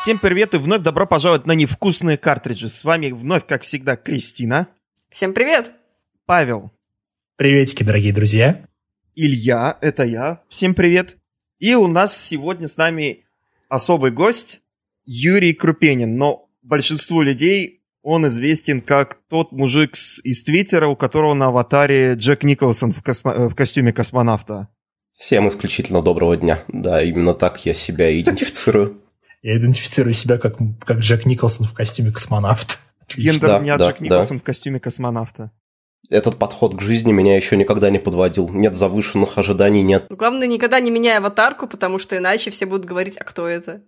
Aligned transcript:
Всем 0.00 0.18
привет 0.18 0.54
и 0.54 0.56
вновь 0.56 0.80
добро 0.80 1.06
пожаловать 1.06 1.44
на 1.44 1.52
невкусные 1.52 2.16
картриджи. 2.16 2.70
С 2.70 2.84
вами 2.84 3.10
вновь, 3.10 3.46
как 3.46 3.64
всегда, 3.64 3.96
Кристина. 3.96 4.68
Всем 5.10 5.34
привет. 5.34 5.72
Павел. 6.24 6.72
Приветики, 7.36 7.82
дорогие 7.82 8.14
друзья. 8.14 8.64
Илья, 9.14 9.76
это 9.82 10.04
я. 10.04 10.40
Всем 10.48 10.72
привет. 10.72 11.18
И 11.58 11.74
у 11.74 11.86
нас 11.86 12.16
сегодня 12.16 12.66
с 12.66 12.78
нами 12.78 13.26
особый 13.68 14.10
гость 14.10 14.62
Юрий 15.04 15.52
Крупенин. 15.52 16.16
Но 16.16 16.48
большинству 16.62 17.20
людей 17.20 17.82
он 18.02 18.26
известен 18.28 18.80
как 18.80 19.18
тот 19.28 19.52
мужик 19.52 19.96
с, 19.96 20.18
из 20.24 20.42
Твиттера, 20.42 20.86
у 20.86 20.96
которого 20.96 21.34
на 21.34 21.48
аватаре 21.48 22.14
Джек 22.14 22.42
Николсон 22.42 22.92
в, 22.92 23.02
космо, 23.02 23.50
в 23.50 23.54
костюме 23.54 23.92
космонавта. 23.92 24.68
Всем 25.12 25.46
исключительно 25.50 26.00
доброго 26.00 26.38
дня. 26.38 26.64
Да, 26.68 27.02
именно 27.02 27.34
так 27.34 27.66
я 27.66 27.74
себя 27.74 28.10
идентифицирую. 28.18 28.99
Я 29.42 29.56
идентифицирую 29.56 30.14
себя 30.14 30.38
как, 30.38 30.56
как 30.84 30.98
Джек 30.98 31.24
Николсон 31.24 31.66
в 31.66 31.72
костюме 31.72 32.12
космонавта. 32.12 32.74
Гендер 33.16 33.48
да, 33.48 33.58
не 33.58 33.76
да, 33.76 33.88
Джек 33.88 34.00
Николсон 34.00 34.36
да. 34.36 34.40
в 34.40 34.44
костюме 34.44 34.80
космонавта. 34.80 35.50
Этот 36.10 36.38
подход 36.38 36.76
к 36.76 36.80
жизни 36.80 37.12
меня 37.12 37.36
еще 37.36 37.56
никогда 37.56 37.88
не 37.88 37.98
подводил. 37.98 38.48
Нет 38.48 38.76
завышенных 38.76 39.38
ожиданий, 39.38 39.82
нет. 39.82 40.06
Главное, 40.10 40.46
никогда 40.46 40.80
не 40.80 40.90
меняй 40.90 41.18
аватарку, 41.18 41.66
потому 41.66 41.98
что 41.98 42.16
иначе 42.16 42.50
все 42.50 42.66
будут 42.66 42.84
говорить, 42.84 43.16
а 43.16 43.24
кто 43.24 43.46
это? 43.46 43.82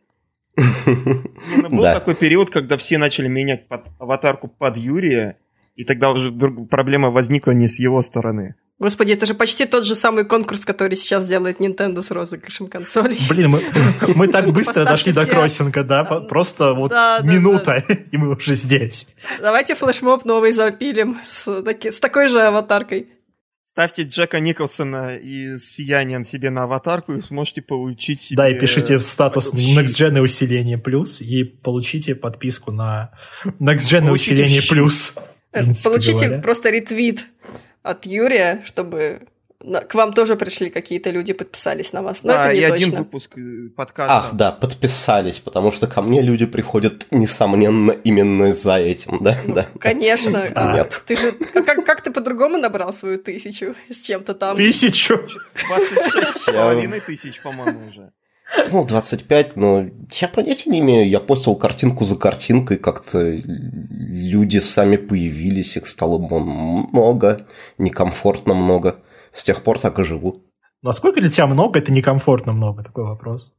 Ну, 0.56 1.68
был 1.70 1.82
такой 1.82 2.14
период, 2.14 2.50
когда 2.50 2.76
все 2.76 2.98
начали 2.98 3.26
менять 3.28 3.66
аватарку 3.98 4.48
под 4.48 4.76
Юрия, 4.76 5.38
и 5.74 5.84
тогда 5.84 6.10
уже 6.10 6.30
проблема 6.30 7.10
возникла 7.10 7.52
не 7.52 7.68
с 7.68 7.78
его 7.78 8.02
стороны. 8.02 8.54
Господи, 8.82 9.12
это 9.12 9.26
же 9.26 9.34
почти 9.34 9.64
тот 9.64 9.86
же 9.86 9.94
самый 9.94 10.24
конкурс, 10.24 10.64
который 10.64 10.96
сейчас 10.96 11.28
делает 11.28 11.60
Nintendo 11.60 12.02
с 12.02 12.10
розыгрышем 12.10 12.66
консолей. 12.66 13.16
Блин, 13.28 13.50
мы, 13.50 13.62
мы 14.16 14.26
так 14.26 14.50
быстро 14.50 14.84
дошли 14.84 15.12
до 15.12 15.24
кроссинга, 15.24 15.84
да? 15.84 16.02
Просто 16.02 16.72
вот 16.72 16.90
минута, 17.22 17.76
и 18.10 18.16
мы 18.16 18.34
уже 18.34 18.56
здесь. 18.56 19.06
Давайте 19.40 19.76
флешмоб 19.76 20.24
новый 20.24 20.50
запилим 20.50 21.20
с, 21.24 21.62
таки, 21.62 21.92
с 21.92 22.00
такой 22.00 22.26
же 22.26 22.42
аватаркой. 22.42 23.06
Ставьте 23.62 24.02
Джека 24.02 24.40
Николсона 24.40 25.16
и 25.16 25.58
Сияние 25.58 26.24
себе 26.24 26.50
на 26.50 26.64
аватарку 26.64 27.12
и 27.12 27.20
сможете 27.20 27.62
получить 27.62 28.20
себе... 28.20 28.36
Да, 28.36 28.48
и 28.48 28.58
пишите 28.58 28.98
в 28.98 29.02
статус 29.02 29.54
Next 29.54 29.94
Gen 29.96 30.20
усиление 30.20 30.76
плюс 30.76 31.20
и 31.20 31.44
получите 31.44 32.16
подписку 32.16 32.72
на 32.72 33.12
Next 33.60 33.92
Gen 33.92 34.10
усиление 34.10 34.60
плюс. 34.68 35.14
Получите 35.52 36.26
говоря. 36.26 36.42
просто 36.42 36.70
ретвит 36.70 37.26
от 37.82 38.06
Юрия, 38.06 38.62
чтобы 38.64 39.22
к 39.88 39.94
вам 39.94 40.12
тоже 40.12 40.36
пришли 40.36 40.70
какие-то 40.70 41.10
люди, 41.10 41.32
подписались 41.32 41.92
на 41.92 42.02
вас. 42.02 42.24
Но 42.24 42.32
да, 42.32 42.44
это 42.44 42.52
не 42.52 42.58
и 42.58 42.68
точно. 42.68 42.74
один 42.74 42.98
выпуск 42.98 43.38
э, 43.38 43.68
подкаста. 43.76 44.14
Ах, 44.16 44.32
да, 44.34 44.52
подписались, 44.52 45.38
потому 45.38 45.70
что 45.72 45.86
ко 45.86 46.02
мне 46.02 46.20
люди 46.20 46.46
приходят, 46.46 47.06
несомненно, 47.10 47.92
именно 47.92 48.54
за 48.54 48.78
этим, 48.78 49.18
да? 49.20 49.36
Ну, 49.46 49.54
да. 49.54 49.66
Конечно. 49.78 50.42
А, 50.54 50.74
Нет. 50.74 51.02
Ты 51.06 51.16
же, 51.16 51.32
как, 51.32 51.84
как 51.84 52.02
ты 52.02 52.10
по-другому 52.10 52.58
набрал 52.58 52.92
свою 52.92 53.18
тысячу 53.18 53.74
с 53.88 54.02
чем-то 54.02 54.34
там? 54.34 54.56
Тысячу? 54.56 55.26
26 55.66 56.40
с 56.40 56.44
половиной 56.44 57.00
тысяч, 57.00 57.40
по-моему, 57.42 57.88
уже. 57.88 58.12
Ну, 58.70 58.84
25, 58.84 59.56
но 59.56 59.86
я 60.10 60.28
понятия 60.28 60.70
не 60.70 60.80
имею. 60.80 61.08
Я 61.08 61.20
постил 61.20 61.56
картинку 61.56 62.04
за 62.04 62.16
картинкой, 62.16 62.76
как-то 62.76 63.20
люди 63.20 64.58
сами 64.58 64.96
появились, 64.96 65.76
их 65.76 65.86
стало 65.86 66.18
много, 66.18 67.46
некомфортно 67.78 68.54
много. 68.54 68.96
С 69.32 69.44
тех 69.44 69.62
пор 69.62 69.78
так 69.78 69.98
и 69.98 70.04
живу. 70.04 70.42
Насколько 70.82 71.20
для 71.20 71.30
тебя 71.30 71.46
много, 71.46 71.78
это 71.78 71.92
некомфортно 71.92 72.52
много, 72.52 72.82
такой 72.82 73.04
вопрос? 73.04 73.52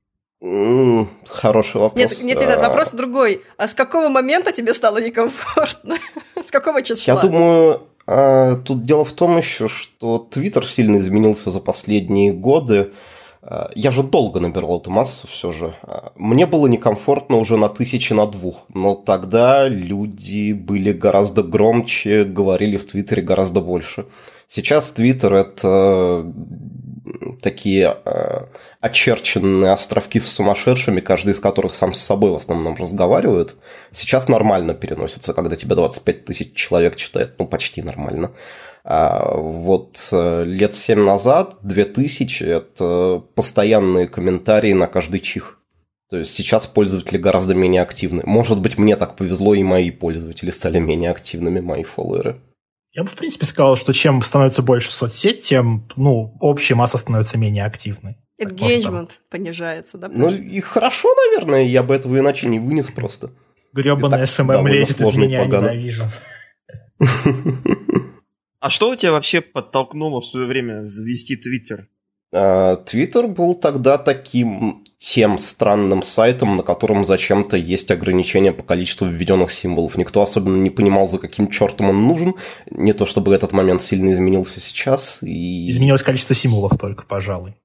Mm, 0.44 1.08
хороший 1.26 1.80
вопрос. 1.80 1.98
Нет, 1.98 2.22
нет, 2.24 2.42
этот 2.42 2.62
а... 2.62 2.68
вопрос 2.68 2.92
другой. 2.92 3.42
А 3.58 3.68
с 3.68 3.74
какого 3.74 4.10
момента 4.10 4.52
тебе 4.52 4.74
стало 4.74 4.98
некомфортно? 4.98 5.98
с 6.46 6.52
какого 6.52 6.82
числа? 6.82 7.14
Я 7.14 7.22
думаю, 7.22 7.88
а, 8.06 8.56
тут 8.56 8.84
дело 8.84 9.06
в 9.06 9.14
том 9.14 9.38
еще, 9.38 9.70
что 9.70 10.18
Твиттер 10.18 10.68
сильно 10.68 10.98
изменился 10.98 11.50
за 11.50 11.60
последние 11.60 12.34
годы. 12.34 12.92
А, 13.46 13.72
я 13.76 13.92
же 13.92 14.04
долго 14.04 14.40
набирал 14.40 14.80
эту 14.80 14.90
массу 14.90 15.28
все 15.28 15.52
же. 15.52 15.76
А, 15.84 16.14
мне 16.16 16.46
было 16.46 16.68
некомфортно 16.68 17.38
уже 17.38 17.58
на 17.58 17.70
тысячи 17.70 18.14
на 18.14 18.26
двух, 18.26 18.62
но 18.74 18.96
тогда 18.96 19.68
люди 19.68 20.54
были 20.54 20.94
гораздо 20.94 21.44
громче, 21.44 22.24
говорили 22.24 22.78
в 22.78 22.86
Твиттере 22.86 23.22
гораздо 23.22 23.62
больше. 23.62 24.06
Сейчас 24.48 24.92
Твиттер– 24.92 25.34
это 25.36 26.32
такие 27.42 27.88
а, 27.88 28.48
очерченные 28.80 29.74
островки 29.74 30.20
с 30.20 30.32
сумасшедшими, 30.32 31.02
каждый 31.02 31.32
из 31.32 31.40
которых 31.40 31.76
сам 31.76 31.94
с 31.94 32.00
собой 32.00 32.32
в 32.32 32.36
основном 32.36 32.76
разговаривает. 32.76 33.56
Сейчас 33.92 34.30
нормально 34.30 34.74
переносится, 34.74 35.34
когда 35.34 35.56
тебя 35.58 35.76
25 35.76 36.26
тысяч 36.26 36.54
человек 36.54 36.96
читает, 36.96 37.34
ну 37.40 37.48
почти 37.48 37.82
нормально. 37.82 38.32
А 38.86 39.36
вот 39.38 40.10
э, 40.12 40.44
лет 40.44 40.76
семь 40.76 41.00
назад 41.00 41.58
2000– 41.62 42.44
это 42.46 43.24
постоянные 43.34 44.08
комментарии 44.08 44.74
на 44.74 44.88
каждый 44.88 45.22
чих. 45.22 45.60
То 46.10 46.18
есть 46.18 46.34
сейчас 46.34 46.68
пользователи 46.68 47.18
гораздо 47.18 47.56
менее 47.56 47.82
активны. 47.82 48.24
Может 48.26 48.60
быть, 48.60 48.78
мне 48.78 48.98
так 48.98 49.16
повезло, 49.16 49.56
и 49.56 49.64
мои 49.64 49.90
пользователи 49.90 50.52
стали 50.52 50.80
менее 50.80 51.12
активными, 51.12 51.62
мои 51.62 51.84
фолловеры. 51.84 52.42
Я 52.92 53.04
бы, 53.04 53.10
в 53.10 53.16
принципе, 53.16 53.46
сказал, 53.46 53.78
что 53.78 53.94
чем 53.94 54.22
становится 54.22 54.62
больше 54.62 54.92
соцсеть, 54.92 55.42
тем, 55.42 55.88
ну, 55.96 56.38
общая 56.40 56.76
масса 56.76 56.98
становится 56.98 57.38
менее 57.38 57.66
активной. 57.66 58.18
Engagement 58.40 59.12
понижается, 59.30 59.98
да? 59.98 60.10
Ну, 60.10 60.30
и 60.30 60.60
хорошо, 60.60 61.10
наверное, 61.16 61.64
я 61.64 61.82
бы 61.82 61.96
этого 61.96 62.20
иначе 62.20 62.48
не 62.48 62.60
вынес 62.60 62.90
просто. 62.90 63.32
Гребаная 63.72 64.26
SMM 64.26 64.68
лезет 64.68 65.02
из 65.02 65.16
меня, 65.16 65.44
погано. 65.44 65.70
ненавижу. 65.70 66.04
А 68.64 68.70
что 68.70 68.92
у 68.92 68.96
тебя 68.96 69.12
вообще 69.12 69.42
подтолкнуло 69.42 70.22
в 70.22 70.26
свое 70.26 70.48
время 70.48 70.86
завести 70.86 71.36
Твиттер? 71.36 71.90
А, 72.32 72.78
Твиттер 72.78 73.28
был 73.28 73.56
тогда 73.56 73.98
таким 73.98 74.86
тем 74.98 75.38
странным 75.38 76.02
сайтом, 76.02 76.56
на 76.56 76.64
котором 76.64 77.04
зачем-то 77.04 77.58
есть 77.58 77.92
ограничения 77.92 78.54
по 78.54 78.64
количеству 78.64 79.06
введенных 79.06 79.52
символов. 79.52 79.98
Никто 79.98 80.22
особенно 80.22 80.56
не 80.56 80.70
понимал, 80.70 81.10
за 81.10 81.20
каким 81.20 81.50
чертом 81.50 81.90
он 81.90 82.08
нужен. 82.08 82.36
Не 82.72 82.94
то 82.94 83.06
чтобы 83.06 83.36
этот 83.36 83.52
момент 83.52 83.82
сильно 83.82 84.14
изменился 84.14 84.62
сейчас. 84.62 85.22
И... 85.24 85.70
Изменилось 85.70 86.02
количество 86.02 86.34
символов 86.34 86.78
только, 86.78 87.04
пожалуй. 87.04 87.56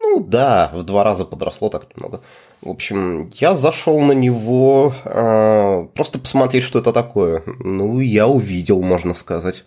Ну 0.00 0.18
да, 0.18 0.72
в 0.74 0.82
два 0.82 1.04
раза 1.04 1.24
подросло 1.24 1.68
так 1.68 1.94
немного. 1.94 2.24
В 2.60 2.70
общем, 2.70 3.30
я 3.38 3.54
зашел 3.54 4.00
на 4.00 4.10
него 4.10 4.94
э, 5.04 5.86
просто 5.94 6.18
посмотреть, 6.18 6.64
что 6.64 6.80
это 6.80 6.92
такое. 6.92 7.44
Ну, 7.60 8.00
я 8.00 8.26
увидел, 8.26 8.82
можно 8.82 9.14
сказать. 9.14 9.64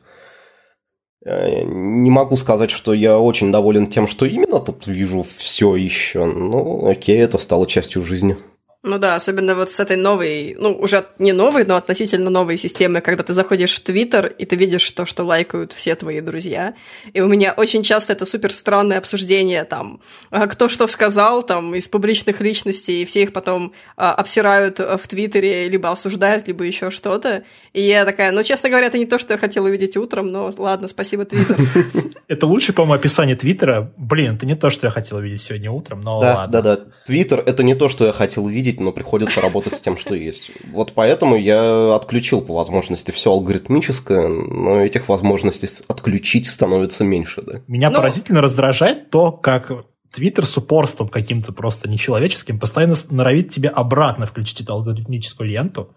Э, 1.27 1.63
не 1.65 2.09
могу 2.09 2.37
сказать, 2.37 2.71
что 2.71 2.93
я 2.93 3.19
очень 3.19 3.51
доволен 3.51 3.87
тем, 3.87 4.07
что 4.07 4.25
именно 4.25 4.59
тут 4.59 4.87
вижу 4.87 5.25
все 5.37 5.75
еще. 5.75 6.23
Ну, 6.23 6.87
окей, 6.87 7.17
это 7.17 7.37
стало 7.37 7.67
частью 7.67 8.03
жизни. 8.03 8.37
Ну 8.83 8.99
да, 8.99 9.15
особенно 9.15 9.55
вот 9.55 9.71
с 9.71 9.79
этой 9.79 9.97
новой, 9.97 10.55
ну 10.57 10.71
уже 10.71 11.07
не 11.17 11.33
новой, 11.33 11.65
но 11.65 11.75
относительно 11.77 12.29
новой 12.29 12.57
системы, 12.57 13.01
когда 13.01 13.23
ты 13.23 13.33
заходишь 13.33 13.73
в 13.73 13.79
Твиттер, 13.79 14.27
и 14.27 14.45
ты 14.45 14.55
видишь 14.55 14.89
то, 14.91 15.05
что 15.05 15.23
лайкают 15.23 15.73
все 15.73 15.95
твои 15.95 16.21
друзья. 16.21 16.75
И 17.11 17.19
у 17.19 17.27
меня 17.27 17.53
очень 17.57 17.81
часто 17.81 18.13
это 18.13 18.27
супер 18.27 18.53
странное 18.53 18.99
обсуждение, 18.99 19.63
там, 19.63 19.99
а, 20.29 20.45
кто 20.45 20.69
что 20.69 20.85
сказал, 20.87 21.41
там, 21.41 21.73
из 21.73 21.87
публичных 21.87 22.39
личностей, 22.39 23.01
и 23.01 23.05
все 23.05 23.23
их 23.23 23.33
потом 23.33 23.73
а, 23.95 24.13
обсирают 24.13 24.77
в 24.77 25.07
Твиттере, 25.07 25.69
либо 25.69 25.89
осуждают, 25.89 26.47
либо 26.47 26.63
еще 26.63 26.91
что-то. 26.91 27.43
И 27.73 27.81
я 27.81 28.05
такая, 28.05 28.31
ну, 28.31 28.43
честно 28.43 28.69
говоря, 28.69 28.87
это 28.87 28.99
не 28.99 29.07
то, 29.07 29.17
что 29.17 29.33
я 29.33 29.39
хотела 29.39 29.65
увидеть 29.65 29.97
утром, 29.97 30.31
но 30.31 30.51
ладно, 30.55 30.87
спасибо, 30.87 31.25
Твиттер. 31.25 31.57
Это 32.27 32.45
лучше, 32.45 32.73
по-моему, 32.73 32.95
описание 32.95 33.37
Твиттера. 33.37 33.93
Блин, 33.95 34.35
это 34.35 34.45
не 34.45 34.55
то, 34.55 34.69
что 34.69 34.85
я 34.85 34.91
хотел 34.91 35.17
увидеть 35.17 35.41
сегодня 35.41 35.71
утром, 35.71 36.01
но 36.01 36.19
ладно. 36.19 36.47
Да, 36.51 36.61
да, 36.61 36.75
да. 36.75 36.85
Твиттер– 37.05 37.41
это 37.45 37.63
не 37.63 37.73
то, 37.73 37.87
что 37.87 38.05
я 38.05 38.11
хотел 38.11 38.45
увидеть, 38.77 38.79
но 38.79 38.91
приходится 38.91 39.41
работать 39.41 39.73
с 39.73 39.81
тем, 39.81 39.97
что 39.97 40.15
есть. 40.15 40.51
Вот 40.71 40.93
поэтому 40.93 41.35
я 41.35 41.95
отключил 41.95 42.41
по 42.41 42.53
возможности 42.53 43.11
все 43.11 43.31
алгоритмическое, 43.31 44.27
но 44.27 44.81
этих 44.81 45.09
возможностей 45.09 45.67
отключить 45.87 46.47
становится 46.47 47.03
меньше. 47.03 47.41
Да? 47.41 47.61
Меня 47.67 47.89
но... 47.89 47.97
поразительно 47.97 48.41
раздражает 48.41 49.09
то, 49.09 49.31
как 49.31 49.71
Твиттер 50.13 50.45
с 50.45 50.57
упорством 50.57 51.09
каким-то 51.09 51.51
просто 51.51 51.89
нечеловеческим 51.89 52.59
постоянно 52.59 52.95
норовит 53.11 53.49
тебе 53.49 53.69
обратно 53.69 54.25
включить 54.25 54.61
эту 54.61 54.73
алгоритмическую 54.73 55.49
ленту. 55.49 55.93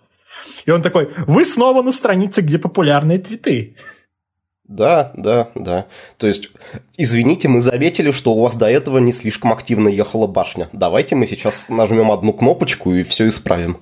И 0.66 0.70
он 0.70 0.82
такой, 0.82 1.10
вы 1.26 1.44
снова 1.44 1.82
на 1.82 1.92
странице, 1.92 2.40
где 2.40 2.58
популярные 2.58 3.18
твиты. 3.18 3.76
Да, 4.70 5.10
да, 5.16 5.50
да. 5.56 5.86
То 6.16 6.28
есть, 6.28 6.50
извините, 6.96 7.48
мы 7.48 7.60
заметили, 7.60 8.12
что 8.12 8.32
у 8.32 8.40
вас 8.40 8.54
до 8.54 8.70
этого 8.70 8.98
не 8.98 9.10
слишком 9.10 9.52
активно 9.52 9.88
ехала 9.88 10.28
башня. 10.28 10.68
Давайте 10.72 11.16
мы 11.16 11.26
сейчас 11.26 11.68
нажмем 11.68 12.12
одну 12.12 12.32
кнопочку 12.32 12.92
и 12.94 13.02
все 13.02 13.26
исправим. 13.26 13.78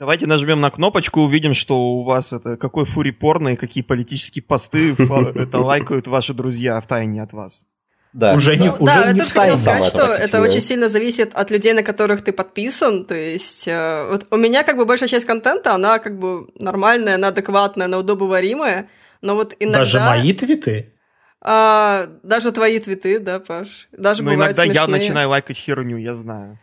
Давайте 0.00 0.26
нажмем 0.26 0.60
на 0.60 0.72
кнопочку, 0.72 1.20
увидим, 1.20 1.54
что 1.54 1.80
у 1.80 2.02
вас 2.02 2.32
это 2.32 2.56
какой 2.56 2.84
фури 2.84 3.12
порно 3.12 3.50
и 3.50 3.56
какие 3.56 3.84
политические 3.84 4.42
посты 4.42 4.94
это 4.98 5.60
лайкают 5.60 6.08
ваши 6.08 6.34
друзья 6.34 6.80
в 6.80 6.86
тайне 6.88 7.22
от 7.22 7.32
вас. 7.32 7.64
Да. 8.14 8.34
Уже 8.34 8.56
не, 8.56 8.68
Ну, 8.68 8.74
уже 8.78 8.84
да, 8.94 9.06
я 9.06 9.12
не 9.12 9.18
тоже 9.18 9.30
в 9.30 9.34
тайне. 9.34 9.52
хотела 9.56 9.58
сказать, 9.76 9.92
что 9.92 10.06
это 10.06 10.40
очень 10.40 10.60
сильно 10.60 10.88
зависит 10.88 11.34
от 11.34 11.50
людей, 11.50 11.72
на 11.72 11.82
которых 11.82 12.22
ты 12.22 12.32
подписан. 12.32 13.04
То 13.06 13.14
есть 13.16 13.66
э, 13.66 14.06
вот 14.08 14.28
у 14.30 14.36
меня 14.36 14.62
как 14.62 14.76
бы 14.76 14.84
большая 14.86 15.08
часть 15.08 15.26
контента, 15.26 15.74
она 15.74 15.98
как 15.98 16.16
бы 16.18 16.46
нормальная, 16.54 17.16
она 17.16 17.28
адекватная, 17.28 17.86
она 17.86 17.98
удобоваримая. 17.98 18.88
Но 19.20 19.34
вот 19.34 19.56
иногда... 19.58 19.78
Даже 19.80 19.98
мои 20.00 20.32
твиты. 20.32 20.94
а, 21.40 22.06
даже 22.22 22.52
твои 22.52 22.78
твиты, 22.78 23.18
да, 23.18 23.40
Паш? 23.40 23.88
Даже 23.90 24.22
Но 24.22 24.30
бывают 24.30 24.56
иногда 24.56 24.64
я 24.72 24.84
смешные. 24.84 25.00
начинаю 25.00 25.28
лайкать 25.30 25.56
херню, 25.56 25.96
я 25.96 26.14
знаю. 26.14 26.58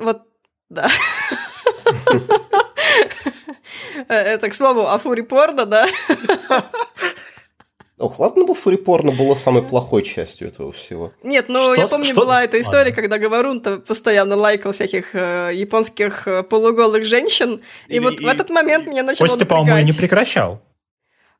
Вот, 0.00 0.22
да. 0.70 0.88
Э, 4.08 4.14
Это, 4.14 4.48
к 4.48 4.54
слову, 4.54 4.86
о 4.86 4.96
фури 4.98 5.22
порно, 5.22 5.66
да? 5.66 5.86
Ох, 7.98 8.20
ладно 8.20 8.44
бы 8.44 8.54
фурипорно 8.54 9.10
было 9.10 9.34
самой 9.34 9.62
плохой 9.62 10.02
частью 10.04 10.46
этого 10.48 10.70
всего. 10.70 11.12
Нет, 11.24 11.46
ну 11.48 11.60
Что 11.60 11.74
я 11.74 11.86
помню, 11.88 12.04
что- 12.04 12.14
была 12.20 12.44
эта 12.44 12.60
история, 12.60 12.90
Ладно. 12.90 12.94
когда 13.02 13.18
Говорун-то 13.18 13.78
постоянно 13.78 14.36
лайкал 14.36 14.70
всяких 14.72 15.14
э, 15.16 15.50
японских 15.54 16.28
э, 16.28 16.44
полуголых 16.44 17.04
женщин, 17.04 17.60
и 17.88 17.94
Или- 17.94 17.98
вот 17.98 18.14
в 18.20 18.22
и- 18.22 18.26
этот 18.28 18.50
момент 18.50 18.86
меня 18.86 19.02
начало 19.02 19.26
Костя, 19.26 19.46
по-моему, 19.46 19.78
и 19.78 19.84
не 19.84 19.92
прекращал. 19.92 20.62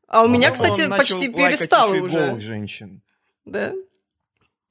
А 0.08 0.22
у 0.24 0.28
меня, 0.28 0.48
Зато 0.52 0.62
кстати, 0.64 0.82
он 0.82 0.88
начал 0.90 0.98
почти 1.16 1.28
лайкать 1.28 1.58
перестало 1.58 1.94
и 1.94 2.00
уже. 2.00 2.18
голых 2.26 2.40
женщин. 2.40 3.02
Да? 3.44 3.72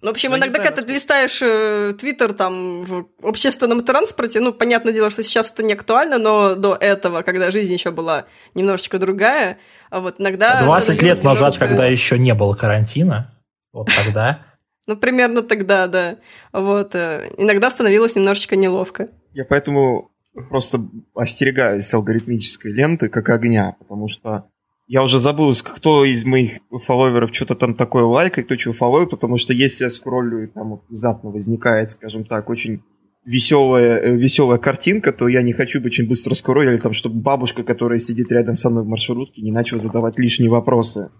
Ну, 0.02 0.10
в 0.10 0.12
общем, 0.12 0.32
не 0.32 0.38
иногда, 0.38 0.58
знаю, 0.58 0.70
когда 0.70 0.82
ты 0.84 0.94
листаешь 0.94 1.40
э, 1.42 1.94
Твиттер 1.98 2.34
там 2.34 2.84
в 2.84 3.08
общественном 3.24 3.84
транспорте, 3.84 4.40
ну, 4.40 4.54
понятное 4.54 4.94
дело, 4.94 5.10
что 5.10 5.24
сейчас 5.24 5.52
это 5.52 5.64
не 5.64 5.74
актуально, 5.74 6.20
но 6.20 6.54
до 6.56 6.76
этого, 6.80 7.24
когда 7.24 7.50
жизнь 7.50 7.74
еще 7.74 7.90
была 7.90 8.26
немножечко 8.54 9.00
другая, 9.00 9.58
а 9.90 10.00
вот 10.00 10.20
иногда... 10.20 10.64
20 10.64 10.90
лет 11.02 11.18
становилось 11.18 11.24
назад, 11.24 11.54
немножечко- 11.56 11.68
когда 11.68 11.88
еще 11.88 12.20
не 12.20 12.34
было 12.36 12.54
карантина, 12.56 13.34
вот 13.74 13.90
тогда. 14.04 14.44
Ну, 14.90 14.96
примерно 14.96 15.42
тогда, 15.42 15.88
да. 15.88 16.16
Вот. 16.54 16.96
э, 16.96 17.30
Иногда 17.38 17.70
становилось 17.70 18.16
немножечко 18.16 18.56
неловко. 18.56 19.10
Я 19.34 19.44
поэтому 19.44 20.12
просто 20.50 20.80
остерегаюсь 21.14 21.94
алгоритмической 21.94 22.72
ленты 22.72 23.10
как 23.10 23.28
огня, 23.28 23.76
потому 23.80 24.08
что 24.08 24.46
я 24.88 25.04
уже 25.04 25.20
забыл, 25.20 25.54
кто 25.56 26.06
из 26.06 26.26
моих 26.26 26.60
фолловеров 26.72 27.34
что-то 27.34 27.56
там 27.56 27.76
такое 27.76 28.04
лайкает, 28.04 28.48
кто 28.48 28.56
чего 28.56 28.74
фолловит, 28.74 29.10
потому 29.10 29.38
что 29.38 29.54
если 29.54 29.84
я 29.84 29.90
скроллю, 29.90 30.44
и 30.44 30.48
там 30.48 30.70
вот 30.70 30.84
внезапно 30.88 31.30
возникает, 31.30 31.92
скажем 31.92 32.24
так, 32.24 32.50
очень 32.50 32.84
веселая, 33.26 34.00
э, 34.00 34.16
веселая 34.16 34.58
картинка, 34.58 35.12
то 35.12 35.28
я 35.28 35.42
не 35.42 35.52
хочу 35.52 35.84
очень 35.84 36.08
быстро 36.08 36.34
скроллить, 36.34 36.82
там, 36.82 36.94
чтобы 36.94 37.20
бабушка, 37.20 37.64
которая 37.64 38.00
сидит 38.00 38.32
рядом 38.32 38.56
со 38.56 38.70
мной 38.70 38.84
в 38.84 38.88
маршрутке, 38.88 39.42
не 39.42 39.52
начала 39.52 39.82
задавать 39.82 40.18
лишние 40.18 40.50
вопросы. 40.50 41.12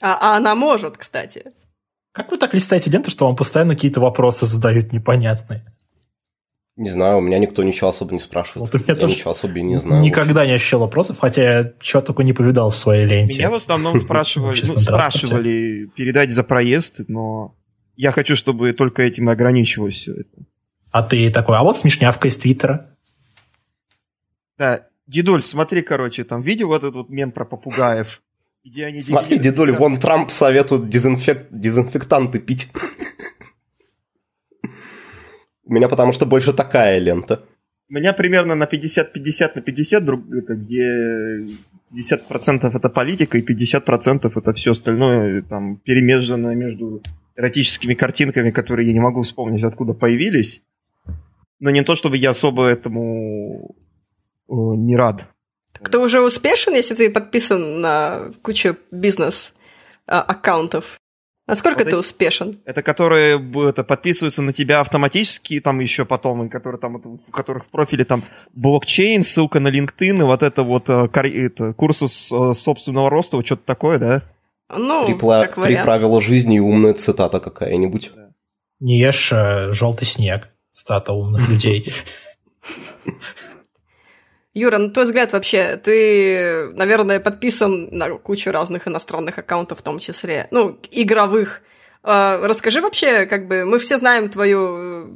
А, 0.00 0.18
а 0.20 0.36
она 0.38 0.54
может, 0.54 0.96
кстати. 0.96 1.52
Как 2.12 2.30
вы 2.30 2.38
так 2.38 2.54
листаете 2.54 2.90
ленту, 2.90 3.10
что 3.10 3.26
вам 3.26 3.36
постоянно 3.36 3.74
какие-то 3.74 4.00
вопросы 4.00 4.46
задают 4.46 4.92
непонятные? 4.92 5.73
Не 6.76 6.90
знаю, 6.90 7.18
у 7.18 7.20
меня 7.20 7.38
никто 7.38 7.62
ничего 7.62 7.90
особо 7.90 8.12
не 8.12 8.18
спрашивает. 8.18 8.72
Вот 8.72 8.74
у 8.74 8.82
меня 8.82 8.94
я 8.94 9.00
тоже 9.00 9.14
ничего 9.14 9.30
особо 9.30 9.58
и 9.58 9.62
не 9.62 9.76
знаю. 9.76 10.02
Никогда 10.02 10.44
не 10.44 10.52
ощущал 10.52 10.80
вопросов, 10.80 11.18
хотя 11.20 11.42
я 11.42 11.72
чего 11.80 12.02
только 12.02 12.24
не 12.24 12.32
повидал 12.32 12.70
в 12.70 12.76
своей 12.76 13.06
ленте. 13.06 13.38
Меня 13.38 13.50
в 13.50 13.54
основном 13.54 13.96
спрашивали, 14.00 14.60
ну, 14.66 14.78
спрашивали 14.78 15.88
передать 15.94 16.32
за 16.32 16.42
проезд, 16.42 17.00
но 17.06 17.54
я 17.96 18.10
хочу, 18.10 18.34
чтобы 18.34 18.72
только 18.72 19.02
этим 19.02 19.28
ограничивалось 19.28 19.94
все 19.94 20.14
это. 20.14 20.46
А 20.90 21.02
ты 21.02 21.30
такой, 21.30 21.56
а 21.56 21.62
вот 21.62 21.76
смешнявка 21.78 22.26
из 22.26 22.36
Твиттера. 22.38 22.90
Да, 24.58 24.86
дедуль, 25.06 25.42
смотри, 25.42 25.82
короче, 25.82 26.24
там 26.24 26.42
видел 26.42 26.68
вот 26.68 26.82
этот 26.82 26.94
вот 26.94 27.08
мем 27.08 27.30
про 27.30 27.44
попугаев? 27.44 28.20
Где 28.64 28.86
они 28.86 29.00
Смотри, 29.00 29.38
дедуль, 29.38 29.72
вон 29.72 29.98
Трамп 29.98 30.30
советует 30.30 30.84
дезинфек- 30.84 31.48
дезинфектанты 31.50 32.38
пить. 32.38 32.70
У 35.64 35.72
меня 35.72 35.88
потому 35.88 36.12
что 36.12 36.26
больше 36.26 36.52
такая 36.52 36.98
лента. 36.98 37.42
У 37.88 37.94
меня 37.94 38.12
примерно 38.12 38.54
на 38.54 38.64
50-50 38.64 39.52
на 39.54 39.62
50, 39.62 40.04
друг, 40.04 40.32
это, 40.32 40.54
где 40.54 41.44
50% 41.94 42.76
это 42.76 42.88
политика 42.88 43.38
и 43.38 43.42
50% 43.42 44.32
это 44.34 44.52
все 44.52 44.72
остальное, 44.72 45.42
там, 45.42 45.76
перемеженное 45.76 46.54
между 46.54 47.02
эротическими 47.36 47.94
картинками, 47.94 48.50
которые 48.50 48.88
я 48.88 48.94
не 48.94 49.00
могу 49.00 49.22
вспомнить, 49.22 49.64
откуда 49.64 49.94
появились. 49.94 50.62
Но 51.60 51.70
не 51.70 51.82
то, 51.82 51.94
чтобы 51.94 52.16
я 52.16 52.30
особо 52.30 52.66
этому 52.66 53.76
э, 54.48 54.52
не 54.52 54.96
рад. 54.96 55.28
Ты 55.90 55.98
уже 55.98 56.20
успешен, 56.20 56.74
если 56.74 56.94
ты 56.94 57.10
подписан 57.10 57.80
на 57.80 58.32
кучу 58.42 58.76
бизнес-аккаунтов? 58.90 60.98
Насколько 61.46 61.80
Вот 61.80 61.84
ты 61.84 61.90
эти- 61.90 62.00
успешен? 62.00 62.58
Это 62.64 62.82
которые 62.82 63.38
это, 63.68 63.84
подписываются 63.84 64.40
на 64.40 64.52
тебя 64.54 64.80
автоматически, 64.80 65.60
там 65.60 65.80
еще 65.80 66.04
потом, 66.06 66.44
и 66.46 66.48
которые 66.48 66.80
там, 66.80 66.96
это, 66.96 67.08
у 67.10 67.18
которых 67.30 67.64
в 67.64 67.68
профиле 67.68 68.04
там 68.06 68.24
блокчейн, 68.54 69.22
ссылка 69.24 69.60
на 69.60 69.68
LinkedIn, 69.68 70.20
и 70.20 70.22
вот 70.22 70.42
это 70.42 70.62
вот 70.62 70.88
э, 70.88 71.06
это, 71.12 71.74
курсус 71.74 72.32
э, 72.32 72.54
собственного 72.54 73.10
роста, 73.10 73.36
вот 73.36 73.44
что-то 73.46 73.64
такое, 73.66 73.98
да? 73.98 74.22
Ну, 74.74 75.04
Три, 75.04 75.14
пла- 75.14 75.46
как 75.46 75.64
три 75.66 75.76
правила 75.76 76.20
жизни 76.22 76.56
и 76.56 76.60
умная 76.60 76.94
цитата 76.94 77.38
какая-нибудь. 77.40 78.12
Не 78.80 78.98
ешь 78.98 79.30
э, 79.30 79.70
желтый 79.72 80.06
снег. 80.06 80.48
Стата 80.70 81.12
умных 81.12 81.46
людей. 81.50 81.92
Юра, 84.54 84.78
на 84.78 84.90
твой 84.90 85.04
взгляд 85.04 85.32
вообще, 85.32 85.76
ты, 85.76 86.70
наверное, 86.74 87.18
подписан 87.20 87.88
на 87.90 88.10
кучу 88.18 88.52
разных 88.52 88.86
иностранных 88.86 89.36
аккаунтов 89.38 89.80
в 89.80 89.82
том 89.82 89.98
числе, 89.98 90.46
ну, 90.52 90.78
игровых. 90.92 91.60
А, 92.04 92.38
Расскажи 92.46 92.80
вообще, 92.80 93.26
как 93.26 93.48
бы, 93.48 93.64
мы 93.64 93.78
все 93.78 93.98
знаем 93.98 94.28
твою 94.28 94.76
э, 94.76 95.06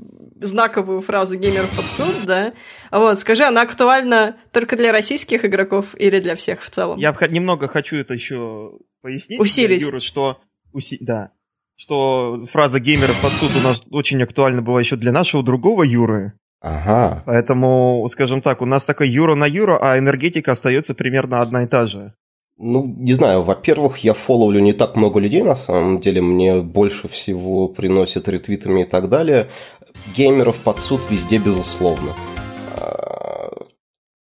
знаковую 0.40 1.02
фразу 1.02 1.37
«геймеров 1.37 1.70
под 1.76 1.85
суд», 1.85 2.25
да? 2.25 2.52
Вот, 2.90 3.19
скажи, 3.20 3.44
она 3.44 3.62
актуальна 3.62 4.37
только 4.52 4.76
для 4.76 4.90
российских 4.90 5.44
игроков 5.44 5.94
или 5.96 6.19
для 6.19 6.35
всех 6.35 6.62
в 6.62 6.70
целом? 6.70 6.99
Я 6.99 7.14
немного 7.29 7.69
хочу 7.69 7.96
это 7.96 8.14
еще 8.14 8.73
пояснить. 9.02 9.38
Усилить. 9.38 9.82
Юра, 9.82 10.00
что... 10.00 10.40
уси- 10.75 10.99
Да. 11.00 11.31
Что 11.76 12.40
фраза 12.50 12.81
геймера 12.81 13.12
под 13.23 13.32
суд 13.32 13.52
у 13.56 13.61
нас 13.61 13.82
очень 13.93 14.20
актуальна 14.20 14.62
была 14.62 14.81
еще 14.81 14.96
для 14.96 15.12
нашего 15.12 15.44
другого 15.44 15.85
Юры. 15.85 16.32
Ага. 16.61 17.23
Поэтому, 17.27 18.07
скажем 18.11 18.41
так, 18.41 18.63
у 18.63 18.67
нас 18.67 18.85
такой 18.85 19.09
Юра 19.09 19.35
на 19.35 19.47
Юра, 19.47 19.79
а 19.81 19.99
энергетика 19.99 20.53
остается 20.53 20.95
примерно 20.95 21.41
одна 21.41 21.63
и 21.63 21.67
та 21.67 21.87
же. 21.87 22.15
Ну, 22.61 22.85
не 22.85 23.15
знаю, 23.15 23.43
во-первых, 23.43 23.99
я 23.99 24.15
фолловлю 24.15 24.61
не 24.61 24.73
так 24.73 24.97
много 24.97 25.21
людей, 25.21 25.43
на 25.43 25.55
самом 25.55 26.01
деле, 26.01 26.21
мне 26.21 26.61
больше 26.61 27.07
всего 27.07 27.69
приносят 27.69 28.29
ретвитами 28.29 28.81
и 28.83 28.85
так 28.85 29.09
далее. 29.09 29.47
Геймеров 30.17 30.57
под 30.65 30.81
суд 30.81 31.00
везде, 31.09 31.38
безусловно. 31.38 32.12
А, 32.81 33.50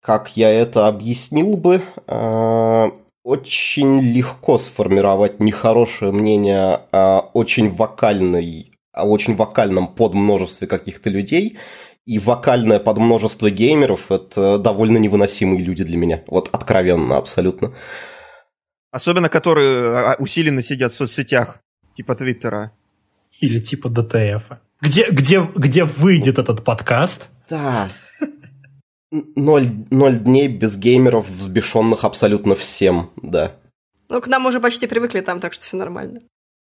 Как 0.03 0.37
я 0.37 0.51
это 0.51 0.87
объяснил 0.87 1.57
бы, 1.57 1.81
а, 2.07 2.91
очень 3.25 4.01
легко 4.01 4.59
сформировать 4.59 5.41
нехорошее 5.41 6.13
мнение 6.13 6.81
о 6.93 7.21
очень 7.33 7.71
вокальной, 7.71 8.73
о 8.93 9.05
очень 9.05 9.35
вокальном 9.35 9.89
подмножестве 9.89 10.67
каких-то 10.67 11.09
людей, 11.09 11.57
и 12.07 12.19
вокальное 12.19 12.79
подмножество 12.79 13.51
геймеров– 13.51 14.07
это 14.11 14.59
довольно 14.59 14.99
невыносимые 14.99 15.63
люди 15.63 15.85
для 15.85 15.97
меня. 15.97 16.23
Вот 16.27 16.49
откровенно, 16.53 17.17
абсолютно. 17.17 17.73
Особенно, 18.91 19.29
которые 19.29 19.97
а, 19.97 20.17
усиленно 20.19 20.63
сидят 20.63 20.93
в 20.93 20.97
соцсетях, 20.97 21.61
типа 21.95 22.15
Твиттера. 22.15 22.73
Или 23.41 23.61
типа 23.61 23.89
ДТФ. 23.89 24.59
Где, 24.81 25.11
где, 25.11 25.49
где 25.55 25.85
выйдет 25.85 26.39
этот 26.39 26.65
подкаст? 26.65 27.29
Да. 27.49 27.91
Ноль, 29.11 29.69
ноль 29.91 30.19
дней 30.19 30.49
без 30.49 30.77
геймеров, 30.77 31.29
взбешенных 31.29 32.05
абсолютно 32.05 32.55
всем, 32.55 33.11
да. 33.17 33.57
Ну, 34.09 34.21
к 34.21 34.27
нам 34.27 34.47
уже 34.47 34.61
почти 34.61 34.87
привыкли 34.87 35.21
там, 35.21 35.41
так 35.41 35.53
что 35.53 35.63
все 35.63 35.77
нормально. 35.77 36.21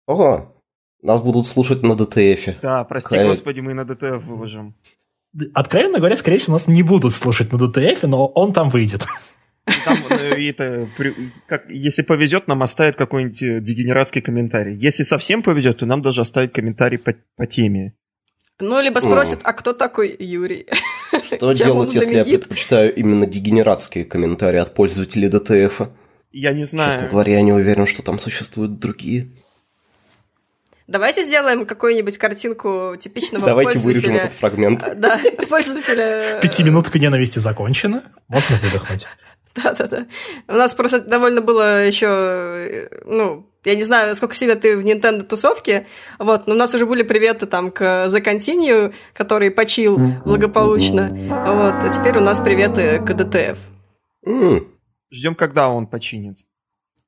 Ого, 0.07 0.55
нас 1.01 1.21
будут 1.21 1.45
слушать 1.45 1.83
на 1.83 1.95
DTF 1.95 2.33
е. 2.33 2.57
Да, 2.61 2.83
прости, 2.83 3.09
Какая- 3.09 3.27
господи, 3.27 3.59
мы 3.59 3.73
на 3.73 3.85
DTF 3.85 4.23
выложим. 4.23 4.75
Откровенно 5.53 5.99
говоря, 5.99 6.15
скорее 6.17 6.37
всего, 6.37 6.53
нас 6.53 6.67
не 6.67 6.83
будут 6.83 7.13
слушать 7.13 7.51
на 7.51 7.57
DTF, 7.57 8.03
но 8.03 8.27
он 8.27 8.53
там 8.53 8.69
выйдет. 8.69 9.05
Там, 9.83 9.97
э, 10.09 10.49
это, 10.49 10.87
как, 11.47 11.69
если 11.69 12.03
повезет, 12.03 12.47
нам 12.47 12.61
оставит 12.61 12.95
какой-нибудь 12.95 13.41
э, 13.41 13.59
дегенератский 13.59 14.21
комментарий. 14.21 14.75
Если 14.75 15.03
совсем 15.03 15.41
повезет, 15.41 15.79
то 15.79 15.85
нам 15.85 16.01
даже 16.01 16.21
оставит 16.21 16.51
комментарий 16.53 16.99
по, 16.99 17.15
по 17.35 17.47
теме. 17.47 17.95
Ну, 18.59 18.79
либо 18.81 18.99
спросят, 18.99 19.39
а 19.43 19.53
кто 19.53 19.73
такой 19.73 20.15
Юрий? 20.17 20.67
Что 21.25 21.51
делать, 21.53 21.93
если 21.93 22.15
я 22.15 22.23
предпочитаю 22.23 22.93
именно 22.95 23.25
дегенератские 23.25 24.05
комментарии 24.05 24.59
от 24.59 24.73
пользователей 24.73 25.27
ДТФа? 25.27 25.91
Я 26.31 26.53
не 26.53 26.65
знаю. 26.65 26.91
Честно 26.91 27.09
говоря, 27.09 27.33
я 27.33 27.41
не 27.41 27.51
уверен, 27.53 27.87
что 27.87 28.01
там 28.01 28.19
существуют 28.19 28.79
другие. 28.79 29.31
Давайте 30.87 31.23
сделаем 31.23 31.65
какую-нибудь 31.65 32.17
картинку 32.17 32.95
типичного 32.99 33.45
Давайте 33.45 33.79
вырежем 33.79 34.11
пользователя. 34.11 34.27
этот 34.27 34.39
фрагмент. 34.39 34.83
Да, 34.95 35.19
пользователя... 35.49 36.39
Пятиминутка 36.41 36.99
ненависти 36.99 37.39
закончена. 37.39 38.03
Можно 38.27 38.57
выдохнуть. 38.57 39.07
Да-да-да. 39.55 40.05
У 40.47 40.53
нас 40.53 40.73
просто 40.73 40.99
довольно 40.99 41.41
было 41.41 41.85
еще, 41.85 42.89
ну, 43.05 43.49
я 43.63 43.75
не 43.75 43.83
знаю, 43.83 44.15
сколько 44.15 44.35
сильно 44.35 44.55
ты 44.55 44.77
в 44.77 44.83
Nintendo 44.83 45.21
тусовке, 45.21 45.87
вот, 46.19 46.45
но 46.45 46.53
у 46.53 46.57
нас 46.57 46.75
уже 46.75 46.85
были 46.85 47.03
приветы 47.03 47.45
там 47.45 47.71
к 47.71 47.81
The 47.81 48.21
Continue, 48.21 48.93
который 49.13 49.51
почил 49.51 49.97
благополучно, 50.25 51.09
вот, 51.09 51.83
а 51.83 51.89
теперь 51.89 52.17
у 52.17 52.21
нас 52.21 52.39
приветы 52.39 52.99
к 52.99 53.09
DTF. 53.11 53.57
Ждем, 55.09 55.35
когда 55.35 55.69
он 55.69 55.87
починит. 55.87 56.39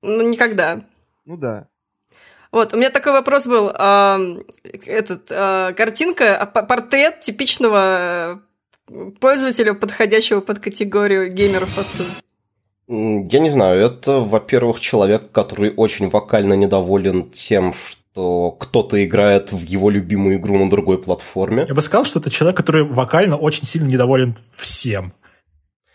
Ну, 0.02 0.30
никогда. 0.30 0.86
Ну 1.26 1.36
да. 1.36 1.68
Вот, 2.52 2.74
у 2.74 2.78
меня 2.78 2.90
такой 2.90 3.12
вопрос 3.12 3.46
был. 3.46 3.70
Э, 3.70 4.38
этот, 4.86 5.30
э, 5.30 5.74
картинка, 5.76 6.50
портрет 6.54 7.22
типичного 7.22 8.42
пользователя, 9.20 9.74
подходящего 9.74 10.42
под 10.42 10.60
категорию 10.60 11.32
геймеров 11.32 11.70
суд. 11.70 12.08
Я 12.88 13.40
не 13.40 13.50
знаю, 13.50 13.82
это, 13.82 14.20
во-первых, 14.20 14.80
человек, 14.80 15.32
который 15.32 15.74
очень 15.76 16.08
вокально 16.08 16.54
недоволен 16.54 17.30
тем, 17.32 17.74
что 17.74 18.52
кто-то 18.52 19.04
играет 19.04 19.52
в 19.52 19.62
его 19.62 19.90
любимую 19.90 20.38
игру 20.38 20.58
на 20.58 20.70
другой 20.70 20.98
платформе. 20.98 21.66
Я 21.68 21.76
бы 21.76 21.82
сказал, 21.82 22.06
что 22.06 22.20
это 22.20 22.30
человек, 22.30 22.56
который 22.56 22.86
вокально 22.86 23.36
очень 23.36 23.68
сильно 23.68 23.88
недоволен 23.88 24.38
всем. 24.54 25.14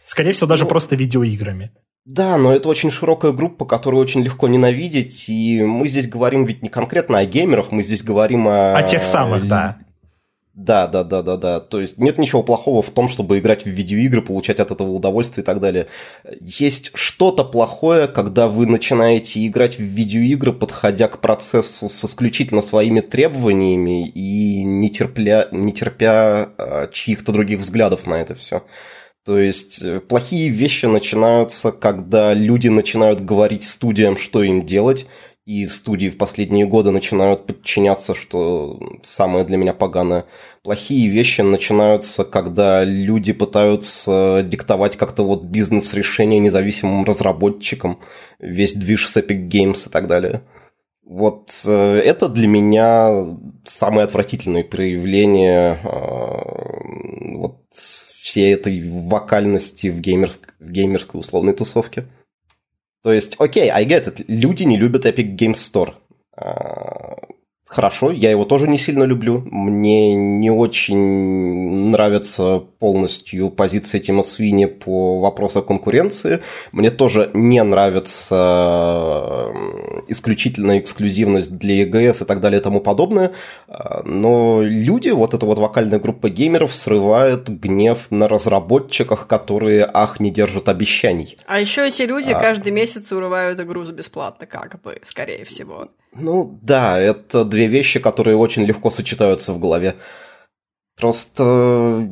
Скорее 0.04 0.32
всего, 0.32 0.46
даже 0.46 0.64
ну, 0.64 0.68
просто 0.68 0.94
видеоиграми. 0.94 1.72
Да, 2.04 2.36
но 2.36 2.52
это 2.52 2.68
очень 2.68 2.90
широкая 2.90 3.30
группа, 3.32 3.64
которую 3.64 4.02
очень 4.02 4.22
легко 4.22 4.48
ненавидеть, 4.48 5.28
и 5.28 5.62
мы 5.62 5.86
здесь 5.86 6.08
говорим 6.08 6.44
ведь 6.44 6.62
не 6.62 6.68
конкретно 6.68 7.18
о 7.18 7.24
геймерах, 7.24 7.70
мы 7.70 7.82
здесь 7.82 8.02
говорим 8.02 8.48
о... 8.48 8.76
О 8.76 8.82
тех 8.82 9.04
самых, 9.04 9.46
да. 9.46 9.78
Да, 10.54 10.86
да, 10.86 11.02
да, 11.02 11.22
да, 11.22 11.36
да. 11.38 11.60
То 11.60 11.80
есть 11.80 11.96
нет 11.96 12.18
ничего 12.18 12.42
плохого 12.42 12.82
в 12.82 12.90
том, 12.90 13.08
чтобы 13.08 13.38
играть 13.38 13.64
в 13.64 13.70
видеоигры, 13.70 14.20
получать 14.20 14.60
от 14.60 14.70
этого 14.70 14.90
удовольствие 14.90 15.42
и 15.42 15.46
так 15.46 15.60
далее. 15.60 15.86
Есть 16.40 16.90
что-то 16.94 17.42
плохое, 17.42 18.06
когда 18.06 18.48
вы 18.48 18.66
начинаете 18.66 19.46
играть 19.46 19.78
в 19.78 19.82
видеоигры, 19.82 20.52
подходя 20.52 21.08
к 21.08 21.20
процессу 21.20 21.88
с 21.88 22.04
исключительно 22.04 22.60
своими 22.60 23.00
требованиями 23.00 24.06
и 24.06 24.62
не 24.62 24.90
терпя, 24.90 25.48
не 25.52 25.72
терпя 25.72 26.50
а, 26.58 26.88
чьих-то 26.88 27.32
других 27.32 27.60
взглядов 27.60 28.06
на 28.06 28.20
это 28.20 28.34
все. 28.34 28.62
То 29.24 29.38
есть 29.38 29.82
э, 29.82 30.00
плохие 30.00 30.48
вещи 30.48 30.86
начинаются, 30.86 31.70
когда 31.70 32.34
люди 32.34 32.68
начинают 32.68 33.20
говорить 33.20 33.62
студиям, 33.62 34.16
что 34.16 34.42
им 34.42 34.66
делать, 34.66 35.06
и 35.44 35.64
студии 35.64 36.08
в 36.08 36.18
последние 36.18 36.66
годы 36.66 36.92
начинают 36.92 37.46
подчиняться, 37.46 38.14
что 38.14 38.78
самое 39.02 39.44
для 39.44 39.56
меня 39.56 39.74
поганое. 39.74 40.24
Плохие 40.62 41.08
вещи 41.08 41.40
начинаются, 41.40 42.24
когда 42.24 42.84
люди 42.84 43.32
пытаются 43.32 44.44
диктовать 44.46 44.96
как-то 44.96 45.24
вот 45.24 45.42
бизнес-решения 45.44 46.38
независимым 46.38 47.04
разработчикам, 47.04 47.98
весь 48.38 48.74
движ 48.74 49.08
с 49.08 49.16
Epic 49.16 49.48
Games 49.48 49.88
и 49.88 49.90
так 49.90 50.06
далее. 50.06 50.42
Вот 51.04 51.50
э, 51.66 51.98
это 51.98 52.28
для 52.28 52.46
меня 52.46 53.36
самое 53.64 54.04
отвратительное 54.04 54.62
проявление 54.62 55.80
э, 55.82 57.36
вот 57.36 57.58
всей 58.22 58.54
этой 58.54 58.80
вокальности 58.88 59.88
в, 59.88 60.00
геймерск, 60.00 60.54
в 60.60 60.70
геймерской 60.70 61.18
условной 61.18 61.54
тусовке. 61.54 62.06
То 63.02 63.12
есть, 63.12 63.34
окей, 63.38 63.68
okay, 63.68 63.72
I 63.72 63.84
get 63.84 64.04
it, 64.04 64.24
люди 64.28 64.62
не 64.62 64.76
любят 64.76 65.06
Epic 65.06 65.36
Games 65.36 65.54
Store. 65.54 65.94
Хорошо, 67.72 68.12
я 68.12 68.30
его 68.30 68.44
тоже 68.44 68.68
не 68.68 68.76
сильно 68.76 69.04
люблю. 69.04 69.48
Мне 69.50 70.14
не 70.14 70.50
очень 70.50 71.88
нравится 71.88 72.62
полностью 72.78 73.48
позиция 73.48 73.98
Тима 73.98 74.22
Свини 74.22 74.66
по 74.66 75.20
вопросу 75.20 75.62
конкуренции. 75.62 76.42
Мне 76.72 76.90
тоже 76.90 77.30
не 77.32 77.62
нравится 77.62 78.34
исключительная 80.06 80.80
эксклюзивность 80.80 81.56
для 81.56 81.82
EGS 81.84 82.24
и 82.24 82.26
так 82.26 82.40
далее 82.40 82.60
и 82.60 82.62
тому 82.62 82.82
подобное. 82.82 83.32
А, 83.68 84.02
но 84.04 84.60
люди, 84.60 85.08
вот 85.08 85.32
эта 85.32 85.46
вот 85.46 85.56
вокальная 85.56 85.98
группа 85.98 86.28
геймеров 86.28 86.74
срывает 86.74 87.48
гнев 87.48 88.10
на 88.10 88.28
разработчиках, 88.28 89.26
которые, 89.26 89.88
ах, 89.90 90.20
не 90.20 90.30
держат 90.30 90.68
обещаний. 90.68 91.38
А 91.46 91.58
еще 91.58 91.88
эти 91.88 92.02
люди 92.02 92.32
а... 92.32 92.38
каждый 92.38 92.70
месяц 92.70 93.10
урывают 93.12 93.58
игру 93.60 93.84
за 93.84 93.94
бесплатно, 93.94 94.44
как 94.44 94.82
бы, 94.82 95.00
скорее 95.04 95.46
всего. 95.46 95.88
Ну 96.14 96.58
да, 96.62 96.98
это 96.98 97.44
две 97.44 97.66
вещи, 97.66 97.98
которые 97.98 98.36
очень 98.36 98.64
легко 98.64 98.90
сочетаются 98.90 99.52
в 99.52 99.58
голове. 99.58 99.96
Просто 100.96 102.08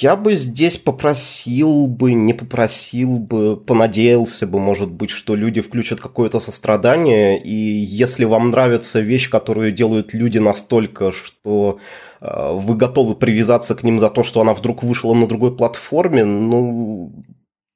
я 0.00 0.16
бы 0.16 0.36
здесь 0.36 0.76
попросил 0.76 1.86
бы, 1.86 2.12
не 2.12 2.34
попросил 2.34 3.18
бы, 3.18 3.56
понадеялся 3.56 4.46
бы, 4.46 4.58
может 4.58 4.90
быть, 4.90 5.10
что 5.10 5.34
люди 5.34 5.60
включат 5.60 6.00
какое-то 6.00 6.40
сострадание, 6.40 7.42
и 7.42 7.54
если 7.54 8.24
вам 8.24 8.50
нравится 8.50 9.00
вещь, 9.00 9.30
которую 9.30 9.72
делают 9.72 10.12
люди 10.12 10.38
настолько, 10.38 11.12
что 11.12 11.78
э, 12.20 12.52
вы 12.52 12.76
готовы 12.76 13.14
привязаться 13.14 13.74
к 13.74 13.82
ним 13.82 14.00
за 14.00 14.10
то, 14.10 14.22
что 14.22 14.40
она 14.40 14.52
вдруг 14.52 14.82
вышла 14.82 15.14
на 15.14 15.26
другой 15.26 15.56
платформе, 15.56 16.24
ну, 16.24 17.24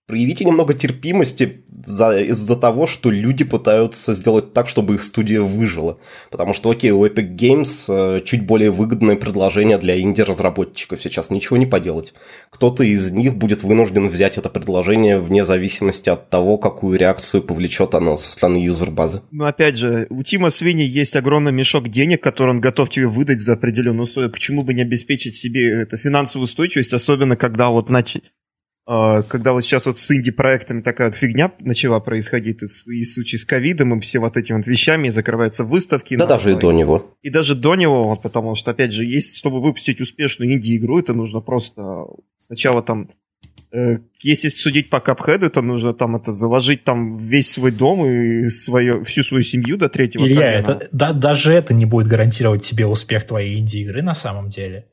проявите 0.06 0.44
немного 0.44 0.74
терпимости 0.74 1.64
за, 1.84 2.20
из-за 2.20 2.56
того, 2.56 2.86
что 2.86 3.10
люди 3.10 3.44
пытаются 3.44 4.14
сделать 4.14 4.52
так, 4.52 4.68
чтобы 4.68 4.94
их 4.94 5.04
студия 5.04 5.40
выжила. 5.40 5.98
Потому 6.30 6.54
что, 6.54 6.70
окей, 6.70 6.90
у 6.90 7.04
Epic 7.06 7.36
Games 7.36 7.86
э, 7.88 8.20
чуть 8.24 8.46
более 8.46 8.70
выгодное 8.70 9.16
предложение 9.16 9.78
для 9.78 9.98
инди-разработчиков 9.98 11.00
сейчас, 11.00 11.30
ничего 11.30 11.56
не 11.56 11.66
поделать. 11.66 12.14
Кто-то 12.50 12.84
из 12.84 13.12
них 13.12 13.36
будет 13.36 13.62
вынужден 13.62 14.08
взять 14.08 14.38
это 14.38 14.48
предложение 14.48 15.18
вне 15.18 15.44
зависимости 15.44 16.10
от 16.10 16.30
того, 16.30 16.58
какую 16.58 16.98
реакцию 16.98 17.42
повлечет 17.42 17.94
оно 17.94 18.16
со 18.16 18.32
стороны 18.32 18.58
юзер-базы. 18.58 19.22
Ну, 19.30 19.46
опять 19.46 19.76
же, 19.76 20.06
у 20.10 20.22
Тима 20.22 20.50
Свини 20.50 20.82
есть 20.82 21.16
огромный 21.16 21.52
мешок 21.52 21.88
денег, 21.88 22.22
который 22.22 22.50
он 22.50 22.60
готов 22.60 22.90
тебе 22.90 23.06
выдать 23.06 23.40
за 23.40 23.54
определенную 23.54 24.02
условия. 24.04 24.28
Почему 24.28 24.62
бы 24.62 24.74
не 24.74 24.82
обеспечить 24.82 25.36
себе 25.36 25.82
это 25.82 25.96
финансовую 25.96 26.44
устойчивость, 26.44 26.92
особенно 26.92 27.36
когда 27.36 27.70
вот 27.70 27.88
начать 27.88 28.24
когда 28.86 29.52
вот 29.52 29.62
сейчас 29.62 29.86
вот 29.86 29.98
с 29.98 30.10
инди-проектами 30.10 30.82
такая 30.82 31.08
вот 31.08 31.16
фигня 31.16 31.50
начала 31.60 32.00
происходить, 32.00 32.62
и 32.62 33.02
в 33.02 33.06
случае 33.06 33.38
с 33.38 33.44
ковидом, 33.44 33.98
и 33.98 34.00
все 34.00 34.18
вот 34.18 34.36
этими 34.36 34.58
вот 34.58 34.66
вещами, 34.66 35.08
и 35.08 35.10
закрываются 35.10 35.64
выставки. 35.64 36.16
Да 36.16 36.26
даже 36.26 36.52
и 36.52 36.54
до 36.54 36.70
него. 36.70 37.16
И 37.22 37.30
даже 37.30 37.54
до 37.54 37.76
него, 37.76 38.08
вот, 38.08 38.20
потому 38.20 38.54
что, 38.54 38.72
опять 38.72 38.92
же, 38.92 39.04
есть, 39.04 39.38
чтобы 39.38 39.62
выпустить 39.62 40.00
успешную 40.00 40.52
инди-игру, 40.52 40.98
это 40.98 41.14
нужно 41.14 41.40
просто 41.40 42.04
сначала 42.38 42.82
там 42.82 43.10
э, 43.72 43.98
если 44.20 44.48
судить 44.48 44.90
по 44.90 45.00
капхеду, 45.00 45.48
то 45.48 45.62
нужно 45.62 45.94
там 45.94 46.16
это 46.16 46.32
заложить 46.32 46.84
там 46.84 47.16
весь 47.16 47.50
свой 47.50 47.70
дом 47.70 48.04
и 48.04 48.50
свое, 48.50 49.02
всю 49.04 49.22
свою 49.22 49.44
семью 49.44 49.78
до 49.78 49.88
третьего 49.88 50.26
Илья, 50.26 50.52
это, 50.52 50.88
да, 50.92 51.12
даже 51.12 51.54
это 51.54 51.72
не 51.72 51.86
будет 51.86 52.06
гарантировать 52.06 52.62
тебе 52.62 52.86
успех 52.86 53.26
твоей 53.26 53.58
инди-игры 53.58 54.02
на 54.02 54.14
самом 54.14 54.50
деле. 54.50 54.86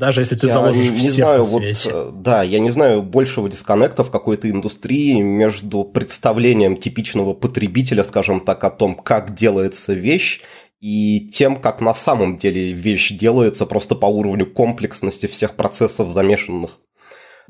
Даже 0.00 0.22
если 0.22 0.34
ты 0.34 0.46
я 0.46 0.54
заложишь 0.54 0.88
не 0.88 0.98
всех 0.98 1.12
знаю, 1.12 1.38
на 1.40 1.44
свете. 1.44 1.92
Вот, 1.92 2.06
э, 2.08 2.10
да, 2.14 2.42
я 2.42 2.58
не 2.58 2.70
знаю 2.70 3.02
большего 3.02 3.50
дисконнекта 3.50 4.02
в 4.02 4.10
какой-то 4.10 4.48
индустрии 4.48 5.20
между 5.20 5.84
представлением 5.84 6.78
типичного 6.78 7.34
потребителя, 7.34 8.02
скажем 8.02 8.40
так, 8.40 8.64
о 8.64 8.70
том, 8.70 8.94
как 8.94 9.34
делается 9.34 9.92
вещь, 9.92 10.40
и 10.80 11.28
тем, 11.28 11.56
как 11.56 11.82
на 11.82 11.92
самом 11.92 12.38
деле 12.38 12.72
вещь 12.72 13.12
делается 13.12 13.66
просто 13.66 13.94
по 13.94 14.06
уровню 14.06 14.46
комплексности 14.46 15.26
всех 15.26 15.54
процессов 15.54 16.10
замешанных. 16.10 16.78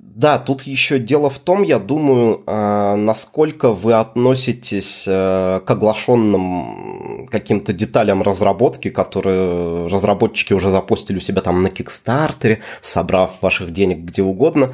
Да, 0.02 0.38
тут 0.38 0.62
еще 0.62 0.98
дело 0.98 1.28
в 1.28 1.38
том, 1.38 1.62
я 1.62 1.78
думаю, 1.78 2.42
а, 2.46 2.96
насколько 2.96 3.72
вы 3.72 3.92
относитесь 3.92 5.04
э, 5.06 5.60
к 5.64 5.70
оглашенным 5.70 7.26
каким-то 7.30 7.74
деталям 7.74 8.22
разработки, 8.22 8.88
которые 8.88 9.88
разработчики 9.88 10.54
уже 10.54 10.70
запустили 10.70 11.18
у 11.18 11.20
себя 11.20 11.42
там 11.42 11.62
на 11.62 11.68
Кикстартере, 11.68 12.60
собрав 12.80 13.42
ваших 13.42 13.72
денег 13.72 13.98
где 13.98 14.22
угодно, 14.22 14.72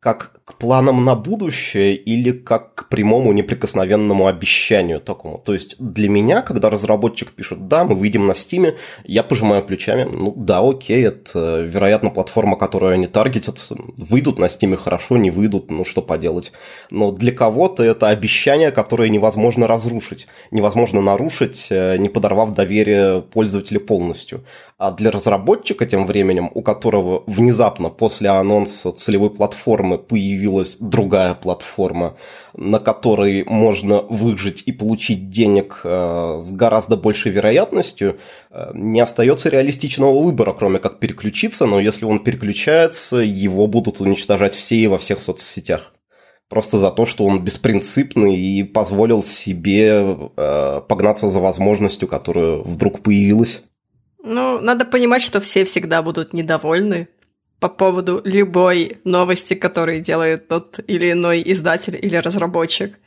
как 0.00 0.40
к 0.44 0.54
планам 0.54 1.04
на 1.04 1.14
будущее 1.14 1.94
или 1.94 2.32
как 2.32 2.74
к 2.74 2.88
прямому 2.88 3.32
неприкосновенному 3.32 4.26
обещанию 4.26 5.00
такому. 5.00 5.38
То 5.38 5.54
есть 5.54 5.76
для 5.78 6.08
меня, 6.08 6.42
когда 6.42 6.68
разработчик 6.68 7.30
пишет, 7.30 7.68
да, 7.68 7.84
мы 7.84 7.94
выйдем 7.94 8.26
на 8.26 8.34
Стиме, 8.34 8.74
я 9.04 9.22
пожимаю 9.22 9.62
плечами, 9.62 10.02
ну 10.02 10.34
да, 10.36 10.60
окей, 10.60 11.04
это, 11.04 11.60
вероятно, 11.60 12.10
платформа, 12.10 12.56
которую 12.56 12.92
они 12.92 13.06
таргетят, 13.06 13.68
выйдут 13.70 14.40
на 14.40 14.48
Стиме 14.48 14.76
хорошо, 14.76 15.16
не 15.16 15.30
выйдут, 15.30 15.70
ну 15.70 15.84
что 15.84 16.02
поделать. 16.02 16.52
Но 16.90 17.12
для 17.12 17.30
кого-то 17.30 17.84
это 17.84 18.08
обещание, 18.08 18.72
которое 18.72 19.10
невозможно 19.10 19.68
разрушить, 19.68 20.26
невозможно 20.50 21.00
нарушить, 21.00 21.68
э, 21.70 21.98
не 21.98 22.08
подорвав 22.08 22.52
доверие 22.52 23.22
пользователя 23.22 23.78
полностью. 23.78 24.44
А 24.82 24.90
для 24.90 25.12
разработчика 25.12 25.86
тем 25.86 26.08
временем, 26.08 26.50
у 26.52 26.60
которого 26.60 27.22
внезапно 27.28 27.88
после 27.88 28.30
анонса 28.30 28.90
целевой 28.90 29.30
платформы 29.30 29.96
появилась 29.96 30.76
другая 30.80 31.34
платформа, 31.34 32.16
на 32.52 32.80
которой 32.80 33.44
можно 33.44 34.02
выжить 34.02 34.64
и 34.66 34.72
получить 34.72 35.30
денег 35.30 35.82
э, 35.84 36.38
с 36.40 36.52
гораздо 36.52 36.96
большей 36.96 37.30
вероятностью, 37.30 38.18
э, 38.50 38.72
не 38.74 38.98
остается 38.98 39.50
реалистичного 39.50 40.20
выбора, 40.20 40.52
кроме 40.52 40.80
как 40.80 40.98
переключиться, 40.98 41.66
но 41.66 41.78
если 41.78 42.04
он 42.04 42.18
переключается, 42.18 43.18
его 43.18 43.68
будут 43.68 44.00
уничтожать 44.00 44.56
все 44.56 44.74
и 44.74 44.88
во 44.88 44.98
всех 44.98 45.22
соцсетях. 45.22 45.92
Просто 46.48 46.80
за 46.80 46.90
то, 46.90 47.06
что 47.06 47.24
он 47.24 47.44
беспринципный 47.44 48.36
и 48.36 48.64
позволил 48.64 49.22
себе 49.22 50.18
э, 50.36 50.80
погнаться 50.88 51.30
за 51.30 51.38
возможностью, 51.38 52.08
которая 52.08 52.56
вдруг 52.56 53.04
появилась. 53.04 53.62
Ну, 54.22 54.60
надо 54.60 54.84
понимать, 54.84 55.22
что 55.22 55.40
все 55.40 55.64
всегда 55.64 56.02
будут 56.02 56.32
недовольны 56.32 57.08
по 57.58 57.68
поводу 57.68 58.20
любой 58.24 58.98
новости, 59.04 59.54
которую 59.54 60.00
делает 60.00 60.48
тот 60.48 60.80
или 60.86 61.12
иной 61.12 61.42
издатель 61.44 61.98
или 62.00 62.16
разработчик. 62.16 62.98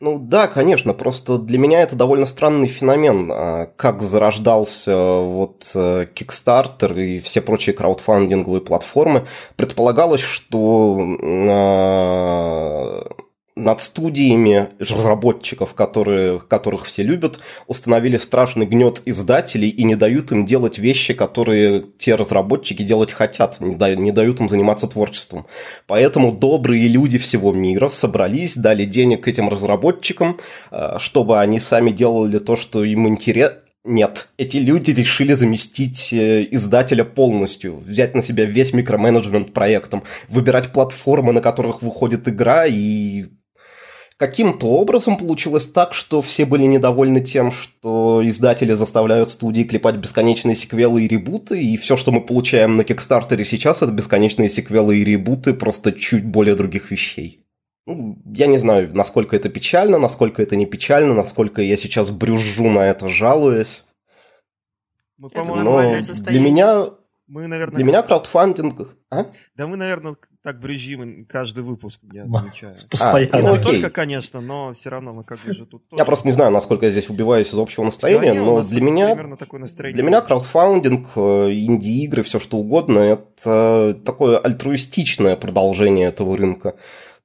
Ну 0.00 0.18
да, 0.18 0.48
конечно, 0.48 0.94
просто 0.94 1.36
для 1.38 1.58
меня 1.58 1.82
это 1.82 1.94
довольно 1.94 2.24
странный 2.24 2.68
феномен, 2.68 3.30
а, 3.30 3.66
как 3.76 4.00
зарождался 4.00 4.96
вот 4.96 5.70
э, 5.74 6.06
Kickstarter 6.14 6.98
и 6.98 7.20
все 7.20 7.42
прочие 7.42 7.74
краудфандинговые 7.74 8.62
платформы. 8.62 9.26
Предполагалось, 9.56 10.22
что 10.22 10.98
а, 11.20 13.06
над 13.56 13.80
студиями 13.80 14.68
разработчиков, 14.78 15.74
которые, 15.74 16.40
которых 16.40 16.86
все 16.86 17.02
любят, 17.02 17.40
установили 17.66 18.16
страшный 18.16 18.66
гнет 18.66 19.02
издателей 19.04 19.68
и 19.68 19.82
не 19.82 19.96
дают 19.96 20.32
им 20.32 20.46
делать 20.46 20.78
вещи, 20.78 21.14
которые 21.14 21.84
те 21.98 22.14
разработчики 22.14 22.82
делать 22.82 23.12
хотят, 23.12 23.60
не, 23.60 23.74
да, 23.74 23.94
не 23.94 24.12
дают 24.12 24.40
им 24.40 24.48
заниматься 24.48 24.86
творчеством. 24.86 25.46
Поэтому 25.86 26.32
добрые 26.32 26.88
люди 26.88 27.18
всего 27.18 27.52
мира 27.52 27.88
собрались, 27.88 28.56
дали 28.56 28.84
денег 28.84 29.26
этим 29.26 29.48
разработчикам, 29.48 30.38
э, 30.70 30.96
чтобы 30.98 31.40
они 31.40 31.58
сами 31.58 31.90
делали 31.90 32.38
то, 32.38 32.56
что 32.56 32.84
им 32.84 33.08
интересно, 33.08 33.56
нет, 33.82 34.28
эти 34.36 34.58
люди 34.58 34.90
решили 34.90 35.32
заместить 35.32 36.12
э, 36.12 36.46
издателя 36.50 37.02
полностью, 37.02 37.78
взять 37.78 38.14
на 38.14 38.20
себя 38.20 38.44
весь 38.44 38.74
микроменеджмент 38.74 39.54
проектом, 39.54 40.02
выбирать 40.28 40.72
платформы, 40.72 41.32
на 41.32 41.40
которых 41.40 41.80
выходит 41.80 42.28
игра 42.28 42.66
и 42.66 43.24
каким-то 44.20 44.66
образом 44.66 45.16
получилось 45.16 45.66
так, 45.66 45.94
что 45.94 46.20
все 46.20 46.44
были 46.44 46.64
недовольны 46.64 47.22
тем, 47.22 47.50
что 47.50 48.20
издатели 48.22 48.74
заставляют 48.74 49.30
студии 49.30 49.62
клепать 49.62 49.96
бесконечные 49.96 50.54
секвелы 50.54 51.04
и 51.04 51.08
ребуты, 51.08 51.62
и 51.62 51.78
все, 51.78 51.96
что 51.96 52.12
мы 52.12 52.20
получаем 52.20 52.76
на 52.76 52.84
Кикстартере 52.84 53.46
сейчас, 53.46 53.80
это 53.80 53.90
бесконечные 53.92 54.50
секвелы 54.50 54.98
и 54.98 55.04
ребуты, 55.04 55.54
просто 55.54 55.92
чуть 55.92 56.26
более 56.26 56.54
других 56.54 56.90
вещей. 56.90 57.46
Ну, 57.86 58.18
я 58.26 58.46
не 58.46 58.58
знаю, 58.58 58.94
насколько 58.94 59.34
это 59.34 59.48
печально, 59.48 59.96
насколько 59.96 60.42
это 60.42 60.54
не 60.54 60.66
печально, 60.66 61.14
насколько 61.14 61.62
я 61.62 61.78
сейчас 61.78 62.10
брюжу 62.10 62.68
на 62.68 62.80
это, 62.80 63.08
жалуясь. 63.08 63.86
Мы, 65.16 65.30
Но 65.34 65.80
для 66.26 66.40
меня, 66.40 66.90
мы, 67.26 67.46
наверное, 67.46 67.74
для 67.74 67.84
меня 67.84 68.02
краудфандинг... 68.02 68.96
А? 69.10 69.32
Да 69.56 69.66
мы, 69.66 69.76
наверное, 69.76 70.16
так 70.42 70.58
брюзжим 70.58 71.26
каждый 71.26 71.62
выпуск, 71.64 72.00
я 72.12 72.26
замечаю. 72.26 72.74
Постоянно. 72.90 73.30
А, 73.32 73.40
не 73.40 73.48
настолько, 73.48 73.90
конечно, 73.90 74.40
но 74.40 74.72
все 74.72 74.88
равно 74.88 75.12
мы 75.12 75.24
как 75.24 75.38
бы 75.40 75.54
же 75.54 75.66
тут... 75.66 75.82
Я 75.92 76.04
просто 76.04 76.28
не 76.28 76.32
знаю, 76.32 76.50
насколько 76.50 76.86
я 76.86 76.92
здесь 76.92 77.10
убиваюсь 77.10 77.48
из 77.52 77.58
общего 77.58 77.84
настроения, 77.84 78.34
да, 78.34 78.40
но 78.40 78.62
для 78.62 78.80
меня... 78.80 79.14
Для 79.14 80.02
меня 80.02 80.20
краудфандинг, 80.22 81.08
э, 81.16 81.20
инди-игры, 81.52 82.22
все 82.22 82.38
что 82.38 82.56
угодно, 82.58 83.00
это 83.00 83.98
такое 84.04 84.38
альтруистичное 84.38 85.36
продолжение 85.36 86.08
этого 86.08 86.36
рынка. 86.36 86.74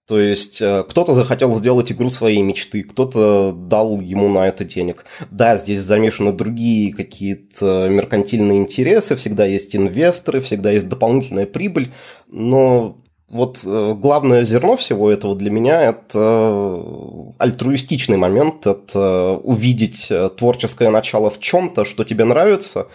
То 0.08 0.20
есть 0.20 0.62
э, 0.62 0.84
кто-то 0.88 1.16
захотел 1.16 1.56
сделать 1.56 1.92
игру 1.92 2.12
своей 2.12 2.42
мечты, 2.44 2.84
кто-то 2.84 3.52
дал 3.54 4.00
ему 4.02 4.30
на 4.30 4.48
это 4.48 4.64
денег. 4.64 5.06
Да, 5.32 5.58
здесь 5.58 5.80
замешаны 5.80 6.32
другие 6.32 6.94
какие-то 6.94 7.88
меркантильные 7.90 8.60
интересы, 8.60 9.16
всегда 9.16 9.46
есть 9.46 9.76
инвесторы, 9.76 10.42
всегда 10.42 10.72
есть 10.72 10.88
дополнительная 10.90 11.48
прибыль, 11.48 11.92
но 12.28 13.02
вот 13.28 13.64
э, 13.66 13.94
главное 13.96 14.46
зерно 14.46 14.78
всего 14.78 15.12
этого 15.12 15.36
для 15.36 15.50
меня– 15.50 15.82
это 15.90 16.20
э, 16.20 17.32
альтруистичный 17.40 18.18
момент, 18.18 18.68
это 18.68 19.40
увидеть 19.44 20.08
э, 20.12 20.30
творческое 20.30 20.92
начало 20.92 21.32
в 21.32 21.40
чем-то, 21.40 21.86
что 21.86 22.04
тебе 22.04 22.24
нравится, 22.24 22.88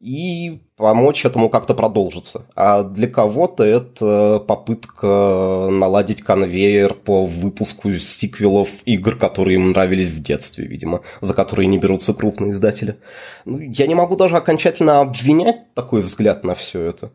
и 0.00 0.62
помочь 0.76 1.24
этому 1.24 1.50
как-то 1.50 1.74
продолжиться. 1.74 2.46
А 2.56 2.82
для 2.82 3.08
кого-то 3.08 3.62
это 3.62 4.42
попытка 4.46 5.68
наладить 5.70 6.22
конвейер 6.22 6.94
по 6.94 7.26
выпуску 7.26 7.92
сиквелов 7.98 8.68
игр, 8.86 9.16
которые 9.16 9.56
им 9.56 9.70
нравились 9.70 10.08
в 10.08 10.22
детстве, 10.22 10.66
видимо, 10.66 11.02
за 11.20 11.34
которые 11.34 11.66
не 11.68 11.78
берутся 11.78 12.14
крупные 12.14 12.52
издатели. 12.52 12.98
Ну, 13.44 13.58
я 13.58 13.86
не 13.86 13.94
могу 13.94 14.16
даже 14.16 14.36
окончательно 14.36 15.00
обвинять 15.00 15.74
такой 15.74 16.00
взгляд 16.00 16.44
на 16.44 16.54
все 16.54 16.82
это 16.82 17.12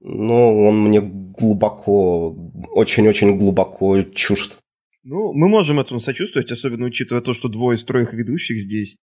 но 0.00 0.64
он 0.66 0.82
мне 0.82 1.00
глубоко, 1.00 2.30
очень-очень 2.72 3.36
глубоко 3.36 4.02
чужд. 4.02 4.58
Ну, 5.04 5.32
мы 5.32 5.48
можем 5.48 5.80
этому 5.80 6.00
сочувствовать, 6.00 6.50
особенно 6.50 6.86
учитывая 6.86 7.22
то, 7.22 7.32
что 7.32 7.48
двое 7.48 7.76
из 7.76 7.84
троих 7.84 8.12
ведущих 8.12 8.58
здесь 8.58 8.98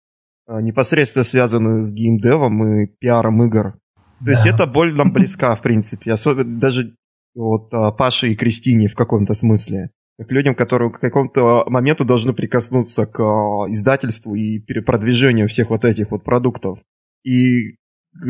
а, 0.47 0.61
непосредственно 0.61 1.23
связаны 1.23 1.81
с 1.81 1.91
геймдевом 1.91 2.63
и 2.63 2.87
пиаром 2.87 3.43
игр. 3.43 3.73
То 4.19 4.25
да. 4.25 4.31
есть 4.31 4.45
это 4.45 4.67
боль 4.67 4.93
нам 4.93 5.11
близка, 5.11 5.55
в 5.55 5.61
принципе. 5.61 6.11
Особенно 6.11 6.59
даже 6.59 6.95
вот 7.33 7.73
а, 7.73 7.91
Паше 7.91 8.29
и 8.29 8.35
Кристине 8.35 8.87
в 8.87 8.95
каком-то 8.95 9.33
смысле. 9.33 9.89
Как 10.17 10.31
людям, 10.31 10.55
которые 10.55 10.91
к 10.91 10.99
какому-то 10.99 11.65
моменту 11.67 12.05
должны 12.05 12.33
прикоснуться 12.33 13.05
к 13.05 13.19
а, 13.19 13.69
издательству 13.71 14.35
и 14.35 14.59
перепродвижению 14.59 15.49
всех 15.49 15.69
вот 15.69 15.83
этих 15.83 16.11
вот 16.11 16.23
продуктов. 16.23 16.79
И 17.23 17.77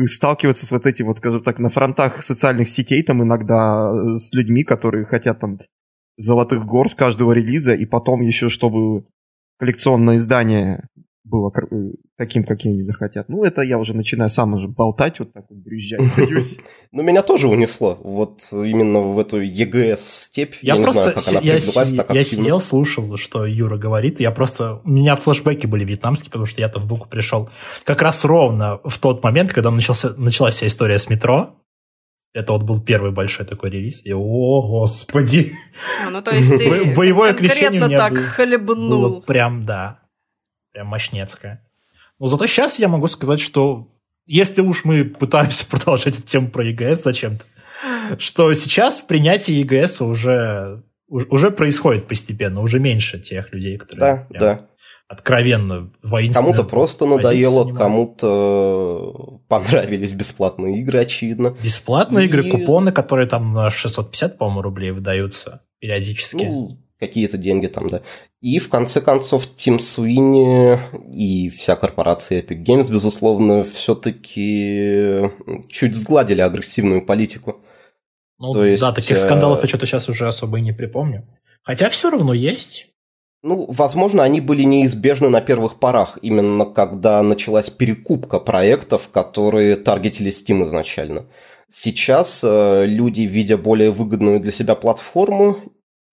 сталкиваться 0.06 0.66
с 0.66 0.72
вот 0.72 0.86
этим, 0.86 1.06
вот, 1.06 1.18
скажем 1.18 1.42
так, 1.42 1.58
на 1.58 1.70
фронтах 1.70 2.22
социальных 2.22 2.68
сетей 2.68 3.02
там 3.02 3.22
иногда 3.22 3.90
э, 3.90 4.16
с 4.16 4.32
людьми, 4.32 4.64
которые 4.64 5.04
хотят 5.04 5.40
там 5.40 5.58
золотых 6.16 6.64
гор 6.64 6.88
с 6.88 6.94
каждого 6.94 7.32
релиза, 7.32 7.74
и 7.74 7.86
потом 7.86 8.20
еще, 8.22 8.48
чтобы 8.48 9.06
коллекционное 9.58 10.16
издание 10.16 10.88
было 11.26 11.52
э, 11.70 11.92
таким, 12.16 12.44
каким 12.44 12.72
они 12.72 12.80
захотят. 12.80 13.28
Ну, 13.28 13.42
это 13.42 13.62
я 13.62 13.78
уже 13.78 13.94
начинаю 13.94 14.30
сам 14.30 14.54
уже 14.54 14.68
болтать, 14.68 15.18
вот 15.18 15.32
так 15.32 15.44
вот 15.48 15.58
брюзжать, 15.58 16.00
боюсь. 16.16 16.58
Ну, 16.92 17.02
меня 17.02 17.22
тоже 17.22 17.48
унесло, 17.48 17.98
вот 18.02 18.40
именно 18.52 19.00
в 19.00 19.18
эту 19.18 19.40
ЕГС-степь. 19.40 20.54
Я, 20.62 20.76
просто, 20.76 21.14
я, 21.42 21.60
сидел, 21.60 22.58
слушал, 22.58 23.16
что 23.18 23.44
Юра 23.44 23.76
говорит, 23.76 24.20
я 24.20 24.30
просто, 24.30 24.80
у 24.84 24.88
меня 24.88 25.16
флешбеки 25.16 25.66
были 25.66 25.84
вьетнамские, 25.84 26.30
потому 26.30 26.46
что 26.46 26.60
я-то 26.60 26.78
в 26.78 26.86
Буку 26.86 27.08
пришел 27.08 27.50
как 27.84 28.00
раз 28.00 28.24
ровно 28.24 28.80
в 28.84 28.98
тот 28.98 29.22
момент, 29.22 29.52
когда 29.52 29.70
началась 29.70 30.54
вся 30.54 30.66
история 30.66 30.98
с 30.98 31.10
метро, 31.10 31.56
это 32.32 32.52
вот 32.52 32.62
был 32.62 32.80
первый 32.80 33.12
большой 33.12 33.46
такой 33.46 33.70
релиз. 33.70 34.04
И, 34.06 34.12
о, 34.14 34.62
господи! 34.62 35.52
А, 36.02 36.10
ну, 36.10 36.22
то 36.22 36.30
есть 36.30 36.48
ты 36.58 36.94
Боевое 36.94 37.34
конкретно 37.34 37.88
так 37.88 38.16
хлебнул. 38.16 39.00
Было 39.00 39.20
прям, 39.20 39.66
да 39.66 40.05
прям 40.76 40.88
мощнецкая. 40.88 41.66
Но 42.18 42.26
зато 42.26 42.46
сейчас 42.46 42.78
я 42.78 42.88
могу 42.88 43.06
сказать, 43.06 43.40
что 43.40 43.88
если 44.26 44.60
уж 44.60 44.84
мы 44.84 45.04
пытаемся 45.04 45.66
продолжать 45.70 46.18
эту 46.18 46.26
тему 46.26 46.50
про 46.50 46.64
ЕГС 46.64 47.02
зачем-то, 47.02 47.44
что 48.18 48.52
сейчас 48.52 49.00
принятие 49.00 49.60
ЕГС 49.60 50.02
уже, 50.02 50.82
уже 51.08 51.50
происходит 51.50 52.06
постепенно, 52.06 52.60
уже 52.60 52.78
меньше 52.78 53.18
тех 53.18 53.54
людей, 53.54 53.78
которые 53.78 54.26
да, 54.28 54.38
да. 54.38 54.66
откровенно 55.08 55.90
воинственно. 56.02 56.48
Кому-то 56.48 56.64
просто 56.64 57.06
надоело, 57.06 57.72
кому-то 57.74 59.40
понравились 59.48 60.12
бесплатные 60.12 60.80
игры, 60.80 60.98
очевидно. 60.98 61.56
Бесплатные 61.62 62.26
И... 62.26 62.28
игры, 62.28 62.50
купоны, 62.50 62.92
которые 62.92 63.26
там 63.26 63.54
на 63.54 63.70
650, 63.70 64.36
по-моему, 64.36 64.60
рублей 64.60 64.90
выдаются 64.90 65.62
периодически. 65.78 66.44
Ну, 66.44 66.85
какие-то 66.98 67.38
деньги 67.38 67.66
там, 67.66 67.88
да. 67.88 68.02
И 68.40 68.58
в 68.58 68.68
конце 68.68 69.00
концов 69.00 69.48
Тим 69.56 69.78
Суини 69.78 70.78
и 71.12 71.50
вся 71.50 71.76
корпорация 71.76 72.42
Epic 72.42 72.64
Games, 72.64 72.90
безусловно, 72.90 73.64
все-таки 73.64 75.30
чуть 75.68 75.94
сгладили 75.94 76.40
агрессивную 76.40 77.04
политику. 77.04 77.60
Ну, 78.38 78.52
То 78.52 78.64
есть, 78.64 78.82
да, 78.82 78.92
таких 78.92 79.16
скандалов 79.16 79.62
я 79.62 79.68
что-то 79.68 79.86
сейчас 79.86 80.08
уже 80.08 80.26
особо 80.26 80.58
и 80.58 80.62
не 80.62 80.72
припомню. 80.72 81.26
Хотя 81.62 81.88
все 81.88 82.10
равно 82.10 82.32
есть. 82.34 82.88
Ну, 83.42 83.66
возможно, 83.68 84.22
они 84.22 84.40
были 84.40 84.62
неизбежны 84.62 85.28
на 85.28 85.40
первых 85.40 85.78
порах, 85.78 86.18
именно 86.20 86.64
когда 86.64 87.22
началась 87.22 87.70
перекупка 87.70 88.40
проектов, 88.40 89.08
которые 89.12 89.76
таргетили 89.76 90.30
Steam 90.30 90.64
изначально. 90.64 91.26
Сейчас 91.68 92.40
э, 92.42 92.86
люди, 92.86 93.22
видя 93.22 93.56
более 93.56 93.90
выгодную 93.90 94.40
для 94.40 94.52
себя 94.52 94.74
платформу 94.74 95.58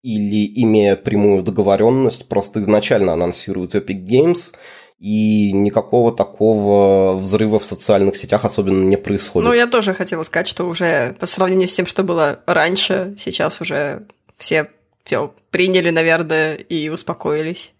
или 0.02 0.62
имея 0.62 0.96
прямую 0.96 1.42
договоренность, 1.42 2.28
просто 2.28 2.60
изначально 2.60 3.12
анонсируют 3.12 3.74
Epic 3.74 4.04
Games, 4.04 4.52
и 4.98 5.52
никакого 5.52 6.12
такого 6.12 7.16
взрыва 7.16 7.58
в 7.58 7.64
социальных 7.64 8.16
сетях 8.16 8.44
особенно 8.44 8.84
не 8.84 8.96
происходит. 8.96 9.48
Ну, 9.48 9.54
я 9.54 9.66
тоже 9.66 9.94
хотела 9.94 10.22
сказать, 10.22 10.46
что 10.46 10.68
уже 10.68 11.16
по 11.18 11.26
сравнению 11.26 11.66
с 11.66 11.72
тем, 11.72 11.86
что 11.86 12.04
было 12.04 12.40
раньше, 12.46 13.16
сейчас 13.18 13.60
уже 13.60 14.06
все 14.38 14.68
все 15.04 15.34
приняли, 15.50 15.90
наверное, 15.90 16.54
и 16.54 16.88
успокоились. 16.88 17.74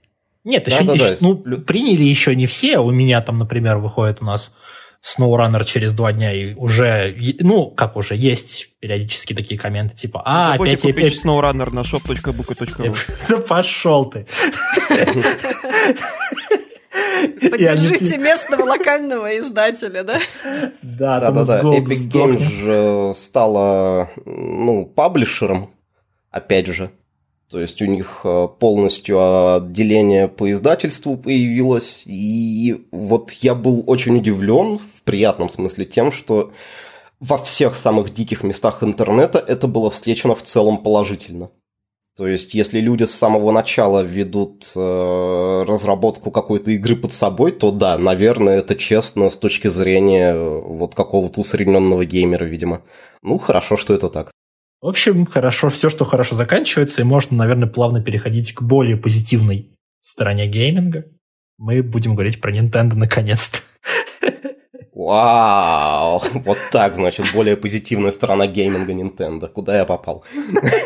Нет, 0.44 0.66
еще, 0.66 0.84
да, 0.84 0.94
еще 0.94 1.10
да. 1.10 1.16
ну, 1.20 1.36
приняли 1.36 2.02
еще 2.02 2.34
не 2.34 2.46
все. 2.46 2.78
У 2.78 2.90
меня 2.90 3.20
там, 3.20 3.38
например, 3.38 3.78
выходит 3.78 4.20
у 4.20 4.24
нас 4.24 4.54
SnowRunner 5.02 5.64
через 5.64 5.92
два 5.92 6.12
дня, 6.12 6.32
и 6.32 6.54
уже, 6.54 7.14
ну, 7.40 7.66
как 7.66 7.96
уже, 7.96 8.14
есть 8.14 8.68
периодически 8.78 9.34
такие 9.34 9.58
комменты, 9.58 9.96
типа, 9.96 10.22
а, 10.24 10.52
Забудьте 10.52 10.74
опять... 10.74 10.82
купить 10.82 11.06
опять... 11.06 11.24
SnowRunner 11.24 11.70
на 11.70 11.80
shop.buka.ru. 11.80 12.96
Да 13.28 13.38
пошел 13.38 14.04
ты. 14.04 14.26
Поддержите 17.40 18.18
местного 18.18 18.64
локального 18.64 19.38
издателя, 19.38 20.04
да? 20.04 20.20
Да, 20.82 21.20
Да, 21.20 21.30
да, 21.30 21.44
да. 21.44 21.60
Epic. 21.62 22.10
Games 22.10 22.38
же 22.38 23.14
стала, 23.14 24.10
ну, 24.24 24.86
паблишером, 24.86 25.70
опять 26.30 26.68
же. 26.68 26.90
То 27.52 27.60
есть 27.60 27.82
у 27.82 27.84
них 27.84 28.22
э, 28.24 28.48
полностью 28.58 29.56
отделение 29.56 30.26
по 30.26 30.50
издательству 30.50 31.18
появилось. 31.18 32.04
И 32.06 32.86
вот 32.90 33.32
я 33.32 33.54
был 33.54 33.84
очень 33.86 34.16
удивлен, 34.16 34.78
в 34.78 35.02
приятном 35.02 35.50
смысле, 35.50 35.84
тем, 35.84 36.12
что 36.12 36.52
во 37.20 37.36
всех 37.36 37.76
самых 37.76 38.14
диких 38.14 38.42
местах 38.42 38.82
интернета 38.82 39.38
это 39.38 39.68
было 39.68 39.90
встречено 39.90 40.34
в 40.34 40.42
целом 40.42 40.78
положительно. 40.78 41.50
То 42.16 42.26
есть, 42.26 42.54
если 42.54 42.80
люди 42.80 43.04
с 43.04 43.14
самого 43.14 43.52
начала 43.52 44.00
ведут 44.00 44.72
э, 44.74 45.64
разработку 45.68 46.30
какой-то 46.30 46.70
игры 46.70 46.96
под 46.96 47.12
собой, 47.12 47.52
то 47.52 47.70
да, 47.70 47.98
наверное, 47.98 48.58
это 48.58 48.76
честно 48.76 49.28
с 49.28 49.36
точки 49.36 49.68
зрения 49.68 50.32
э, 50.32 50.60
вот 50.60 50.94
какого-то 50.94 51.40
усредненного 51.40 52.06
геймера, 52.06 52.44
видимо. 52.44 52.80
Ну, 53.22 53.36
хорошо, 53.36 53.76
что 53.76 53.92
это 53.92 54.08
так. 54.08 54.30
В 54.82 54.88
общем, 54.88 55.26
хорошо, 55.26 55.68
все, 55.68 55.88
что 55.88 56.04
хорошо 56.04 56.34
заканчивается, 56.34 57.00
и 57.02 57.04
можно, 57.04 57.36
наверное, 57.36 57.68
плавно 57.68 58.02
переходить 58.02 58.52
к 58.52 58.62
более 58.62 58.96
позитивной 58.96 59.70
стороне 60.00 60.48
гейминга. 60.48 61.06
Мы 61.56 61.84
будем 61.84 62.14
говорить 62.16 62.40
про 62.40 62.50
Nintendo 62.50 62.96
наконец-то. 62.96 63.60
Вау! 65.12 66.22
Вот 66.46 66.56
так, 66.70 66.94
значит, 66.94 67.26
более 67.34 67.54
позитивная 67.54 68.12
сторона 68.12 68.46
гейминга 68.46 68.94
Nintendo. 68.94 69.46
Куда 69.46 69.76
я 69.76 69.84
попал? 69.84 70.24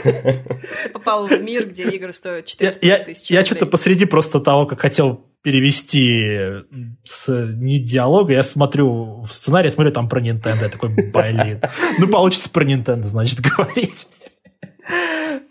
Ты 0.02 0.88
попал 0.92 1.28
в 1.28 1.40
мир, 1.40 1.68
где 1.68 1.84
игры 1.84 2.12
стоят 2.12 2.48
Я, 2.58 2.72
4 2.72 2.78
я, 2.82 2.98
тысячи 3.04 3.32
я 3.32 3.44
что-то 3.44 3.66
посреди 3.66 4.04
просто 4.04 4.40
того, 4.40 4.66
как 4.66 4.80
хотел 4.80 5.24
перевести 5.42 6.64
с 7.04 7.28
не 7.54 7.78
диалога, 7.78 8.32
я 8.32 8.42
смотрю 8.42 9.20
в 9.20 9.32
сценарий, 9.32 9.68
смотрю 9.68 9.92
там 9.92 10.08
про 10.08 10.20
Nintendo, 10.20 10.60
я 10.60 10.70
такой, 10.70 10.88
блин. 10.88 11.60
Ну, 12.00 12.08
получится 12.08 12.50
про 12.50 12.64
Nintendo, 12.64 13.04
значит, 13.04 13.38
говорить. 13.56 14.08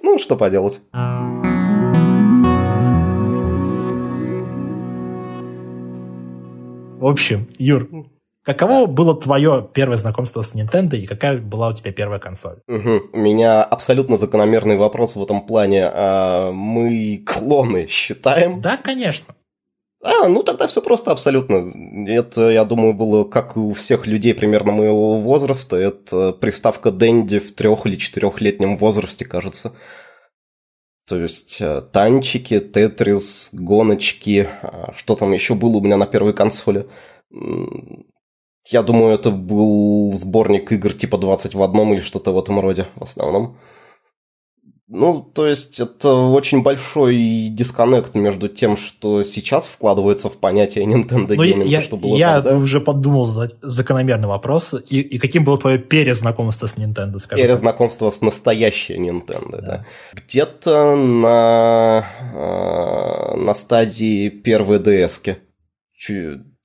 Ну, 0.03 0.19
что 0.19 0.35
поделать. 0.35 0.81
В 6.99 7.07
общем, 7.07 7.47
Юр, 7.57 7.87
каково 8.45 8.85
было 8.85 9.19
твое 9.19 9.67
первое 9.73 9.97
знакомство 9.97 10.41
с 10.41 10.55
Nintendo 10.55 10.95
и 10.95 11.07
какая 11.07 11.37
была 11.37 11.69
у 11.69 11.73
тебя 11.73 11.91
первая 11.91 12.19
консоль? 12.19 12.57
Мгм. 12.67 13.09
У 13.11 13.17
меня 13.17 13.63
абсолютно 13.63 14.17
закономерный 14.17 14.77
вопрос 14.77 15.15
в 15.15 15.23
этом 15.23 15.45
плане. 15.45 15.89
А 15.91 16.51
мы 16.51 17.23
клоны 17.25 17.87
считаем? 17.87 18.61
Да, 18.61 18.77
конечно. 18.77 19.35
А, 20.03 20.27
ну 20.27 20.43
тогда 20.43 20.67
все 20.67 20.81
просто 20.83 21.11
абсолютно. 21.11 21.63
Это, 22.07 22.51
я 22.51 22.63
думаю, 22.63 22.93
было 22.93 23.23
как 23.23 23.55
и 23.55 23.59
у 23.59 23.73
всех 23.73 24.05
людей 24.05 24.35
примерно 24.35 24.71
моего 24.71 25.17
возраста. 25.17 25.77
Это 25.77 26.31
приставка 26.31 26.91
Дэнди 26.91 27.39
в 27.39 27.55
трех- 27.55 27.87
или 27.87 27.95
четырехлетнем 27.95 28.77
возрасте, 28.77 29.25
кажется. 29.25 29.73
То 31.07 31.19
есть 31.19 31.57
э, 31.59 31.81
танчики, 31.81 32.59
тетрис, 32.59 33.49
гоночки, 33.53 34.47
а, 34.61 34.93
что 34.95 35.15
там 35.15 35.33
еще 35.33 35.53
было 35.53 35.77
у 35.77 35.81
меня 35.81 35.97
на 35.97 36.07
первой 36.07 36.33
консоли. 36.33 36.87
Я 38.67 38.81
думаю, 38.81 39.13
это 39.13 39.29
был 39.31 40.11
сборник 40.13 40.71
игр 40.71 40.93
типа 40.93 41.17
20 41.17 41.53
в 41.55 41.61
одном 41.61 41.93
или 41.93 42.01
что-то 42.01 42.31
в 42.31 42.39
этом 42.39 42.59
роде 42.59 42.87
в 42.95 43.03
основном. 43.03 43.57
Ну, 44.87 45.19
то 45.21 45.47
есть 45.47 45.79
это 45.79 46.13
очень 46.13 46.61
большой 46.61 47.47
дисконнект 47.51 48.13
между 48.13 48.47
тем, 48.49 48.77
что 48.77 49.23
сейчас 49.23 49.65
вкладывается 49.65 50.29
в 50.29 50.37
понятие 50.37 50.85
Nintendo 50.85 51.33
Ну, 51.35 51.41
я, 51.41 51.55
Gaming, 51.55 51.67
я- 51.67 51.81
что 51.81 51.97
было 51.97 52.15
я 52.15 52.35
тогда. 52.35 52.57
уже 52.57 52.79
подумал 52.79 53.25
за 53.25 53.49
закономерный 53.63 54.27
вопрос. 54.27 54.75
И, 54.91 55.01
и 55.01 55.17
каким 55.17 55.43
было 55.43 55.57
твое 55.57 55.79
перезнакомство 55.79 56.67
с 56.67 56.77
Nintendo, 56.77 57.17
скажи? 57.17 57.43
Era 57.43 57.57
знакомства 57.57 58.11
с 58.11 58.21
настоящей 58.21 58.97
Nintendo, 58.97 59.51
да. 59.53 59.61
Да. 59.61 59.85
Где-то 60.13 60.95
на, 60.95 62.05
э, 62.35 63.37
на 63.37 63.53
стадии 63.55 64.29
первой 64.29 64.77
DS-ки. 64.77 65.37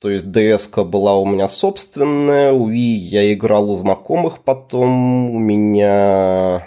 То 0.01 0.09
есть 0.09 0.27
DS 0.27 0.83
была 0.85 1.17
у 1.19 1.27
меня 1.27 1.47
собственная, 1.47 2.53
Wii 2.53 2.73
я 2.73 3.33
играл 3.35 3.71
у 3.71 3.77
знакомых 3.77 4.43
потом, 4.43 5.35
у 5.35 5.39
меня, 5.39 6.67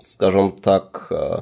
скажем 0.00 0.52
так, 0.52 1.06
э, 1.10 1.38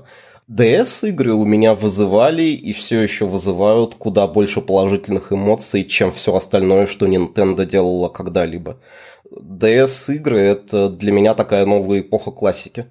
DS-игры 0.48 1.32
у 1.34 1.44
меня 1.44 1.74
вызывали 1.74 2.44
и 2.44 2.72
все 2.72 3.00
еще 3.00 3.26
вызывают 3.26 3.96
куда 3.96 4.28
больше 4.28 4.60
положительных 4.60 5.32
эмоций, 5.32 5.84
чем 5.84 6.12
все 6.12 6.32
остальное, 6.34 6.86
что 6.86 7.06
Nintendo 7.06 7.66
делала 7.66 8.08
когда-либо. 8.08 8.78
DS-игры– 9.30 10.38
это 10.40 10.88
для 10.88 11.10
меня 11.10 11.34
такая 11.34 11.66
новая 11.66 12.00
эпоха 12.00 12.30
классики. 12.30 12.86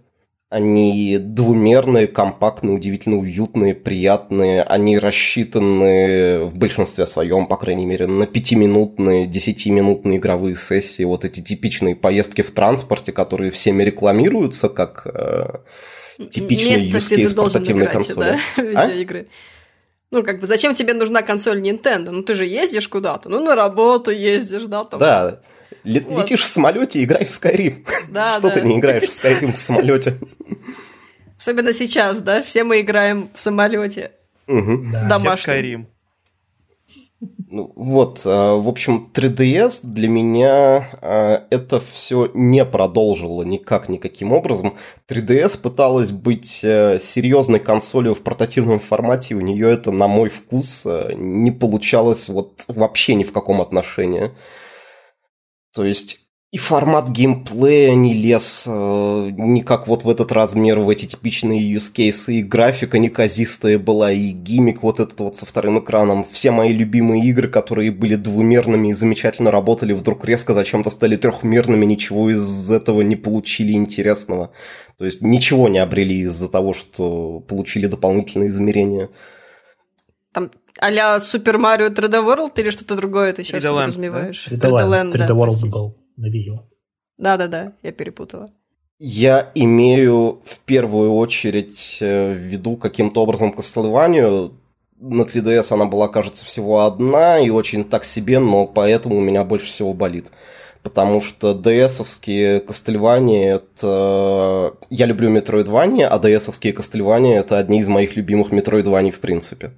Они 0.50 1.18
двумерные, 1.18 2.08
компактные, 2.08 2.74
удивительно 2.78 3.18
уютные, 3.18 3.76
приятные. 3.76 4.64
Они 4.64 4.98
рассчитаны 4.98 6.46
в 6.46 6.58
большинстве 6.58 7.06
своем, 7.06 7.48
по 7.48 7.58
крайней 7.58 7.86
мере, 7.86 8.08
на 8.08 8.26
пятиминутные, 8.28 9.28
десятиминутные 9.28 10.20
игровые 10.20 10.56
сессии. 10.56 11.04
Вот 11.04 11.26
эти 11.26 11.42
типичные 11.42 11.98
поездки 11.98 12.44
в 12.44 12.52
транспорте, 12.52 13.12
которые 13.12 13.52
всеми 13.52 13.84
рекламируются 13.84 14.70
как 14.70 15.06
э, 15.06 15.48
типичный 16.30 16.84
Место, 16.84 17.16
use 17.16 17.20
case 17.20 17.36
портативной 17.36 17.88
играть, 17.88 17.94
консоли. 17.94 18.40
да, 18.56 18.86
видеоигры. 18.86 19.28
Ну, 20.12 20.24
как 20.24 20.40
бы, 20.40 20.48
зачем 20.48 20.74
тебе 20.74 20.94
нужна 20.94 21.24
консоль 21.24 21.60
Nintendo? 21.60 22.12
Ну, 22.12 22.24
ты 22.24 22.34
же 22.34 22.46
ездишь 22.46 22.88
куда-то, 22.88 23.28
ну, 23.28 23.44
на 23.44 23.56
работу 23.56 24.12
ездишь, 24.12 24.64
да, 24.64 24.86
там. 24.86 25.02
Да, 25.02 25.42
Вот. 25.88 26.22
летишь 26.24 26.42
в 26.42 26.46
самолете, 26.46 27.04
играй 27.04 27.26
в 27.26 27.30
Skyrim. 27.30 27.86
Да, 28.10 28.34
Что 28.40 28.50
да. 28.50 28.56
ты 28.56 28.62
не 28.62 28.80
играешь 28.80 29.04
в 29.04 29.10
Skyrim 29.10 29.54
в 29.54 29.60
самолете? 29.60 30.18
Особенно 31.40 31.74
сейчас, 31.74 32.20
да, 32.20 32.42
все 32.44 32.64
мы 32.64 32.82
играем 32.82 33.30
в 33.34 33.40
самолете. 33.40 34.12
Мгм. 34.48 34.92
Да. 34.92 35.00
Да. 35.00 35.00
Все 35.00 35.06
в 35.06 35.10
Домашний. 35.24 35.54
Skyrim. 35.54 35.86
Ну, 37.50 37.72
вот, 37.76 38.24
э, 38.26 38.30
в 38.30 38.68
общем, 38.68 39.10
3DS 39.14 39.80
для 39.84 40.10
меня 40.10 40.90
э, 41.02 41.40
это 41.50 41.80
все 41.80 42.30
не 42.34 42.66
продолжило 42.66 43.42
никак, 43.44 43.88
никаким 43.88 44.34
образом. 44.34 44.76
3DS 45.10 45.62
пыталась 45.62 46.12
быть 46.12 46.60
э, 46.64 47.00
серьезной 47.00 47.60
консолью 47.60 48.14
в 48.14 48.22
портативном 48.22 48.80
формате, 48.80 49.34
у 49.36 49.42
нее 49.42 49.72
это, 49.72 49.92
на 49.92 50.08
мой 50.08 50.28
вкус, 50.30 50.86
не 51.16 51.52
получалось 51.52 52.28
вот 52.28 52.66
вообще 52.68 53.16
ни 53.16 53.24
в 53.24 53.32
каком 53.32 53.62
отношении. 53.62 54.34
То 55.78 55.86
есть 55.86 56.22
и 56.52 56.58
формат 56.58 57.10
геймплея 57.10 57.94
не 57.94 58.14
лез 58.16 58.64
э, 58.68 59.30
никак 59.38 59.88
вот 59.88 60.06
в 60.06 60.10
этот 60.10 60.32
размер, 60.32 60.80
в 60.80 60.90
эти 60.90 61.06
типичные 61.06 61.72
use 61.72 61.94
cases, 61.94 62.34
и 62.34 62.42
графика 62.42 62.98
неказистая 62.98 63.78
была, 63.78 64.12
и 64.12 64.30
гиммик 64.30 64.82
вот 64.82 65.00
этот 65.00 65.20
вот 65.20 65.36
со 65.36 65.46
вторым 65.46 65.78
экраном. 65.78 66.26
Все 66.32 66.50
мои 66.50 66.74
любимые 66.74 67.28
игры, 67.28 67.48
которые 67.48 67.92
были 67.92 68.16
двумерными 68.16 68.88
и 68.88 68.94
замечательно 68.94 69.52
работали, 69.52 69.94
вдруг 69.94 70.26
резко 70.26 70.54
зачем-то 70.54 70.90
стали 70.90 71.16
трехмерными, 71.16 71.86
ничего 71.86 72.32
из 72.32 72.72
этого 72.72 73.02
не 73.02 73.16
получили 73.16 73.74
интересного. 73.74 74.52
То 74.98 75.06
есть 75.06 75.22
ничего 75.22 75.70
не 75.70 75.78
обрели 75.78 76.22
из-за 76.22 76.50
того, 76.50 76.74
что 76.74 77.42
получили 77.42 77.86
дополнительные 77.86 78.50
измерения. 78.50 79.10
Там 80.38 80.52
а-ля 80.80 81.18
Super 81.18 81.56
Mario 81.56 81.90
3D 81.90 82.24
World 82.24 82.52
или 82.58 82.70
что-то 82.70 82.96
другое 82.96 83.34
ты 83.34 83.44
сейчас 83.44 83.64
3D 83.64 83.70
Land, 83.72 83.80
подразумеваешь? 83.80 84.48
3D 84.48 84.60
3D 84.60 84.70
Land, 84.70 84.90
Land, 84.92 85.18
да, 85.18 85.26
3D 85.26 85.30
World 85.30 85.46
простите. 85.46 85.70
был 85.72 85.98
на 86.16 86.28
U. 86.28 86.60
Да-да-да, 87.18 87.74
я 87.82 87.92
перепутала. 87.92 88.52
Я 89.00 89.52
имею 89.56 90.44
в 90.46 90.60
первую 90.60 91.16
очередь 91.16 91.98
э, 92.02 92.34
в 92.34 92.38
виду 92.38 92.76
каким-то 92.76 93.24
образом 93.24 93.52
Castlevania. 93.58 94.54
На 95.00 95.24
3DS 95.24 95.74
она 95.74 95.86
была, 95.86 96.08
кажется, 96.08 96.46
всего 96.46 96.82
одна 96.82 97.40
и 97.40 97.50
очень 97.50 97.84
так 97.84 98.06
себе, 98.06 98.38
но 98.38 98.68
поэтому 98.68 99.18
у 99.18 99.22
меня 99.22 99.44
больше 99.44 99.66
всего 99.66 99.96
болит. 99.96 100.28
Потому 100.84 101.20
что 101.20 101.54
DS-овские 101.54 102.64
Castlevania 102.64 103.56
это... 103.56 104.76
Я 104.92 105.08
люблю 105.08 105.36
Metroidvania, 105.36 106.06
а 106.06 106.20
DS-овские 106.20 106.76
Castlevania 106.76 107.40
это 107.40 107.58
одни 107.58 107.80
из 107.80 107.88
моих 107.88 108.16
любимых 108.16 108.52
Metroidvania 108.54 109.12
в 109.12 109.20
принципе. 109.20 109.72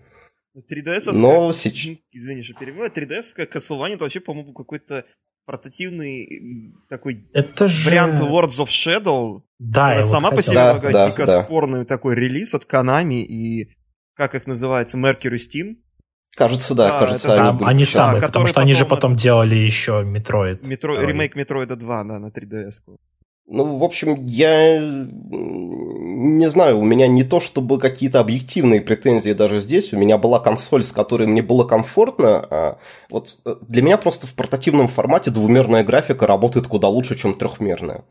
3DS, 0.71 1.11
Но 1.13 1.51
сейчас... 1.53 1.97
извини, 2.11 2.43
что 2.43 2.53
перебиваю, 2.53 2.91
3DS 2.91 3.35
как 3.35 3.55
Castlevania, 3.55 3.95
это 3.95 4.05
вообще, 4.05 4.19
по-моему, 4.19 4.53
какой-то 4.53 5.05
портативный 5.45 6.73
такой 6.89 7.27
Это 7.33 7.67
же... 7.67 7.89
вариант 7.89 8.19
Lords 8.19 8.59
of 8.59 8.67
Shadow, 8.67 9.41
Да, 9.57 9.81
которая 9.81 9.97
я 9.97 10.03
вот 10.03 10.11
сама 10.11 10.31
по 10.31 10.41
себе 10.41 10.55
Да, 10.55 10.73
такой 10.75 10.93
да, 10.93 11.09
дико 11.09 11.25
да. 11.25 11.43
спорный 11.43 11.85
такой 11.85 12.15
релиз 12.15 12.53
от 12.53 12.65
Konami 12.65 13.21
и 13.23 13.71
как 14.13 14.35
их 14.35 14.47
называется, 14.47 14.97
Mercury 14.97 15.37
Steam. 15.37 15.77
Кажется, 16.35 16.75
да, 16.75 16.89
Да, 16.89 16.99
кажется, 16.99 17.33
это 17.33 17.49
они 17.49 17.57
были 17.57 17.69
они 17.69 17.85
самые, 17.85 18.21
Да, 18.21 18.27
потому 18.27 18.47
что 18.47 18.61
они 18.61 18.73
же 18.73 18.83
потом 18.83 18.97
потом 18.97 19.15
делали 19.15 19.55
еще 19.55 20.03
Metroid. 20.05 20.63
Metro... 20.63 21.01
Ремейк 21.01 21.35
Metroid 21.35 21.70
а 21.70 21.75
2, 21.75 22.03
да, 22.03 22.19
на 22.19 22.27
3DS. 22.27 22.73
Ну, 23.51 23.77
в 23.77 23.83
общем, 23.83 24.27
я 24.27 24.79
не 24.79 26.49
знаю, 26.51 26.77
у 26.77 26.83
меня 26.83 27.07
не 27.07 27.23
то 27.23 27.39
чтобы 27.39 27.79
какие-то 27.79 28.19
объективные 28.19 28.79
претензии 28.79 29.31
даже 29.31 29.59
здесь, 29.59 29.91
у 29.91 29.97
меня 29.97 30.19
была 30.19 30.39
консоль, 30.39 30.83
с 30.83 30.91
которой 30.91 31.27
мне 31.27 31.41
было 31.41 31.63
комфортно, 31.65 32.45
а 32.47 32.77
вот 33.09 33.39
э, 33.45 33.55
для 33.67 33.81
меня 33.81 33.97
просто 33.97 34.27
в 34.27 34.35
портативном 34.35 34.87
формате 34.87 35.31
двумерная 35.31 35.83
графика 35.83 36.27
работает 36.27 36.67
куда 36.67 36.89
лучше, 36.89 37.17
чем 37.17 37.33
трехмерная. 37.33 38.03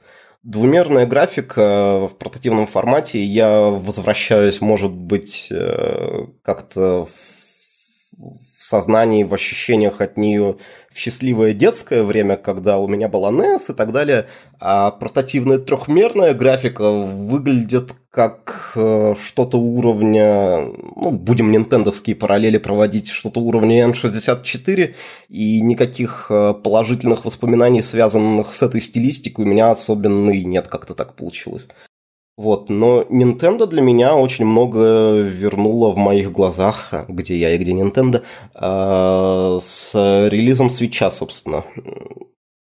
Двумерная 0.43 1.07
графика 1.07 2.09
в 2.09 2.17
портативном 2.19 2.67
формате, 2.67 3.23
я 3.23 3.61
возвращаюсь, 3.61 4.61
может 4.61 4.91
быть, 4.91 5.49
э, 5.53 6.27
как-то 6.43 7.07
в 8.17 8.48
в 8.59 8.65
сознании, 8.65 9.23
в 9.23 9.33
ощущениях 9.33 10.01
от 10.01 10.17
нее 10.17 10.57
в 10.91 10.99
счастливое 10.99 11.53
детское 11.53 12.03
время, 12.03 12.37
когда 12.37 12.79
у 12.79 12.89
меня 12.89 13.09
была 13.09 13.31
NES 13.31 13.71
и 13.73 13.75
так 13.75 13.93
далее, 13.93 14.27
а 14.59 14.91
портативная 14.91 15.59
трехмерная 15.59 16.35
графика 16.35 16.91
выглядит 16.91 17.93
как 18.11 18.73
э, 18.75 19.15
что-то 19.23 19.59
уровня, 19.59 20.73
ну, 20.97 21.13
будем 21.13 21.53
нинтендовские 21.53 22.17
параллели 22.17 22.59
проводить, 22.59 23.11
что-то 23.11 23.39
уровня 23.41 23.87
N64, 23.87 24.95
и 25.29 25.61
никаких 25.61 26.27
э, 26.29 26.55
положительных 26.55 27.25
воспоминаний, 27.25 27.81
связанных 27.81 28.55
с 28.55 28.63
этой 28.65 28.81
стилистикой, 28.81 29.45
у 29.45 29.49
меня 29.49 29.71
особенно 29.71 30.33
и 30.33 30.45
нет, 30.45 30.67
как-то 30.67 30.95
так 30.95 31.15
получилось. 31.15 31.69
Вот, 32.39 32.71
но 32.71 33.03
Nintendo 33.03 33.67
для 33.67 33.83
меня 33.83 34.15
очень 34.15 34.45
много 34.45 35.19
вернула 35.19 35.91
в 35.91 35.97
моих 35.97 36.31
глазах, 36.31 36.95
где 37.09 37.37
я 37.37 37.53
и 37.53 37.59
где 37.59 37.73
Nintendo, 37.73 38.23
э, 38.55 39.59
с 39.61 39.93
релизом 40.31 40.69
Switch, 40.69 41.11
собственно. 41.11 41.65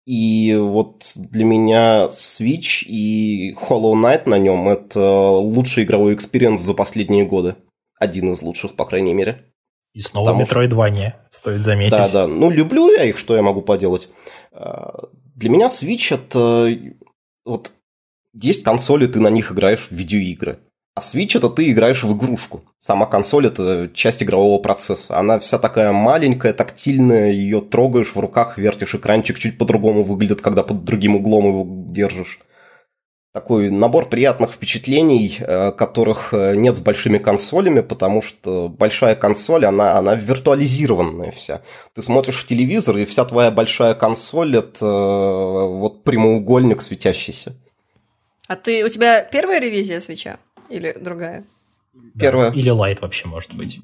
И 0.07 0.55
вот 0.55 1.11
для 1.15 1.45
меня 1.45 2.07
Switch 2.07 2.83
и 2.87 3.53
Hollow 3.53 3.93
Knight 3.93 4.27
на 4.27 4.39
нем 4.39 4.67
это 4.67 5.29
лучший 5.29 5.83
игровой 5.83 6.15
experience 6.15 6.59
за 6.59 6.73
последние 6.73 7.27
годы. 7.27 7.55
Один 7.99 8.33
из 8.33 8.41
лучших, 8.41 8.73
по 8.75 8.85
крайней 8.85 9.13
мере. 9.13 9.45
И 9.93 9.99
снова 9.99 10.29
Потому 10.29 10.47
что- 10.47 10.55
Метроидвания, 10.55 11.27
стоит 11.29 11.61
заметить. 11.61 11.91
Да, 11.91 12.09
да. 12.09 12.27
Ну, 12.27 12.49
люблю 12.49 12.89
я 12.89 13.03
их, 13.03 13.19
что 13.19 13.35
я 13.35 13.43
могу 13.43 13.61
поделать. 13.61 14.09
А, 14.51 15.03
Для 15.35 15.51
меня 15.51 15.67
Switch 15.67 16.11
это... 16.15 16.75
Вот 17.45 17.73
есть 18.33 18.63
консоли, 18.63 19.07
ты 19.07 19.19
на 19.19 19.29
них 19.29 19.51
играешь 19.51 19.87
в 19.89 19.91
видеоигры. 19.91 20.59
А 20.93 20.99
Switch 20.99 21.37
это 21.37 21.49
ты 21.49 21.71
играешь 21.71 22.03
в 22.03 22.13
игрушку. 22.13 22.63
Сама 22.77 23.05
консоль 23.05 23.47
это 23.47 23.89
часть 23.93 24.21
игрового 24.23 24.61
процесса. 24.61 25.17
Она 25.17 25.39
вся 25.39 25.57
такая 25.57 25.93
маленькая, 25.93 26.51
тактильная, 26.51 27.31
ее 27.31 27.61
трогаешь 27.61 28.13
в 28.13 28.19
руках, 28.19 28.57
вертишь 28.57 28.95
экранчик, 28.95 29.39
чуть 29.39 29.57
по-другому 29.57 30.03
выглядит, 30.03 30.41
когда 30.41 30.63
под 30.63 30.83
другим 30.83 31.15
углом 31.15 31.47
его 31.47 31.65
держишь. 31.93 32.39
Такой 33.33 33.69
набор 33.69 34.09
приятных 34.09 34.51
впечатлений, 34.51 35.37
э, 35.39 35.71
которых 35.71 36.33
э, 36.33 36.55
нет 36.57 36.75
с 36.75 36.81
большими 36.81 37.17
консолями, 37.17 37.79
потому 37.79 38.21
что 38.21 38.67
большая 38.67 39.15
консоль, 39.15 39.65
она, 39.65 39.97
она 39.97 40.15
виртуализированная 40.15 41.31
вся. 41.31 41.61
Ты 41.95 42.01
смотришь 42.01 42.35
в 42.35 42.45
телевизор, 42.45 42.97
и 42.97 43.05
вся 43.05 43.23
твоя 43.23 43.49
большая 43.49 43.93
консоль 43.93 44.57
это 44.57 44.85
э, 44.85 45.65
вот 45.77 46.03
прямоугольник 46.03 46.81
светящийся. 46.81 47.55
А 48.51 48.57
ты, 48.57 48.83
у 48.83 48.89
тебя 48.89 49.23
первая 49.23 49.61
ревизия 49.61 50.01
свеча? 50.01 50.37
Или 50.67 50.93
другая? 50.99 51.45
Да. 51.93 52.19
Первое. 52.19 52.51
Или 52.51 52.69
лайт 52.69 53.01
вообще, 53.01 53.29
может 53.29 53.53
быть. 53.53 53.79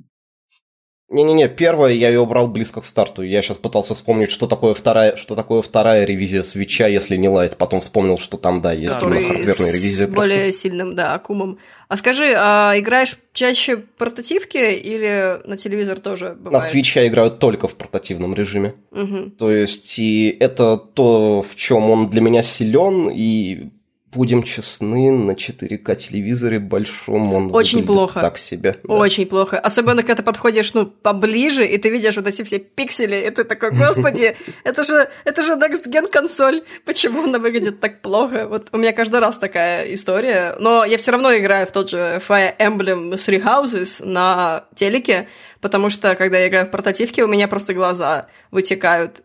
Не-не-не, 1.10 1.47
первое 1.47 1.93
я 1.93 2.10
ее 2.10 2.25
брал 2.25 2.49
близко 2.49 2.82
к 2.82 2.86
старту. 2.86 3.21
Я 3.21 3.41
сейчас 3.41 3.56
пытался 3.56 3.95
вспомнить, 3.95 4.30
что 4.30 4.45
такое 4.45 4.73
вторая, 4.73 5.15
что 5.15 5.36
такое 5.36 5.62
вторая 5.62 6.03
ревизия 6.03 6.43
свеча, 6.43 6.86
если 6.88 7.15
не 7.15 7.30
лайт. 7.30 7.56
Потом 7.56 7.80
вспомнил, 7.80 8.17
что 8.17 8.36
там, 8.38 8.62
да, 8.62 8.73
есть 8.73 9.01
именно 9.01 9.15
Который 9.15 9.23
хардверная 9.25 9.71
с 9.71 9.73
ревизия. 9.73 10.08
просто. 10.08 10.30
более 10.30 10.51
сильным, 10.51 10.95
да, 10.95 11.13
аккумом. 11.13 11.60
А 11.88 11.95
скажи, 11.95 12.34
а 12.36 12.73
играешь 12.77 13.17
чаще 13.32 13.77
в 13.77 13.84
портативки 13.97 14.58
или 14.58 15.39
на 15.47 15.56
телевизор 15.56 15.99
тоже 16.01 16.32
На 16.32 16.36
бывает? 16.36 16.75
Switch 16.75 16.91
я 16.95 17.08
играю 17.08 17.32
только 17.32 17.69
в 17.69 17.75
портативном 17.75 18.34
режиме. 18.36 18.73
Мгм. 18.91 19.32
То 19.32 19.49
есть, 19.49 19.97
и 19.97 20.36
это 20.38 20.75
то, 20.75 21.41
в 21.41 21.56
чем 21.56 21.89
он 21.89 22.10
для 22.10 22.19
меня 22.19 22.41
силен, 22.41 23.10
и 23.10 23.69
будем 24.17 24.43
честны, 24.43 25.12
на 25.12 25.32
4К 25.32 25.95
телевизоре 25.95 26.60
большом 26.60 27.34
он 27.34 27.56
Очень 27.56 27.86
плохо. 27.86 28.19
так 28.19 28.38
себе. 28.38 28.75
да. 28.84 28.93
Очень 28.93 29.27
плохо. 29.27 29.60
Особенно, 29.60 30.01
когда 30.01 30.15
ты 30.15 30.23
подходишь, 30.23 30.73
ну, 30.73 30.88
поближе, 30.88 31.65
и 31.65 31.77
ты 31.77 31.89
видишь 31.89 32.15
вот 32.15 32.27
эти 32.27 32.43
все 32.43 32.58
пиксели, 32.58 33.27
и 33.27 33.30
ты 33.30 33.43
такой, 33.43 33.71
господи, 33.86 34.36
это 34.63 34.84
же, 34.84 35.08
это 35.23 35.41
же 35.43 35.53
Next 35.53 35.86
Gen 35.88 36.08
консоль. 36.12 36.63
Почему 36.84 37.23
она 37.23 37.38
выглядит 37.38 37.80
так 37.80 38.01
плохо? 38.01 38.47
Вот 38.47 38.69
у 38.71 38.77
меня 38.77 38.91
каждый 38.91 39.19
раз 39.19 39.38
такая 39.38 39.93
история. 39.93 40.56
Но 40.60 40.84
я 40.84 40.97
все 40.97 41.12
равно 41.12 41.36
играю 41.38 41.67
в 41.67 41.71
тот 41.71 41.89
же 41.91 42.19
Fire 42.27 42.58
Emblem 42.58 43.12
Three 43.13 43.43
Houses 43.43 44.03
на 44.03 44.65
телеке, 44.75 45.27
потому 45.62 45.91
что, 45.91 46.15
когда 46.15 46.39
я 46.39 46.47
играю 46.47 46.65
в 46.65 46.71
портативке, 46.71 47.23
у 47.23 47.27
меня 47.27 47.47
просто 47.47 47.75
глаза 47.75 48.27
вытекают 48.49 49.21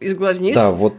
из 0.00 0.14
глазниц. 0.14 0.56
Да, 0.56 0.72
вот 0.72 0.94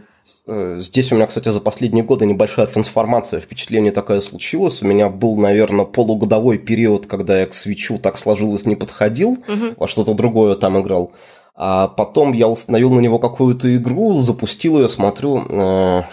здесь 0.78 1.12
у 1.12 1.14
меня, 1.14 1.26
кстати, 1.26 1.48
за 1.50 1.60
последние 1.60 2.04
годы 2.04 2.26
небольшая 2.26 2.66
трансформация, 2.66 3.40
впечатление 3.40 3.92
такое 3.92 4.20
случилось. 4.20 4.82
У 4.82 4.86
меня 4.86 5.08
был, 5.08 5.36
наверное, 5.36 5.84
полугодовой 5.84 6.58
период, 6.58 7.06
когда 7.06 7.40
я 7.40 7.46
к 7.46 7.54
свечу 7.54 7.98
так 7.98 8.16
сложилось 8.16 8.66
не 8.66 8.74
подходил, 8.76 9.38
Мгм. 9.46 9.74
во 9.76 9.88
что-то 9.88 10.14
другое 10.14 10.54
там 10.54 10.80
играл. 10.80 11.12
А 11.54 11.88
потом 11.88 12.32
я 12.32 12.48
установил 12.48 12.90
на 12.90 13.00
него 13.00 13.18
какую-то 13.18 13.74
игру, 13.76 14.14
запустил 14.14 14.78
ее, 14.80 14.88
смотрю, 14.88 16.04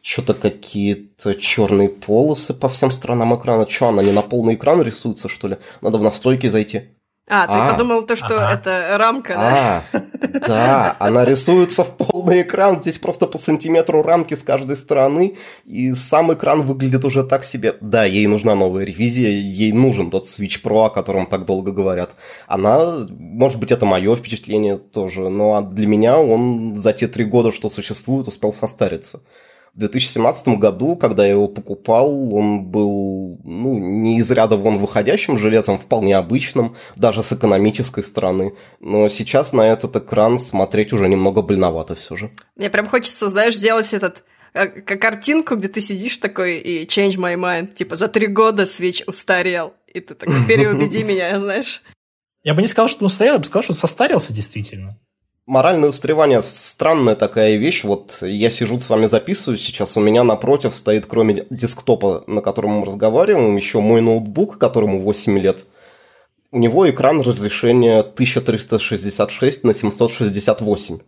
что-то 0.00 0.32
какие-то 0.32 1.34
черные 1.34 1.88
полосы 1.88 2.54
по 2.54 2.68
всем 2.68 2.90
сторонам 2.90 3.36
экрана. 3.36 3.68
Что, 3.68 3.88
она 3.88 4.02
не 4.02 4.12
на 4.12 4.22
полный 4.22 4.54
экран 4.54 4.80
рисуется, 4.80 5.28
что 5.28 5.48
ли? 5.48 5.56
Надо 5.82 5.98
в 5.98 6.02
настройки 6.02 6.46
зайти. 6.46 6.82
А, 7.28 7.46
ты 7.46 7.52
А. 7.52 7.72
подумал 7.72 8.02
то, 8.02 8.16
что 8.16 8.44
Ага. 8.44 8.54
это 8.54 8.96
рамка, 8.98 9.34
да? 9.34 9.82
А, 9.92 10.38
да, 10.46 10.96
она 10.98 11.24
рисуется 11.24 11.84
в 11.84 11.96
полный 11.96 12.42
экран, 12.42 12.76
здесь 12.76 12.98
просто 12.98 13.26
по 13.26 13.38
сантиметру 13.38 14.02
рамки 14.02 14.34
с 14.34 14.42
каждой 14.42 14.76
стороны, 14.76 15.36
и 15.64 15.92
сам 15.92 16.32
экран 16.32 16.62
выглядит 16.62 17.04
уже 17.04 17.22
так 17.24 17.44
себе. 17.44 17.74
Да, 17.80 18.04
ей 18.04 18.26
нужна 18.26 18.54
новая 18.54 18.84
ревизия, 18.84 19.28
ей 19.30 19.72
нужен 19.72 20.10
тот 20.10 20.24
Switch 20.24 20.62
Pro, 20.62 20.86
о 20.86 20.90
котором 20.90 21.26
так 21.26 21.44
долго 21.44 21.72
говорят. 21.72 22.16
Она, 22.46 23.06
может 23.18 23.58
быть, 23.58 23.72
это 23.72 23.84
мое 23.86 24.16
впечатление 24.16 24.76
тоже, 24.76 25.28
но 25.28 25.60
для 25.60 25.86
меня 25.86 26.18
он 26.18 26.76
за 26.76 26.92
те 26.92 27.08
три 27.08 27.24
года, 27.24 27.52
что 27.52 27.70
существует, 27.70 28.28
успел 28.28 28.52
состариться. 28.52 29.20
В 29.78 29.80
2017 29.80 30.58
году, 30.58 30.96
когда 30.96 31.24
я 31.24 31.34
его 31.34 31.46
покупал, 31.46 32.34
он 32.34 32.64
был 32.64 33.38
ну, 33.44 33.78
не 33.78 34.18
из 34.18 34.28
ряда 34.28 34.56
вон 34.56 34.78
выходящим 34.78 35.38
железом, 35.38 35.78
вполне 35.78 36.16
обычным, 36.16 36.74
даже 36.96 37.22
с 37.22 37.32
экономической 37.32 38.02
стороны. 38.02 38.54
Но 38.80 39.06
сейчас 39.06 39.52
на 39.52 39.68
этот 39.68 39.94
экран 39.94 40.40
смотреть 40.40 40.92
уже 40.92 41.08
немного 41.08 41.42
больновато 41.42 41.94
все 41.94 42.16
же. 42.16 42.32
Мне 42.56 42.70
прям 42.70 42.88
хочется, 42.88 43.30
знаешь, 43.30 43.54
сделать 43.54 43.92
этот 43.92 44.24
э, 44.52 44.66
как 44.66 45.00
картинку, 45.00 45.54
где 45.54 45.68
ты 45.68 45.80
сидишь 45.80 46.16
такой 46.16 46.58
и 46.58 46.84
change 46.84 47.16
my 47.16 47.36
mind, 47.36 47.74
типа 47.74 47.94
за 47.94 48.08
три 48.08 48.26
года 48.26 48.66
свеч 48.66 49.04
устарел, 49.06 49.74
и 49.86 50.00
ты 50.00 50.16
такой 50.16 50.44
переубеди 50.48 51.02
меня, 51.04 51.38
знаешь. 51.38 51.82
Я 52.42 52.54
бы 52.54 52.62
не 52.62 52.68
сказал, 52.68 52.88
что 52.88 53.04
он 53.04 53.06
устарел, 53.06 53.34
я 53.34 53.38
бы 53.38 53.44
сказал, 53.44 53.62
что 53.62 53.74
он 53.74 53.78
состарился 53.78 54.32
действительно. 54.32 54.98
Моральное 55.48 55.88
устаревание– 55.88 56.40
странная 56.42 57.14
такая 57.14 57.56
вещь. 57.56 57.82
Вот 57.82 58.18
я 58.20 58.50
сижу 58.50 58.78
с 58.78 58.90
вами 58.90 59.06
записываю 59.06 59.56
сейчас, 59.56 59.96
у 59.96 60.00
меня 60.00 60.22
напротив 60.22 60.74
стоит, 60.76 61.06
кроме 61.06 61.46
десктопа, 61.48 62.22
на 62.26 62.42
котором 62.42 62.72
мы 62.72 62.84
разговариваем, 62.84 63.56
еще 63.56 63.80
мой 63.80 64.02
ноутбук, 64.02 64.58
которому 64.58 65.00
8 65.00 65.38
лет. 65.38 65.64
У 66.52 66.58
него 66.58 66.88
экран 66.90 67.22
разрешения 67.22 68.00
1366 68.00 69.64
на 69.64 69.72
768. 69.72 70.98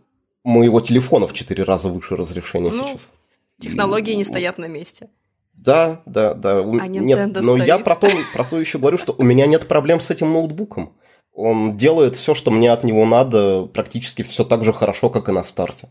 Моего 0.43 0.79
телефона 0.79 1.27
в 1.27 1.33
4 1.33 1.63
раза 1.63 1.89
выше 1.89 2.15
разрешения 2.15 2.71
Ну, 2.71 2.87
сейчас. 2.87 3.11
Технологии 3.59 4.13
не 4.13 4.23
стоят 4.23 4.57
на 4.57 4.65
месте. 4.65 5.09
Да, 5.53 6.01
да, 6.07 6.33
да. 6.33 6.61
А 6.61 6.87
нет, 6.87 7.19
Nintendo 7.19 7.41
но 7.41 7.57
я 7.57 7.75
стоит. 7.75 7.83
про 7.83 7.95
то, 7.95 8.09
про 8.33 8.43
то 8.43 8.59
еще 8.59 8.79
говорю, 8.79 8.97
что 8.97 9.13
у 9.15 9.23
меня 9.23 9.45
нет 9.45 9.67
проблем 9.67 9.99
с 9.99 10.09
этим 10.09 10.33
ноутбуком. 10.33 10.93
Он 11.33 11.77
делает 11.77 12.15
все, 12.15 12.33
что 12.33 12.51
мне 12.51 12.71
от 12.71 12.83
него 12.83 13.05
надо, 13.05 13.63
практически 13.63 14.21
все 14.21 14.43
так 14.43 14.63
же 14.63 14.73
хорошо, 14.73 15.09
как 15.09 15.29
и 15.29 15.31
на 15.31 15.43
старте. 15.43 15.89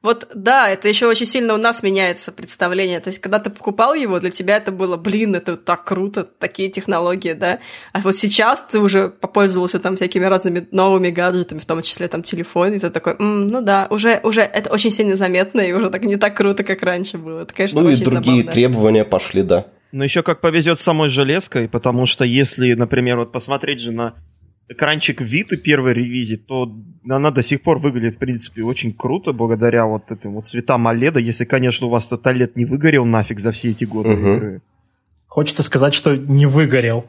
Вот 0.00 0.28
да, 0.32 0.70
это 0.70 0.86
еще 0.88 1.06
очень 1.06 1.26
сильно 1.26 1.54
у 1.54 1.56
нас 1.56 1.82
меняется 1.82 2.30
представление. 2.30 3.00
То 3.00 3.08
есть, 3.08 3.18
когда 3.18 3.40
ты 3.40 3.50
покупал 3.50 3.94
его, 3.94 4.20
для 4.20 4.30
тебя 4.30 4.56
это 4.56 4.70
было, 4.70 4.96
блин, 4.96 5.34
это 5.34 5.56
так 5.56 5.84
круто, 5.84 6.22
такие 6.22 6.68
технологии, 6.68 7.32
да. 7.32 7.58
А 7.92 8.00
вот 8.00 8.14
сейчас 8.14 8.64
ты 8.70 8.78
уже 8.78 9.08
попользовался 9.08 9.80
там 9.80 9.96
всякими 9.96 10.24
разными 10.24 10.68
новыми 10.70 11.10
гаджетами, 11.10 11.58
в 11.58 11.66
том 11.66 11.82
числе 11.82 12.06
там 12.06 12.22
телефон, 12.22 12.74
и 12.74 12.78
ты 12.78 12.90
такой, 12.90 13.16
«М, 13.18 13.48
ну 13.48 13.60
да, 13.60 13.88
уже, 13.90 14.20
уже 14.22 14.42
это 14.42 14.70
очень 14.70 14.92
сильно 14.92 15.16
заметно, 15.16 15.60
и 15.60 15.72
уже 15.72 15.90
так 15.90 16.02
не 16.04 16.16
так 16.16 16.36
круто, 16.36 16.62
как 16.62 16.80
раньше 16.84 17.18
было. 17.18 17.40
Это, 17.40 17.52
конечно, 17.52 17.80
ну 17.80 17.88
и 17.88 17.92
очень 17.94 18.04
другие 18.04 18.42
забавно. 18.42 18.52
требования 18.52 19.04
пошли, 19.04 19.42
да. 19.42 19.66
Но 19.92 20.04
еще 20.04 20.22
как 20.22 20.40
повезет 20.40 20.78
с 20.78 20.82
самой 20.82 21.08
железкой, 21.08 21.68
потому 21.68 22.06
что 22.06 22.24
если, 22.24 22.74
например, 22.74 23.18
вот 23.18 23.32
посмотреть 23.32 23.80
же 23.80 23.92
на 23.92 24.14
экранчик 24.68 25.22
Vita 25.22 25.56
первой 25.56 25.94
ревизии, 25.94 26.36
то 26.36 26.70
она 27.08 27.30
до 27.30 27.42
сих 27.42 27.62
пор 27.62 27.78
выглядит, 27.78 28.16
в 28.16 28.18
принципе, 28.18 28.62
очень 28.62 28.92
круто, 28.92 29.32
благодаря 29.32 29.86
вот 29.86 30.12
этим 30.12 30.34
вот 30.34 30.46
цветам 30.46 30.86
OLED, 30.86 31.20
если, 31.20 31.46
конечно, 31.46 31.86
у 31.86 31.90
вас 31.90 32.06
этот 32.06 32.26
OLED 32.26 32.52
не 32.54 32.66
выгорел 32.66 33.06
нафиг 33.06 33.40
за 33.40 33.50
все 33.52 33.70
эти 33.70 33.84
годы 33.84 34.10
Мгм. 34.10 34.32
игры. 34.34 34.62
Хочется 35.26 35.62
сказать, 35.62 35.94
что 35.94 36.16
не 36.16 36.46
выгорел. 36.46 37.06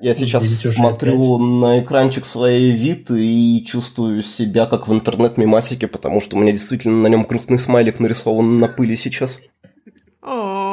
Я 0.00 0.14
сейчас 0.14 0.42
Видите, 0.44 0.70
смотрю 0.70 1.38
на 1.38 1.80
экранчик 1.80 2.24
своей 2.24 2.72
Виты 2.72 3.24
и 3.24 3.64
чувствую 3.64 4.22
себя 4.22 4.66
как 4.66 4.88
в 4.88 4.92
интернет-мемасике, 4.92 5.86
потому 5.86 6.20
что 6.20 6.36
у 6.36 6.40
меня 6.40 6.52
действительно 6.52 7.02
на 7.02 7.06
нем 7.06 7.22
грустный 7.22 7.58
смайлик 7.58 8.00
нарисован 8.00 8.58
на 8.58 8.66
пыли 8.66 8.96
сейчас. 8.96 9.40
О, 10.22 10.65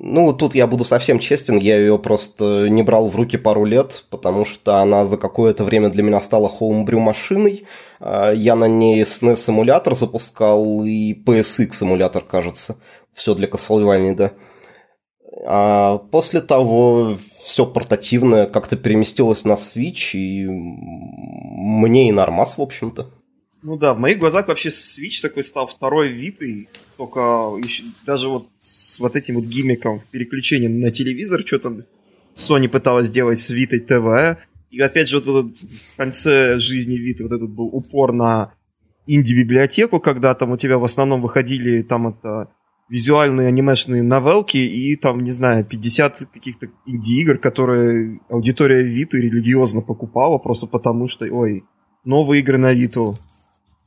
Ну, 0.00 0.32
тут 0.32 0.54
я 0.54 0.68
буду 0.68 0.84
совсем 0.84 1.18
честен, 1.18 1.58
я 1.58 1.76
ее 1.76 1.98
просто 1.98 2.68
не 2.68 2.84
брал 2.84 3.08
в 3.08 3.16
руки 3.16 3.36
пару 3.36 3.64
лет, 3.64 4.04
потому 4.10 4.44
что 4.44 4.76
она 4.76 5.04
за 5.04 5.18
какое-то 5.18 5.64
время 5.64 5.88
для 5.88 6.04
меня 6.04 6.20
стала 6.20 6.48
хоумбрю 6.48 7.00
машиной. 7.00 7.66
А, 7.98 8.30
Я 8.30 8.54
на 8.54 8.66
ней 8.68 9.02
SNES 9.02 9.48
эмулятор 9.48 9.96
запускал 9.96 10.84
и 10.84 11.14
PSX 11.14 11.82
эмулятор, 11.82 12.22
кажется. 12.22 12.76
Все 13.12 13.34
для 13.34 13.48
Castlevania, 13.48 14.14
да. 14.14 14.32
А 15.44 15.98
после 15.98 16.42
того 16.42 17.18
все 17.44 17.66
портативное 17.66 18.46
как-то 18.46 18.76
переместилось 18.76 19.44
на 19.44 19.54
Switch, 19.54 20.12
и 20.12 20.46
мне 20.46 22.08
и 22.08 22.12
нормас, 22.12 22.56
в 22.56 22.62
общем-то. 22.62 23.10
Ну 23.62 23.76
да, 23.76 23.94
в 23.94 23.98
моих 23.98 24.18
глазах 24.20 24.46
вообще 24.46 24.68
Switch 24.68 25.20
такой 25.22 25.42
стал 25.42 25.66
второй 25.66 26.10
Витой, 26.10 26.68
только 26.98 27.20
еще- 27.64 27.84
даже 28.04 28.28
вот 28.28 28.48
с 28.60 28.98
вот 28.98 29.14
этим 29.16 29.36
вот 29.36 29.44
гиммиком 29.44 30.00
в 30.00 30.06
переключении 30.06 30.66
на 30.66 30.90
телевизор, 30.90 31.42
что 31.46 31.58
там 31.60 31.84
Sony 32.36 32.68
пыталась 32.68 33.06
сделать 33.06 33.38
с 33.38 33.50
Витой 33.50 33.78
ТВ, 33.78 34.38
и 34.70 34.80
опять 34.80 35.08
же 35.08 35.20
вот 35.20 35.28
этот 35.46 35.56
в 35.56 35.96
конце 35.96 36.58
жизни 36.58 36.96
Виты 36.96 37.22
вот 37.22 37.32
этот 37.32 37.48
был 37.50 37.66
упор 37.66 38.12
на 38.12 38.52
инди-библиотеку, 39.06 40.00
когда 40.00 40.34
там 40.34 40.50
у 40.52 40.56
тебя 40.56 40.76
в 40.78 40.84
основном 40.84 41.22
выходили 41.22 41.82
там 41.82 42.08
это 42.08 42.48
визуальные 42.90 43.48
анимешные 43.48 44.02
новелки 44.02 44.56
и 44.56 44.96
там, 44.96 45.20
не 45.20 45.30
знаю, 45.30 45.64
50 45.64 46.26
каких-то 46.34 46.68
инди-игр, 46.86 47.38
которые 47.38 48.20
аудитория 48.28 48.82
Виты 48.82 49.20
религиозно 49.20 49.82
покупала 49.82 50.38
просто 50.38 50.66
потому, 50.66 51.06
что, 51.06 51.26
ой, 51.26 51.64
новые 52.04 52.40
игры 52.40 52.58
на 52.58 52.72
Виту. 52.72 53.14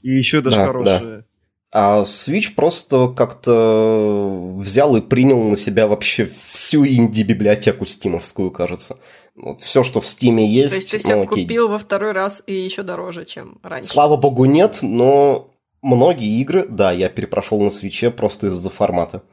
И 0.02 0.12
еще 0.12 0.42
даже 0.42 0.58
Да, 0.58 0.66
хорошие. 0.68 1.26
А 1.74 2.04
Switch 2.04 2.54
просто 2.54 3.08
как-то 3.08 4.54
взял 4.58 4.96
и 4.98 5.02
принял 5.02 5.42
на 5.42 5.56
себя 5.56 5.88
вообще 5.88 6.30
всю 6.50 6.86
инди-библиотеку 6.86 7.86
стимовскую, 7.86 8.52
кажется. 8.52 9.00
Вот 9.36 9.62
все, 9.62 9.82
что 9.82 10.02
в 10.02 10.08
Стиме 10.08 10.46
есть. 10.46 10.76
то 10.76 10.80
есть 10.82 10.92
ты 10.92 10.98
ну, 10.98 11.04
все 11.04 11.22
окей. 11.24 11.44
купил 11.44 11.70
во 11.70 11.78
второй 11.78 12.12
раз 12.12 12.44
и 12.46 12.54
еще 12.54 12.84
дороже, 12.84 13.24
чем 13.24 13.60
раньше. 13.64 13.90
Слава 13.90 14.18
богу, 14.18 14.44
нет, 14.44 14.80
но 14.82 15.50
многие 15.82 16.42
игры, 16.42 16.68
да, 16.68 16.92
я 16.92 17.08
перепрошел 17.08 17.62
на 17.62 17.70
свече 17.70 18.12
просто 18.12 18.48
из-за 18.48 18.70
формата. 18.70 19.24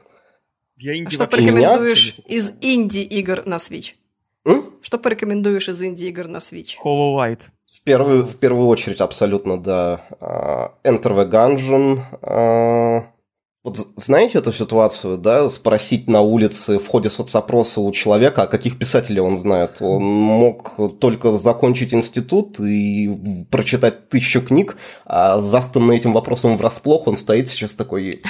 Я 0.77 0.93
А 0.93 0.97
инди 0.97 1.09
что 1.09 1.23
вообще 1.23 1.37
порекомендуешь 1.37 2.17
не 2.19 2.35
из 2.35 2.53
инди-игр 2.61 3.45
на 3.45 3.55
Switch? 3.55 3.95
М? 4.45 4.73
Что 4.81 4.97
порекомендуешь 4.97 5.67
из 5.67 5.81
инди-игр 5.81 6.27
на 6.27 6.37
Switch? 6.37 6.75
Hollow 6.81 7.17
Light. 7.17 7.41
В 7.73 7.83
первую, 7.83 8.25
в 8.25 8.35
первую 8.35 8.67
очередь, 8.67 9.01
абсолютно, 9.01 9.59
да. 9.61 10.01
А, 10.19 10.73
Enter 10.83 11.15
the 11.15 11.29
Gungeon. 11.29 11.99
а, 12.21 13.03
Вот 13.63 13.77
знаете 13.97 14.37
эту 14.37 14.53
ситуацию, 14.53 15.17
да, 15.17 15.49
спросить 15.49 16.07
на 16.07 16.21
улице 16.21 16.79
в 16.79 16.87
ходе 16.87 17.09
соцопроса 17.09 17.81
у 17.81 17.91
человека, 17.91 18.43
а 18.43 18.47
каких 18.47 18.79
писателей 18.79 19.19
он 19.19 19.37
знает. 19.37 19.81
Он 19.81 20.01
мог 20.03 20.77
только 20.99 21.33
закончить 21.33 21.93
институт 21.93 22.59
и 22.59 23.45
прочитать 23.51 24.07
тысячу 24.07 24.41
книг, 24.41 24.77
а 25.05 25.39
застанный 25.39 25.97
этим 25.97 26.13
вопросом 26.13 26.55
врасплох, 26.57 27.05
он 27.07 27.17
стоит 27.17 27.49
сейчас 27.49 27.75
такой... 27.75 28.23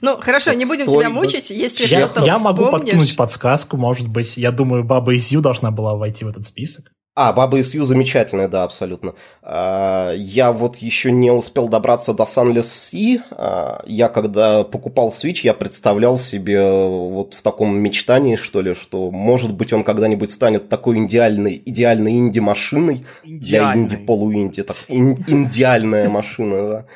Ну, 0.00 0.20
хорошо, 0.20 0.52
не 0.54 0.64
будем 0.66 0.86
тебя 0.86 1.08
мучить, 1.08 1.50
если 1.50 1.86
Я, 1.86 2.06
что-то 2.06 2.24
я 2.24 2.38
могу 2.38 2.70
подкинуть 2.70 3.16
подсказку, 3.16 3.76
может 3.76 4.08
быть. 4.08 4.36
Я 4.36 4.50
думаю, 4.50 4.82
Баба 4.82 5.14
из 5.14 5.30
Ю 5.30 5.40
должна 5.40 5.70
была 5.70 5.94
войти 5.94 6.24
в 6.24 6.28
этот 6.28 6.44
список. 6.44 6.92
А, 7.14 7.34
Баба 7.34 7.58
из 7.58 7.74
Ю 7.74 7.84
замечательная, 7.84 8.48
да, 8.48 8.64
абсолютно. 8.64 9.14
А, 9.42 10.12
Я 10.14 10.50
вот 10.50 10.76
еще 10.76 11.12
не 11.12 11.30
успел 11.30 11.68
добраться 11.68 12.14
до 12.14 12.22
Sunless 12.22 12.62
Sea. 12.62 13.20
А, 13.32 13.82
Я 13.86 14.08
когда 14.08 14.64
покупал 14.64 15.10
Switch, 15.10 15.40
я 15.42 15.52
представлял 15.52 16.18
себе 16.18 16.62
вот 16.62 17.34
в 17.34 17.42
таком 17.42 17.78
мечтании, 17.78 18.36
что 18.36 18.62
ли, 18.62 18.72
что, 18.72 19.10
может 19.10 19.52
быть, 19.52 19.74
он 19.74 19.84
когда-нибудь 19.84 20.30
станет 20.30 20.70
такой 20.70 21.04
идеальной, 21.04 21.62
идеальной 21.66 22.12
инди-машиной 22.12 23.04
для 23.24 23.74
инди-полуинди. 23.74 24.62
Так, 24.62 24.76
ин- 24.88 25.22
Индиальная 25.26 26.08
машина, 26.08 26.68
да. 26.68 26.86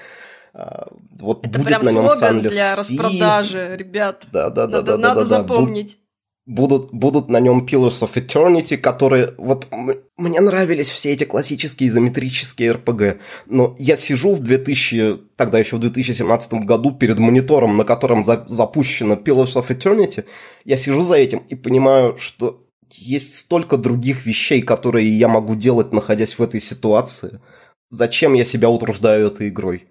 А, 0.55 0.87
Вот 1.21 1.47
Это 1.47 1.59
будет 1.59 1.69
прям 1.69 1.83
на 1.85 1.93
нем 1.93 2.11
слоган 2.11 2.39
Sunless 2.41 2.51
для 2.51 2.77
распродажи, 2.77 3.77
ребят. 3.77 4.25
Да, 4.33 4.49
да, 4.49 4.67
да, 4.67 4.79
Надо, 4.79 4.93
да, 4.93 4.97
да, 4.97 5.09
надо 5.09 5.21
да, 5.21 5.27
запомнить. 5.27 5.99
Будут, 6.47 6.93
будут 6.93 7.29
на 7.29 7.41
нем 7.41 7.67
Pillars 7.67 8.03
of 8.03 8.15
Eternity, 8.15 8.77
которые... 8.77 9.35
Вот 9.37 9.67
мне 10.17 10.41
нравились 10.41 10.91
все 10.91 11.13
эти 11.13 11.25
классические 11.25 11.89
изометрические 11.89 12.75
RPG, 12.75 13.19
но 13.47 13.77
я 13.79 13.97
сижу 13.97 14.35
в 14.35 14.41
2000... 14.41 15.35
Тогда 15.37 15.59
еще 15.59 15.77
в 15.77 15.81
2017 15.81 16.55
году 16.65 16.93
перед 16.93 17.19
монитором, 17.19 17.77
на 17.77 17.85
котором 17.85 18.25
за- 18.25 18.45
запущено 18.49 19.15
Pillars 19.15 19.57
of 19.57 19.69
Eternity, 19.69 20.25
я 20.65 20.77
сижу 20.77 21.03
за 21.03 21.17
этим 21.17 21.41
и 21.41 21.55
понимаю, 21.55 22.17
что 22.19 22.63
есть 22.93 23.37
столько 23.37 23.77
других 23.77 24.27
вещей, 24.27 24.63
которые 24.63 25.09
я 25.19 25.29
могу 25.29 25.57
делать, 25.57 25.93
находясь 25.93 26.39
в 26.39 26.43
этой 26.43 26.61
ситуации. 26.61 27.41
Зачем 27.89 28.35
я 28.35 28.45
себя 28.45 28.69
утруждаю 28.69 29.27
этой 29.27 29.49
игрой? 29.49 29.89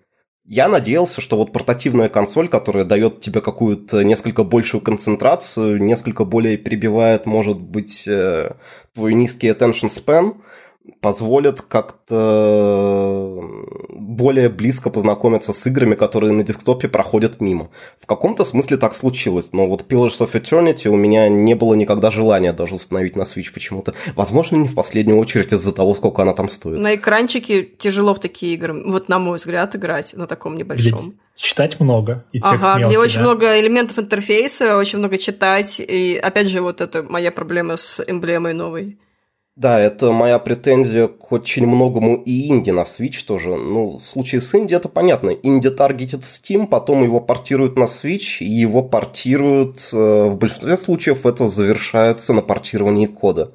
Я 0.48 0.68
надеялся, 0.68 1.22
что 1.22 1.38
вот 1.38 1.52
портативная 1.52 2.08
консоль, 2.08 2.48
которая 2.50 2.86
дает 2.86 3.20
тебе 3.20 3.42
какую-то 3.42 4.04
несколько 4.04 4.44
большую 4.44 4.82
концентрацию, 4.82 5.82
несколько 5.82 6.24
более 6.24 6.56
перебивает, 6.56 7.26
может 7.26 7.60
быть, 7.60 8.08
э, 8.08 8.52
твой 8.94 9.16
низкий 9.16 9.50
attention 9.50 9.90
span, 9.90 10.36
позволит 11.02 11.62
как-то 11.62 13.42
более 13.90 14.50
близко 14.50 14.90
познакомиться 14.90 15.54
с 15.54 15.68
играми, 15.68 15.96
которые 15.96 16.32
на 16.32 16.44
десктопе 16.44 16.88
проходят 16.88 17.42
мимо. 17.42 17.70
В 18.00 18.06
каком-то 18.06 18.46
смысле 18.46 18.78
так 18.78 18.96
случилось, 18.96 19.50
но 19.52 19.68
вот 19.68 19.86
Pillars 19.88 20.20
of 20.20 20.32
Eternity 20.34 20.88
у 20.88 20.96
меня 20.96 21.28
не 21.28 21.54
было 21.54 21.74
никогда 21.74 22.12
желания 22.12 22.54
даже 22.54 22.76
установить 22.76 23.16
на 23.16 23.24
Switch 23.24 23.54
почему-то. 23.54 23.94
Возможно, 24.16 24.58
не 24.58 24.68
в 24.68 24.76
последнюю 24.76 25.20
очередь 25.20 25.54
из-за 25.54 25.74
того, 25.74 25.94
сколько 25.96 26.22
она 26.22 26.34
там 26.34 26.50
стоит. 26.50 26.80
На 26.80 26.96
экранчике 26.96 27.64
тяжело 27.64 28.14
в 28.14 28.20
такие 28.20 28.54
игры, 28.54 28.74
вот 28.86 29.10
на 29.10 29.20
мой 29.20 29.38
взгляд, 29.38 29.76
играть 29.76 30.14
на 30.14 30.28
таком 30.28 30.54
Где 30.56 30.64
небольшом. 30.64 31.14
читать 31.36 31.80
много. 31.80 32.26
И 32.32 32.40
текст 32.40 32.54
Ага, 32.54 32.76
где 32.76 32.82
мелкий, 32.84 32.98
очень 32.98 33.20
да. 33.20 33.22
много 33.22 33.60
элементов 33.60 34.00
интерфейса, 34.00 34.78
очень 34.78 35.00
много 35.00 35.18
читать. 35.18 35.80
И 35.80 36.20
опять 36.22 36.48
же, 36.48 36.62
вот 36.62 36.82
это 36.82 37.04
моя 37.04 37.32
проблема 37.32 37.78
с 37.78 38.04
эмблемой 38.06 38.54
новой. 38.54 38.98
Да, 39.56 39.80
это 39.80 40.12
моя 40.12 40.38
претензия 40.38 41.08
к 41.08 41.32
очень 41.32 41.66
многому 41.66 42.18
и 42.18 42.50
инди 42.50 42.72
на 42.72 42.82
Switch 42.82 43.26
тоже. 43.26 43.56
Ну, 43.56 44.00
в 44.00 44.04
случае 44.04 44.42
с 44.42 44.54
инди 44.54 44.74
это 44.74 44.90
понятно. 44.90 45.30
Инди 45.30 45.70
таргетит 45.70 46.22
Steam, 46.24 46.68
потом 46.68 47.04
его 47.04 47.22
портируют 47.22 47.78
на 47.78 47.86
Switch, 47.86 48.40
и 48.40 48.50
его 48.50 48.84
портируют... 48.84 49.90
э, 49.94 50.26
В 50.30 50.36
большинстве 50.36 50.78
случаев 50.78 51.26
это 51.26 51.48
завершается 51.48 52.34
на 52.34 52.42
портировании 52.42 53.06
кода. 53.06 53.54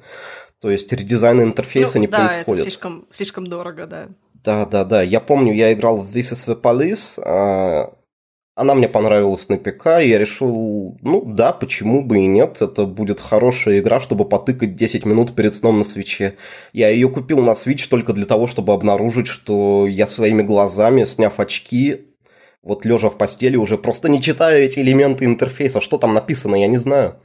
То 0.59 0.71
есть 0.71 0.91
редизайн 0.91 1.41
интерфейса 1.41 1.97
Ну, 1.97 2.01
не 2.01 2.07
да, 2.07 2.17
происходит. 2.27 2.61
это 2.61 2.71
слишком, 2.71 3.05
слишком 3.11 3.47
дорого, 3.47 3.85
да. 3.85 4.07
Да, 4.43 4.65
да, 4.65 4.83
да. 4.85 5.03
Я 5.03 5.19
помню, 5.19 5.53
я 5.53 5.71
играл 5.71 6.01
в 6.01 6.15
This 6.15 6.33
is 6.33 6.47
the 6.47 6.59
Police. 6.59 7.19
Она 8.61 8.75
мне 8.75 8.87
понравилась 8.87 9.49
на 9.49 9.57
ПК, 9.57 9.87
я 9.87 10.19
решил, 10.19 10.95
ну 11.01 11.23
да, 11.25 11.51
почему 11.51 12.05
бы 12.05 12.19
и 12.19 12.27
нет, 12.27 12.61
это 12.61 12.85
будет 12.85 13.19
хорошая 13.19 13.79
игра, 13.79 13.99
чтобы 13.99 14.23
потыкать 14.23 14.75
10 14.75 15.03
минут 15.03 15.33
перед 15.33 15.55
сном 15.55 15.79
на 15.79 15.83
свече. 15.83 16.35
Я 16.71 16.89
ее 16.89 17.09
купил 17.09 17.39
на 17.41 17.53
Switch 17.53 17.89
только 17.89 18.13
для 18.13 18.27
того, 18.27 18.45
чтобы 18.45 18.73
обнаружить, 18.73 19.25
что 19.25 19.87
я 19.87 20.05
своими 20.05 20.43
глазами, 20.43 21.05
сняв 21.05 21.39
очки, 21.39 22.05
вот 22.61 22.85
лежа 22.85 23.09
в 23.09 23.17
постели, 23.17 23.55
уже 23.55 23.79
просто 23.79 24.09
не 24.09 24.21
читаю 24.21 24.63
эти 24.63 24.77
элементы 24.77 25.25
интерфейса. 25.25 25.81
Что 25.81 25.97
там 25.97 26.13
написано, 26.13 26.53
я 26.53 26.67
не 26.67 26.77
знаю. 26.77 27.15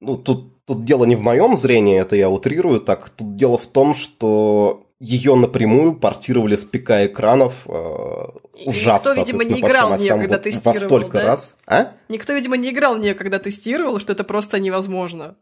Ну, 0.00 0.16
тут, 0.16 0.64
тут 0.64 0.84
дело 0.84 1.04
не 1.04 1.14
в 1.14 1.22
моем 1.22 1.56
зрении, 1.56 2.00
это 2.00 2.16
я 2.16 2.28
утрирую 2.28 2.80
так. 2.80 3.08
Тут 3.10 3.36
дело 3.36 3.56
в 3.56 3.68
том, 3.68 3.94
что 3.94 4.85
ее 4.98 5.34
напрямую 5.34 5.94
портировали 5.94 6.56
с 6.56 6.64
ПК 6.64 6.90
экранов, 7.06 7.66
э, 7.66 8.24
ужав, 8.64 9.04
никто, 9.04 9.12
видимо, 9.14 9.44
не 9.44 9.60
играл 9.60 9.90
в 9.90 9.92
осям 9.92 10.20
когда 10.20 10.38
тестировал, 10.38 10.72
во 10.72 10.86
столько 10.86 11.18
да? 11.18 11.24
раз. 11.24 11.56
А? 11.66 11.92
Никто, 12.08 12.32
видимо, 12.32 12.56
не 12.56 12.70
играл 12.70 12.96
в 12.96 13.00
нее, 13.00 13.14
когда 13.14 13.38
тестировал, 13.38 14.00
что 14.00 14.12
это 14.12 14.24
просто 14.24 14.58
невозможно. 14.58 15.36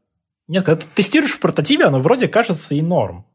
Нет, 0.49 0.65
когда 0.65 0.83
ты 0.83 0.87
тестируешь 0.95 1.33
в 1.33 1.41
портативе, 1.41 1.85
оно 1.85 2.01
вроде 2.01 2.29
кажется 2.29 2.75
и 2.75 2.83
норм. 2.83 3.27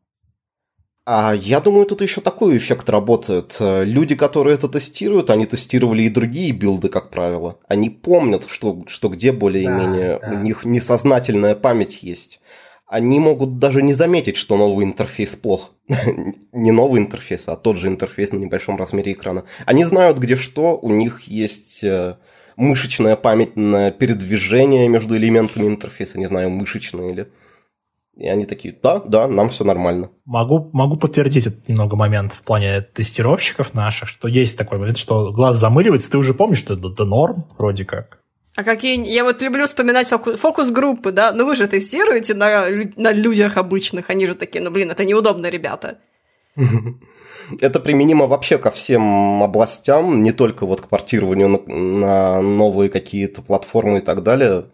А 1.05 1.34
я 1.34 1.59
думаю, 1.59 1.88
тут 1.88 2.01
еще 2.01 2.22
такой 2.22 2.57
эффект 2.57 2.88
работает. 2.89 3.55
Э, 3.59 3.84
Люди, 3.84 4.13
которые 4.13 4.53
это 4.53 4.67
тестируют, 4.67 5.32
они 5.32 5.47
тестировали 5.47 6.03
и 6.03 6.09
другие 6.09 6.51
билды, 6.51 6.89
как 6.89 7.09
правило. 7.09 7.57
Они 7.67 7.89
помнят, 7.89 8.47
что, 8.47 8.84
что 8.88 9.09
где 9.09 9.32
более-менее 9.32 10.20
Да, 10.22 10.28
да. 10.28 10.36
у 10.36 10.39
них 10.43 10.65
несознательная 10.65 11.55
память 11.55 12.03
есть. 12.03 12.41
Они 12.89 13.19
могут 13.19 13.59
даже 13.59 13.83
не 13.83 13.93
заметить, 13.93 14.35
что 14.35 14.57
новый 14.57 14.83
интерфейс 14.83 15.35
плох. 15.35 15.71
не 16.51 16.71
новый 16.71 16.99
интерфейс, 16.99 17.47
а 17.47 17.55
тот 17.55 17.77
же 17.77 17.87
интерфейс 17.87 18.31
на 18.31 18.37
небольшом 18.37 18.77
размере 18.77 19.13
экрана. 19.13 19.45
Они 19.67 19.85
знают, 19.85 20.17
где 20.17 20.35
что, 20.35 20.75
у 20.75 20.89
них 20.89 21.21
есть 21.21 21.83
э, 21.83 22.17
мышечная 22.57 23.15
память 23.15 23.55
на 23.55 23.91
передвижение 23.91 24.89
между 24.89 25.15
элементами 25.15 25.67
интерфейса, 25.67 26.17
не 26.19 26.25
знаю, 26.25 26.49
мышечная 26.49 27.11
или... 27.11 27.31
И 28.17 28.27
они 28.27 28.45
такие, 28.45 28.75
да, 28.83 28.99
да, 28.99 29.27
нам 29.29 29.47
все 29.47 29.63
нормально. 29.63 30.09
Могу, 30.25 30.69
могу 30.73 30.97
подтвердить 30.97 31.47
этот 31.47 31.69
немного 31.69 31.95
момент 31.95 32.33
в 32.33 32.41
плане 32.41 32.81
тестировщиков 32.81 33.73
наших, 33.73 34.09
что 34.09 34.27
есть 34.27 34.57
такой 34.57 34.77
момент, 34.77 34.97
что 34.97 35.31
глаз 35.31 35.57
замыливается, 35.57 36.11
ты 36.11 36.17
уже 36.17 36.33
помнишь, 36.33 36.57
что 36.57 36.73
это, 36.73 36.89
это 36.89 37.05
норм 37.05 37.45
вроде 37.57 37.85
как. 37.85 38.18
А 38.60 38.64
какие... 38.64 39.07
Я 39.07 39.24
вот 39.24 39.41
люблю 39.41 39.66
вспоминать 39.66 40.10
фокус-группы, 40.10 41.14
да? 41.14 41.32
Ну 41.32 41.45
вы 41.45 41.55
же 41.55 41.66
тестируете 41.66 42.34
на, 42.34 42.68
на 42.97 43.14
людях 43.14 43.55
обычных, 43.55 44.10
они 44.10 44.28
же 44.28 44.34
такие, 44.34 44.62
ну 44.62 44.70
блин, 44.70 44.91
это 44.91 45.05
неудобно, 45.05 45.49
ребята. 45.49 45.99
Это 47.62 47.80
применимо 47.80 48.28
вообще 48.28 48.57
ко 48.57 48.70
всем 48.70 49.41
областям, 49.41 50.24
не 50.24 50.34
только 50.34 50.66
вот 50.66 50.82
к 50.82 50.89
портированию 50.89 51.47
на, 51.68 52.41
новые 52.41 52.89
какие-то 52.89 53.41
платформы 53.41 53.99
и 53.99 54.01
так 54.01 54.24
далее. 54.24 54.66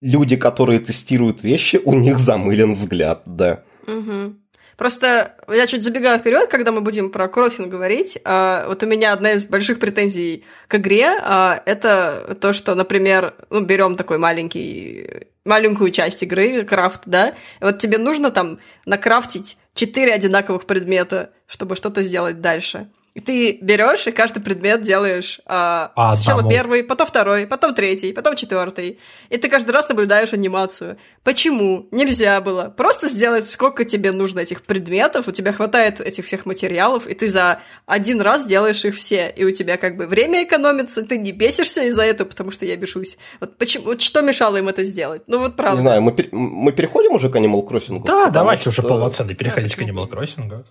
Люди, 0.00 0.36
которые 0.36 0.80
тестируют 0.80 1.42
вещи, 1.42 1.78
у 1.84 1.92
них 1.92 2.18
замылен 2.18 2.72
взгляд, 2.72 3.22
да. 3.26 3.64
Угу. 3.86 4.34
Просто 4.76 5.34
я 5.48 5.66
чуть 5.66 5.82
забегаю 5.82 6.18
вперед, 6.18 6.48
когда 6.48 6.72
мы 6.72 6.80
будем 6.80 7.10
про 7.10 7.28
кроссинг 7.28 7.68
говорить. 7.68 8.18
А, 8.24 8.66
вот 8.68 8.82
у 8.82 8.86
меня 8.86 9.12
одна 9.12 9.32
из 9.32 9.46
больших 9.46 9.78
претензий 9.78 10.44
к 10.68 10.76
игре 10.76 11.16
а, 11.20 11.62
это 11.66 12.36
то, 12.40 12.52
что, 12.52 12.74
например, 12.74 13.34
ну, 13.50 13.60
берем 13.60 13.96
такой 13.96 14.18
маленький 14.18 15.28
маленькую 15.44 15.90
часть 15.90 16.22
игры, 16.22 16.64
крафт, 16.64 17.02
да, 17.06 17.34
вот 17.60 17.78
тебе 17.78 17.98
нужно 17.98 18.30
там 18.30 18.58
накрафтить 18.86 19.58
четыре 19.74 20.14
одинаковых 20.14 20.64
предмета, 20.64 21.32
чтобы 21.46 21.76
что-то 21.76 22.02
сделать 22.02 22.40
дальше. 22.40 22.88
И 23.14 23.20
ты 23.20 23.58
берешь 23.60 24.08
и 24.08 24.10
каждый 24.10 24.42
предмет 24.42 24.82
делаешь 24.82 25.40
а, 25.46 25.92
а, 25.94 26.16
сначала 26.16 26.40
там... 26.40 26.50
первый, 26.50 26.82
потом 26.82 27.06
второй, 27.06 27.46
потом 27.46 27.72
третий, 27.72 28.12
потом 28.12 28.34
четвертый. 28.34 28.98
И 29.30 29.38
ты 29.38 29.48
каждый 29.48 29.70
раз 29.70 29.88
наблюдаешь 29.88 30.32
анимацию. 30.32 30.98
Почему 31.22 31.86
нельзя 31.92 32.40
было 32.40 32.74
просто 32.76 33.08
сделать, 33.08 33.48
сколько 33.48 33.84
тебе 33.84 34.10
нужно 34.10 34.40
этих 34.40 34.62
предметов, 34.62 35.28
у 35.28 35.30
тебя 35.30 35.52
хватает 35.52 36.00
этих 36.00 36.24
всех 36.26 36.44
материалов, 36.44 37.06
и 37.06 37.14
ты 37.14 37.28
за 37.28 37.60
один 37.86 38.20
раз 38.20 38.46
делаешь 38.46 38.84
их 38.84 38.96
все, 38.96 39.28
и 39.28 39.44
у 39.44 39.52
тебя 39.52 39.76
как 39.76 39.96
бы 39.96 40.06
время 40.06 40.42
экономится, 40.42 41.04
ты 41.04 41.16
не 41.16 41.30
бесишься 41.30 41.84
из-за 41.84 42.02
этого, 42.02 42.28
потому 42.28 42.50
что 42.50 42.66
я 42.66 42.76
бешусь. 42.76 43.16
Вот 43.38 43.56
почему, 43.58 43.84
вот 43.84 44.02
что 44.02 44.22
мешало 44.22 44.56
им 44.56 44.68
это 44.68 44.82
сделать? 44.82 45.22
Ну 45.28 45.38
вот 45.38 45.54
правда. 45.54 45.76
Не 45.76 45.86
знаю, 45.86 46.02
мы, 46.02 46.12
пер... 46.12 46.30
мы 46.32 46.72
переходим 46.72 47.12
уже 47.12 47.30
к 47.30 47.36
Animal 47.36 47.64
Crossing? 47.64 48.02
Да, 48.04 48.30
давайте 48.30 48.62
что... 48.62 48.70
уже 48.70 48.82
полноценно 48.82 49.34
переходить 49.34 49.76
да, 49.76 49.84
к 49.84 49.88
Animal 49.88 50.10
Crossing. 50.10 50.64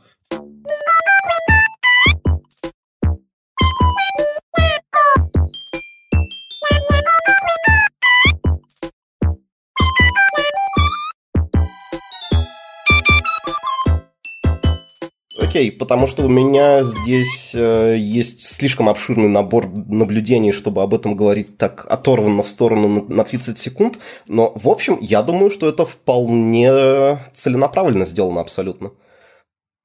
Окей, 15.53 15.71
потому 15.71 16.07
что 16.07 16.23
у 16.23 16.27
меня 16.27 16.83
здесь 16.83 17.51
э, 17.53 17.95
есть 17.97 18.43
слишком 18.43 18.89
обширный 18.89 19.27
набор 19.27 19.67
наблюдений, 19.69 20.51
чтобы 20.51 20.81
об 20.81 20.95
этом 20.95 21.15
говорить 21.15 21.57
так 21.57 21.85
оторванно 21.87 22.41
в 22.41 22.47
сторону 22.47 22.87
на, 22.87 23.15
на 23.17 23.23
30 23.23 23.59
секунд. 23.59 23.99
Но, 24.27 24.51
в 24.55 24.67
общем, 24.67 24.97
я 24.99 25.21
думаю, 25.21 25.51
что 25.51 25.69
это 25.69 25.85
вполне 25.85 27.19
целенаправленно 27.33 28.05
сделано 28.05 28.41
абсолютно. 28.41 28.93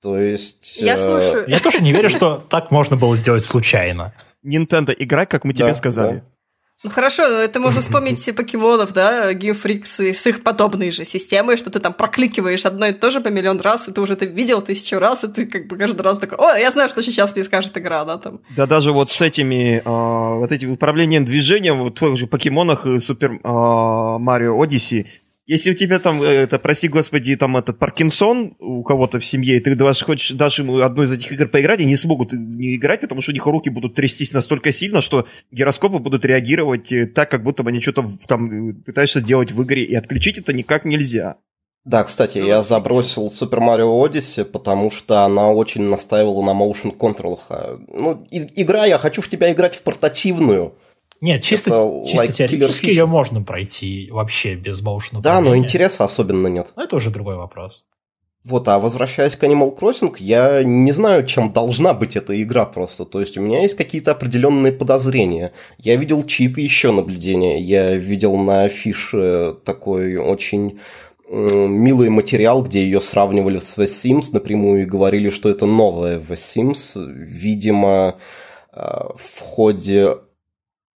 То 0.01 0.19
есть... 0.19 0.79
Я 0.79 0.95
э... 0.95 0.97
слушаю. 0.97 1.45
Я 1.49 1.61
тоже 1.61 1.83
не 1.83 1.93
верю, 1.93 2.09
что 2.09 2.43
так 2.49 2.71
можно 2.71 2.97
было 2.97 3.15
сделать 3.15 3.43
случайно. 3.43 4.15
Nintendo, 4.43 4.95
играй, 4.99 5.27
как 5.27 5.45
мы 5.45 5.53
тебе 5.53 5.75
сказали. 5.75 6.23
Ну 6.85 6.91
хорошо, 6.91 7.27
но 7.29 7.39
это 7.39 7.59
можно 7.59 7.81
вспомнить 7.81 8.25
покемонов, 8.37 8.93
да, 8.93 9.33
Game 9.33 9.61
Freaks 9.61 10.15
с 10.15 10.27
их 10.27 10.45
подобной 10.45 10.93
же 10.93 11.05
системой, 11.05 11.57
что 11.57 11.71
ты 11.71 11.81
там 11.81 11.93
прокликиваешь 11.93 12.65
одно 12.65 12.87
и 12.87 12.93
то 12.93 13.11
же 13.11 13.21
по 13.21 13.29
миллион 13.29 13.61
раз, 13.61 13.89
и 13.89 13.93
ты 13.93 14.01
уже 14.01 14.13
это 14.13 14.27
видел 14.27 14.63
тысячу 14.63 15.01
раз, 15.01 15.25
и 15.25 15.29
ты 15.29 15.47
как 15.47 15.67
бы 15.67 15.77
каждый 15.77 16.03
раз 16.03 16.19
такой, 16.19 16.39
о, 16.39 16.57
я 16.57 16.71
знаю, 16.71 16.89
что 16.89 17.03
сейчас 17.03 17.35
мне 17.35 17.43
скажет 17.43 17.77
игра, 17.77 18.05
да, 18.05 18.17
там. 18.19 18.41
Да 18.57 18.67
даже 18.67 18.93
вот 18.93 19.11
с 19.11 19.21
этими, 19.21 19.83
э, 19.85 20.39
вот 20.39 20.53
этим 20.53 20.71
управлением 20.71 21.25
движением 21.25 21.83
в 21.83 21.91
твоих 21.91 22.17
же 22.17 22.29
покемонах 22.29 22.87
Супер 23.01 23.41
Марио 23.43 24.63
Одиссе 24.63 25.07
если 25.49 25.71
у 25.71 25.75
тебя 25.75 25.99
там, 25.99 26.23
э, 26.23 26.27
это, 26.27 26.59
прости 26.59 26.89
господи, 26.89 27.35
там 27.35 27.57
этот 27.57 27.79
Паркинсон 27.79 28.55
у 28.59 28.83
кого-то 28.83 29.19
в 29.19 29.25
семье, 29.25 29.57
и 29.57 29.61
ты 29.61 29.75
даже 29.75 30.05
хочешь 30.05 30.31
дашь 30.33 30.59
ему 30.59 30.79
одну 30.81 31.03
из 31.05 31.11
этих 31.11 31.33
игр 31.33 31.49
поиграть, 31.49 31.81
они 31.81 31.89
не 31.89 31.97
смогут 31.97 32.35
не 32.35 32.77
играть, 32.77 33.01
потому 33.01 33.23
что 33.23 33.33
у 33.33 33.35
них 33.35 33.47
руки 33.47 33.71
будут 33.71 33.95
трястись 33.95 34.33
настолько 34.33 34.73
сильно, 34.73 35.01
что 35.01 35.27
гироскопы 35.51 36.01
будут 36.01 36.27
реагировать 36.27 36.93
э, 36.93 37.07
так, 37.07 37.31
как 37.31 37.43
будто 37.43 37.63
бы 37.63 37.71
они 37.71 37.81
что-то 37.81 38.13
там 38.29 38.71
э, 38.71 38.75
пытаешься 38.75 39.23
делать 39.23 39.51
в 39.51 39.63
игре, 39.65 39.85
и 39.85 39.95
отключить 39.95 40.37
это 40.37 40.53
никак 40.53 40.85
нельзя. 40.85 41.37
Да, 41.87 42.05
кстати, 42.05 42.37
я 42.37 42.63
забросил 42.63 43.29
Super 43.29 43.61
Mario 43.61 44.05
Odyssey, 44.05 44.45
потому 44.45 44.91
что 44.91 45.25
она 45.25 45.51
очень 45.51 45.81
настаивала 45.81 46.43
на 46.43 46.51
motion 46.51 46.95
контролах. 46.95 47.47
А, 47.49 47.81
ну, 47.89 48.27
игра, 48.31 48.85
я 48.85 48.99
хочу 48.99 49.23
в 49.23 49.29
тебя 49.31 49.51
играть 49.51 49.77
в 49.77 49.83
портативную, 49.83 50.75
нет, 51.21 51.43
чисто, 51.43 51.71
это 51.71 52.07
чисто 52.07 52.25
like 52.25 52.33
теоретически 52.33 52.87
ее 52.87 53.07
можно 53.07 53.43
пройти 53.43 54.09
вообще 54.11 54.55
без 54.55 54.83
motion 54.83 55.21
Да, 55.21 55.41
но 55.41 55.57
интереса 55.57 56.05
особенно 56.05 56.47
нет. 56.47 56.73
Но 56.77 56.85
это 56.85 56.97
уже 56.97 57.11
другой 57.11 57.37
вопрос. 57.37 57.85
Вот, 58.45 58.67
а 58.69 58.79
возвращаясь 58.79 59.37
к 59.37 59.45
Animal 59.45 59.77
Crossing, 59.77 60.15
я 60.21 60.63
не 60.63 60.93
знаю, 60.93 61.27
чем 61.27 61.53
должна 61.53 61.93
быть 61.93 62.17
эта 62.17 62.41
игра 62.41 62.65
просто. 62.65 63.05
То 63.05 63.21
есть 63.21 63.37
у 63.37 63.43
меня 63.43 63.63
есть 63.63 63.77
какие-то 63.77 64.13
определенные 64.13 64.73
подозрения. 64.73 65.53
Я 65.77 65.97
видел 65.97 66.25
чьи-то 66.25 66.61
еще 66.61 66.93
наблюдения. 66.93 67.61
Я 67.61 67.97
видел 67.97 68.37
на 68.37 68.63
афише 68.63 69.57
такой 69.65 70.17
очень 70.17 70.79
милый 71.29 72.09
материал, 72.09 72.63
где 72.63 72.83
ее 72.83 73.03
сравнивали 73.03 73.59
с 73.59 73.77
The 73.77 73.85
Sims 73.85 74.31
напрямую 74.33 74.83
и 74.83 74.87
говорили, 74.87 75.29
что 75.29 75.51
это 75.51 75.67
новая 75.67 76.19
The 76.19 76.35
Sims. 76.35 77.05
Видимо, 77.07 78.17
а, 78.73 79.15
в 79.15 79.41
ходе 79.41 80.17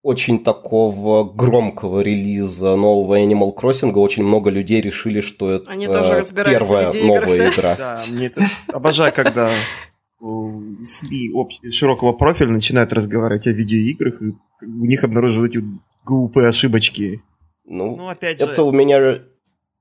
очень 0.03 0.43
такого 0.43 1.25
громкого 1.25 2.01
релиза 2.01 2.75
нового 2.75 3.19
Animal 3.21 3.55
Crossing 3.55 3.93
очень 3.93 4.25
много 4.25 4.51
людей 4.51 4.81
решили, 4.81 5.21
что 5.21 5.51
это 5.51 5.71
Они 5.71 5.87
тоже 5.87 6.25
первая 6.35 6.93
новая 6.93 7.39
да? 7.39 7.49
игра. 7.55 7.77
Да, 7.77 8.01
мне 8.11 8.27
это 8.27 8.43
обожаю, 8.67 9.13
когда 9.15 9.51
СМИ 10.19 11.33
широкого 11.71 12.13
профиля 12.13 12.51
начинают 12.51 12.93
разговаривать 12.93 13.47
о 13.47 13.53
видеоиграх, 13.53 14.23
и 14.23 14.35
у 14.63 14.85
них 14.85 15.05
обнаруживают 15.05 15.55
эти 15.55 15.65
глупые 16.05 16.49
ошибочки. 16.49 17.23
Ну, 17.65 17.97
ну 17.97 18.09
опять 18.09 18.39
же... 18.39 18.45
Это 18.45 18.65
у 18.65 18.73
меня... 18.73 19.23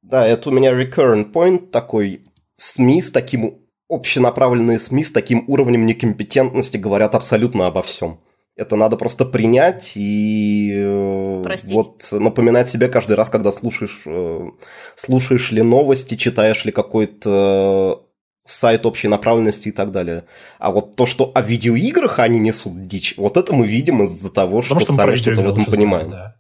Да, 0.02 0.26
это 0.26 0.50
у 0.50 0.52
меня 0.52 0.72
recurrent 0.72 1.32
point 1.32 1.68
такой. 1.68 2.22
СМИ 2.56 3.02
с 3.02 3.12
таким... 3.12 3.58
Общенаправленные 3.90 4.80
СМИ 4.80 5.04
с 5.04 5.12
таким 5.12 5.44
уровнем 5.48 5.86
некомпетентности 5.86 6.78
говорят 6.78 7.14
абсолютно 7.14 7.68
обо 7.68 7.82
всем. 7.82 8.20
Это 8.58 8.76
надо 8.76 8.98
просто 8.98 9.26
принять 9.26 9.94
и 9.96 10.74
э, 10.76 11.42
Простить. 11.44 11.72
вот 11.72 12.08
напоминать 12.12 12.70
себе 12.70 12.90
каждый 12.90 13.16
раз, 13.16 13.30
когда 13.30 13.52
слушаешь, 13.52 14.02
э, 14.06 14.50
слушаешь 14.96 15.52
ли 15.52 15.62
новости, 15.62 16.16
читаешь 16.16 16.66
ли 16.66 16.72
какой-то 16.72 18.06
сайт 18.44 18.86
общей 18.86 19.08
направленности 19.08 19.70
и 19.70 19.72
так 19.72 19.92
далее. 19.92 20.26
А 20.60 20.72
вот 20.72 20.96
то, 20.96 21.06
что 21.06 21.32
о 21.34 21.42
видеоиграх 21.42 22.20
они 22.20 22.40
несут 22.40 22.82
дичь, 22.82 23.16
вот 23.18 23.38
это 23.38 23.54
мы 23.54 23.66
видим 23.66 24.04
из-за 24.04 24.30
того, 24.30 24.62
Потому 24.62 24.80
что, 24.82 24.94
что 24.94 24.96
сами 24.96 25.16
что-то 25.16 25.42
в 25.42 25.52
этом 25.52 25.66
понимаем. 25.66 26.12
Да. 26.12 26.36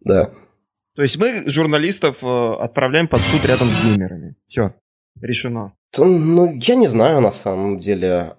да. 0.00 0.30
То 0.96 1.02
есть 1.02 1.18
мы 1.18 1.44
журналистов 1.46 2.18
э, 2.22 2.52
отправляем 2.58 3.06
под 3.06 3.20
суд 3.20 3.44
рядом 3.46 3.68
с 3.68 3.84
геймерами. 3.84 4.34
Все, 4.48 4.74
решено. 5.20 5.74
Ну, 5.98 6.54
я 6.54 6.74
не 6.74 6.88
знаю 6.88 7.20
на 7.20 7.32
самом 7.32 7.78
деле. 7.78 8.34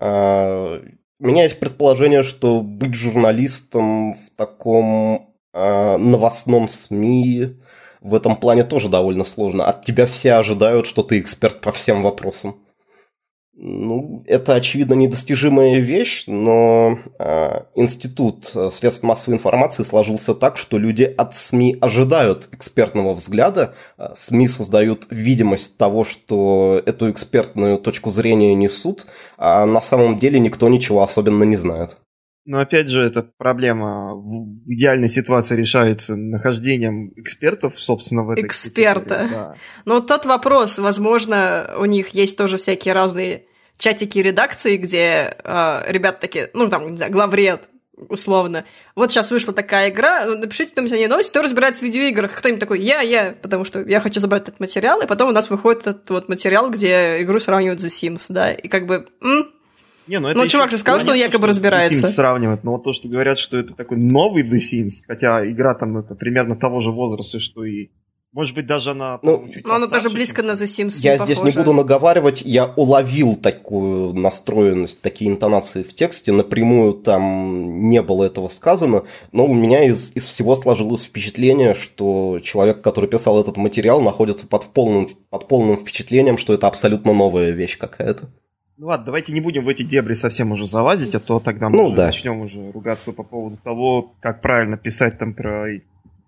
У 1.22 1.28
меня 1.28 1.44
есть 1.44 1.60
предположение, 1.60 2.24
что 2.24 2.62
быть 2.62 2.96
журналистом 2.96 4.16
в 4.16 4.32
таком 4.36 5.30
э, 5.54 5.98
новостном 5.98 6.68
СМИ 6.68 7.60
в 8.02 8.16
этом 8.16 8.36
плане 8.36 8.64
тоже 8.64 8.90
довольно 8.90 9.24
сложно. 9.24 9.66
От 9.66 9.86
тебя 9.86 10.08
все 10.08 10.34
ожидают, 10.34 10.88
что 10.88 11.04
ты 11.04 11.20
эксперт 11.20 11.62
по 11.62 11.72
всем 11.72 12.02
вопросам. 12.02 12.56
Ну, 13.64 14.24
это, 14.26 14.56
очевидно, 14.56 14.96
недостижимая 14.96 15.78
вещь, 15.78 16.24
но 16.26 16.98
э, 17.20 17.62
институт 17.76 18.52
средств 18.74 19.04
массовой 19.04 19.36
информации 19.36 19.84
сложился 19.84 20.34
так, 20.34 20.58
что 20.58 20.80
люди 20.80 21.04
от 21.04 21.36
СМИ 21.36 21.78
ожидают 21.80 22.50
экспертного 22.54 23.14
взгляда, 23.14 23.76
э, 24.00 24.08
СМИ 24.16 24.48
создают 24.48 25.06
видимость 25.12 25.78
того, 25.78 26.06
что 26.06 26.82
эту 26.88 27.12
экспертную 27.12 27.78
точку 27.78 28.10
зрения 28.10 28.56
несут, 28.56 29.06
а 29.38 29.68
на 29.68 29.80
самом 29.80 30.18
деле 30.18 30.40
никто 30.40 30.68
ничего 30.68 31.04
особенно 31.04 31.44
не 31.44 31.56
знает. 31.56 31.98
Но 32.46 32.62
опять 32.62 32.88
же, 32.88 33.04
эта 33.04 33.22
проблема 33.38 34.16
в 34.16 34.64
идеальной 34.66 35.08
ситуации 35.08 35.56
решается 35.56 36.16
нахождением 36.16 37.14
экспертов, 37.16 37.80
собственно, 37.80 38.24
в 38.24 38.32
этой 38.32 38.48
Эксперта. 38.48 39.28
да. 39.32 39.56
Но 39.86 40.00
тот 40.00 40.26
вопрос, 40.26 40.80
возможно, 40.80 41.76
у 41.78 41.86
них 41.86 42.10
есть 42.16 42.36
тоже 42.40 42.58
всякие 42.58 42.96
разные 42.96 43.46
чатики 43.82 44.20
редакции, 44.20 44.78
где 44.78 45.36
э, 45.44 45.84
ребята 45.88 46.22
такие, 46.22 46.50
ну, 46.54 46.70
там, 46.70 46.92
не 46.92 46.98
знаю, 46.98 47.12
главред, 47.12 47.68
условно. 48.10 48.64
Вот 48.96 49.12
сейчас 49.12 49.32
вышла 49.32 49.54
такая 49.54 49.90
игра, 49.90 50.26
ну, 50.26 50.38
напишите 50.38 50.74
о 50.80 50.82
ней 50.82 51.08
новость, 51.08 51.32
кто 51.32 51.42
разбирается 51.42 51.82
в 51.82 51.84
видеоиграх. 51.84 52.32
Кто-нибудь 52.38 52.60
такой, 52.60 52.80
я, 52.80 53.02
я, 53.02 53.36
потому 53.42 53.66
что 53.66 53.82
я 53.82 54.00
хочу 54.00 54.20
забрать 54.20 54.44
этот 54.44 54.60
материал, 54.60 55.02
и 55.02 55.08
потом 55.08 55.30
у 55.30 55.32
нас 55.32 55.50
выходит 55.50 55.88
этот 55.88 56.10
вот 56.12 56.30
материал, 56.30 56.70
где 56.70 57.22
игру 57.22 57.40
сравнивают 57.40 57.80
The 57.82 57.88
Sims, 57.88 58.28
да, 58.30 58.54
и 58.54 58.68
как 58.68 58.86
бы, 58.86 59.08
м, 59.22 59.50
Не, 60.08 60.20
ну, 60.20 60.30
Ну, 60.30 60.44
еще 60.44 60.50
чувак 60.50 60.70
же 60.70 60.78
сказал, 60.78 61.00
что 61.00 61.12
он 61.12 61.18
якобы 61.18 61.48
с 61.48 61.50
разбирается. 61.50 61.94
The 61.94 62.04
Sims 62.04 62.10
сравнивать, 62.10 62.64
но 62.64 62.74
вот 62.74 62.84
то, 62.84 62.94
что 62.94 63.10
говорят, 63.10 63.40
что 63.40 63.58
это 63.58 63.74
такой 63.74 63.98
новый 63.98 64.44
The 64.44 64.58
Sims, 64.58 65.04
хотя 65.08 65.50
игра 65.50 65.74
там 65.74 65.98
это 65.98 66.14
примерно 66.14 66.56
того 66.56 66.82
же 66.82 66.92
возраста, 66.92 67.40
что 67.40 67.66
и... 67.66 67.90
Может 68.34 68.56
быть, 68.56 68.66
даже 68.66 68.92
она, 68.92 69.20
Ну, 69.24 69.50
чуть 69.54 69.68
ну, 69.68 69.74
она 69.74 69.88
даже 69.88 70.10
близко 70.10 70.42
на. 70.42 70.52
The 70.52 70.64
Sims 70.64 71.00
Я 71.02 71.18
не 71.18 71.26
здесь 71.26 71.38
не 71.40 71.44
похожа. 71.52 71.60
буду 71.60 71.74
наговаривать, 71.74 72.42
я 72.44 72.66
уловил 72.78 73.36
такую 73.36 74.14
настроенность, 74.14 75.02
такие 75.02 75.30
интонации 75.30 75.84
в 75.84 75.94
тексте, 75.94 76.32
напрямую 76.32 76.94
там 76.94 77.90
не 77.90 78.02
было 78.02 78.24
этого 78.24 78.48
сказано, 78.48 79.04
но 79.34 79.46
у 79.46 79.54
меня 79.54 79.84
из, 79.84 80.14
из 80.16 80.26
всего 80.26 80.56
сложилось 80.56 81.04
впечатление, 81.04 81.74
что 81.74 82.40
человек, 82.42 82.82
который 82.82 83.10
писал 83.10 83.42
этот 83.42 83.58
материал, 83.58 84.02
находится 84.02 84.48
под 84.48 84.66
полным, 84.68 85.10
под 85.30 85.50
полным 85.50 85.76
впечатлением, 85.76 86.38
что 86.38 86.54
это 86.54 86.68
абсолютно 86.68 87.12
новая 87.14 87.52
вещь 87.52 87.78
какая-то. 87.78 88.30
Ну 88.78 88.88
ладно, 88.88 89.08
давайте 89.08 89.34
не 89.34 89.42
будем 89.42 89.66
в 89.66 89.68
эти 89.68 89.84
дебри 89.84 90.14
совсем 90.14 90.54
уже 90.54 90.68
залазить, 90.68 91.14
а 91.16 91.20
то 91.20 91.42
тогда 91.42 91.68
мы 91.70 91.76
Ну 91.78 91.84
уже 91.88 91.96
да. 91.98 92.06
начнем 92.08 92.40
уже 92.40 92.72
ругаться 92.72 93.12
по 93.12 93.24
поводу 93.24 93.58
того, 93.62 94.14
как 94.22 94.42
правильно 94.42 94.78
писать 94.78 95.18
там 95.18 95.34
про 95.34 95.68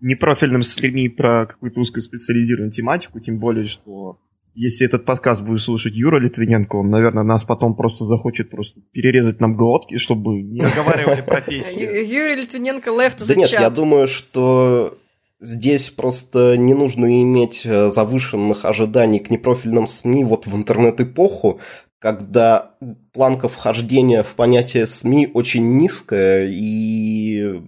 непрофильным 0.04 0.62
СМИ 0.64 1.10
про 1.10 1.46
какую-то 1.46 1.80
узкоспециализированную 1.80 2.72
тематику, 2.72 3.20
тем 3.20 3.40
более, 3.40 3.66
что 3.66 4.20
если 4.56 4.86
этот 4.86 5.06
подкаст 5.06 5.42
будет 5.42 5.62
слушать 5.62 5.96
Юра 5.96 6.20
Литвиненко, 6.20 6.76
он, 6.76 6.92
наверное, 6.92 7.24
нас 7.24 7.44
потом 7.44 7.76
просто 7.76 8.06
захочет 8.06 8.50
просто 8.52 8.82
перерезать 8.92 9.40
нам 9.40 9.56
глотки, 9.56 9.98
чтобы 9.98 10.42
не 10.42 10.62
оговаривали 10.62 11.22
профессию. 11.22 12.08
Юрий 12.08 12.36
Литвиненко 12.36 12.92
left 12.92 13.26
Да 13.26 13.34
the 13.34 13.38
нет, 13.38 13.52
я 13.52 13.70
думаю, 13.70 14.08
что 14.08 15.00
здесь 15.40 15.90
просто 15.90 16.56
не 16.58 16.74
нужно 16.74 17.22
иметь 17.22 17.66
э, 17.66 17.90
завышенных 17.90 18.66
ожиданий 18.66 19.20
к 19.20 19.30
непрофильным 19.30 19.88
СМИ 19.88 20.24
вот 20.24 20.46
в 20.46 20.56
интернет-эпоху, 20.56 21.60
когда 21.98 22.76
планка 23.14 23.48
вхождения 23.48 24.24
в 24.24 24.36
понятие 24.36 24.86
СМИ 24.86 25.32
очень 25.34 25.78
низкая, 25.78 26.48
и 26.52 27.62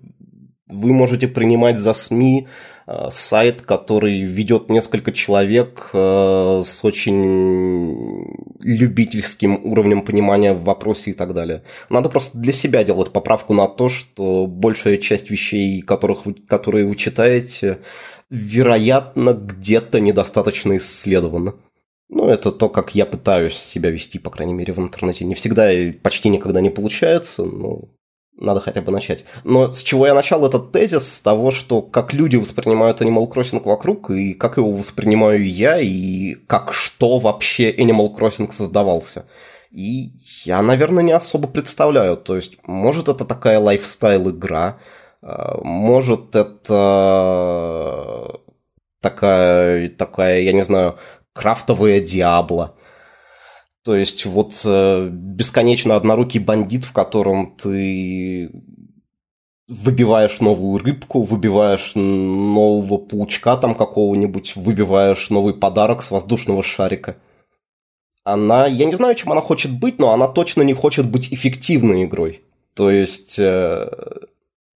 вы 0.69 0.93
можете 0.93 1.27
принимать 1.27 1.77
за 1.79 1.93
СМИ 1.93 2.47
э, 2.87 3.07
сайт, 3.11 3.61
который 3.61 4.21
ведет 4.21 4.69
несколько 4.69 5.11
человек 5.11 5.89
э, 5.93 6.61
с 6.63 6.83
очень 6.83 8.25
любительским 8.61 9.63
уровнем 9.63 10.01
понимания 10.01 10.53
в 10.53 10.63
вопросе 10.63 11.11
и 11.11 11.13
так 11.13 11.33
далее. 11.33 11.63
Надо 11.89 12.09
просто 12.09 12.37
для 12.37 12.53
себя 12.53 12.83
делать 12.83 13.11
поправку 13.11 13.53
на 13.53 13.67
то, 13.67 13.89
что 13.89 14.47
большая 14.47 14.97
часть 14.97 15.29
вещей, 15.29 15.81
которых 15.81 16.25
вы, 16.25 16.33
которые 16.33 16.85
вы 16.85 16.95
читаете, 16.95 17.79
вероятно, 18.29 19.33
где-то 19.33 19.99
недостаточно 19.99 20.77
исследована. 20.77 21.55
Ну, 22.09 22.27
это 22.27 22.51
то, 22.51 22.69
как 22.69 22.95
я 22.95 23.05
пытаюсь 23.05 23.57
себя 23.57 23.89
вести, 23.89 24.19
по 24.19 24.29
крайней 24.29 24.53
мере, 24.53 24.73
в 24.73 24.79
интернете. 24.79 25.25
Не 25.25 25.35
всегда 25.35 25.71
и 25.71 25.91
почти 25.91 26.29
никогда 26.29 26.61
не 26.61 26.69
получается, 26.69 27.43
но 27.43 27.89
надо 28.37 28.59
хотя 28.59 28.81
бы 28.81 28.91
начать. 28.91 29.25
Но 29.43 29.71
с 29.71 29.83
чего 29.83 30.07
я 30.07 30.13
начал 30.13 30.45
этот 30.45 30.71
тезис? 30.71 31.13
С 31.13 31.21
того, 31.21 31.51
что 31.51 31.81
как 31.81 32.13
люди 32.13 32.35
воспринимают 32.35 33.01
Animal 33.01 33.31
Crossing 33.31 33.61
вокруг, 33.63 34.11
и 34.11 34.33
как 34.33 34.57
его 34.57 34.71
воспринимаю 34.71 35.47
я, 35.47 35.79
и 35.79 36.35
как 36.47 36.73
что 36.73 37.19
вообще 37.19 37.71
Animal 37.71 38.15
Crossing 38.15 38.51
создавался. 38.51 39.27
И 39.71 40.11
я, 40.45 40.61
наверное, 40.61 41.03
не 41.03 41.11
особо 41.11 41.47
представляю. 41.47 42.17
То 42.17 42.35
есть, 42.35 42.57
может, 42.63 43.09
это 43.09 43.25
такая 43.25 43.59
лайфстайл-игра, 43.59 44.77
а, 45.21 45.59
может, 45.63 46.35
это 46.35 48.39
такая, 49.01 49.89
такая, 49.89 50.41
я 50.41 50.53
не 50.53 50.63
знаю, 50.63 50.97
крафтовая 51.33 51.99
Диабло. 51.99 52.75
То 53.85 53.95
есть 53.95 54.25
вот 54.25 54.59
э, 54.65 55.09
бесконечно 55.11 55.95
однорукий 55.95 56.39
бандит, 56.39 56.85
в 56.85 56.91
котором 56.91 57.55
ты 57.55 58.49
выбиваешь 59.67 60.39
новую 60.39 60.83
рыбку, 60.83 61.21
выбиваешь 61.21 61.91
нового 61.93 62.97
паучка 62.97 63.57
там 63.57 63.75
какого-нибудь, 63.75 64.55
выбиваешь 64.55 65.29
новый 65.29 65.53
подарок 65.53 66.01
с 66.01 66.09
воздушного 66.09 66.63
шарика. 66.63 67.17
Она, 68.23 68.65
я 68.65 68.85
не 68.85 68.95
знаю, 68.95 69.13
чем 69.13 69.31
она 69.31 69.41
хочет 69.41 69.71
быть, 69.71 69.99
но 69.99 70.13
она 70.13 70.27
точно 70.27 70.63
не 70.63 70.73
хочет 70.73 71.05
быть 71.05 71.31
эффективной 71.31 72.05
игрой. 72.05 72.41
То 72.73 72.89
есть 72.89 73.37
э, 73.37 73.87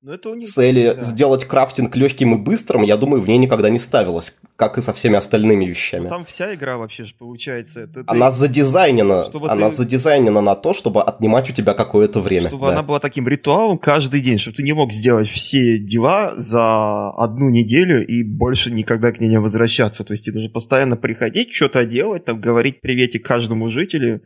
Но 0.02 0.14
это 0.14 0.30
у 0.30 0.36
них... 0.36 0.48
цели 0.48 0.94
да. 0.96 1.02
сделать 1.02 1.44
крафтинг 1.44 1.94
легким 1.98 2.34
и 2.34 2.38
быстрым, 2.38 2.84
я 2.84 2.96
думаю, 2.96 3.22
в 3.22 3.28
ней 3.28 3.38
никогда 3.38 3.70
не 3.70 3.80
ставилось, 3.80 4.38
как 4.56 4.78
и 4.78 4.82
со 4.82 4.94
всеми 4.94 5.18
остальными 5.18 5.66
Ну, 5.66 5.70
вещами. 5.72 6.08
Там 6.08 6.24
вся 6.24 6.54
игра 6.54 6.78
вообще 6.78 7.04
же 7.04 7.14
получается. 7.20 7.82
Это 7.82 8.04
ты- 8.04 8.04
Она 8.08 8.32
задизайнена, 8.32 9.26
Чтобы 9.26 9.50
она 9.50 9.70
ты- 9.70 9.76
задизайнена 9.76 10.40
на 10.40 10.56
то, 10.56 10.72
чтобы 10.74 11.04
отнимать 11.04 11.50
у 11.50 11.54
тебя 11.54 11.74
какое-то 11.74 12.22
время. 12.22 12.48
Чтобы 12.48 12.68
да. 12.68 12.74
она 12.74 12.84
была 12.84 13.00
таким 13.02 13.28
ритуалом 13.28 13.78
каждый 13.78 14.22
день, 14.22 14.40
чтобы 14.40 14.56
ты 14.56 14.64
не 14.64 14.72
мог 14.72 14.94
сделать 14.94 15.28
все 15.28 15.78
дела 15.78 16.34
за 16.38 17.10
одну 17.10 17.50
неделю 17.50 18.06
и 18.08 18.24
больше 18.24 18.72
никогда 18.72 19.12
к 19.12 19.20
ней 19.20 19.28
не 19.28 19.40
возвращаться. 19.40 20.06
То 20.06 20.14
есть 20.14 20.24
тебе 20.24 20.36
нужно 20.36 20.50
постоянно 20.50 20.96
приходить, 20.96 21.52
что-то 21.54 21.86
делать, 21.86 22.24
там 22.24 22.40
говорить 22.40 22.80
приветик 22.80 23.26
каждому 23.26 23.68
жителю, 23.68 24.22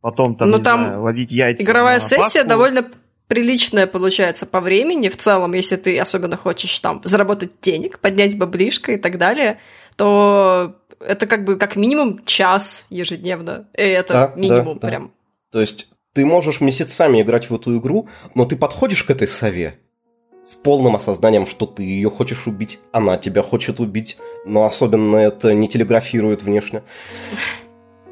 потом 0.00 0.34
там, 0.34 0.50
Ну, 0.50 0.56
не 0.58 0.62
там 0.64 0.80
знаю, 0.80 1.02
ловить 1.02 1.30
яйца. 1.30 1.62
Игровая 1.62 1.98
на 1.98 2.00
сессия 2.00 2.18
Пасху. 2.40 2.48
довольно 2.48 2.90
приличная 3.32 3.86
получается 3.86 4.44
по 4.44 4.60
времени 4.60 5.08
в 5.08 5.16
целом, 5.16 5.54
если 5.54 5.76
ты 5.76 5.98
особенно 5.98 6.36
хочешь 6.36 6.78
там 6.80 7.00
заработать 7.02 7.52
денег, 7.62 7.98
поднять 7.98 8.36
баблишко 8.36 8.92
и 8.92 8.98
так 8.98 9.16
далее, 9.16 9.58
то 9.96 10.76
это 11.00 11.26
как 11.26 11.44
бы 11.44 11.56
как 11.56 11.76
минимум 11.76 12.22
час 12.26 12.84
ежедневно. 12.90 13.68
И 13.72 13.80
это 13.80 14.12
Да, 14.12 14.32
минимум 14.36 14.74
да, 14.74 14.80
да. 14.80 14.88
прям. 14.88 15.12
То 15.50 15.62
есть 15.62 15.88
ты 16.12 16.26
можешь 16.26 16.60
месяцами 16.60 17.22
играть 17.22 17.48
в 17.48 17.54
эту 17.54 17.78
игру, 17.78 18.06
но 18.34 18.44
ты 18.44 18.54
подходишь 18.54 19.02
к 19.02 19.10
этой 19.10 19.26
сове 19.28 19.78
с 20.44 20.54
полным 20.54 20.94
осознанием, 20.94 21.46
что 21.46 21.64
ты 21.64 21.84
ее 21.84 22.10
хочешь 22.10 22.46
убить, 22.46 22.80
она 22.92 23.16
тебя 23.16 23.42
хочет 23.42 23.80
убить, 23.80 24.18
но 24.44 24.66
особенно 24.66 25.16
это 25.16 25.54
не 25.54 25.68
телеграфирует 25.68 26.42
внешне. 26.42 26.82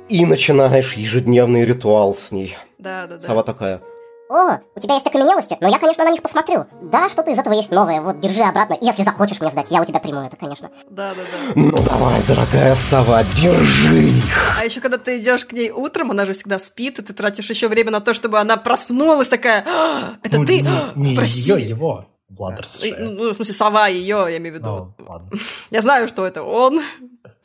И 0.08 0.24
начинаешь 0.24 0.94
ежедневный 0.94 1.66
ритуал 1.66 2.14
с 2.14 2.32
ней. 2.32 2.56
Да, 2.78 3.06
да, 3.06 3.16
да. 3.16 3.20
Сова 3.20 3.42
такая, 3.42 3.82
О, 4.30 4.60
у 4.76 4.80
тебя 4.80 4.94
есть 4.94 5.04
окаменелости? 5.08 5.56
Ну, 5.60 5.68
я, 5.68 5.80
конечно, 5.80 6.04
на 6.04 6.10
них 6.12 6.22
посмотрю. 6.22 6.64
Да, 6.82 7.08
что-то 7.08 7.32
из 7.32 7.38
этого 7.40 7.52
есть 7.52 7.72
новое. 7.72 8.00
Вот, 8.00 8.20
держи 8.20 8.42
обратно. 8.42 8.78
Если 8.80 9.02
захочешь 9.02 9.40
мне 9.40 9.50
сдать, 9.50 9.72
я 9.72 9.82
у 9.82 9.84
тебя 9.84 9.98
приму 9.98 10.20
это, 10.20 10.36
конечно. 10.36 10.70
Да, 10.88 11.14
да, 11.14 11.22
да. 11.22 11.52
ну 11.56 11.72
давай, 11.72 12.22
дорогая 12.28 12.76
сова, 12.76 13.24
держи 13.24 14.04
их. 14.04 14.56
А 14.60 14.64
еще 14.64 14.80
когда 14.80 14.98
ты 14.98 15.18
идешь 15.18 15.44
к 15.44 15.52
ней 15.52 15.72
утром, 15.72 16.12
она 16.12 16.26
же 16.26 16.32
всегда 16.32 16.60
спит, 16.60 17.00
и 17.00 17.02
ты 17.02 17.12
тратишь 17.12 17.50
еще 17.50 17.66
время 17.66 17.90
на 17.90 18.00
то, 18.00 18.14
чтобы 18.14 18.38
она 18.38 18.56
проснулась 18.56 19.26
такая. 19.26 19.64
«А, 19.66 20.14
Это 20.22 20.38
Ну, 20.38 20.46
ты? 20.46 20.60
Не, 20.60 20.68
А, 20.68 20.92
не 20.94 21.16
Прости. 21.16 21.40
ее, 21.40 21.68
его. 21.68 22.06
Бладерс. 22.28 22.84
И, 22.84 22.94
Ну, 22.94 23.32
в 23.32 23.34
смысле, 23.34 23.52
сова 23.52 23.88
ее, 23.88 24.26
я 24.28 24.36
имею 24.36 24.54
в 24.54 24.58
виду. 24.58 24.94
Ну, 24.96 25.06
ладно. 25.08 25.30
Я 25.72 25.80
знаю, 25.80 26.06
что 26.06 26.24
это 26.24 26.44
он. 26.44 26.82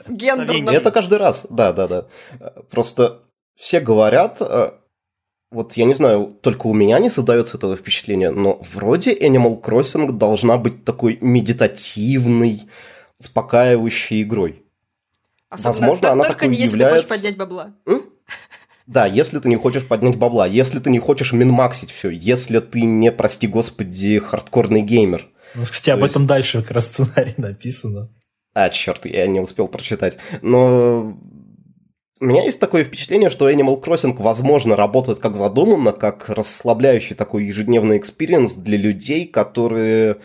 Гендерно. 0.08 0.70
Это 0.70 0.92
каждый 0.92 1.18
раз, 1.18 1.48
да, 1.50 1.74
да, 1.74 1.88
да. 1.88 2.06
Просто 2.70 3.24
все 3.56 3.80
говорят, 3.80 4.38
э, 4.40 4.74
вот 5.56 5.74
я 5.74 5.86
не 5.86 5.93
знаю, 5.95 6.38
только 6.41 6.68
у 6.68 6.74
меня 6.74 6.99
не 6.99 7.10
создается 7.10 7.58
этого 7.58 7.76
впечатления, 7.76 8.30
но 8.32 8.62
вроде 8.74 9.14
Animal 9.16 9.60
Crossing 9.62 10.12
должна 10.12 10.58
быть 10.58 10.86
такой 10.86 11.18
медитативной, 11.22 12.64
успокаивающей 13.20 14.22
игрой. 14.22 14.62
Особенно 15.49 15.72
возможно, 15.72 16.12
она 16.12 16.24
только 16.26 16.39
такой 16.41 16.56
не 16.56 16.62
если 16.62 16.76
является- 16.78 17.08
ты 17.08 17.08
хочешь 17.14 17.22
поднять 17.24 17.38
бабла. 17.38 17.74
Да, 18.88 19.06
если 19.08 19.39
ты 19.39 19.49
не 19.49 19.56
хочешь 19.56 19.88
поднять 19.88 20.16
бабла, 20.16 20.45
если 20.45 20.80
ты 20.80 20.91
не 20.91 20.99
хочешь 20.99 21.34
минмаксить 21.34 21.89
все, 21.91 22.10
если 22.10 22.60
ты 22.60 22.82
не, 22.82 23.12
прости 23.12 23.47
господи, 23.47 24.20
хардкорный 24.20 24.82
геймер. 24.84 25.28
Ну, 25.56 25.64
кстати, 25.64 25.89
об 25.89 26.01
То 26.01 26.06
этом 26.08 26.22
есть- 26.24 26.30
дальше 26.30 26.62
как 26.62 26.72
раз 26.72 26.86
сценарий 26.86 27.34
написано. 27.38 28.10
А, 28.53 28.70
черт, 28.70 29.06
я 29.06 29.26
не 29.28 29.39
успел 29.39 29.68
прочитать. 29.68 30.18
Но 30.41 31.18
у 32.26 32.28
меня 32.28 32.44
есть 32.44 32.60
такое 32.60 32.84
впечатление, 32.84 33.30
что 33.30 33.50
Animal 33.52 33.80
Crossing, 33.80 34.16
возможно, 34.18 34.76
работает 34.76 35.20
как 35.20 35.36
задумано, 35.36 35.92
как 35.92 36.28
расслабляющий 36.28 37.16
такой 37.16 37.46
ежедневный 37.46 37.98
experience 37.98 38.56
для 38.56 38.80
людей, 38.80 39.28
которые, 39.28 40.18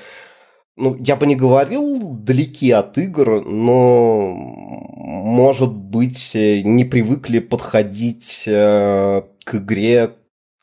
ну, 0.77 0.97
я 0.99 1.15
бы 1.15 1.27
не 1.27 1.37
говорил 1.37 2.15
далеки 2.15 2.71
от 2.71 2.97
игр, 2.97 3.45
но, 3.45 4.33
может 4.33 5.75
быть, 5.75 6.35
э, 6.35 6.63
не 6.63 6.87
привыкли 6.87 7.39
подходить 7.39 8.45
э, 8.47 9.23
к 9.45 9.55
игре 9.57 10.15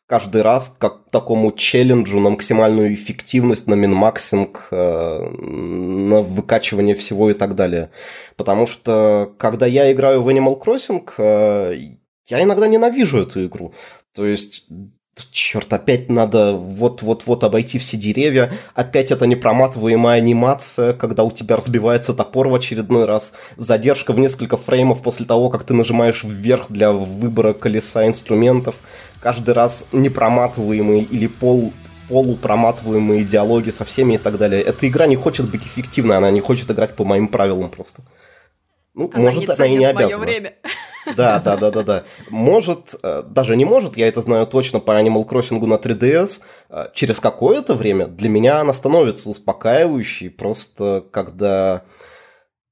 каждый 0.08 0.41
раз 0.41 0.74
как 0.80 1.05
к 1.05 1.12
такому 1.12 1.51
челленджу 1.51 2.20
на 2.20 2.30
максимальную 2.30 2.93
эффективность, 2.93 3.68
на 3.68 3.76
min-maxing, 3.76 4.70
э, 4.72 5.30
на 5.30 6.22
выкачивание 6.22 6.95
всего 6.95 7.30
и 7.30 7.34
так 7.34 7.55
далее. 7.55 7.91
Потому 8.38 8.68
что, 8.68 9.34
когда 9.38 9.66
я 9.66 9.91
играю 9.91 10.24
в 10.24 10.30
Animal 10.30 10.60
Crossing, 10.60 11.03
э, 11.18 11.97
я 12.28 12.43
иногда 12.43 12.68
ненавижу 12.68 13.22
эту 13.22 13.45
игру. 13.45 13.74
То 14.16 14.26
есть 14.26 14.68
Черт, 15.32 15.74
опять 15.74 16.10
надо 16.10 16.53
вот-вот-вот 16.53 17.43
обойти 17.43 17.80
все 17.80 17.97
деревья. 17.97 18.51
Опять 18.76 19.12
это 19.12 19.26
непроматываемая 19.26 20.18
анимация, 20.18 20.93
когда 20.93 21.24
у 21.24 21.32
тебя 21.32 21.58
разбивается 21.58 22.14
топор 22.14 22.49
в 22.49 22.55
очередной 22.55 23.05
раз. 23.05 23.34
Задержка 23.55 24.14
в 24.14 24.20
несколько 24.20 24.58
фреймов 24.58 25.01
после 25.01 25.26
того, 25.26 25.49
как 25.49 25.64
ты 25.64 25.74
нажимаешь 25.74 26.24
вверх 26.24 26.68
для 26.70 26.91
выбора 26.91 27.53
колеса 27.53 28.05
инструментов. 28.05 28.76
Каждый 29.28 29.53
раз 29.53 29.86
непроматываемые 29.91 31.03
или 31.03 31.28
пол 31.28 31.73
полупроматываемые 32.07 33.25
диалоги 33.25 33.71
со 33.71 33.84
всеми 33.84 34.13
и 34.13 34.17
так 34.17 34.38
далее. 34.38 34.61
Эта 34.61 34.88
игра 34.88 35.05
не 35.05 35.17
хочет 35.17 35.51
быть 35.51 35.67
эффективной, 35.67 36.15
она 36.15 36.32
не 36.32 36.39
хочет 36.39 36.71
играть 36.71 36.95
по 36.95 37.03
моим 37.03 37.28
правилам 37.28 37.69
просто. 37.69 38.03
Ну, 38.93 39.11
она 39.13 39.32
может, 39.32 39.41
не 39.41 39.53
она 39.53 39.65
и 39.65 39.75
не 39.75 39.84
обязана. 39.84 40.23
время. 40.23 40.53
Да, 41.17 41.39
да, 41.39 41.57
да, 41.57 41.71
да, 41.71 41.84
да. 41.84 42.03
Может, 42.30 42.95
э, 43.03 43.23
даже 43.28 43.57
не 43.57 43.65
может, 43.65 43.97
я 43.97 44.07
это 44.07 44.21
знаю 44.21 44.47
точно 44.47 44.80
по 44.80 44.91
Animal 44.91 45.28
Crossing 45.28 45.65
на 45.65 45.75
3DS, 45.75 46.41
э, 46.69 46.86
через 46.93 47.19
какое-то 47.19 47.75
время 47.75 48.07
для 48.07 48.30
меня 48.30 48.61
она 48.61 48.73
становится 48.73 49.30
успокаивающей, 49.30 50.30
просто 50.30 51.03
когда 51.11 51.84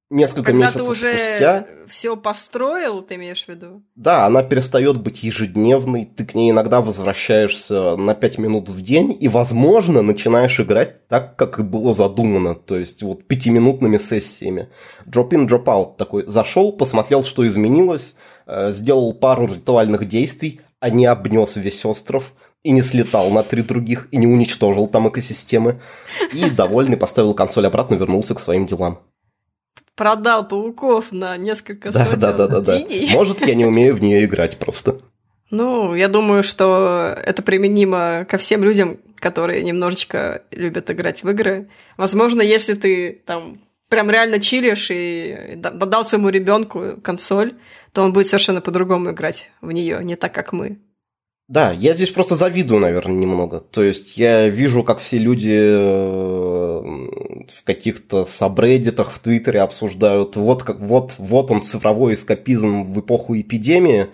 несколько 0.10 0.52
Когда 0.52 0.66
месяцев 0.66 0.84
ты 0.84 0.92
уже 0.92 1.18
спустя... 1.18 1.68
все 1.88 2.16
построил, 2.16 3.02
ты 3.02 3.16
имеешь 3.16 3.46
в 3.46 3.50
виду? 3.50 3.84
Да, 3.96 4.26
она 4.26 4.44
перестает 4.44 5.02
быть 5.02 5.24
ежедневной, 5.24 6.06
ты 6.06 6.26
к 6.26 6.36
ней 6.36 6.52
иногда 6.52 6.82
возвращаешься 6.82 7.96
на 7.96 8.14
5 8.14 8.38
минут 8.38 8.70
в 8.70 8.82
день, 8.82 9.16
и, 9.20 9.28
возможно, 9.28 10.02
начинаешь 10.02 10.60
играть 10.60 11.08
так, 11.08 11.36
как 11.36 11.60
и 11.60 11.64
было 11.64 11.94
задумано, 11.94 12.56
то 12.56 12.78
есть 12.78 13.02
вот 13.04 13.26
пятиминутными 13.26 13.98
сессиями. 13.98 14.70
Drop-in, 15.06 15.48
drop-out 15.48 15.98
такой. 15.98 16.26
Зашел, 16.28 16.72
посмотрел, 16.74 17.24
что 17.24 17.46
изменилось, 17.46 18.16
э, 18.46 18.72
сделал 18.72 19.14
пару 19.14 19.48
ритуальных 19.48 20.08
действий, 20.08 20.62
а 20.80 20.90
не 20.90 21.06
обнес 21.06 21.56
весь 21.56 21.84
остров, 21.86 22.34
и 22.64 22.72
не 22.72 22.82
слетал 22.82 23.30
на 23.30 23.44
три 23.44 23.62
других, 23.62 24.08
и 24.12 24.18
не 24.18 24.26
уничтожил 24.26 24.88
там 24.88 25.08
экосистемы. 25.10 25.80
И, 26.34 26.50
довольный, 26.50 26.98
поставил 26.98 27.36
консоль 27.36 27.68
обратно, 27.68 27.94
вернулся 27.94 28.34
к 28.34 28.40
своим 28.40 28.66
делам 28.66 29.00
продал 29.96 30.48
пауков 30.48 31.12
на 31.12 31.38
несколько 31.38 31.92
да, 31.92 32.06
сотен 32.06 32.20
да, 32.20 32.34
да, 32.34 32.48
да, 32.48 32.62
да. 32.62 32.80
Может, 33.12 33.46
я 33.46 33.56
не 33.56 33.66
умею 33.66 33.96
в 33.96 34.02
нее 34.02 34.26
играть 34.26 34.58
просто. 34.58 35.02
Ну, 35.52 35.94
я 35.94 36.08
думаю, 36.08 36.44
что 36.44 37.16
это 37.24 37.42
применимо 37.42 38.26
ко 38.30 38.38
всем 38.38 38.64
людям, 38.64 38.98
которые 39.20 39.64
немножечко 39.64 40.44
любят 40.52 40.90
играть 40.92 41.24
в 41.24 41.30
игры. 41.30 41.70
Возможно, 41.98 42.42
если 42.42 42.74
ты 42.74 43.22
там 43.26 43.60
прям 43.90 44.10
реально 44.10 44.40
чилишь 44.40 44.90
и 44.92 45.54
дал 45.56 46.06
своему 46.06 46.30
ребенку 46.30 46.96
консоль, 47.02 47.54
то 47.94 48.02
он 48.02 48.12
будет 48.12 48.28
совершенно 48.28 48.62
по-другому 48.62 49.12
играть 49.12 49.52
в 49.62 49.72
нее, 49.72 50.00
не 50.04 50.16
так, 50.16 50.34
как 50.34 50.52
мы. 50.52 50.80
Да, 51.48 51.72
я 51.72 51.94
здесь 51.94 52.10
просто 52.10 52.36
завидую, 52.36 52.80
наверное, 52.80 53.16
немного. 53.16 53.60
То 53.60 53.84
есть 53.84 54.18
я 54.18 54.50
вижу, 54.50 54.84
как 54.84 55.00
все 55.00 55.20
люди 55.20 55.54
э, 55.54 56.45
в 57.52 57.64
каких-то 57.64 58.26
сабреддитах 58.26 59.12
в 59.12 59.20
Твиттере 59.20 59.62
обсуждают, 59.62 60.36
вот, 60.36 60.64
как, 60.64 60.80
вот, 60.80 61.16
вот 61.18 61.52
он 61.52 61.62
цифровой 61.62 62.14
эскапизм 62.14 62.84
в 62.84 63.00
эпоху 63.00 63.40
эпидемии, 63.40 64.08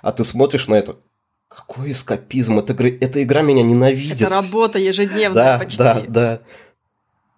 а 0.00 0.12
ты 0.12 0.24
смотришь 0.24 0.68
на 0.68 0.74
это, 0.74 0.96
какой 1.48 1.92
эскапизм? 1.92 2.58
Эта, 2.58 2.72
эта 2.72 3.22
игра 3.22 3.42
меня 3.42 3.62
ненавидит. 3.62 4.20
Это 4.20 4.30
работа 4.30 4.78
ежедневная 4.78 5.32
да, 5.32 5.58
почти. 5.58 5.78
Да, 5.78 6.02
да. 6.08 6.40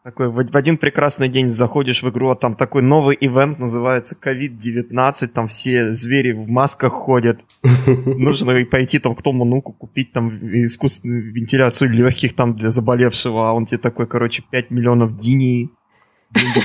Такой 0.04 0.28
в 0.28 0.54
один 0.54 0.76
прекрасный 0.76 1.30
день 1.30 1.48
заходишь 1.48 2.02
в 2.02 2.10
игру, 2.10 2.28
а 2.28 2.36
там 2.36 2.56
такой 2.56 2.82
новый 2.82 3.16
ивент 3.18 3.58
называется 3.58 4.14
COVID-19, 4.22 5.28
там 5.28 5.48
все 5.48 5.92
звери 5.92 6.32
в 6.32 6.46
масках 6.46 6.92
ходят. 6.92 7.40
Нужно 7.86 8.66
пойти 8.66 8.98
там 8.98 9.14
к 9.14 9.22
тому 9.22 9.46
нуку 9.46 9.72
купить 9.72 10.12
там 10.12 10.28
искусственную 10.52 11.32
вентиляцию 11.32 11.90
легких 11.90 12.36
там 12.36 12.54
для 12.54 12.68
заболевшего, 12.68 13.48
а 13.48 13.52
он 13.54 13.64
тебе 13.64 13.78
такой, 13.78 14.06
короче, 14.06 14.42
5 14.50 14.70
миллионов 14.70 15.16
диней 15.16 15.70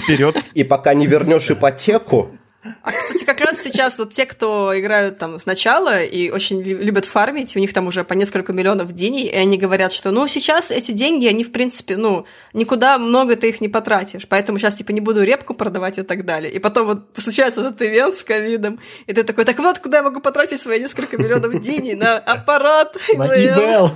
вперед. 0.04 0.36
И 0.54 0.66
пока 0.66 0.94
не 0.94 1.08
вернешь 1.08 1.50
ипотеку, 1.50 2.32
а, 2.62 2.92
кстати, 2.92 3.24
как 3.24 3.40
раз 3.40 3.62
сейчас 3.62 3.98
вот 4.00 4.12
те, 4.12 4.26
кто 4.26 4.78
играют 4.78 5.18
там 5.18 5.40
сначала 5.40 6.04
и 6.04 6.30
очень 6.30 6.62
любят 6.62 7.06
фармить, 7.06 7.56
у 7.56 7.60
них 7.60 7.72
там 7.72 7.88
уже 7.88 8.04
по 8.04 8.14
несколько 8.14 8.52
миллионов 8.52 8.92
денег, 8.92 9.32
и 9.32 9.36
они 9.36 9.58
говорят, 9.58 9.94
что 9.94 10.12
ну 10.12 10.28
сейчас 10.28 10.70
эти 10.70 10.92
деньги, 10.92 11.26
они 11.26 11.46
в 11.46 11.54
принципе, 11.54 11.96
ну, 11.96 12.26
никуда 12.54 12.98
много 12.98 13.38
ты 13.38 13.48
их 13.50 13.62
не 13.62 13.70
потратишь, 13.70 14.28
поэтому 14.28 14.60
сейчас 14.60 14.76
типа 14.76 14.92
не 14.92 15.00
буду 15.00 15.24
репку 15.24 15.54
продавать 15.54 16.00
и 16.00 16.04
так 16.04 16.26
далее. 16.26 16.52
И 16.52 16.60
потом 16.60 16.88
вот 16.88 17.10
случается 17.18 17.62
этот 17.62 17.82
ивент 17.82 18.18
с 18.18 18.24
ковидом, 18.26 18.80
и 19.08 19.14
ты 19.14 19.24
такой, 19.24 19.46
так 19.46 19.58
вот, 19.60 19.80
куда 19.80 19.98
я 19.98 20.04
могу 20.04 20.20
потратить 20.20 20.60
свои 20.60 20.80
несколько 20.82 21.18
миллионов 21.18 21.62
денег? 21.62 21.98
На 21.98 22.18
аппарат 22.18 22.98
На. 23.16 23.92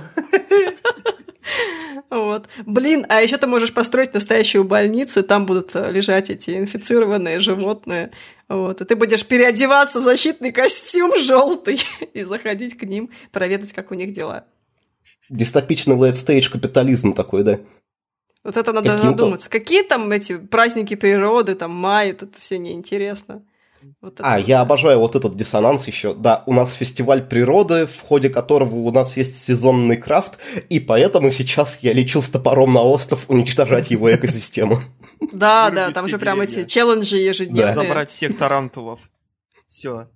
Вот. 2.10 2.48
Блин, 2.64 3.06
а 3.08 3.20
еще 3.20 3.36
ты 3.36 3.46
можешь 3.46 3.72
построить 3.74 4.14
настоящую 4.14 4.64
больницу, 4.64 5.20
и 5.20 5.22
там 5.22 5.46
будут 5.46 5.74
э, 5.74 5.90
лежать 5.90 6.30
эти 6.30 6.58
инфицированные 6.58 7.38
животные. 7.38 8.12
Вот. 8.48 8.80
И 8.80 8.84
ты 8.84 8.96
будешь 8.96 9.26
переодеваться 9.26 10.00
в 10.00 10.04
защитный 10.04 10.52
костюм 10.52 11.16
желтый 11.16 11.80
и 12.14 12.24
заходить 12.24 12.76
к 12.76 12.82
ним, 12.82 13.10
проведать, 13.32 13.72
как 13.72 13.90
у 13.90 13.94
них 13.94 14.12
дела. 14.12 14.46
Дистопичный 15.28 15.96
late-stage 15.96 16.50
капитализм 16.50 17.14
такой, 17.14 17.42
да? 17.42 17.60
Вот 18.42 18.58
это 18.58 18.72
надо 18.72 18.98
задуматься. 18.98 19.48
Какие 19.48 19.82
там 19.82 20.10
эти 20.12 20.36
праздники 20.36 20.94
природы, 20.96 21.54
там 21.54 21.70
май, 21.70 22.10
это 22.10 22.28
все 22.38 22.58
неинтересно. 22.58 23.42
Вот 24.00 24.20
а, 24.20 24.38
я 24.38 24.60
обожаю 24.60 24.98
вот 24.98 25.16
этот 25.16 25.36
диссонанс 25.36 25.86
еще. 25.86 26.14
Да, 26.14 26.42
у 26.46 26.52
нас 26.52 26.72
фестиваль 26.72 27.22
природы, 27.22 27.86
в 27.86 28.00
ходе 28.00 28.30
которого 28.30 28.76
у 28.76 28.90
нас 28.90 29.16
есть 29.16 29.42
сезонный 29.42 29.96
крафт, 29.96 30.38
и 30.68 30.80
поэтому 30.80 31.30
сейчас 31.30 31.78
я 31.82 31.92
лечу 31.92 32.20
с 32.20 32.28
топором 32.28 32.72
на 32.72 32.82
остров 32.82 33.24
уничтожать 33.28 33.90
его 33.90 34.14
экосистему. 34.14 34.78
Да, 35.32 35.70
да, 35.70 35.90
там 35.90 36.06
же 36.08 36.18
прям 36.18 36.40
эти 36.40 36.64
челленджи 36.64 37.16
ежедневные. 37.16 37.72
Забрать 37.72 38.10
всех 38.10 38.36
тарантулов. 38.36 39.00
Все. 39.68 40.08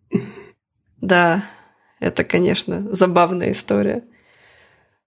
Да, 1.00 1.44
это, 1.98 2.24
конечно, 2.24 2.94
забавная 2.94 3.52
история. 3.52 4.04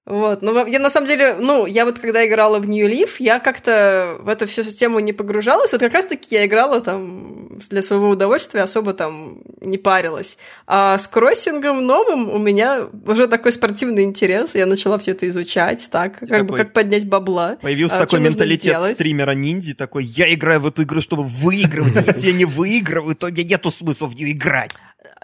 Вот, 0.05 0.41
ну, 0.41 0.65
я 0.65 0.79
на 0.79 0.89
самом 0.89 1.07
деле, 1.07 1.35
ну, 1.39 1.67
я 1.67 1.85
вот 1.85 1.99
когда 1.99 2.25
играла 2.25 2.57
в 2.57 2.67
New 2.67 2.89
Leaf, 2.89 3.17
я 3.19 3.39
как-то 3.39 4.17
в 4.19 4.29
эту 4.29 4.47
всю 4.47 4.63
тему 4.63 4.99
не 4.99 5.13
погружалась, 5.13 5.73
вот 5.73 5.81
как 5.81 5.93
раз-таки 5.93 6.33
я 6.33 6.47
играла 6.47 6.81
там 6.81 7.55
для 7.69 7.83
своего 7.83 8.09
удовольствия, 8.09 8.61
особо 8.61 8.93
там 8.93 9.43
не 9.61 9.77
парилась. 9.77 10.39
А 10.65 10.97
с 10.97 11.07
кроссингом 11.07 11.85
новым 11.85 12.31
у 12.31 12.39
меня 12.39 12.87
уже 13.05 13.27
такой 13.27 13.51
спортивный 13.51 14.03
интерес, 14.03 14.55
я 14.55 14.65
начала 14.65 14.97
все 14.97 15.11
это 15.11 15.29
изучать, 15.29 15.87
так, 15.91 16.17
как 16.17 16.29
такой... 16.29 16.47
бы, 16.47 16.57
как 16.57 16.73
поднять 16.73 17.07
бабла. 17.07 17.57
Появился 17.61 17.97
а, 17.97 17.99
такой 17.99 18.21
менталитет 18.21 18.83
стримера 18.83 19.35
ниндзи, 19.35 19.75
такой, 19.75 20.05
я 20.05 20.33
играю 20.33 20.61
в 20.61 20.67
эту 20.67 20.81
игру, 20.81 21.01
чтобы 21.01 21.25
выигрывать, 21.25 22.07
если 22.07 22.31
я 22.31 22.33
не 22.33 22.45
выигрываю, 22.45 23.15
то 23.15 23.27
мне 23.27 23.43
нету 23.43 23.69
смысла 23.69 24.07
в 24.07 24.15
нее 24.15 24.31
играть. 24.31 24.71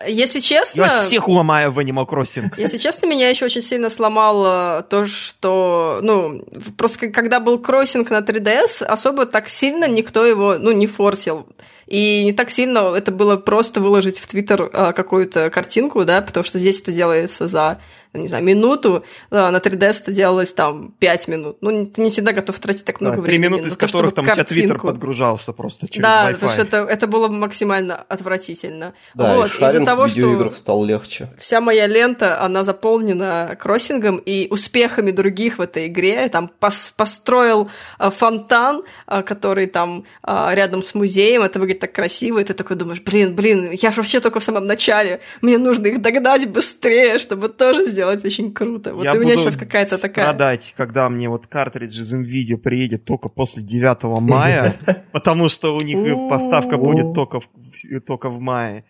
Если 0.06 0.40
честно... 0.40 0.82
Я 0.82 0.90
всех 0.90 1.28
уломаю 1.28 1.72
в 1.72 1.80
Animal 1.80 2.08
Crossing. 2.08 2.54
Если 2.58 2.78
честно, 2.78 3.08
меня 3.08 3.30
еще 3.30 3.46
очень 3.46 3.62
сильно 3.62 3.90
сломало 3.90 4.86
то, 4.90 5.06
что... 5.06 6.00
Ну, 6.04 6.44
просто 6.78 7.10
когда 7.10 7.40
был 7.40 7.58
кроссинг 7.60 8.10
на 8.12 8.20
3DS, 8.20 8.84
особо 8.84 9.26
так 9.26 9.50
сильно 9.50 9.88
никто 9.88 10.26
его, 10.26 10.58
ну, 10.60 10.72
не 10.72 10.86
форсил. 10.86 11.48
И 11.88 12.24
не 12.24 12.34
так 12.34 12.50
сильно 12.50 12.94
это 12.96 13.12
было 13.12 13.38
просто 13.38 13.80
выложить 13.80 14.20
в 14.20 14.28
Твиттер 14.28 14.70
а, 14.74 14.94
какую-то 14.94 15.50
картинку, 15.50 16.06
да, 16.06 16.22
потому 16.22 16.44
что 16.44 16.60
здесь 16.60 16.82
это 16.82 16.92
делается 16.92 17.48
за 17.48 17.80
не 18.14 18.28
знаю, 18.28 18.44
минуту, 18.44 19.04
да, 19.30 19.52
на 19.52 19.58
3DS 19.58 20.02
это 20.02 20.12
делалось 20.12 20.54
там 20.54 20.94
5 21.00 21.28
минут. 21.28 21.58
Ну, 21.62 21.86
ты 21.86 22.02
не 22.02 22.10
всегда 22.10 22.32
готов 22.32 22.60
тратить 22.60 22.86
так 22.86 23.02
много 23.02 23.18
да, 23.18 23.22
времени. 23.22 23.50
3 23.50 23.50
минуты, 23.50 23.70
из 23.70 23.78
которых 23.78 24.14
там 24.14 24.26
картинку. 24.26 24.52
у 24.52 24.54
тебя 24.54 24.62
Твиттер 24.62 24.80
подгружался 24.80 25.54
просто 25.54 25.88
через 25.88 26.02
Да, 26.02 26.30
Wi-Fi. 26.30 26.34
потому 26.34 26.52
что 26.52 26.62
это, 26.64 26.78
это 26.78 27.08
было 27.08 27.28
максимально 27.28 27.96
отвратительно. 27.96 28.94
Да, 29.14 29.36
вот, 29.36 29.52
из-за 29.56 29.86
того, 29.86 30.08
что 30.08 30.52
стал 30.52 30.84
легче. 30.84 31.30
Вся 31.38 31.62
моя 31.62 31.88
лента, 31.88 32.42
она 32.42 32.64
заполнена 32.64 33.58
кроссингом 33.60 34.18
и 34.18 34.48
успехами 34.50 35.12
других 35.12 35.58
в 35.58 35.62
этой 35.62 35.88
игре. 35.88 36.28
Там 36.30 36.50
пос 36.60 36.94
построил 36.96 37.70
а, 37.98 38.10
фонтан, 38.10 38.84
а, 39.06 39.22
который 39.22 39.68
там 39.68 40.06
а, 40.24 40.54
рядом 40.54 40.82
с 40.82 40.94
музеем, 40.96 41.44
это 41.44 41.60
выглядит 41.60 41.77
так 41.80 41.94
красиво, 41.94 42.40
и 42.40 42.44
ты 42.44 42.54
такой 42.54 42.76
думаешь, 42.76 43.02
блин, 43.02 43.36
блин, 43.36 43.72
я 43.72 43.92
же 43.92 43.98
вообще 43.98 44.20
только 44.20 44.40
в 44.40 44.44
самом 44.44 44.66
начале, 44.66 45.20
мне 45.42 45.58
нужно 45.58 45.88
их 45.88 46.02
догнать 46.02 46.50
быстрее, 46.50 47.20
чтобы 47.20 47.50
тоже 47.50 47.86
сделать 47.88 48.24
очень 48.26 48.54
круто. 48.54 48.94
Вот 48.94 49.04
я 49.06 49.14
у 49.14 49.20
меня 49.20 49.38
сейчас 49.38 49.56
какая-то 49.56 50.00
такая... 50.02 50.26
страдать, 50.26 50.74
когда 50.78 51.10
мне 51.10 51.30
вот 51.30 51.48
картридж 51.48 52.00
из 52.02 52.14
NVIDIA 52.14 52.58
приедет 52.58 53.06
только 53.06 53.30
после 53.30 53.64
9 53.64 54.04
мая, 54.22 54.78
потому 55.12 55.50
что 55.50 55.76
у 55.76 55.82
них 55.82 55.98
поставка 56.30 56.78
будет 56.78 57.14
только 57.14 57.40
в, 57.40 58.00
только 58.06 58.30
в 58.30 58.40
мае. 58.40 58.84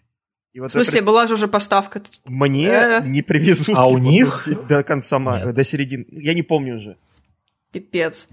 И 0.54 0.60
вот 0.60 0.70
В 0.70 0.74
смысле, 0.74 0.98
это 1.00 1.06
была 1.06 1.28
же 1.28 1.36
уже 1.36 1.48
поставка. 1.48 2.02
мне 2.26 2.68
Э. 2.68 3.02
не 3.06 3.22
привезут 3.22 3.78
А 3.78 3.88
у 3.88 4.00
них? 4.00 4.44
до, 4.48 4.56
до 4.56 4.84
конца 4.84 5.20
мая, 5.20 5.46
Нет. 5.46 5.56
до 5.56 5.64
середины. 5.64 6.06
Я 6.10 6.34
не 6.34 6.42
помню 6.42 6.78
уже. 6.78 6.98
Пипец. 7.72 8.28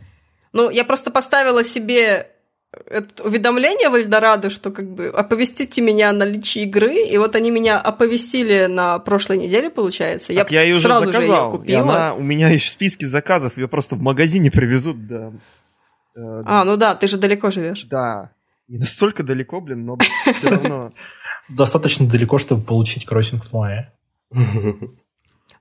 Ну, 0.52 0.70
я 0.70 0.84
просто 0.84 1.10
поставила 1.10 1.64
себе 1.64 2.28
это 2.86 3.22
уведомление 3.24 3.88
в 3.88 3.94
Эльдорадо, 3.94 4.50
что 4.50 4.70
как 4.70 4.88
бы 4.88 5.08
оповестите 5.08 5.80
меня 5.80 6.10
о 6.10 6.12
наличии 6.12 6.62
игры, 6.62 6.94
и 7.06 7.16
вот 7.18 7.36
они 7.36 7.50
меня 7.50 7.78
оповестили 7.80 8.66
на 8.66 8.98
прошлой 8.98 9.38
неделе, 9.38 9.70
получается. 9.70 10.34
Так 10.34 10.50
я, 10.50 10.62
ее 10.62 10.74
уже 10.74 10.82
сразу 10.82 11.06
же 11.06 11.12
заказал. 11.12 11.44
ее 11.44 11.48
и 11.48 11.58
купила. 11.58 11.80
она 11.82 12.14
у 12.14 12.22
меня 12.22 12.48
еще 12.48 12.68
в 12.68 12.72
списке 12.72 13.06
заказов. 13.06 13.56
Ее 13.56 13.68
просто 13.68 13.96
в 13.96 14.02
магазине 14.02 14.50
привезут. 14.50 15.06
Да. 15.06 15.32
Э, 16.16 16.42
А, 16.46 16.64
ну 16.64 16.76
да, 16.76 16.94
ты 16.94 17.06
же 17.08 17.16
далеко 17.16 17.50
живешь. 17.50 17.84
Да. 17.84 18.30
Не 18.68 18.78
настолько 18.78 19.22
далеко, 19.22 19.60
блин, 19.60 19.84
но 19.84 19.98
все 20.32 20.50
равно. 20.50 20.90
Достаточно 21.48 22.06
далеко, 22.06 22.38
чтобы 22.38 22.62
получить 22.64 23.04
кроссинг 23.04 23.44
в 23.44 23.52
мае. 23.52 23.92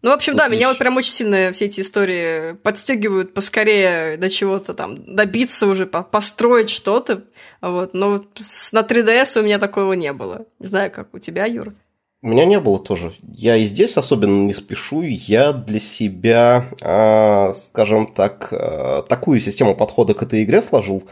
Ну, 0.04 0.10
в 0.10 0.14
общем, 0.14 0.36
да, 0.36 0.43
Отлично. 0.45 0.60
меня 0.60 0.68
вот 0.68 0.78
прям 0.80 0.97
очень 0.97 1.12
сильно 1.14 1.54
все 1.54 1.66
эти 1.66 1.80
истории 1.80 2.54
подстегивают 2.62 3.34
поскорее 3.34 4.18
до 4.18 4.30
чего-то 4.30 4.74
там 4.74 5.16
добиться 5.16 5.66
уже, 5.66 5.86
по- 5.86 6.04
построить 6.04 6.70
что-то. 6.70 7.24
Вот. 7.62 7.93
Но 7.93 8.12
вот 8.12 8.26
на 8.74 8.82
3DS 8.82 9.39
у 9.39 9.43
меня 9.43 9.60
такого 9.60 9.93
не 9.93 10.12
было. 10.12 10.45
Не 10.60 10.68
знаю, 10.68 10.91
как 10.91 11.14
у 11.14 11.20
тебя, 11.20 11.45
Юр. 11.45 11.74
У 12.22 12.28
меня 12.28 12.43
не 12.43 12.60
было 12.60 12.80
тоже. 12.80 13.14
Я 13.22 13.56
и 13.56 13.64
здесь 13.64 13.95
особенно 13.95 14.45
не 14.45 14.54
спешу. 14.54 15.04
Я 15.04 15.54
для 15.54 15.80
себя, 15.80 16.66
а, 16.82 17.54
скажем 17.54 18.08
так, 18.08 18.49
а, 18.51 19.04
такую 19.04 19.39
систему 19.39 19.74
подхода 19.74 20.14
к 20.14 20.22
этой 20.22 20.43
игре 20.43 20.62
сложил. 20.62 21.04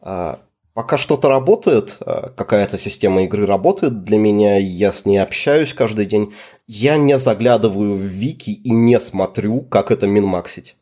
А, 0.00 0.40
Пока 0.74 0.96
что-то 0.96 1.28
работает, 1.28 1.98
какая-то 2.34 2.78
система 2.78 3.24
игры 3.24 3.44
работает 3.44 4.04
для 4.04 4.16
меня, 4.16 4.56
я 4.56 4.90
с 4.90 5.04
ней 5.04 5.18
общаюсь 5.18 5.74
каждый 5.74 6.06
день, 6.06 6.32
я 6.66 6.96
не 6.96 7.18
заглядываю 7.18 7.94
в 7.94 8.02
вики 8.02 8.50
и 8.50 8.70
не 8.70 8.98
смотрю, 9.00 9.62
как 9.62 9.90
это 9.90 10.06
минмаксить. 10.06 10.76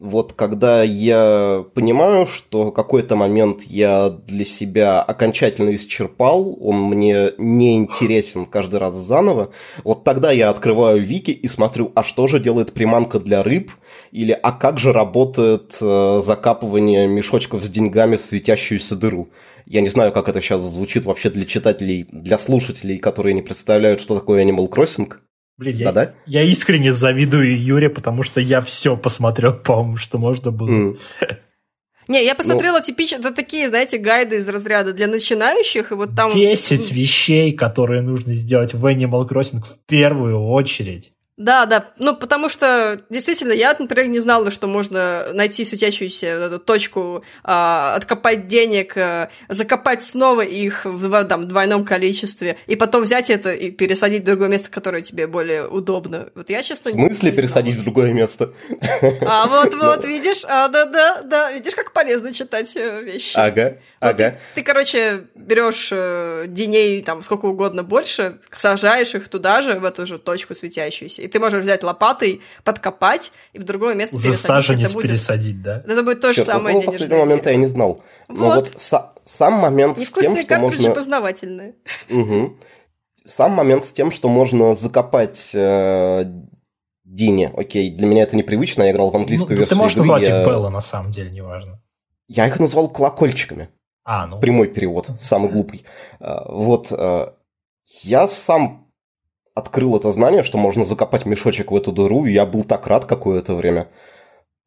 Вот 0.00 0.32
когда 0.32 0.82
я 0.82 1.62
понимаю, 1.74 2.26
что 2.26 2.72
какой-то 2.72 3.16
момент 3.16 3.64
я 3.64 4.08
для 4.08 4.46
себя 4.46 5.02
окончательно 5.02 5.74
исчерпал, 5.74 6.56
он 6.58 6.84
мне 6.84 7.32
не 7.36 7.76
интересен 7.76 8.46
каждый 8.46 8.80
раз 8.80 8.94
заново, 8.94 9.50
вот 9.84 10.02
тогда 10.02 10.32
я 10.32 10.48
открываю 10.48 11.02
вики 11.02 11.32
и 11.32 11.46
смотрю, 11.48 11.92
а 11.94 12.02
что 12.02 12.26
же 12.28 12.40
делает 12.40 12.72
приманка 12.72 13.20
для 13.20 13.42
рыб, 13.42 13.72
или 14.10 14.32
а 14.32 14.52
как 14.52 14.78
же 14.78 14.94
работает 14.94 15.76
э, 15.82 16.20
закапывание 16.24 17.06
мешочков 17.06 17.62
с 17.62 17.68
деньгами 17.68 18.16
в 18.16 18.22
светящуюся 18.22 18.96
дыру. 18.96 19.28
Я 19.70 19.82
не 19.82 19.88
знаю, 19.88 20.10
как 20.10 20.28
это 20.28 20.40
сейчас 20.40 20.62
звучит 20.62 21.04
вообще 21.04 21.30
для 21.30 21.46
читателей, 21.46 22.04
для 22.10 22.38
слушателей, 22.38 22.98
которые 22.98 23.34
не 23.34 23.42
представляют, 23.42 24.00
что 24.00 24.18
такое 24.18 24.44
Animal 24.44 24.68
Crossing. 24.68 25.12
Блин, 25.58 25.76
я, 25.76 25.92
Да-да? 25.92 26.14
я 26.26 26.42
искренне 26.42 26.92
завидую 26.92 27.56
Юре, 27.56 27.88
потому 27.88 28.24
что 28.24 28.40
я 28.40 28.62
все 28.62 28.96
посмотрел, 28.96 29.54
по-моему, 29.64 29.96
что 29.96 30.18
можно 30.18 30.50
было. 30.50 30.68
М. 30.68 30.98
Не, 32.08 32.24
я 32.24 32.34
посмотрела 32.34 32.82
типично, 32.82 33.18
это 33.18 33.32
такие, 33.32 33.68
знаете, 33.68 33.98
гайды 33.98 34.38
из 34.38 34.48
разряда 34.48 34.92
для 34.92 35.06
начинающих, 35.06 35.92
и 35.92 35.94
вот 35.94 36.16
там... 36.16 36.28
10 36.28 36.90
вещей, 36.90 37.52
которые 37.52 38.02
нужно 38.02 38.32
сделать 38.32 38.74
в 38.74 38.84
Animal 38.84 39.28
Crossing 39.28 39.62
в 39.62 39.78
первую 39.86 40.48
очередь. 40.48 41.12
Да, 41.40 41.64
да, 41.64 41.86
ну 41.96 42.14
потому 42.14 42.50
что 42.50 43.00
действительно 43.08 43.52
я, 43.52 43.74
например, 43.78 44.08
не 44.08 44.18
знала, 44.18 44.50
что 44.50 44.66
можно 44.66 45.28
найти 45.32 45.64
светящуюся 45.64 46.26
эту 46.26 46.58
точку, 46.58 47.24
а, 47.42 47.94
откопать 47.94 48.46
денег, 48.46 48.92
а, 48.98 49.30
закопать 49.48 50.02
снова 50.02 50.42
их 50.42 50.84
в 50.84 51.24
там, 51.24 51.48
двойном 51.48 51.86
количестве, 51.86 52.58
и 52.66 52.76
потом 52.76 53.04
взять 53.04 53.30
это 53.30 53.54
и 53.54 53.70
пересадить 53.70 54.20
в 54.20 54.26
другое 54.26 54.50
место, 54.50 54.70
которое 54.70 55.00
тебе 55.00 55.26
более 55.26 55.66
удобно. 55.66 56.28
Вот 56.34 56.50
я, 56.50 56.62
честно, 56.62 56.90
В 56.90 56.92
смысле 56.92 57.30
не 57.30 57.36
пересадить 57.38 57.76
в 57.76 57.84
другое 57.84 58.12
место? 58.12 58.52
А 59.22 59.46
вот, 59.46 59.72
вот, 59.80 60.04
видишь, 60.04 60.42
а, 60.46 60.68
да, 60.68 60.84
да, 60.84 61.22
да, 61.22 61.52
видишь, 61.52 61.74
как 61.74 61.94
полезно 61.94 62.34
читать 62.34 62.76
э, 62.76 63.02
вещи. 63.02 63.32
Ага, 63.36 63.78
ага. 64.00 64.38
Ты, 64.54 64.60
ты, 64.60 64.62
короче, 64.62 65.24
берешь 65.34 65.88
э, 65.90 66.44
деней 66.48 67.00
там 67.00 67.22
сколько 67.22 67.46
угодно 67.46 67.82
больше, 67.82 68.40
сажаешь 68.54 69.14
их 69.14 69.28
туда 69.28 69.62
же, 69.62 69.78
в 69.78 69.86
эту 69.86 70.06
же 70.06 70.18
точку 70.18 70.54
светящуюся. 70.54 71.29
Ты 71.30 71.40
можешь 71.40 71.62
взять 71.62 71.82
лопатой, 71.82 72.40
подкопать 72.64 73.32
и 73.52 73.58
в 73.58 73.64
другое 73.64 73.94
место 73.94 74.16
Уже 74.16 74.28
пересадить. 74.28 74.46
саженец 74.66 74.86
это 74.86 74.94
будет, 74.94 75.06
пересадить, 75.08 75.62
да? 75.62 75.82
это 75.86 76.02
будет 76.02 76.20
то 76.20 76.28
же 76.28 76.36
Чёрт, 76.36 76.46
вот 76.48 76.52
самое 76.56 76.76
этого 76.76 76.92
денежное. 76.92 76.98
последнего 77.08 77.24
момента 77.26 77.50
я 77.50 77.56
не 77.56 77.66
знал. 77.66 78.02
Но 78.28 78.34
Вот. 78.46 78.54
вот 78.56 78.68
са- 78.76 79.10
сам 79.24 79.54
момент 79.54 79.98
с 79.98 80.12
тем, 80.12 80.34
Невкусные 80.34 80.42
что 80.44 80.58
можно... 80.58 80.90
познавательные. 80.94 81.74
Мгм. 82.08 82.58
Сам 83.26 83.52
момент 83.52 83.84
с 83.84 83.92
тем, 83.92 84.10
что 84.10 84.28
можно 84.28 84.74
закопать 84.74 85.50
э, 85.54 86.24
Дини. 87.04 87.50
Окей, 87.56 87.90
для 87.94 88.06
меня 88.06 88.22
это 88.22 88.36
непривычно, 88.36 88.84
я 88.84 88.92
играл 88.92 89.10
в 89.10 89.14
Ну, 89.14 89.20
английскую 89.20 89.50
да 89.56 89.60
версию 89.60 89.76
ты 89.76 89.82
можешь 89.82 89.96
игры, 89.96 90.06
назвать 90.08 90.28
я... 90.28 90.40
их 90.42 90.46
Белла, 90.48 90.68
на 90.70 90.80
самом 90.80 91.10
деле, 91.10 91.30
неважно. 91.30 91.82
Я 92.28 92.46
их 92.46 92.58
назвал 92.60 92.88
колокольчиками. 92.88 93.68
А, 94.04 94.26
ну. 94.26 94.40
Прямой 94.40 94.68
перевод, 94.68 95.10
самый 95.20 95.50
глупый. 95.50 95.84
А, 96.20 96.50
Вот, 96.52 96.88
а, 96.92 97.34
я 98.02 98.26
сам 98.28 98.89
открыл 99.60 99.96
это 99.96 100.10
знание, 100.10 100.42
что 100.42 100.58
можно 100.58 100.84
закопать 100.84 101.26
мешочек 101.26 101.70
в 101.70 101.76
эту 101.76 101.92
дыру, 101.92 102.26
и 102.26 102.32
я 102.32 102.44
был 102.44 102.64
так 102.64 102.86
рад 102.86 103.04
какое-то 103.04 103.54
время. 103.54 103.88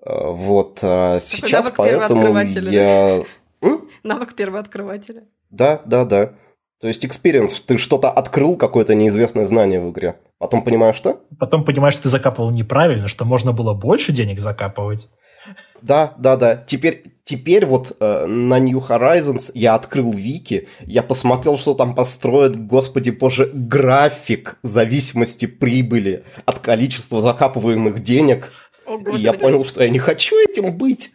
А, 0.06 0.32
Вот, 0.32 0.80
а 0.84 1.20
сейчас 1.20 1.66
навык 1.66 1.76
поэтому 1.76 2.38
я... 2.72 3.24
М? 3.62 3.90
Навык 4.04 4.34
первооткрывателя. 4.34 5.24
Да, 5.50 5.82
да, 5.86 6.06
да. 6.06 6.34
То 6.82 6.88
есть 6.88 7.06
experience, 7.06 7.64
ты 7.66 7.78
что-то 7.78 8.12
открыл, 8.12 8.58
какое-то 8.58 8.94
неизвестное 8.94 9.46
знание 9.46 9.80
в 9.80 9.90
игре. 9.92 10.20
Потом 10.38 10.64
понимаешь, 10.64 10.98
что? 10.98 11.22
Потом 11.40 11.64
понимаешь, 11.64 11.94
что 11.94 12.04
ты 12.04 12.10
закапывал 12.10 12.52
неправильно, 12.52 13.08
что 13.08 13.24
можно 13.24 13.54
было 13.54 13.74
больше 13.74 14.12
денег 14.12 14.40
закапывать. 14.40 15.10
Да, 15.84 16.14
да, 16.18 16.38
да. 16.38 16.56
Теперь, 16.56 17.04
теперь 17.26 17.66
вот 17.66 17.98
э, 18.00 18.26
на 18.26 18.58
New 18.58 18.80
Horizons 18.80 19.52
я 19.54 19.76
открыл 19.76 20.14
вики, 20.14 20.70
я 20.80 21.04
посмотрел, 21.04 21.58
что 21.58 21.74
там 21.74 21.94
построят, 21.94 22.56
господи 22.56 23.10
боже, 23.10 23.52
график 23.54 24.58
зависимости 24.64 25.46
прибыли 25.46 26.24
от 26.46 26.60
количества 26.60 27.22
закапываемых 27.22 28.02
денег. 28.02 28.50
О, 28.86 28.98
И 29.16 29.18
я 29.18 29.34
понял, 29.34 29.64
что 29.66 29.84
я 29.84 29.90
не 29.90 30.00
хочу 30.00 30.36
этим 30.38 30.74
быть. 30.78 31.12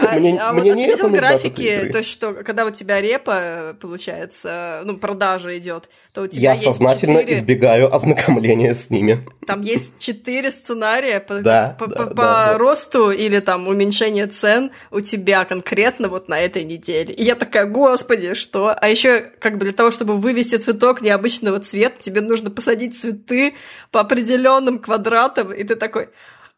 А, 0.00 0.14
Мне- 0.18 0.38
а 0.40 0.52
мне 0.52 0.70
вот 0.70 0.76
не 0.76 0.86
это 0.86 1.06
видел 1.06 1.10
графики, 1.10 1.88
то 1.92 2.02
что, 2.04 2.32
когда 2.44 2.64
у 2.66 2.70
тебя 2.70 3.00
репа, 3.00 3.76
получается, 3.80 4.82
ну, 4.84 4.96
продажа 4.96 5.56
идет, 5.58 5.88
то 6.12 6.22
у 6.22 6.26
тебя 6.26 6.52
Я 6.52 6.56
сознательно 6.56 7.20
четыре- 7.20 7.34
избегаю 7.34 7.94
ознакомления 7.94 8.74
с 8.74 8.90
ними. 8.90 9.26
Там 9.46 9.62
есть 9.62 9.98
четыре 9.98 10.50
сценария 10.50 11.20
по, 11.20 11.36
Да, 11.40 11.76
по, 11.78 11.86
да, 11.86 11.96
по- 11.96 12.04
да, 12.04 12.10
по 12.10 12.16
да. 12.22 12.58
росту 12.58 13.10
или 13.10 13.40
там 13.40 13.66
уменьшение 13.68 14.26
цен 14.26 14.70
у 14.90 15.00
тебя 15.00 15.44
конкретно 15.44 16.08
вот 16.08 16.28
на 16.28 16.40
этой 16.40 16.64
неделе. 16.64 17.12
И 17.14 17.24
я 17.24 17.34
такая, 17.34 17.66
господи, 17.66 18.34
что? 18.34 18.68
А 18.78 18.88
еще 18.88 19.20
как 19.40 19.54
бы 19.58 19.64
для 19.64 19.72
того, 19.72 19.90
чтобы 19.90 20.16
вывести 20.16 20.56
цветок 20.56 21.00
необычного 21.02 21.58
цвета, 21.60 21.96
тебе 22.00 22.20
нужно 22.20 22.50
посадить 22.50 22.98
цветы 22.98 23.54
по 23.90 24.00
определенным 24.00 24.78
квадратам, 24.78 25.52
и 25.52 25.64
ты 25.64 25.74
такой, 25.76 26.08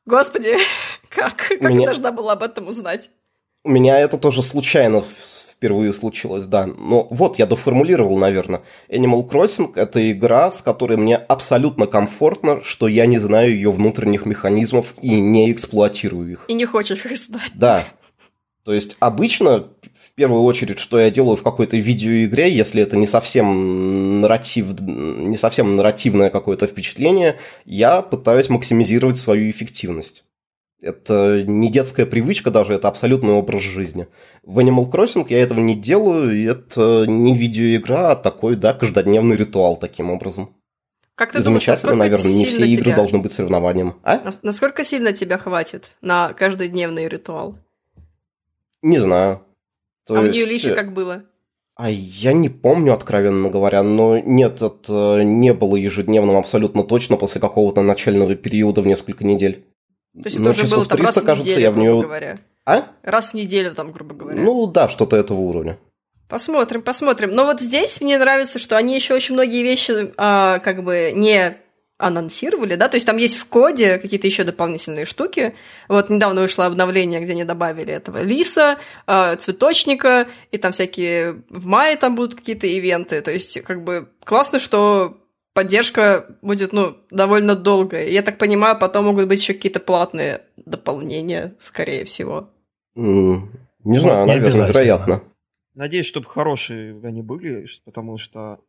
господи, 0.06 0.54
как, 1.08 1.36
как 1.36 1.60
я 1.60 1.68
Меня- 1.68 1.86
должна 1.86 2.12
была 2.12 2.32
об 2.32 2.42
этом 2.42 2.68
узнать? 2.68 3.10
У 3.64 3.70
меня 3.70 3.98
это 3.98 4.16
тоже 4.16 4.42
случайно 4.42 5.02
впервые 5.56 5.92
случилось, 5.92 6.46
да. 6.46 6.66
Но 6.66 7.08
вот 7.10 7.38
я 7.38 7.46
доформулировал, 7.46 8.16
наверное. 8.18 8.62
Animal 8.88 9.28
Crossing– 9.28 9.72
это 9.74 10.12
игра, 10.12 10.50
с 10.52 10.62
которой 10.62 10.96
мне 10.96 11.16
абсолютно 11.16 11.86
комфортно, 11.86 12.62
что 12.62 12.88
я 12.88 13.06
не 13.06 13.18
знаю 13.18 13.52
ее 13.52 13.70
внутренних 13.72 14.26
механизмов 14.26 14.94
и 15.00 15.18
не 15.18 15.50
эксплуатирую 15.50 16.30
их. 16.30 16.44
И 16.48 16.54
не 16.54 16.66
хочешь 16.66 17.04
их 17.06 17.16
знать. 17.16 17.50
Да. 17.54 17.84
То 18.64 18.74
есть 18.74 18.96
обычно, 19.00 19.68
первую 20.16 20.42
очередь, 20.42 20.78
что 20.78 20.98
я 20.98 21.10
делаю 21.10 21.36
в 21.36 21.42
какой-то 21.42 21.76
видеоигре, 21.76 22.50
если 22.50 22.82
это 22.82 22.96
не 22.96 23.06
совсем 23.06 24.20
нарратив, 24.22 24.80
не 24.80 25.36
совсем 25.36 25.76
нарративное 25.76 26.30
какое-то 26.30 26.66
впечатление, 26.66 27.38
я 27.64 28.02
пытаюсь 28.02 28.48
максимизировать 28.48 29.18
свою 29.18 29.50
эффективность. 29.50 30.24
Это 30.80 31.42
не 31.46 31.70
детская 31.70 32.06
привычка 32.06 32.50
даже, 32.50 32.74
это 32.74 32.88
абсолютный 32.88 33.32
образ 33.32 33.62
жизни. 33.62 34.08
В 34.42 34.58
Animal 34.58 34.90
Crossing 34.90 35.26
я 35.28 35.42
этого 35.42 35.58
не 35.60 35.74
делаю, 35.74 36.36
и 36.36 36.44
это 36.44 37.04
не 37.06 37.36
видеоигра, 37.36 38.12
а 38.12 38.16
такой, 38.16 38.56
да, 38.56 38.72
каждодневный 38.74 39.36
ритуал 39.36 39.76
таким 39.76 40.10
образом. 40.10 40.54
Как 41.14 41.32
ты 41.32 41.42
думаешь, 41.42 41.64
замечательно, 41.64 41.94
насколько 41.94 42.16
наверное, 42.18 42.38
не 42.38 42.44
все 42.44 42.66
игры 42.66 42.84
тебя- 42.84 42.96
должны 42.96 43.18
быть 43.18 43.32
соревнованием. 43.32 43.94
А? 44.02 44.18
нас- 44.22 44.40
Насколько 44.42 44.84
сильно 44.84 45.12
тебя 45.14 45.38
хватит 45.38 45.90
на 46.02 46.34
каждодневный 46.34 47.08
ритуал? 47.08 47.56
Не 48.82 48.98
знаю. 48.98 49.40
То 50.06 50.16
а 50.16 50.20
в 50.20 50.26
есть, 50.26 50.38
Нью-Лифе 50.38 50.74
как 50.74 50.92
было? 50.92 51.24
А 51.74 51.90
я 51.90 52.32
не 52.32 52.48
помню, 52.48 52.94
откровенно 52.94 53.50
говоря, 53.50 53.82
но 53.82 54.18
нет, 54.18 54.62
это 54.62 55.22
не 55.22 55.52
было 55.52 55.76
ежедневным 55.76 56.36
абсолютно 56.36 56.82
точно 56.82 57.16
после 57.16 57.40
какого-то 57.40 57.82
начального 57.82 58.34
периода 58.34 58.80
в 58.80 58.86
несколько 58.86 59.24
недель. 59.24 59.66
То 60.14 60.22
есть 60.24 60.40
это 60.40 60.50
уже 60.50 60.62
часов 60.62 60.78
было 60.78 60.86
там 60.86 60.98
300, 60.98 61.14
раз 61.14 61.22
в 61.22 61.26
кажется, 61.26 61.50
неделю, 61.50 61.62
я 61.62 61.70
в 61.70 61.74
грубо 61.74 61.86
неё- 61.86 62.02
говоря. 62.02 62.38
А? 62.64 62.84
Раз 63.02 63.32
в 63.32 63.34
неделю, 63.34 63.74
там, 63.74 63.92
грубо 63.92 64.14
говоря. 64.14 64.40
Ну 64.40 64.66
да, 64.66 64.88
что-то 64.88 65.16
этого 65.16 65.38
уровня. 65.38 65.78
Посмотрим, 66.28 66.82
посмотрим. 66.82 67.30
Но 67.32 67.44
вот 67.44 67.60
здесь 67.60 68.00
мне 68.00 68.18
нравится, 68.18 68.58
что 68.58 68.76
они 68.76 68.96
еще 68.96 69.14
очень 69.14 69.34
многие 69.34 69.62
вещи 69.62 70.12
а, 70.16 70.58
как 70.60 70.82
бы 70.82 71.12
не 71.14 71.58
анонсировали, 71.98 72.74
да, 72.74 72.88
то 72.88 72.96
есть 72.96 73.06
там 73.06 73.16
есть 73.16 73.36
в 73.36 73.46
коде 73.46 73.98
какие-то 73.98 74.26
еще 74.26 74.44
дополнительные 74.44 75.06
штуки. 75.06 75.54
Вот 75.88 76.10
недавно 76.10 76.42
вышло 76.42 76.66
обновление, 76.66 77.20
где 77.20 77.32
они 77.32 77.44
добавили 77.44 77.92
этого 77.92 78.22
лиса, 78.22 78.78
э, 79.06 79.36
цветочника, 79.36 80.28
и 80.50 80.58
там 80.58 80.72
всякие 80.72 81.42
в 81.48 81.66
мае 81.66 81.96
там 81.96 82.14
будут 82.14 82.34
какие-то 82.34 82.66
ивенты. 82.66 83.22
То 83.22 83.30
есть 83.30 83.62
как 83.62 83.82
бы 83.82 84.08
классно, 84.24 84.58
что 84.58 85.16
поддержка 85.54 86.36
будет, 86.42 86.74
ну, 86.74 86.98
довольно 87.10 87.56
долгая. 87.56 88.08
Я 88.08 88.20
так 88.20 88.36
понимаю, 88.36 88.78
потом 88.78 89.06
могут 89.06 89.26
быть 89.26 89.40
еще 89.40 89.54
какие-то 89.54 89.80
платные 89.80 90.42
дополнения, 90.56 91.54
скорее 91.58 92.04
всего. 92.04 92.50
Mm, 92.94 93.40
не 93.84 93.98
знаю, 93.98 94.26
Не 94.26 94.34
наверное, 94.34 94.68
вероятно. 94.68 95.22
Надеюсь, 95.74 96.06
чтобы 96.06 96.26
хорошие 96.26 97.00
они 97.02 97.22
были, 97.22 97.66
потому 97.86 98.18
что 98.18 98.60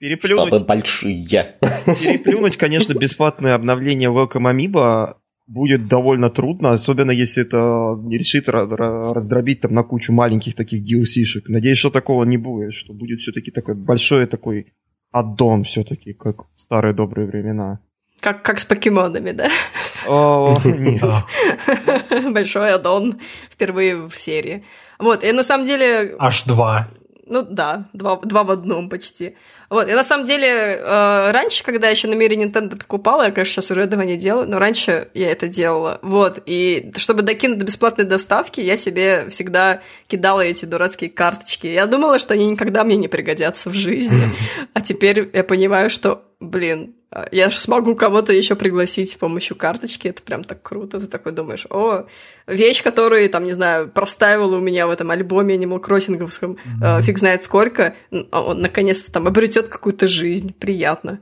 Штабы 0.00 0.16
переплюнуть, 0.16 0.66
большие. 0.66 1.56
переплюнуть, 1.84 2.56
конечно, 2.56 2.94
бесплатное 2.94 3.54
обновление 3.54 4.08
Welcome 4.10 4.50
Amiibo 4.50 5.16
будет 5.46 5.88
довольно 5.88 6.30
трудно, 6.30 6.72
особенно 6.72 7.10
если 7.10 7.42
это 7.42 7.96
не 8.02 8.16
решит 8.16 8.48
ра- 8.48 8.68
ра- 8.68 9.12
раздробить 9.12 9.60
там 9.60 9.72
на 9.72 9.82
кучу 9.82 10.12
маленьких 10.12 10.54
таких 10.54 10.80
DLC-шек. 10.82 11.48
Надеюсь, 11.48 11.78
что 11.78 11.90
такого 11.90 12.24
не 12.24 12.38
будет, 12.38 12.72
что 12.72 12.94
будет 12.94 13.20
все-таки 13.20 13.50
такой 13.50 13.74
большой 13.74 14.26
такой 14.26 14.72
аддон 15.12 15.64
все-таки, 15.64 16.14
как 16.14 16.44
в 16.54 16.60
старые 16.60 16.94
добрые 16.94 17.26
времена. 17.26 17.80
Как, 18.20 18.42
как 18.42 18.60
с 18.60 18.64
покемонами, 18.64 19.32
да? 19.32 19.50
О, 20.06 20.56
нет. 20.64 21.02
Да. 21.02 22.30
Большой 22.30 22.72
аддон 22.74 23.18
впервые 23.50 24.08
в 24.08 24.14
серии. 24.14 24.64
Вот, 24.98 25.24
и 25.24 25.32
на 25.32 25.42
самом 25.42 25.64
деле 25.66 26.14
Аж 26.18 26.44
два. 26.44 26.88
Ну 27.30 27.42
да, 27.42 27.88
два, 27.92 28.16
два 28.16 28.42
в 28.42 28.50
одном 28.50 28.88
почти. 28.88 29.36
Вот, 29.70 29.88
и 29.88 29.92
на 29.92 30.02
самом 30.02 30.26
деле, 30.26 30.48
э, 30.48 31.30
раньше, 31.30 31.62
когда 31.62 31.86
я 31.86 31.92
еще 31.92 32.08
на 32.08 32.14
мире 32.14 32.36
Nintendo 32.36 32.76
покупала, 32.76 33.22
я, 33.22 33.30
конечно, 33.30 33.62
сейчас 33.62 33.70
уже 33.70 33.82
этого 33.82 34.02
не 34.02 34.16
делаю, 34.16 34.48
но 34.48 34.58
раньше 34.58 35.08
я 35.14 35.30
это 35.30 35.46
делала. 35.46 36.00
Вот, 36.02 36.42
и 36.44 36.92
чтобы 36.96 37.22
докинуть 37.22 37.58
до 37.58 37.66
бесплатной 37.66 38.04
доставки, 38.04 38.60
я 38.60 38.76
себе 38.76 39.28
всегда 39.30 39.80
кидала 40.08 40.40
эти 40.40 40.64
дурацкие 40.64 41.08
карточки. 41.08 41.68
Я 41.68 41.86
думала, 41.86 42.18
что 42.18 42.34
они 42.34 42.50
никогда 42.50 42.82
мне 42.82 42.96
не 42.96 43.06
пригодятся 43.06 43.70
в 43.70 43.74
жизни. 43.74 44.22
А 44.74 44.80
теперь 44.80 45.30
я 45.32 45.44
понимаю, 45.44 45.90
что, 45.90 46.24
блин, 46.40 46.94
я 47.32 47.50
же 47.50 47.58
смогу 47.58 47.96
кого-то 47.96 48.32
еще 48.32 48.54
пригласить 48.54 49.10
с 49.10 49.16
помощью 49.16 49.56
карточки, 49.56 50.08
это 50.08 50.22
прям 50.22 50.44
так 50.44 50.62
круто. 50.62 51.00
Ты 51.00 51.08
такой 51.08 51.32
думаешь, 51.32 51.66
о, 51.68 52.06
вещь, 52.46 52.82
которую, 52.82 53.28
там, 53.28 53.44
не 53.44 53.52
знаю, 53.52 53.88
простаивала 53.88 54.56
у 54.56 54.60
меня 54.60 54.86
в 54.86 54.90
этом 54.90 55.10
альбоме 55.10 55.56
Animal 55.56 55.82
Crossing'овском, 55.82 56.56
э, 56.80 57.02
фиг 57.02 57.18
знает 57.18 57.42
сколько, 57.42 57.94
а 58.30 58.42
он 58.42 58.60
наконец-то 58.60 59.10
там 59.10 59.26
обретет 59.26 59.68
какую-то 59.68 60.06
жизнь. 60.06 60.54
Приятно. 60.54 61.20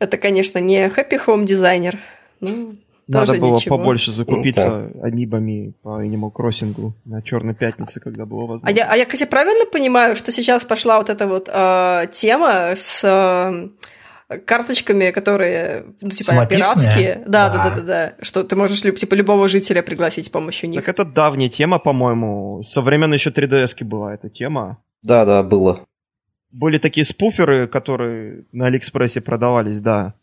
Это, 0.00 0.16
конечно, 0.16 0.58
не 0.58 0.86
Home 0.86 1.44
дизайнер. 1.44 1.98
Ну, 2.40 2.76
Надо 3.06 3.26
тоже 3.26 3.40
было 3.40 3.56
ничего. 3.56 3.76
побольше 3.76 4.12
закупиться 4.12 4.90
амибами 5.02 5.74
по 5.82 6.02
Animal 6.02 6.32
Crossing 6.32 6.92
на 7.04 7.20
Черной 7.22 7.54
пятнице, 7.54 8.00
когда 8.00 8.24
было 8.26 8.44
А 8.44 8.46
возможно. 8.46 8.74
я, 8.76 8.86
а 8.90 8.96
я, 8.96 9.04
кстати, 9.04 9.28
правильно 9.28 9.66
понимаю, 9.70 10.16
что 10.16 10.32
сейчас 10.32 10.64
пошла 10.64 10.98
вот 10.98 11.10
эта 11.10 11.26
вот 11.26 11.48
э, 11.52 12.06
тема 12.12 12.72
с 12.74 13.02
э, 13.04 14.36
карточками, 14.46 15.10
которые, 15.10 15.84
ну, 16.00 16.10
типа, 16.10 16.24
Самописные? 16.24 16.58
пиратские? 16.74 17.22
Да, 17.26 17.48
да, 17.50 17.56
Да. 17.56 17.64
да, 17.70 17.74
да, 17.76 17.82
да. 17.82 18.12
Что 18.22 18.42
ты 18.42 18.56
можешь, 18.56 18.82
люб- 18.84 18.96
типа, 18.96 19.14
любого 19.14 19.48
жителя 19.48 19.82
пригласить 19.82 20.26
с 20.26 20.28
помощью 20.30 20.70
них. 20.70 20.80
Так 20.80 20.88
это 20.88 21.04
давняя 21.04 21.48
тема, 21.48 21.78
по-моему. 21.78 22.62
Со 22.62 22.80
времен 22.80 23.12
еще 23.12 23.30
3DS 23.30 23.84
была 23.84 24.14
эта 24.14 24.28
тема. 24.30 24.78
Да, 25.02 25.24
да, 25.26 25.42
было. 25.42 25.80
Были 26.50 26.78
такие 26.78 27.04
спуферы, 27.04 27.66
которые 27.66 28.44
на 28.52 28.66
Алиэкспрессе 28.66 29.20
продавались, 29.20 29.80
да. 29.80 30.14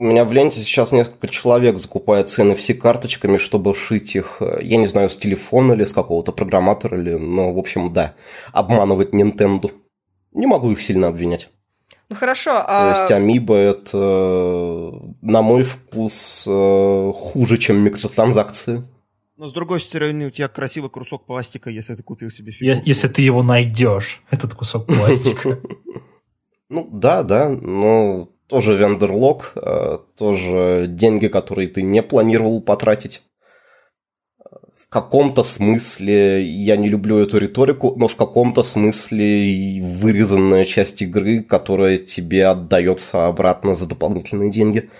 У 0.00 0.04
меня 0.04 0.24
в 0.24 0.32
ленте 0.32 0.58
сейчас 0.60 0.92
несколько 0.92 1.28
человек 1.28 1.78
закупает 1.78 2.30
с 2.30 2.38
NFC 2.38 2.72
карточками, 2.72 3.36
чтобы 3.36 3.74
шить 3.74 4.16
их, 4.16 4.38
э, 4.40 4.60
я 4.62 4.78
не 4.78 4.86
знаю, 4.86 5.10
с 5.10 5.16
телефона 5.18 5.74
или 5.74 5.84
с 5.84 5.92
какого-то 5.92 6.32
программатора, 6.32 6.98
или, 6.98 7.16
но, 7.16 7.52
в 7.52 7.58
общем, 7.58 7.92
да, 7.92 8.14
обманывать 8.50 9.12
Nintendo. 9.12 9.70
Не 10.32 10.46
могу 10.46 10.70
их 10.70 10.80
сильно 10.80 11.08
обвинять. 11.08 11.50
Ну, 12.08 12.16
хорошо, 12.16 12.50
То 12.60 12.64
а... 12.66 12.98
есть 12.98 13.12
Амиба 13.12 13.54
это, 13.56 13.98
э, 13.98 14.90
на 15.20 15.42
мой 15.42 15.64
вкус, 15.64 16.44
э, 16.48 17.12
хуже, 17.14 17.58
чем 17.58 17.84
микротранзакции. 17.84 18.82
Но 19.36 19.48
с 19.48 19.52
другой 19.52 19.80
стороны, 19.80 20.28
у 20.28 20.30
тебя 20.30 20.48
красивый 20.48 20.88
кусок 20.88 21.26
пластика, 21.26 21.68
если 21.68 21.94
ты 21.94 22.02
купил 22.02 22.30
себе 22.30 22.52
фигурку. 22.52 22.82
Если 22.86 23.08
ты 23.08 23.20
его 23.20 23.42
найдешь, 23.42 24.22
этот 24.30 24.54
кусок 24.54 24.86
пластика. 24.86 25.58
Ну 26.72 26.88
да, 26.88 27.24
да, 27.24 27.48
но 27.48 28.28
тоже 28.50 28.76
вендерлог, 28.76 29.52
э, 29.54 29.98
тоже 30.18 30.86
деньги, 30.88 31.28
которые 31.28 31.68
ты 31.68 31.82
не 31.82 32.02
планировал 32.02 32.60
потратить. 32.60 33.22
В 34.76 34.88
каком-то 34.88 35.44
смысле 35.44 36.42
я 36.44 36.76
не 36.76 36.88
люблю 36.88 37.18
эту 37.18 37.38
риторику, 37.38 37.94
но 37.96 38.08
в 38.08 38.16
каком-то 38.16 38.64
смысле 38.64 39.80
вырезанная 39.80 40.64
часть 40.64 41.00
игры, 41.00 41.44
которая 41.44 41.98
тебе 41.98 42.46
отдается 42.46 43.28
обратно 43.28 43.74
за 43.74 43.88
дополнительные 43.88 44.50
деньги. 44.50 44.90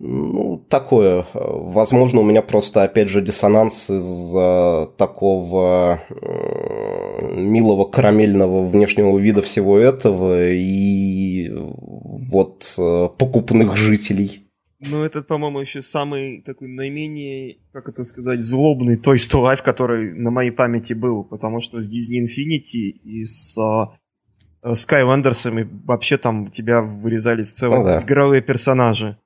Ну, 0.00 0.64
такое. 0.68 1.26
Возможно, 1.34 2.20
у 2.20 2.24
меня 2.24 2.40
просто, 2.40 2.84
опять 2.84 3.08
же, 3.08 3.20
диссонанс 3.20 3.90
из-за 3.90 4.88
такого 4.96 6.00
э, 6.08 7.34
милого 7.34 7.84
карамельного 7.84 8.64
внешнего 8.64 9.18
вида 9.18 9.42
всего 9.42 9.76
этого 9.76 10.50
и 10.50 11.50
вот 11.52 12.74
э, 12.78 13.08
покупных 13.18 13.76
жителей. 13.76 14.44
Ну, 14.80 15.02
этот, 15.02 15.26
по-моему, 15.26 15.58
еще 15.60 15.82
самый 15.82 16.42
такой 16.42 16.68
наименее, 16.68 17.56
как 17.72 17.88
это 17.88 18.04
сказать, 18.04 18.40
злобный 18.40 18.96
Toy 18.96 19.16
Story 19.16 19.56
Life, 19.56 19.62
который 19.64 20.14
на 20.14 20.30
моей 20.30 20.52
памяти 20.52 20.92
был, 20.92 21.24
потому 21.24 21.60
что 21.60 21.80
с 21.80 21.88
Disney 21.88 22.24
Infinity 22.24 22.90
и 22.90 23.24
с 23.24 23.58
э, 23.58 24.72
Skylanders 24.72 25.68
вообще 25.84 26.18
там 26.18 26.52
тебя 26.52 26.82
вырезались 26.82 27.50
целые 27.50 27.80
Ну 27.80 27.84
да. 27.84 28.02
игровые 28.02 28.40
персонажи, 28.40 29.18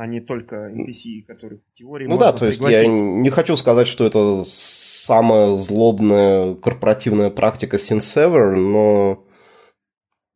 а 0.00 0.06
не 0.06 0.20
только 0.22 0.70
NPC, 0.70 1.24
которых 1.26 1.60
в 1.60 1.74
теории 1.78 2.06
Ну 2.06 2.14
можно 2.14 2.32
да, 2.32 2.38
то 2.38 2.46
есть 2.46 2.58
я 2.58 2.66
пригласить. 2.68 2.88
не 3.02 3.28
хочу 3.28 3.54
сказать, 3.58 3.86
что 3.86 4.06
это 4.06 4.44
самая 4.48 5.56
злобная 5.56 6.54
корпоративная 6.54 7.28
практика 7.28 7.76
Sinsever, 7.76 8.54
но 8.56 9.22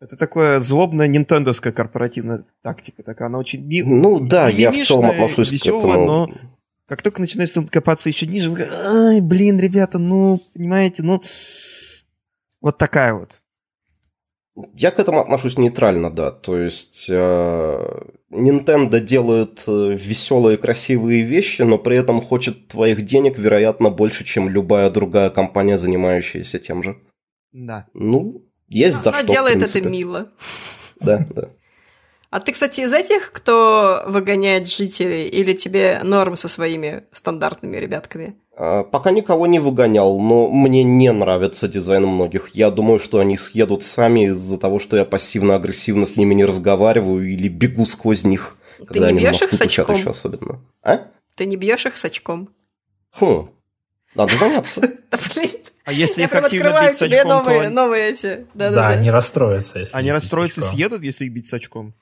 Это 0.02 0.18
такое 0.18 0.58
злобная 0.60 1.06
нинтендовская 1.06 1.72
корпоративная 1.72 2.44
тактика. 2.62 3.02
Такая 3.02 3.28
она 3.28 3.38
очень 3.38 3.64
ми- 3.66 3.82
ну 3.82 4.20
да, 4.20 4.50
я 4.50 4.70
в 4.70 4.76
целом 4.82 5.06
отношусь 5.08 5.48
к 5.48 5.52
весёлая, 5.52 5.92
этому. 5.92 6.06
но 6.06 6.28
как 6.86 7.00
только 7.00 7.22
начинаешь 7.22 7.48
там 7.50 7.66
копаться 7.66 8.10
еще 8.10 8.26
ниже, 8.26 8.50
ай, 8.70 9.22
блин, 9.22 9.58
ребята, 9.58 9.98
ну, 9.98 10.42
понимаете, 10.52 11.02
ну, 11.02 11.22
вот 12.60 12.76
такая 12.76 13.14
вот. 13.14 13.30
Я 14.74 14.92
к 14.92 15.00
этому 15.00 15.20
отношусь 15.20 15.58
нейтрально, 15.58 16.10
да. 16.10 16.30
То 16.30 16.56
есть 16.56 17.06
э, 17.10 18.02
Nintendo 18.30 19.00
делает 19.00 19.64
веселые, 19.66 20.58
красивые 20.58 21.22
вещи, 21.22 21.62
но 21.62 21.76
при 21.76 21.96
этом 21.96 22.20
хочет 22.20 22.68
твоих 22.68 23.02
денег, 23.02 23.36
вероятно, 23.36 23.90
больше, 23.90 24.24
чем 24.24 24.48
любая 24.48 24.90
другая 24.90 25.30
компания, 25.30 25.76
занимающаяся 25.76 26.60
тем 26.60 26.84
же. 26.84 26.98
Да. 27.52 27.86
Ну, 27.94 28.44
есть 28.68 29.02
за 29.02 29.10
Она 29.10 29.18
что. 29.18 29.26
в 29.26 29.30
делает 29.30 29.62
это 29.62 29.80
мило. 29.80 30.32
Да, 31.00 31.26
да. 31.34 31.50
А 32.30 32.40
ты, 32.40 32.52
кстати, 32.52 32.80
из 32.80 32.92
этих, 32.92 33.30
кто 33.32 34.04
выгоняет 34.06 34.68
жителей, 34.68 35.28
или 35.28 35.52
тебе 35.52 36.00
норм 36.02 36.36
со 36.36 36.48
своими 36.48 37.04
стандартными 37.12 37.76
ребятками? 37.76 38.36
А, 38.56 38.84
Пока 38.84 39.10
никого 39.10 39.46
не 39.46 39.58
выгонял, 39.58 40.18
но 40.20 40.48
мне 40.48 40.82
не 40.84 41.10
нравится 41.12 41.66
дизайн 41.68 42.06
многих. 42.06 42.50
Я 42.54 42.70
думаю, 42.70 43.00
что 43.00 43.18
они 43.18 43.36
съедут 43.36 43.82
сами 43.82 44.26
из-за 44.28 44.58
того, 44.58 44.78
что 44.78 44.96
я 44.96 45.04
пассивно-агрессивно 45.04 46.06
с 46.06 46.16
ними 46.16 46.34
не 46.34 46.44
разговариваю 46.44 47.28
или 47.28 47.48
бегу 47.48 47.84
сквозь 47.86 48.24
них, 48.24 48.56
Ты 48.78 48.86
когда 48.86 49.10
не 49.10 49.18
они 49.18 49.20
бьешь 49.30 49.42
их 49.42 49.52
с 49.52 49.60
очком? 49.60 49.96
еще 49.96 50.10
особенно. 50.10 50.60
А? 50.82 51.00
Ты 51.34 51.46
не 51.46 51.56
бьешь 51.56 51.84
их 51.86 51.96
с 51.96 52.04
очком? 52.04 52.48
Хм, 53.20 53.48
надо 54.14 54.36
заняться. 54.36 54.80
Да, 55.10 55.18
блин, 55.36 55.50
А 55.84 55.92
если 55.92 56.20
я 56.22 56.24
их 56.26 56.30
прям 56.30 56.44
активно 56.44 56.68
открываю 56.70 56.90
бить 56.90 56.96
с 56.96 57.00
тебе 57.00 57.20
очком, 57.20 57.28
то 57.28 57.36
новые, 57.44 57.60
они, 57.66 57.74
новые 57.74 58.10
эти. 58.10 58.46
Да, 58.54 58.96
не 58.96 59.10
расстроятся, 59.10 59.78
если 59.80 59.96
они 59.96 60.12
расстроятся 60.12 60.60
и 60.60 60.62
пить 60.62 60.66
очко. 60.66 60.76
съедут, 60.76 61.02
если 61.04 61.24
их 61.26 61.32
бить 61.32 61.48
с 61.48 61.52
очком. 61.52 61.94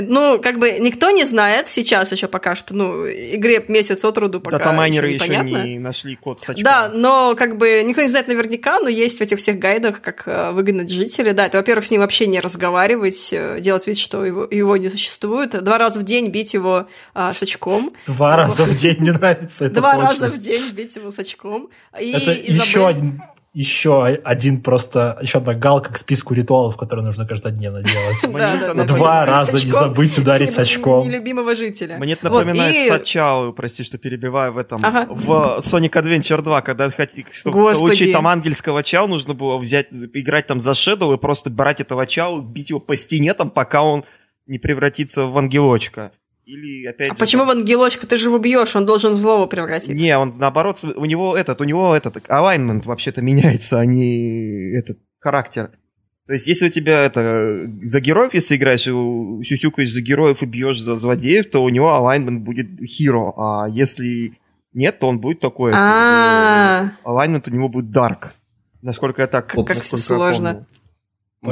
Ну, 0.00 0.40
как 0.42 0.58
бы 0.58 0.78
никто 0.80 1.10
не 1.10 1.24
знает 1.24 1.68
сейчас 1.68 2.10
еще 2.12 2.28
пока 2.28 2.56
что, 2.56 2.74
ну, 2.74 3.06
игре 3.06 3.64
месяц 3.68 4.04
от 4.04 4.18
роду 4.18 4.40
пока 4.40 4.58
Датамайнеры 4.58 5.08
еще 5.08 5.24
еще 5.24 5.36
непонятно. 5.38 5.66
не 5.66 5.78
нашли 5.78 6.16
код 6.16 6.42
с 6.42 6.48
очком. 6.50 6.64
Да, 6.64 6.90
но 6.92 7.34
как 7.36 7.56
бы 7.56 7.82
никто 7.84 8.02
не 8.02 8.08
знает 8.08 8.28
наверняка, 8.28 8.80
но 8.80 8.88
есть 8.88 9.18
в 9.18 9.20
этих 9.20 9.38
всех 9.38 9.58
гайдах, 9.58 10.00
как 10.00 10.24
э, 10.26 10.50
выгнать 10.52 10.90
жителя. 10.90 11.32
Да, 11.32 11.46
это, 11.46 11.58
во-первых, 11.58 11.86
с 11.86 11.90
ним 11.90 12.00
вообще 12.00 12.26
не 12.26 12.40
разговаривать, 12.40 13.30
э, 13.32 13.60
делать 13.60 13.86
вид, 13.86 13.98
что 13.98 14.24
его, 14.24 14.46
его 14.50 14.76
не 14.76 14.90
существует. 14.90 15.62
Два 15.62 15.78
раза 15.78 16.00
в 16.00 16.02
день 16.02 16.28
бить 16.28 16.54
его 16.54 16.88
а, 17.14 17.32
с 17.32 17.42
очком. 17.42 17.92
Два 18.06 18.36
раза 18.36 18.64
в 18.64 18.74
день 18.74 18.96
мне 18.98 19.12
нравится 19.12 19.66
это 19.66 19.76
Два 19.76 19.96
раза 19.96 20.28
в 20.28 20.38
день 20.38 20.70
бить 20.72 20.96
его 20.96 21.10
с 21.10 21.18
очком. 21.18 21.68
И 22.00 22.10
Это 22.10 22.32
еще 22.32 22.86
один 22.86 23.22
еще 23.54 24.04
один 24.04 24.60
просто, 24.60 25.16
еще 25.22 25.38
одна 25.38 25.54
галка 25.54 25.92
к 25.92 25.96
списку 25.96 26.34
ритуалов, 26.34 26.76
которые 26.76 27.04
нужно 27.06 27.24
каждодневно 27.26 27.82
делать. 27.82 28.16
Да, 28.34 28.56
да, 28.56 28.74
да. 28.74 28.84
Два 28.84 29.24
раза 29.24 29.64
не 29.64 29.70
забыть 29.70 30.18
ударить 30.18 30.52
с 30.52 30.58
очком. 30.58 31.06
Нелюбимого 31.06 31.54
жителя. 31.54 31.98
Мне 31.98 32.14
это 32.14 32.24
напоминает 32.28 32.88
Сачао, 32.88 33.52
прости, 33.52 33.84
что 33.84 33.96
перебиваю, 33.96 34.52
в 34.52 34.58
этом, 34.58 34.80
Ага. 34.82 35.06
в 35.08 35.58
Sonic 35.60 35.92
Adventure 35.92 36.42
2, 36.42 36.62
когда 36.62 36.90
чтобы 37.30 37.72
получить 37.72 38.12
там 38.12 38.26
ангельского 38.26 38.82
Чао, 38.82 39.06
нужно 39.06 39.34
было 39.34 39.56
взять, 39.58 39.86
играть 39.92 40.48
там 40.48 40.60
за 40.60 40.72
Shadow 40.72 41.14
и 41.14 41.18
просто 41.18 41.48
брать 41.48 41.80
этого 41.80 42.06
Чао, 42.06 42.40
бить 42.40 42.70
его 42.70 42.80
по 42.80 42.96
стене 42.96 43.34
там, 43.34 43.50
пока 43.50 43.82
он 43.82 44.04
не 44.46 44.58
превратится 44.58 45.26
в 45.26 45.38
ангелочка. 45.38 46.10
Или 46.46 46.86
опять 46.86 47.10
А 47.10 47.14
же, 47.14 47.18
почему 47.18 47.44
в 47.44 47.50
ангелочка 47.50 48.06
ты 48.06 48.16
же 48.16 48.28
его 48.28 48.38
бьешь, 48.38 48.76
он 48.76 48.84
должен 48.84 49.12
в 49.12 49.16
злого 49.16 49.46
превратиться? 49.46 49.92
Не, 49.92 50.18
он 50.18 50.36
наоборот, 50.36 50.82
у 50.82 51.04
него 51.04 51.36
этот, 51.36 51.60
у 51.60 51.64
него 51.64 51.94
этот 51.94 52.16
alignment 52.28 52.84
вообще-то 52.84 53.22
меняется, 53.22 53.80
а 53.80 53.86
не 53.86 54.76
этот 54.76 54.98
характер. 55.20 55.70
То 56.26 56.32
есть, 56.32 56.46
если 56.46 56.66
у 56.66 56.70
тебя 56.70 57.04
это 57.04 57.68
за 57.82 58.00
героев, 58.00 58.32
если 58.32 58.56
играешь, 58.56 58.84
сюсюкаешь 58.84 59.92
за 59.92 60.00
героев 60.00 60.42
и 60.42 60.46
бьешь 60.46 60.80
за 60.80 60.96
злодеев, 60.96 61.50
то 61.50 61.62
у 61.62 61.68
него 61.68 61.88
alignment 61.90 62.38
будет 62.38 62.68
hero, 62.80 63.32
а 63.36 63.66
если 63.68 64.34
нет, 64.74 64.98
то 64.98 65.08
он 65.08 65.20
будет 65.20 65.40
такой. 65.40 65.72
А, 65.74 66.90
э, 67.04 67.08
Alignment 67.08 67.44
у 67.46 67.50
него 67.50 67.68
будет 67.68 67.96
dark. 67.96 68.30
Насколько 68.82 69.22
я 69.22 69.28
так, 69.28 69.46
как 69.46 69.74
сложно. 69.76 70.66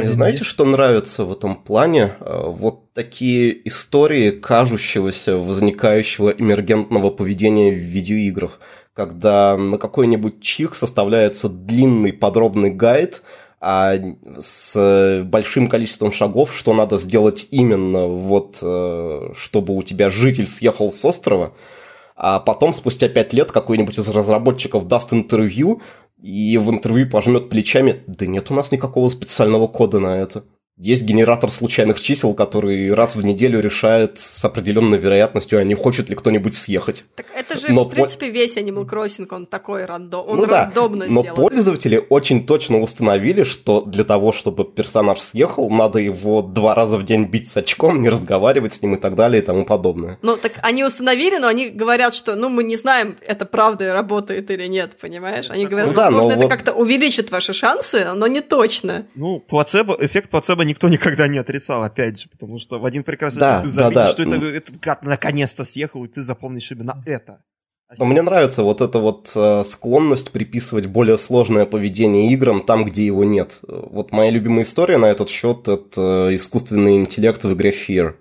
Мне 0.00 0.10
знаете, 0.10 0.38
есть. 0.38 0.50
что 0.50 0.64
нравится 0.64 1.24
в 1.24 1.32
этом 1.32 1.56
плане? 1.56 2.14
Э, 2.20 2.44
Вот 2.46 2.92
такие 2.92 3.66
истории 3.68 4.30
кажущегося 4.30 5.36
возникающего 5.36 6.30
эмергентного 6.30 7.10
поведения 7.10 7.72
в 7.72 7.76
видеоиграх, 7.78 8.60
когда 8.94 9.56
на 9.56 9.78
какой-нибудь 9.78 10.40
чих 10.40 10.74
составляется 10.74 11.48
длинный 11.48 12.12
подробный 12.12 12.70
гайд, 12.70 13.22
а 13.60 13.94
с 14.40 15.22
большим 15.24 15.68
количеством 15.68 16.10
шагов, 16.10 16.52
что 16.54 16.74
надо 16.74 16.98
сделать 16.98 17.46
именно, 17.50 18.06
вот, 18.08 18.58
э, 18.60 19.30
чтобы 19.36 19.76
у 19.76 19.82
тебя 19.82 20.10
житель 20.10 20.48
съехал 20.48 20.92
с 20.92 21.04
острова, 21.04 21.52
а 22.16 22.40
потом, 22.40 22.74
спустя 22.74 23.08
пять 23.08 23.32
лет, 23.32 23.52
какой-нибудь 23.52 23.98
из 23.98 24.08
разработчиков 24.08 24.86
даст 24.86 25.12
интервью, 25.12 25.80
и 26.22 26.56
в 26.56 26.70
интервью 26.70 27.10
пожмет 27.10 27.48
плечами, 27.50 28.02
да 28.06 28.26
нет 28.26 28.50
у 28.50 28.54
нас 28.54 28.70
никакого 28.70 29.08
специального 29.08 29.66
кода 29.66 29.98
на 29.98 30.18
это. 30.18 30.44
Есть 30.82 31.04
генератор 31.04 31.48
случайных 31.52 32.00
чисел, 32.00 32.34
который 32.34 32.92
раз 32.92 33.14
в 33.14 33.24
неделю 33.24 33.60
решает 33.60 34.18
с 34.18 34.44
определенной 34.44 34.98
вероятностью, 34.98 35.60
а 35.60 35.62
не 35.62 35.74
хочет 35.74 36.10
ли 36.10 36.16
кто-нибудь 36.16 36.56
съехать. 36.56 37.04
так 37.14 37.26
это 37.36 37.56
же, 37.56 37.72
Но 37.72 37.84
в 37.84 37.90
принципе, 37.90 38.30
весь 38.30 38.56
Animal 38.56 38.84
Crossing, 38.84 39.28
он 39.30 39.46
такой 39.46 39.84
рандом, 39.84 40.24
он 40.26 40.38
ну 40.38 40.46
да, 40.46 40.64
рандомно 40.64 41.06
но 41.08 41.20
сделан. 41.22 41.36
пользователи 41.36 42.04
очень 42.08 42.44
точно 42.44 42.80
установили, 42.80 43.44
что 43.44 43.82
для 43.82 44.02
того, 44.02 44.32
чтобы 44.32 44.64
персонаж 44.64 45.20
съехал, 45.20 45.70
надо 45.70 46.00
его 46.00 46.42
два 46.42 46.74
раза 46.74 46.98
в 46.98 47.04
день 47.04 47.26
бить 47.26 47.48
с 47.48 47.56
очком, 47.56 48.02
не 48.02 48.08
разговаривать 48.08 48.74
с 48.74 48.82
ним 48.82 48.96
и 48.96 48.98
так 48.98 49.14
далее 49.14 49.40
и 49.40 49.44
тому 49.44 49.64
подобное. 49.64 50.18
Ну, 50.22 50.36
так 50.36 50.54
они 50.62 50.82
установили, 50.82 51.36
но 51.38 51.46
они 51.46 51.68
говорят, 51.68 52.12
что, 52.12 52.34
ну, 52.34 52.48
мы 52.48 52.64
не 52.64 52.74
знаем, 52.74 53.16
это 53.24 53.46
правда 53.46 53.92
работает 53.92 54.50
или 54.50 54.66
нет, 54.66 54.96
понимаешь? 55.00 55.48
Они 55.48 55.64
говорят, 55.64 55.90
Ну 55.90 55.94
да, 55.94 56.10
но 56.10 56.16
возможно, 56.16 56.32
это 56.32 56.42
вот- 56.42 56.50
как-то 56.50 56.72
увеличит 56.72 57.30
ваши 57.30 57.52
шансы, 57.52 58.04
но 58.16 58.26
не 58.26 58.40
точно. 58.40 59.06
Ну, 59.14 59.38
плацебо, 59.38 59.96
эффект 60.00 60.28
плацебо 60.28 60.64
никто 60.72 60.88
никогда 60.88 61.28
не 61.28 61.38
отрицал, 61.38 61.82
опять 61.82 62.20
же, 62.20 62.28
потому 62.28 62.58
что 62.58 62.78
в 62.78 62.86
один 62.86 63.04
прекрасный 63.04 63.40
Да, 63.40 63.62
день 63.62 63.70
ты 63.70 63.76
да, 63.76 63.82
заметишь, 63.82 63.94
да. 63.94 64.08
что 64.08 64.22
это, 64.22 64.46
этот 64.46 64.80
гад 64.80 65.04
наконец-то 65.04 65.64
съехал, 65.64 66.04
и 66.04 66.08
ты 66.08 66.22
запомнишь 66.22 66.70
именно 66.72 67.02
это. 67.06 67.42
А 67.88 67.94
Но 67.98 68.06
мне 68.06 68.22
нравится 68.22 68.62
вот 68.62 68.80
эта 68.80 68.98
вот 68.98 69.30
э, 69.36 69.64
склонность 69.66 70.30
приписывать 70.30 70.86
более 70.86 71.18
сложное 71.18 71.66
поведение 71.66 72.32
играм 72.32 72.62
там, 72.62 72.86
где 72.86 73.04
его 73.04 73.22
нет. 73.24 73.58
Вот 73.68 74.12
моя 74.12 74.30
любимая 74.30 74.62
история 74.62 74.96
на 74.96 75.10
этот 75.10 75.28
счет– 75.28 75.68
это 75.68 76.28
э, 76.30 76.34
искусственный 76.34 76.96
интеллект 76.96 77.44
в 77.44 77.52
игре 77.52 77.70
Fear. 77.70 78.14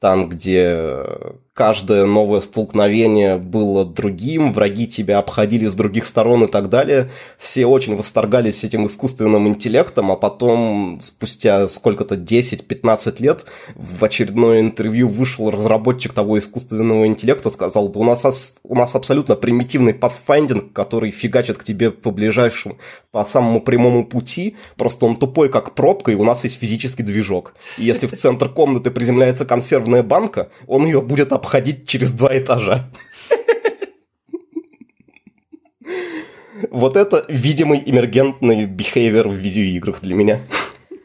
Там, 0.00 0.28
где 0.28 0.64
э, 0.66 1.32
каждое 1.54 2.04
новое 2.04 2.40
столкновение 2.40 3.38
было 3.38 3.84
другим, 3.84 4.52
враги 4.52 4.88
тебя 4.88 5.18
обходили 5.18 5.66
с 5.66 5.76
других 5.76 6.04
сторон 6.04 6.44
и 6.44 6.46
так 6.48 6.68
далее. 6.68 7.10
Все 7.38 7.64
очень 7.66 7.96
восторгались 7.96 8.64
этим 8.64 8.86
искусственным 8.86 9.46
интеллектом, 9.46 10.10
а 10.10 10.16
потом, 10.16 10.98
спустя 11.00 11.68
сколько-то 11.68 12.16
10-15 12.16 13.22
лет, 13.22 13.46
в 13.76 14.04
очередное 14.04 14.60
интервью 14.60 15.06
вышел 15.06 15.48
разработчик 15.50 16.12
того 16.12 16.38
искусственного 16.38 17.06
интеллекта, 17.06 17.50
сказал, 17.50 17.88
да 17.88 18.00
у 18.00 18.04
нас, 18.04 18.24
ас- 18.24 18.56
у 18.64 18.74
нас 18.74 18.96
абсолютно 18.96 19.36
примитивный 19.36 19.92
pathfinding, 19.92 20.70
который 20.72 21.12
фигачит 21.12 21.58
к 21.58 21.64
тебе 21.64 21.92
по 21.92 22.10
ближайшему, 22.10 22.78
по 23.12 23.24
самому 23.24 23.60
прямому 23.60 24.04
пути, 24.04 24.56
просто 24.76 25.06
он 25.06 25.14
тупой, 25.14 25.48
как 25.48 25.76
пробка, 25.76 26.10
и 26.10 26.16
у 26.16 26.24
нас 26.24 26.42
есть 26.42 26.58
физический 26.58 27.04
движок. 27.04 27.54
И 27.78 27.84
если 27.84 28.08
в 28.08 28.12
центр 28.12 28.48
комнаты 28.48 28.90
приземляется 28.90 29.44
консервная 29.44 30.02
банка, 30.02 30.48
он 30.66 30.84
ее 30.84 31.00
будет 31.00 31.32
обходить 31.44 31.86
через 31.86 32.10
два 32.10 32.36
этажа. 32.36 32.90
Вот 36.70 36.96
это 36.96 37.24
видимый 37.28 37.82
эмергентный 37.84 38.64
behavior 38.64 39.28
в 39.28 39.34
видеоиграх 39.34 40.00
для 40.00 40.14
меня. 40.14 40.40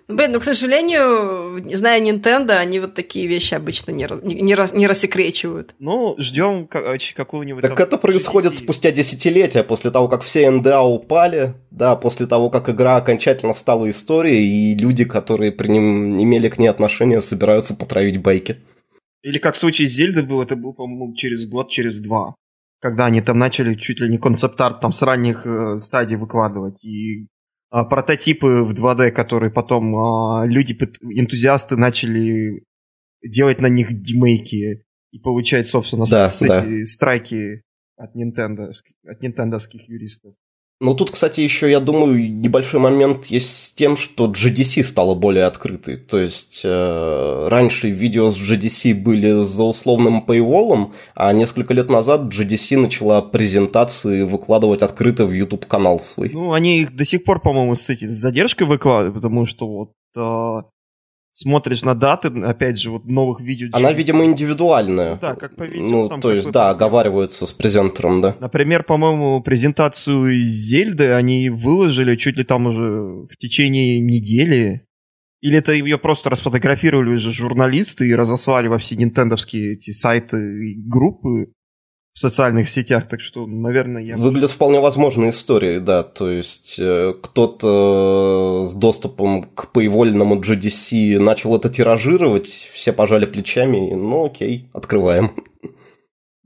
Блин, 0.07 0.31
ну, 0.31 0.39
к 0.39 0.43
сожалению, 0.43 1.61
зная 1.71 2.01
Nintendo, 2.01 2.53
они 2.57 2.79
вот 2.79 2.95
такие 2.95 3.27
вещи 3.27 3.53
обычно 3.53 3.91
не, 3.91 4.07
раз- 4.07 4.23
не, 4.23 4.41
не 4.41 4.55
раз- 4.55 4.73
не 4.73 4.87
рассекречивают. 4.87 5.75
Ну, 5.77 6.15
ждем 6.17 6.67
какого-нибудь... 6.67 7.61
Так 7.61 7.75
там 7.75 7.87
это 7.87 7.97
происходит 7.99 8.53
GDC. 8.53 8.57
спустя 8.63 8.91
десятилетия, 8.91 9.63
после 9.63 9.91
того, 9.91 10.07
как 10.07 10.23
все 10.23 10.49
НДА 10.49 10.81
упали, 10.81 11.53
да, 11.69 11.95
после 11.95 12.25
того, 12.25 12.49
как 12.49 12.69
игра 12.69 12.95
окончательно 12.95 13.53
стала 13.53 13.87
историей, 13.87 14.71
и 14.71 14.75
люди, 14.75 15.03
которые 15.05 15.51
при 15.51 15.67
нем 15.67 16.19
имели 16.19 16.49
к 16.49 16.57
ней 16.57 16.69
отношение, 16.69 17.21
собираются 17.21 17.75
потравить 17.75 18.17
байки. 18.19 18.57
Или 19.21 19.37
как 19.37 19.55
в 19.55 19.57
случае 19.57 19.87
с 19.87 19.91
Зельдой 19.91 20.23
был, 20.23 20.41
это 20.41 20.55
был, 20.55 20.73
по-моему, 20.73 21.13
через 21.15 21.47
год, 21.47 21.69
через 21.69 21.99
два. 21.99 22.35
Когда 22.81 23.07
они 23.07 23.21
там 23.21 23.37
начали 23.37 23.75
чуть 23.75 23.99
ли 23.99 24.09
не 24.09 24.17
концепт-арт 24.17 24.79
там 24.79 24.91
с 24.93 25.01
ранних 25.01 25.45
э, 25.45 25.77
стадий 25.77 26.15
выкладывать. 26.15 26.81
И 26.83 27.27
а, 27.69 27.83
прототипы 27.83 28.63
в 28.63 28.71
2D, 28.73 29.11
которые 29.11 29.51
потом 29.51 29.95
а, 29.97 30.45
люди, 30.45 30.73
энтузиасты 31.01 31.75
начали 31.75 32.63
делать 33.21 33.61
на 33.61 33.67
них 33.67 34.01
демейки 34.01 34.85
и 35.11 35.19
получать, 35.19 35.67
собственно, 35.67 36.05
Да, 36.09 36.27
с 36.27 36.39
да. 36.39 36.63
эти 36.63 36.83
страйки 36.85 37.63
от 37.97 38.15
Nintendo, 38.15 38.71
от 39.05 39.21
нинтендовских 39.21 39.89
юристов. 39.89 40.33
Ну, 40.81 40.93
тут, 40.93 41.11
кстати, 41.11 41.41
еще, 41.41 41.69
я 41.69 41.81
думаю, 41.81 42.33
небольшой 42.33 42.79
момент 42.79 43.25
есть 43.25 43.49
с 43.49 43.73
тем, 43.73 43.97
что 43.97 44.31
GDC 44.31 44.81
стала 44.83 45.13
более 45.13 45.43
открытой. 45.43 45.97
То 45.97 46.17
есть, 46.17 46.61
э, 46.63 47.47
раньше 47.49 47.89
видео 47.89 48.29
с 48.29 48.37
GDC 48.37 48.93
были 48.93 49.43
за 49.43 49.63
условным 49.63 50.23
paywall, 50.25 50.91
а 51.15 51.33
несколько 51.33 51.73
лет 51.73 51.89
назад 51.89 52.33
GDC 52.33 52.77
начала 52.77 53.21
презентации 53.21 54.23
выкладывать 54.23 54.81
открыто 54.81 55.25
в 55.25 55.33
YouTube-канал 55.33 55.99
свой. 55.99 56.29
Ну, 56.33 56.53
они 56.53 56.79
их 56.79 56.95
до 56.95 57.03
сих 57.03 57.25
пор, 57.25 57.41
по-моему, 57.41 57.75
с 57.75 57.89
этим 57.89 58.07
с 58.07 58.13
задержкой 58.13 58.65
выкладывают, 58.65 59.15
потому 59.15 59.45
что 59.45 59.67
вот 59.67 59.91
а, 60.15 60.63
смотришь 61.39 61.83
на 61.83 61.95
даты, 61.95 62.27
опять 62.27 62.79
же, 62.79 62.91
вот 62.91 63.05
новых 63.05 63.39
видео. 63.39 63.69
Она, 63.71 63.93
видимо, 63.93 64.25
индивидуальная. 64.25 65.17
Да, 65.21 65.35
как 65.35 65.55
повезет, 65.55 65.89
Ну, 65.89 66.09
там 66.09 66.19
то 66.19 66.33
есть, 66.33 66.51
да, 66.51 66.69
оговариваются 66.69 67.47
с 67.47 67.53
презентером, 67.53 68.19
да. 68.21 68.35
Например, 68.39 68.83
по-моему, 68.83 69.41
презентацию 69.41 70.33
Зельды 70.43 71.13
они 71.13 71.49
выложили 71.49 72.17
чуть 72.17 72.37
ли 72.37 72.43
там 72.43 72.67
уже 72.67 72.83
в 72.83 73.37
течение 73.39 74.01
недели. 74.01 74.85
Или 75.41 75.59
это 75.59 75.71
ее 75.71 75.97
просто 75.97 76.29
расфотографировали 76.29 77.15
уже 77.15 77.31
журналисты 77.31 78.09
и 78.09 78.15
разослали 78.15 78.67
во 78.67 78.77
все 78.77 78.97
нинтендовские 78.97 79.75
эти 79.75 79.91
сайты 79.91 80.37
и 80.37 80.75
группы 80.75 81.53
социальных 82.19 82.69
сетях. 82.69 83.07
Так 83.07 83.21
что, 83.21 83.45
наверное, 83.45 84.01
я... 84.01 84.17
Выглядят 84.17 84.51
вполне 84.51 84.79
возможные 84.79 85.29
истории, 85.29 85.79
да. 85.79 86.03
То 86.03 86.29
есть 86.29 86.75
э, 86.77 87.13
кто-то 87.21 88.65
с 88.67 88.75
доступом 88.75 89.43
к 89.43 89.71
поивольному 89.71 90.35
GDC 90.35 91.19
начал 91.19 91.55
это 91.55 91.69
тиражировать, 91.69 92.47
все 92.47 92.91
пожали 92.91 93.25
плечами, 93.25 93.93
ну 93.93 94.25
окей, 94.25 94.69
открываем. 94.73 95.31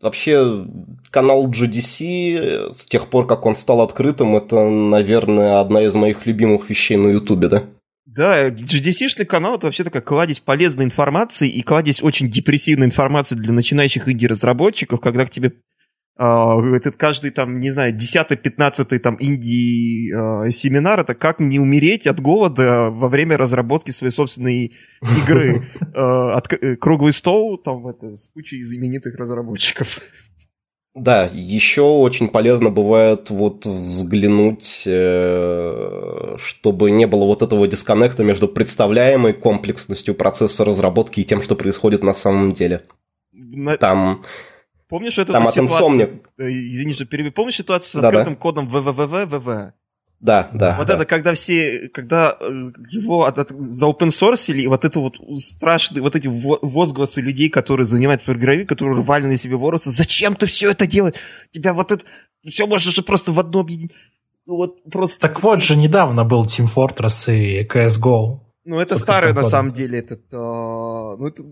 Вообще, 0.01 0.67
канал 1.09 1.47
GDC 1.47 2.37
э, 2.37 2.71
с 2.71 2.85
тех 2.85 3.07
пор, 3.07 3.25
как 3.25 3.45
он 3.45 3.55
стал 3.55 3.81
открытым, 3.81 4.35
это, 4.35 4.69
наверное, 4.69 5.59
одна 5.59 5.81
из 5.81 5.95
моих 5.95 6.25
любимых 6.25 6.69
вещей 6.69 6.97
на 6.97 7.07
Ютубе, 7.07 7.47
да? 7.47 7.63
Да, 8.15 8.49
GDC-шный 8.49 9.25
канал 9.25 9.57
это 9.57 9.67
вообще 9.67 9.83
такая 9.83 10.03
кладезь 10.03 10.39
полезной 10.39 10.85
информации 10.85 11.49
и 11.49 11.61
кладезь 11.63 12.03
очень 12.03 12.29
депрессивной 12.29 12.85
информации 12.87 13.35
для 13.35 13.53
начинающих 13.53 14.07
инди-разработчиков, 14.07 14.99
когда 14.99 15.25
к 15.25 15.31
тебе 15.31 15.53
а, 16.15 16.59
этот 16.75 16.95
каждый 16.95 17.31
там, 17.31 17.59
не 17.59 17.71
знаю, 17.71 17.95
10-15 17.95 18.99
там 18.99 19.17
инди-семинар, 19.19 20.99
это 20.99 21.15
как 21.15 21.39
не 21.39 21.59
умереть 21.59 22.05
от 22.05 22.19
голода 22.19 22.91
во 22.91 23.09
время 23.09 23.35
разработки 23.35 23.89
своей 23.89 24.13
собственной 24.13 24.73
игры. 25.01 25.67
А, 25.95 26.39
отк- 26.39 26.57
э, 26.59 26.75
Круглый 26.75 27.13
стол 27.13 27.59
там 27.59 27.85
это, 27.85 28.15
с 28.15 28.27
кучей 28.29 28.63
знаменитых 28.63 29.15
разработчиков. 29.15 29.99
Да, 30.95 31.25
еще 31.33 31.81
очень 31.81 32.29
полезно 32.29 32.69
бывает 32.69 33.31
вот 33.31 33.65
взглянуть, 33.65 34.83
э, 34.85 36.35
чтобы 36.37 36.91
не 36.91 37.07
было 37.07 37.25
вот 37.25 37.41
этого 37.41 37.67
дисконнекта 37.67 38.23
между 38.23 38.47
представляемой 38.47 39.33
комплексностью 39.33 40.13
процесса 40.13 40.63
разработки 40.63 41.19
и 41.19 41.23
тем, 41.23 41.41
что 41.41 41.55
происходит 41.55 42.03
на 42.03 42.13
самом 42.13 42.53
деле. 42.53 42.83
На- 43.31 43.77
Там, 43.77 44.21
Помнишь 44.87 45.17
эту 45.17 45.33
там 45.33 45.47
ситуацию? 45.51 45.87
Insomniac. 45.89 46.19
Э, 46.37 46.49
Извини, 46.51 46.93
что 46.93 47.05
перебью. 47.05 47.31
Помнишь 47.31 47.55
ситуацию 47.55 47.89
с 47.89 47.93
Да-да. 47.95 48.07
открытым 48.09 48.35
кодом 48.35 48.67
www? 48.67 49.71
Да, 50.23 50.49
да. 50.53 50.77
Вот 50.77 50.87
да. 50.87 50.95
это, 50.95 51.05
когда 51.05 51.33
все, 51.33 51.89
когда 51.93 52.35
э, 52.39 52.71
его 52.89 53.25
от- 53.25 53.37
от- 53.37 53.49
за 53.51 53.85
open 53.87 54.07
source 54.07 54.49
или 54.51 54.65
вот 54.67 54.85
это 54.85 54.99
вот 54.99 55.17
страшные, 55.37 56.01
вот 56.01 56.15
эти 56.15 56.27
во- 56.27 56.59
возгласы 56.61 57.21
людей, 57.21 57.49
которые 57.49 57.85
занимаются 57.85 58.25
программой, 58.25 58.65
которые 58.65 58.95
рвали 58.97 59.25
на 59.27 59.37
себе 59.37 59.57
волосы, 59.57 59.89
зачем 59.89 60.33
ты 60.35 60.45
все 60.47 60.71
это 60.71 60.87
делаешь? 60.87 61.15
Тебя 61.51 61.73
вот 61.73 61.91
это, 61.91 62.05
все 62.47 62.65
можно 62.67 62.91
же 62.91 63.03
просто 63.03 63.31
в 63.33 63.39
одно 63.39 63.59
объединить. 63.59 63.91
Ну 64.45 64.55
Вот 64.57 64.83
просто... 64.91 65.19
Так 65.19 65.43
вот 65.43 65.61
же 65.61 65.75
недавно 65.75 66.23
был 66.25 66.45
Team 66.45 66.67
Fortress 66.73 67.33
и 67.33 67.67
CSGO. 67.67 68.39
Ну, 68.65 68.79
это 68.79 68.97
старое 68.97 69.33
на 69.33 69.43
самом 69.43 69.73
деле. 69.73 69.99
Этот, 69.99 70.21
а, 70.31 71.17
ну, 71.17 71.27
это, 71.27 71.43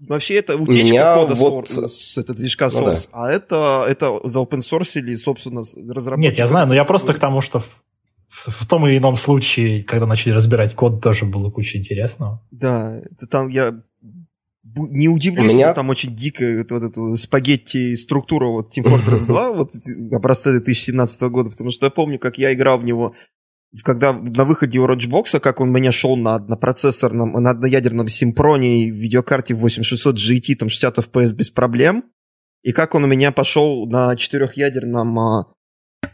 вообще 0.00 0.34
это 0.34 0.56
утечка 0.56 0.92
Меня 0.94 1.14
кода 1.14 1.34
вот- 1.34 1.68
сор- 1.68 1.86
с 1.88 2.18
этого 2.18 2.36
движка 2.36 2.68
Ну 2.72 2.84
да. 2.84 2.92
Source. 2.94 3.08
А 3.12 3.30
это, 3.30 3.84
это 3.88 4.20
за 4.24 4.40
open 4.40 4.58
source 4.60 4.98
или, 4.98 5.14
собственно, 5.16 5.60
разработчик. 5.92 6.30
Нет, 6.30 6.38
я 6.38 6.46
знаю, 6.48 6.66
но 6.66 6.74
я 6.74 6.82
просто 6.84 7.14
к 7.14 7.18
тому, 7.20 7.40
что 7.40 7.62
в, 8.30 8.66
том 8.66 8.86
или 8.86 8.98
ином 8.98 9.16
случае, 9.16 9.82
когда 9.82 10.06
начали 10.06 10.32
разбирать 10.32 10.74
код, 10.74 11.02
тоже 11.02 11.24
было 11.26 11.50
куча 11.50 11.78
интересного. 11.78 12.46
Да, 12.50 12.96
это 13.10 13.26
там 13.26 13.48
я 13.48 13.82
не 14.62 15.08
удивлюсь, 15.08 15.52
У 15.52 15.54
меня- 15.54 15.66
что 15.66 15.74
там 15.74 15.90
очень 15.90 16.14
дикая 16.14 16.58
вот, 16.58 16.70
вот 16.70 16.82
эту 16.82 17.16
спагетти 17.16 17.96
структура 17.96 18.46
вот 18.46 18.76
Team 18.76 18.84
Fortress 18.84 19.26
2, 19.26 19.52
вот 19.52 19.72
образца 20.12 20.52
2017 20.52 21.22
года, 21.22 21.50
потому 21.50 21.70
что 21.70 21.86
я 21.86 21.90
помню, 21.90 22.18
как 22.18 22.38
я 22.38 22.54
играл 22.54 22.78
в 22.78 22.84
него, 22.84 23.14
когда 23.84 24.12
на 24.12 24.44
выходе 24.44 24.78
у 24.78 24.86
Roachbox, 24.86 25.40
как 25.40 25.60
он 25.60 25.72
меня 25.72 25.92
шел 25.92 26.16
на 26.16 26.36
однопроцессорном, 26.36 27.32
на 27.32 27.50
одноядерном 27.50 28.08
симпроне 28.08 28.84
и 28.84 28.90
видеокарте 28.90 29.54
8600 29.54 30.16
GT, 30.16 30.54
там 30.56 30.68
60 30.68 30.98
FPS 30.98 31.34
без 31.34 31.50
проблем, 31.50 32.04
и 32.62 32.72
как 32.72 32.94
он 32.94 33.04
у 33.04 33.06
меня 33.06 33.32
пошел 33.32 33.86
на 33.86 34.14
четырехъядерном 34.16 35.18
а, 35.18 35.46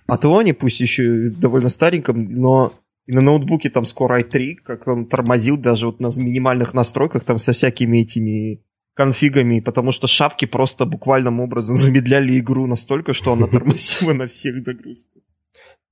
Атлоне, 0.07 0.55
пусть 0.55 0.81
еще 0.81 1.31
довольно 1.31 1.69
стареньком, 1.69 2.31
но 2.31 2.73
и 3.07 3.13
на 3.13 3.21
ноутбуке 3.21 3.71
там 3.71 3.85
скоро 3.85 4.21
i3, 4.21 4.57
как 4.57 4.87
он 4.89 5.07
тормозил 5.07 5.57
даже 5.57 5.87
вот 5.87 6.01
на 6.01 6.09
минимальных 6.17 6.75
настройках 6.75 7.25
там 7.25 7.39
со 7.39 7.53
всякими 7.53 7.99
этими 7.99 8.63
конфигами, 8.95 9.61
потому 9.61 9.93
что 9.93 10.07
шапки 10.07 10.47
просто 10.47 10.87
буквальным 10.87 11.41
образом 11.41 11.77
замедляли 11.77 12.39
игру 12.39 12.67
настолько, 12.67 13.13
что 13.13 13.33
она 13.33 13.47
тормозила 13.47 14.13
на 14.13 14.27
всех 14.27 14.65
загрузках. 14.65 15.23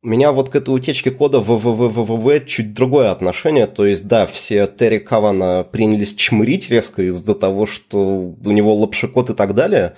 У 0.03 0.09
меня 0.09 0.33
вот 0.33 0.51
к 0.51 0.57
этой 0.57 0.75
утечке 0.75 1.11
кода 1.11 1.41
в 1.41 1.47
ВВВВВ 1.47 2.45
чуть 2.45 2.75
другое 2.75 3.11
отношение. 3.11 3.67
То 3.67 3.87
есть, 3.87 4.07
да, 4.07 4.27
все 4.27 4.67
Терри 4.67 4.99
Кавана 4.99 5.65
принялись 5.65 6.15
чмырить 6.15 6.69
резко 6.69 7.03
из-за 7.05 7.35
того, 7.35 7.65
что 7.65 8.37
у 8.45 8.51
него 8.51 8.75
лапшикот 8.75 9.31
и 9.31 9.35
так 9.35 9.55
далее. 9.55 9.95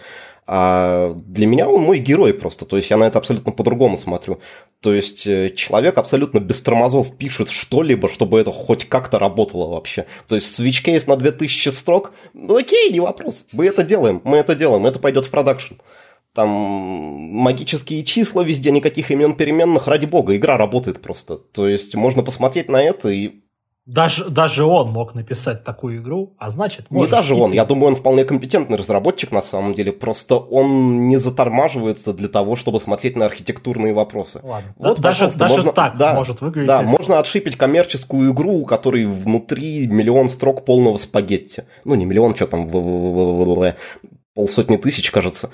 А 0.46 1.12
для 1.26 1.46
меня 1.46 1.68
он 1.68 1.82
мой 1.82 1.98
герой 1.98 2.32
просто. 2.32 2.64
То 2.64 2.76
есть, 2.76 2.90
я 2.90 2.96
на 2.96 3.04
это 3.04 3.18
абсолютно 3.18 3.52
по-другому 3.52 3.98
смотрю. 3.98 4.40
То 4.80 4.94
есть, 4.94 5.26
э, 5.26 5.50
человек 5.50 5.98
абсолютно 5.98 6.38
без 6.38 6.62
тормозов 6.62 7.16
пишет 7.16 7.48
что-либо, 7.48 8.08
чтобы 8.08 8.38
это 8.38 8.52
хоть 8.52 8.84
как-то 8.84 9.18
работало 9.18 9.68
вообще. 9.68 10.06
То 10.28 10.36
есть, 10.36 10.58
switch 10.58 10.82
кейс 10.84 11.06
на 11.08 11.16
2000 11.16 11.70
строк, 11.70 12.12
ну 12.32 12.56
окей, 12.56 12.90
не 12.90 13.00
вопрос. 13.00 13.46
Мы 13.52 13.66
это 13.66 13.82
делаем, 13.82 14.20
мы 14.24 14.36
это 14.36 14.54
делаем, 14.54 14.86
это 14.86 15.00
пойдет 15.00 15.24
в 15.24 15.30
продакшн. 15.30 15.74
Там 16.32 16.48
магические 16.48 18.04
числа 18.04 18.42
везде, 18.42 18.70
никаких 18.70 19.10
имен 19.10 19.34
переменных, 19.34 19.88
ради 19.88 20.04
бога, 20.04 20.36
игра 20.36 20.58
работает 20.58 21.00
просто. 21.00 21.36
То 21.36 21.66
есть 21.66 21.94
можно 21.94 22.22
посмотреть 22.22 22.68
на 22.68 22.82
это 22.82 23.08
и... 23.08 23.40
Даже, 23.86 24.24
даже 24.24 24.64
он 24.64 24.90
мог 24.90 25.14
написать 25.14 25.62
такую 25.62 25.98
игру, 25.98 26.34
а 26.38 26.50
значит, 26.50 26.90
Не 26.90 27.06
даже 27.06 27.36
он, 27.36 27.52
я 27.52 27.64
думаю, 27.64 27.90
он 27.90 27.96
вполне 27.96 28.24
компетентный 28.24 28.76
разработчик 28.76 29.30
на 29.30 29.42
самом 29.42 29.74
деле, 29.74 29.92
просто 29.92 30.34
он 30.36 31.08
не 31.08 31.18
затормаживается 31.18 32.12
для 32.12 32.26
того, 32.26 32.56
чтобы 32.56 32.80
смотреть 32.80 33.14
на 33.14 33.26
архитектурные 33.26 33.94
вопросы. 33.94 34.40
Ладно. 34.42 34.74
Вот, 34.76 35.00
даже 35.00 35.30
даже 35.30 35.54
можно- 35.54 35.72
так 35.72 35.96
да, 35.96 36.14
может 36.14 36.40
выглядеть. 36.40 36.66
Да, 36.66 36.82
можно 36.82 37.20
отшипить 37.20 37.54
коммерческую 37.56 38.32
игру, 38.32 38.54
у 38.58 38.64
которой 38.66 39.06
внутри 39.06 39.86
миллион 39.86 40.28
строк 40.30 40.64
полного 40.64 40.96
спагетти. 40.96 41.62
Ну, 41.84 41.94
не 41.94 42.04
миллион, 42.06 42.34
что 42.34 42.48
там, 42.48 42.66
в- 42.66 42.72
в- 42.72 42.80
в- 42.80 43.44
в- 43.44 43.54
в- 43.54 43.74
полсотни 44.34 44.76
тысяч, 44.78 45.12
кажется. 45.12 45.50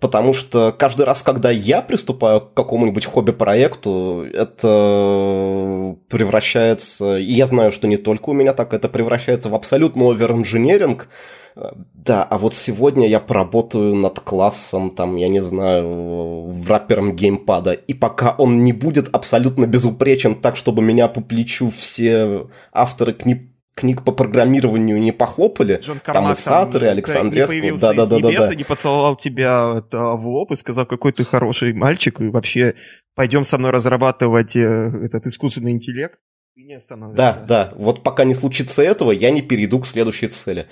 Потому 0.00 0.32
что 0.32 0.72
каждый 0.72 1.04
раз, 1.04 1.22
когда 1.22 1.50
я 1.50 1.82
приступаю 1.82 2.40
к 2.40 2.54
какому-нибудь 2.54 3.04
хобби-проекту, 3.04 4.26
это 4.32 5.94
превращается, 6.08 7.18
и 7.18 7.30
я 7.32 7.46
знаю, 7.46 7.70
что 7.70 7.86
не 7.86 7.98
только 7.98 8.30
у 8.30 8.32
меня 8.32 8.54
так, 8.54 8.72
это 8.72 8.88
превращается 8.88 9.50
в 9.50 9.54
абсолютно 9.54 10.10
оверинженеринг. 10.10 11.08
А, 11.54 11.74
Да, 11.92 12.22
а 12.22 12.38
вот 12.38 12.54
сегодня 12.54 13.06
я 13.06 13.20
поработаю 13.20 13.94
над 13.94 14.20
классом, 14.20 14.90
там, 14.90 15.16
я 15.16 15.28
не 15.28 15.42
знаю, 15.42 16.44
в 16.44 16.70
рэпером 16.70 17.14
геймпада, 17.14 17.72
и 17.72 17.92
пока 17.92 18.34
он 18.38 18.64
не 18.64 18.72
будет 18.72 19.14
абсолютно 19.14 19.66
безупречен 19.66 20.34
так, 20.36 20.56
чтобы 20.56 20.82
меня 20.82 21.08
по 21.08 21.20
плечу 21.20 21.70
все 21.70 22.46
авторы 22.72 23.12
книг 23.12 23.42
книг 23.78 24.04
по 24.04 24.12
программированию 24.12 25.00
не 25.00 25.12
похлопали, 25.12 25.80
Джон 25.82 26.00
там 26.00 26.12
и 26.12 26.16
Кармак 26.16 26.38
Сатор, 26.38 26.84
и 26.84 26.86
Александреску, 26.86 27.52
появился 27.52 27.74
из 27.74 27.80
да-да-да-да-да. 27.80 28.28
небес 28.28 28.50
и 28.50 28.56
не 28.56 28.64
поцеловал 28.64 29.16
тебя 29.16 29.76
это, 29.78 30.14
в 30.14 30.26
лоб 30.26 30.52
и 30.52 30.56
сказал, 30.56 30.86
какой 30.86 31.12
ты 31.12 31.24
хороший 31.24 31.72
мальчик, 31.72 32.20
и 32.20 32.28
вообще 32.28 32.74
пойдем 33.14 33.44
со 33.44 33.58
мной 33.58 33.70
разрабатывать 33.70 34.56
э, 34.56 34.90
этот 35.02 35.26
искусственный 35.26 35.72
интеллект. 35.72 36.18
Ты 36.54 36.64
не. 36.64 36.78
Да, 37.14 37.44
да. 37.46 37.72
Вот 37.76 38.02
пока 38.02 38.24
не 38.24 38.34
случится 38.34 38.82
этого, 38.82 39.12
я 39.12 39.30
не 39.30 39.42
перейду 39.42 39.80
к 39.80 39.86
следующей 39.86 40.26
цели. 40.26 40.66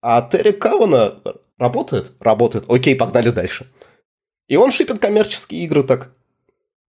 А 0.00 0.22
Терри 0.22 0.52
Кавана 0.52 1.14
работает? 1.58 2.12
Работает. 2.20 2.64
Окей, 2.68 2.94
погнали 2.94 3.30
дальше. 3.30 3.64
И 4.48 4.56
он 4.56 4.70
шипит 4.70 4.98
коммерческие 4.98 5.64
игры 5.64 5.82
так. 5.82 6.12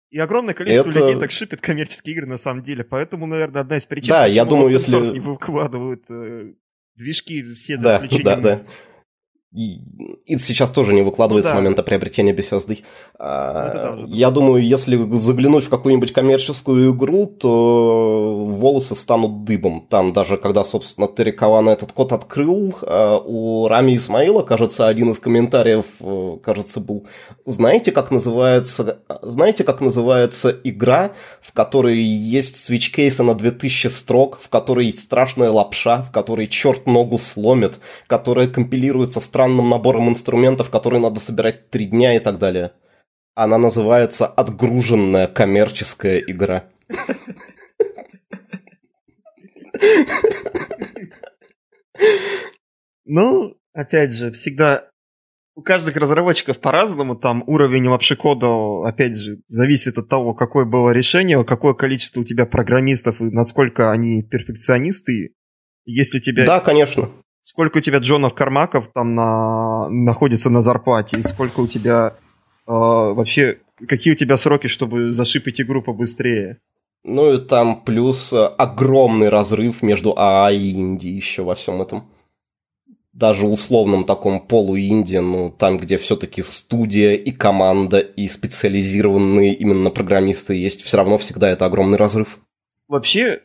И 0.10 0.18
огромное 0.18 0.54
количество 0.56 0.90
Это- 0.90 1.00
людей 1.00 1.20
так 1.20 1.32
шипит 1.32 1.62
коммерческие 1.62 2.16
игры 2.16 2.26
на 2.26 2.38
самом 2.38 2.64
деле. 2.64 2.84
Поэтому, 2.84 3.28
наверное, 3.28 3.62
одна 3.62 3.78
из 3.78 3.86
причин, 3.86 4.10
Да, 4.10 4.26
я 4.26 4.44
думаю, 4.46 4.70
если- 4.72 4.96
не 5.14 5.20
выкладывают 5.20 6.04
э, 6.10 6.54
движки 6.96 7.44
все 7.54 7.78
за 7.78 7.84
Да, 7.84 7.96
исключением... 7.98 8.24
да, 8.26 8.36
да. 8.38 8.62
И, 9.56 9.82
сейчас 10.38 10.70
тоже 10.70 10.94
не 10.94 11.02
выкладывает 11.02 11.44
Ну 11.44 11.50
да. 11.50 11.56
с 11.56 11.58
момента 11.58 11.82
приобретения 11.82 12.34
Bethesda. 12.34 12.78
А, 13.18 13.68
Это 13.68 13.98
да. 13.98 14.04
я 14.08 14.30
думаю, 14.30 14.64
если 14.64 14.96
заглянуть 15.18 15.66
в 15.66 15.70
какую-нибудь 15.70 16.14
коммерческую 16.14 16.94
игру, 16.94 17.26
то 17.26 18.40
волосы 18.46 18.96
станут 18.96 19.46
дыбом. 19.46 19.88
Там 19.90 20.14
даже 20.14 20.38
когда, 20.38 20.64
собственно, 20.64 21.08
Терри 21.08 21.32
Кавана 21.32 21.72
этот 21.72 21.94
код 21.94 22.14
открыл, 22.14 22.76
а, 22.84 23.18
у 23.18 23.68
Рами 23.68 23.96
Исмаила, 23.96 24.44
кажется, 24.44 24.88
один 24.88 25.12
из 25.12 25.20
комментариев, 25.20 25.86
э, 26.00 26.38
кажется, 26.44 26.80
был 26.80 27.08
знаете, 27.50 27.92
как 27.92 28.12
называется, 28.12 29.00
знаете, 29.22 29.64
как 29.64 29.82
называется 29.82 30.56
игра, 30.64 31.12
в 31.42 31.52
которой 31.52 31.98
есть 31.98 32.64
свич-кейсы 32.64 33.24
на 33.24 33.34
2000 33.34 33.88
строк, 33.88 34.40
в 34.40 34.50
которой 34.50 34.88
есть 34.88 35.02
страшная 35.02 35.50
лапша, 35.50 36.04
в 36.04 36.12
которой 36.12 36.48
черт 36.48 36.86
ногу 36.86 37.18
сломит, 37.18 37.80
которая 38.08 38.48
компилируется 38.48 39.20
странным 39.40 39.70
набором 39.70 40.10
инструментов, 40.10 40.70
которые 40.70 41.00
надо 41.00 41.22
собирать 41.22 41.70
три 41.70 41.86
дня 41.86 42.14
и 42.14 42.20
так 42.20 42.40
далее. 42.40 42.74
Она 43.36 43.58
называется 43.58 44.28
«Отгруженная 44.28 45.28
коммерческая 45.28 46.20
игра». 46.20 46.66
Ну, 53.06 53.56
опять 53.74 54.12
же, 54.12 54.34
всегда 54.34 54.90
у 55.56 55.62
каждых 55.62 55.96
разработчиков 55.96 56.60
по-разному, 56.60 57.16
там 57.16 57.44
уровень 57.48 57.88
вообще 57.88 58.18
кода, 58.18 58.86
опять 58.86 59.16
же, 59.16 59.38
зависит 59.48 59.98
от 59.98 60.10
того, 60.10 60.34
какое 60.34 60.66
было 60.66 60.92
решение, 60.92 61.46
какое 61.46 61.74
количество 61.74 62.20
у 62.20 62.24
тебя 62.26 62.46
программистов 62.46 63.22
и 63.22 63.32
насколько 63.32 63.90
они 63.92 64.22
перфекционисты. 64.22 65.34
Если 65.86 66.18
у 66.18 66.22
тебя 66.22 66.46
Да, 66.46 66.60
конечно. 66.60 67.10
Сколько 67.50 67.80
у 67.80 67.82
тебя 67.82 67.98
Джонов 67.98 68.36
Кармаков 68.36 68.90
там 68.94 69.16
на, 69.16 69.90
находится 69.90 70.52
на 70.52 70.62
зарплате, 70.62 71.18
и 71.18 71.24
сколько 71.24 71.62
у 71.62 71.68
тебя 71.68 72.14
э, 72.68 72.72
вообще, 72.72 73.58
какие 73.88 74.14
у 74.14 74.16
тебя 74.16 74.38
сроки, 74.38 74.68
чтобы 74.68 75.12
зашипить 75.12 75.60
игру 75.60 75.82
побыстрее. 75.82 76.60
Ну 77.04 77.34
и 77.34 77.38
там 77.40 77.84
плюс 77.84 78.32
э, 78.34 78.46
огромный 78.46 79.30
разрыв 79.30 79.82
между 79.82 80.14
АА 80.16 80.52
и 80.52 80.74
инди 80.74 81.08
еще 81.08 81.42
во 81.42 81.56
всем 81.56 81.82
этом. 81.82 82.04
Даже 83.14 83.48
условном 83.48 84.04
таком 84.04 84.40
полу-инди, 84.42 85.18
ну 85.18 85.50
там, 85.50 85.80
где 85.80 85.98
все-таки 85.98 86.44
студия 86.44 87.16
и 87.16 87.32
команда, 87.32 87.98
и 87.98 88.28
специализированные 88.28 89.56
именно 89.56 89.90
программисты 89.90 90.54
есть, 90.54 90.84
все 90.84 90.98
равно 90.98 91.18
всегда 91.18 91.50
это 91.50 91.66
огромный 91.66 91.98
разрыв. 91.98 92.40
Вообще, 92.88 93.42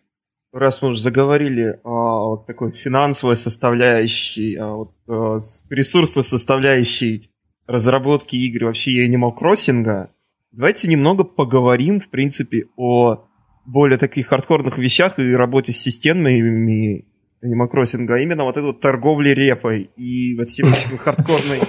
раз 0.53 0.83
мы 0.83 0.91
уже 0.91 1.01
заговорили 1.01 1.81
о 1.85 2.14
вот 2.36 2.47
такой 2.47 2.73
финансовой 2.73 3.36
составляющей, 3.36 4.56
о 4.56 4.77
вот, 4.77 4.93
э, 5.09 5.39
ресурсной 5.70 6.23
составляющей 6.23 7.31
разработки 7.66 8.36
игр 8.36 8.66
вообще 8.66 8.93
и 8.93 9.09
Animal 9.09 9.32
Crossing, 9.36 10.09
давайте 10.52 10.89
немного 10.89 11.24
поговорим, 11.24 12.01
в 12.01 12.09
принципе, 12.09 12.65
о 12.77 13.24
более 13.66 13.98
таких 13.98 14.28
хардкорных 14.28 14.78
вещах 14.78 15.19
и 15.19 15.35
работе 15.35 15.73
с 15.73 15.78
системами 15.78 17.05
Animal 17.43 17.70
Crossing, 17.73 18.11
а 18.11 18.19
именно 18.19 18.44
вот 18.44 18.56
эту 18.56 18.69
вот 18.69 18.81
торговли 18.81 19.31
репой 19.31 19.90
и 19.97 20.36
вот 20.36 20.48
всем 20.48 20.69
этим 20.69 20.98
хардкорной 20.98 21.61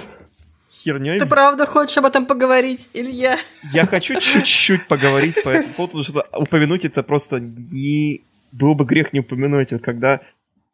херней. 0.70 1.18
Ты 1.18 1.26
правда 1.26 1.66
хочешь 1.66 1.96
об 1.98 2.06
этом 2.06 2.26
поговорить, 2.26 2.88
Илья? 2.92 3.38
Я 3.72 3.86
хочу 3.86 4.20
чуть-чуть 4.20 4.86
поговорить 4.86 5.42
по 5.42 5.50
этому 5.50 5.74
поводу, 5.74 5.98
потому 5.98 6.04
что 6.04 6.38
упомянуть 6.38 6.84
это 6.84 7.02
просто 7.02 7.40
не... 7.40 8.22
Было 8.52 8.74
бы 8.74 8.84
грех 8.84 9.12
не 9.12 9.20
упомянуть, 9.20 9.72
вот 9.72 9.82
когда 9.82 10.20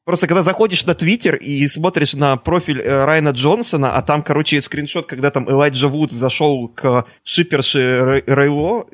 Просто 0.04 0.26
когда 0.26 0.42
заходишь 0.42 0.84
на 0.84 0.94
Твиттер 0.94 1.36
и 1.36 1.66
смотришь 1.68 2.14
на 2.14 2.36
профиль 2.36 2.80
э, 2.80 3.04
Райана 3.04 3.28
Джонсона, 3.28 3.96
а 3.96 4.02
там, 4.02 4.24
короче, 4.24 4.60
скриншот, 4.60 5.06
когда 5.06 5.30
там 5.30 5.48
Элайджа 5.48 5.86
Вуд 5.86 6.10
зашел 6.10 6.68
к 6.68 7.06
шиперше 7.22 8.24
Рейло, 8.26 8.88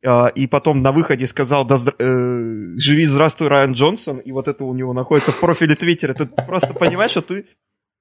э, 0.00 0.30
и 0.36 0.46
потом 0.46 0.80
на 0.80 0.92
выходе 0.92 1.26
сказал 1.26 1.64
да, 1.64 1.76
э, 1.76 2.74
«Живи, 2.76 3.04
здравствуй, 3.04 3.48
Райан 3.48 3.72
Джонсон», 3.72 4.18
и 4.18 4.30
вот 4.30 4.46
это 4.46 4.64
у 4.64 4.72
него 4.74 4.92
находится 4.92 5.32
в 5.32 5.40
профиле 5.40 5.74
Твиттера. 5.74 6.14
Ты 6.14 6.26
просто 6.26 6.72
понимаешь, 6.72 7.10
что 7.10 7.22
ты 7.22 7.46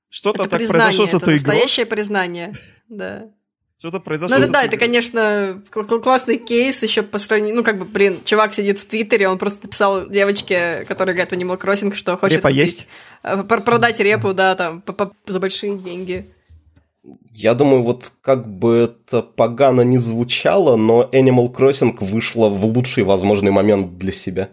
что-то 0.09 0.47
так 0.47 0.59
произошло 0.59 1.07
с 1.07 1.13
этой 1.15 1.37
игрой. 1.37 1.55
настоящее 1.55 1.85
признание, 1.87 2.53
да. 2.87 3.31
Что-то 3.79 3.99
произошло. 3.99 4.35
Ну, 4.35 4.41
это 4.41 4.51
да, 4.51 4.63
это, 4.63 4.75
конечно, 4.75 5.61
классный 6.01 6.37
кейс 6.37 6.81
еще 6.81 7.03
по 7.03 7.19
сравнению... 7.19 7.57
Ну, 7.57 7.63
как 7.63 7.77
бы, 7.77 7.85
блин, 7.85 8.21
чувак 8.25 8.53
сидит 8.55 8.79
в 8.79 8.87
Твиттере, 8.87 9.29
он 9.29 9.37
просто 9.37 9.67
написал 9.67 10.09
девочке, 10.09 10.83
которая 10.87 11.13
играет 11.13 11.29
в 11.29 11.33
Animal 11.33 11.61
Crossing, 11.61 11.93
что 11.93 12.17
хочет... 12.17 12.37
Репа 12.37 12.47
есть? 12.47 12.87
Э, 13.23 13.43
продать 13.43 13.99
репу, 13.99 14.33
да, 14.33 14.55
там, 14.55 14.83
за 15.27 15.39
большие 15.39 15.77
деньги. 15.77 16.25
Я 17.31 17.53
думаю, 17.53 17.83
вот 17.83 18.11
как 18.21 18.47
бы 18.47 18.77
это 18.77 19.21
погано 19.21 19.81
не 19.81 19.99
звучало, 19.99 20.75
но 20.75 21.07
Animal 21.13 21.53
Crossing 21.53 21.95
вышла 22.03 22.49
в 22.49 22.65
лучший 22.65 23.03
возможный 23.03 23.51
момент 23.51 23.99
для 23.99 24.11
себя. 24.11 24.49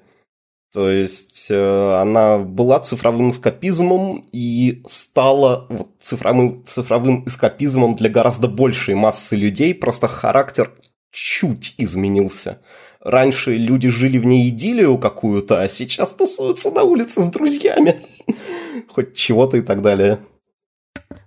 То 0.74 0.90
есть 0.90 1.52
э, 1.52 2.00
она 2.00 2.38
была 2.38 2.80
цифровым 2.80 3.30
эскапизмом 3.30 4.26
и 4.32 4.82
стала 4.88 5.66
вот, 5.68 5.90
цифровым, 6.00 6.64
цифровым 6.66 7.24
эскапизмом 7.28 7.94
для 7.94 8.10
гораздо 8.10 8.48
большей 8.48 8.96
массы 8.96 9.36
людей, 9.36 9.72
просто 9.72 10.08
характер 10.08 10.72
чуть 11.12 11.76
изменился. 11.78 12.58
Раньше 13.00 13.56
люди 13.56 13.88
жили 13.88 14.18
в 14.18 14.24
ней 14.24 14.48
идиллию 14.48 14.98
какую-то, 14.98 15.60
а 15.62 15.68
сейчас 15.68 16.12
тусуются 16.12 16.72
на 16.72 16.82
улице 16.82 17.22
с 17.22 17.28
друзьями. 17.28 18.00
Хоть 18.88 19.14
чего-то 19.14 19.58
и 19.58 19.60
так 19.60 19.80
далее. 19.80 20.18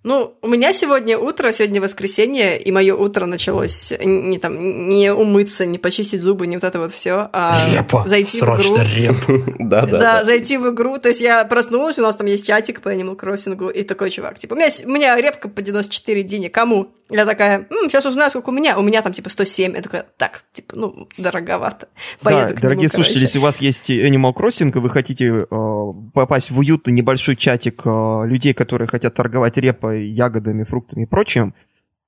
Ну, 0.07 0.37
у 0.41 0.47
меня 0.47 0.71
сегодня 0.71 1.17
утро, 1.17 1.51
сегодня 1.51 1.81
воскресенье, 1.81 2.57
и 2.57 2.71
мое 2.71 2.95
утро 2.95 3.25
началось 3.25 3.91
не 3.99 4.39
там 4.39 4.87
не 4.87 5.11
умыться, 5.11 5.65
не 5.65 5.77
почистить 5.77 6.21
зубы, 6.21 6.47
не 6.47 6.55
вот 6.55 6.63
это 6.63 6.79
вот 6.79 6.93
все, 6.93 7.29
а 7.33 7.59
Репа, 7.75 8.05
зайти 8.07 8.37
срочно 8.37 8.85
в 8.85 8.87
игру. 8.87 9.35
Реп. 9.35 9.57
да, 9.59 9.85
да, 9.85 9.99
да, 9.99 10.23
зайти 10.23 10.55
в 10.55 10.69
игру. 10.69 10.97
То 10.97 11.09
есть 11.09 11.19
я 11.19 11.43
проснулась, 11.43 11.99
у 11.99 12.03
нас 12.03 12.15
там 12.15 12.25
есть 12.25 12.47
чатик 12.47 12.79
по 12.79 12.87
Animal 12.87 13.19
Crossing, 13.19 13.73
и 13.73 13.83
такой 13.83 14.09
чувак, 14.09 14.39
типа, 14.39 14.53
у 14.53 14.55
меня, 14.55 14.69
у 14.85 14.89
меня 14.89 15.19
репка 15.19 15.49
по 15.49 15.61
94 15.61 16.23
дни, 16.23 16.47
кому? 16.47 16.87
Я 17.09 17.25
такая, 17.25 17.67
М, 17.69 17.89
сейчас 17.89 18.05
узнаю, 18.05 18.29
сколько 18.29 18.49
у 18.49 18.53
меня. 18.53 18.77
У 18.77 18.81
меня 18.81 19.01
там 19.01 19.13
типа 19.13 19.29
107. 19.29 19.75
Я 19.75 19.81
такая, 19.81 20.05
так, 20.17 20.43
типа, 20.51 20.73
ну, 20.75 21.07
дороговато. 21.17 21.87
Поеду 22.21 22.53
да, 22.55 22.61
дорогие 22.61 22.81
нему, 22.81 22.89
слушатели, 22.89 23.19
короче. 23.19 23.25
если 23.25 23.39
у 23.39 23.41
вас 23.41 23.61
есть 23.61 23.89
Animal 23.89 24.33
Crossing, 24.33 24.75
и 24.75 24.79
вы 24.79 24.89
хотите 24.89 25.47
э, 25.49 25.93
попасть 26.13 26.51
в 26.51 26.59
уютный 26.59 26.91
небольшой 26.91 27.37
чатик 27.37 27.81
э, 27.85 28.23
людей, 28.25 28.53
которые 28.53 28.89
хотят 28.89 29.13
торговать 29.13 29.57
репой, 29.57 29.96
ягодами, 30.03 30.63
фруктами 30.63 31.03
и 31.03 31.05
прочим, 31.05 31.53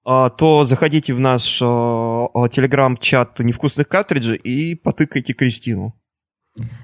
э, 0.06 0.30
то 0.38 0.66
заходите 0.66 1.14
в 1.14 1.20
наш 1.20 1.62
э, 1.62 1.66
э 1.66 2.50
телеграм-чат 2.50 3.40
невкусных 3.40 3.88
картриджей 3.88 4.38
и 4.38 4.76
потыкайте 4.76 5.34
Кристину. 5.34 5.96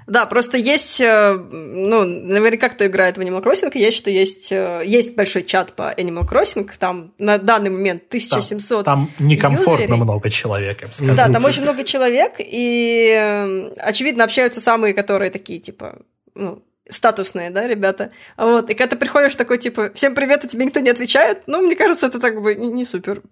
Да, 0.06 0.26
просто 0.26 0.56
есть, 0.56 1.00
э, 1.00 1.34
ну, 1.34 2.04
наверняка, 2.04 2.68
кто 2.68 2.86
играет 2.86 3.18
в 3.18 3.20
Animal 3.20 3.42
Crossing, 3.42 3.70
есть, 3.74 3.96
что 3.96 4.10
есть, 4.10 4.52
э, 4.52 4.82
есть 4.84 5.16
большой 5.16 5.42
чат 5.42 5.72
по 5.74 5.92
Animal 5.92 6.26
Crossing, 6.26 6.70
там 6.78 7.12
на 7.18 7.38
данный 7.38 7.70
момент 7.70 8.04
1700 8.08 8.84
Там, 8.84 9.10
там 9.16 9.26
некомфортно 9.26 9.82
юзерей. 9.82 10.02
много 10.02 10.30
человек, 10.30 10.80
я 10.80 10.88
бы 10.88 10.94
сказал. 10.94 11.16
Да, 11.16 11.28
там 11.32 11.44
очень 11.44 11.62
много 11.62 11.84
человек, 11.84 12.34
и, 12.38 13.14
э, 13.16 13.74
очевидно, 13.78 14.24
общаются 14.24 14.60
самые, 14.60 14.94
которые 14.94 15.30
такие, 15.30 15.58
типа, 15.58 15.98
ну, 16.34 16.62
статусные, 16.88 17.50
да, 17.50 17.66
ребята. 17.66 18.10
Вот, 18.36 18.70
и 18.70 18.74
когда 18.74 18.90
ты 18.90 18.96
приходишь 18.96 19.34
такой, 19.36 19.58
типа, 19.58 19.90
всем 19.94 20.14
привет, 20.14 20.44
а 20.44 20.48
тебе 20.48 20.64
никто 20.64 20.80
не 20.80 20.90
отвечает, 20.90 21.42
ну, 21.46 21.60
мне 21.60 21.76
кажется, 21.76 22.06
это 22.06 22.18
так 22.20 22.40
бы 22.40 22.54
не, 22.54 22.84
супер 22.84 23.22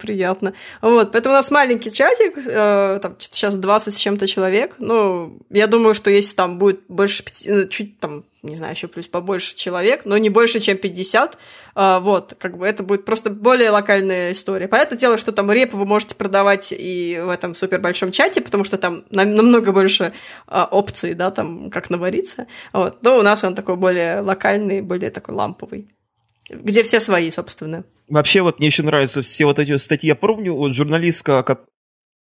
приятно. 0.00 0.54
Вот, 0.80 1.12
поэтому 1.12 1.34
у 1.34 1.38
нас 1.38 1.50
маленький 1.50 1.92
чатик, 1.92 2.38
э, 2.38 2.98
там 3.02 3.16
сейчас 3.18 3.56
20 3.56 3.94
с 3.94 3.96
чем-то 3.96 4.26
человек, 4.26 4.76
ну, 4.78 5.38
я 5.50 5.66
думаю, 5.66 5.94
что 5.94 6.10
если 6.10 6.34
там 6.34 6.58
будет 6.58 6.80
больше, 6.88 7.24
ну, 7.44 7.66
чуть 7.66 7.98
там 7.98 8.24
не 8.42 8.54
знаю, 8.54 8.74
еще 8.74 8.88
плюс 8.88 9.08
побольше 9.08 9.56
человек, 9.56 10.02
но 10.04 10.16
не 10.16 10.30
больше, 10.30 10.60
чем 10.60 10.76
50. 10.76 11.38
А, 11.74 12.00
вот, 12.00 12.34
как 12.38 12.56
бы 12.56 12.66
это 12.66 12.82
будет 12.82 13.04
просто 13.04 13.30
более 13.30 13.70
локальная 13.70 14.32
история. 14.32 14.68
Понятное 14.68 14.98
дело, 14.98 15.18
что 15.18 15.32
там 15.32 15.50
репу 15.50 15.76
вы 15.76 15.86
можете 15.86 16.14
продавать 16.14 16.72
и 16.76 17.20
в 17.22 17.28
этом 17.28 17.54
супер 17.54 17.80
большом 17.80 18.12
чате, 18.12 18.40
потому 18.40 18.64
что 18.64 18.78
там 18.78 19.04
намного 19.10 19.72
больше 19.72 20.12
а, 20.46 20.66
опций, 20.70 21.14
да, 21.14 21.30
там, 21.30 21.70
как 21.70 21.90
навариться. 21.90 22.46
Вот. 22.72 23.02
Но 23.02 23.18
у 23.18 23.22
нас 23.22 23.42
он 23.42 23.54
такой 23.54 23.76
более 23.76 24.20
локальный, 24.20 24.82
более 24.82 25.10
такой 25.10 25.34
ламповый. 25.34 25.88
Где 26.48 26.82
все 26.82 27.00
свои, 27.00 27.30
собственно. 27.30 27.84
Вообще, 28.08 28.40
вот 28.40 28.58
мне 28.58 28.68
еще 28.68 28.82
нравятся 28.82 29.20
все 29.20 29.44
вот 29.44 29.58
эти 29.58 29.76
статьи. 29.76 30.08
Я 30.08 30.14
помню, 30.14 30.54
вот 30.54 30.74
журналистка, 30.74 31.42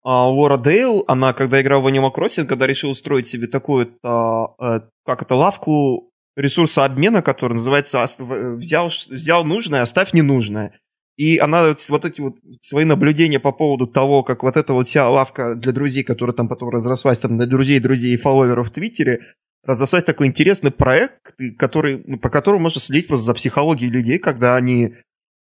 а, 0.04 0.28
Лора 0.28 0.58
Дейл, 0.58 1.04
она, 1.08 1.32
когда 1.32 1.60
играла 1.60 1.82
в 1.82 1.86
Animal 1.86 2.14
Crossing, 2.14 2.44
когда 2.44 2.66
решила 2.66 2.90
устроить 2.90 3.26
себе 3.26 3.46
такую, 3.46 3.96
а, 4.02 4.48
э, 4.60 4.80
как 5.06 5.22
это, 5.22 5.34
лавку 5.34 6.10
ресурса 6.36 6.84
обмена, 6.84 7.22
который 7.22 7.54
называется 7.54 8.04
«взял, 8.18 8.88
взял 8.88 9.44
нужное, 9.44 9.82
оставь 9.82 10.12
ненужное». 10.12 10.78
И 11.16 11.38
она 11.38 11.74
вот 11.88 12.04
эти 12.04 12.20
вот 12.20 12.36
свои 12.60 12.84
наблюдения 12.84 13.38
по 13.38 13.52
поводу 13.52 13.86
того, 13.86 14.24
как 14.24 14.42
вот 14.42 14.56
эта 14.56 14.72
вот 14.72 14.88
вся 14.88 15.08
лавка 15.08 15.54
для 15.54 15.72
друзей, 15.72 16.02
которая 16.02 16.34
там 16.34 16.48
потом 16.48 16.70
разрослась 16.70 17.20
там 17.20 17.36
на 17.36 17.46
друзей, 17.46 17.78
друзей 17.78 18.14
и 18.14 18.18
фолловеров 18.18 18.68
в 18.68 18.72
Твиттере, 18.72 19.20
разрослась 19.62 20.04
такой 20.04 20.26
интересный 20.26 20.72
проект, 20.72 21.34
который, 21.56 22.02
ну, 22.04 22.18
по 22.18 22.30
которому 22.30 22.64
можно 22.64 22.80
следить 22.80 23.06
просто 23.06 23.26
за 23.26 23.34
психологией 23.34 23.90
людей, 23.90 24.18
когда 24.18 24.56
они 24.56 24.94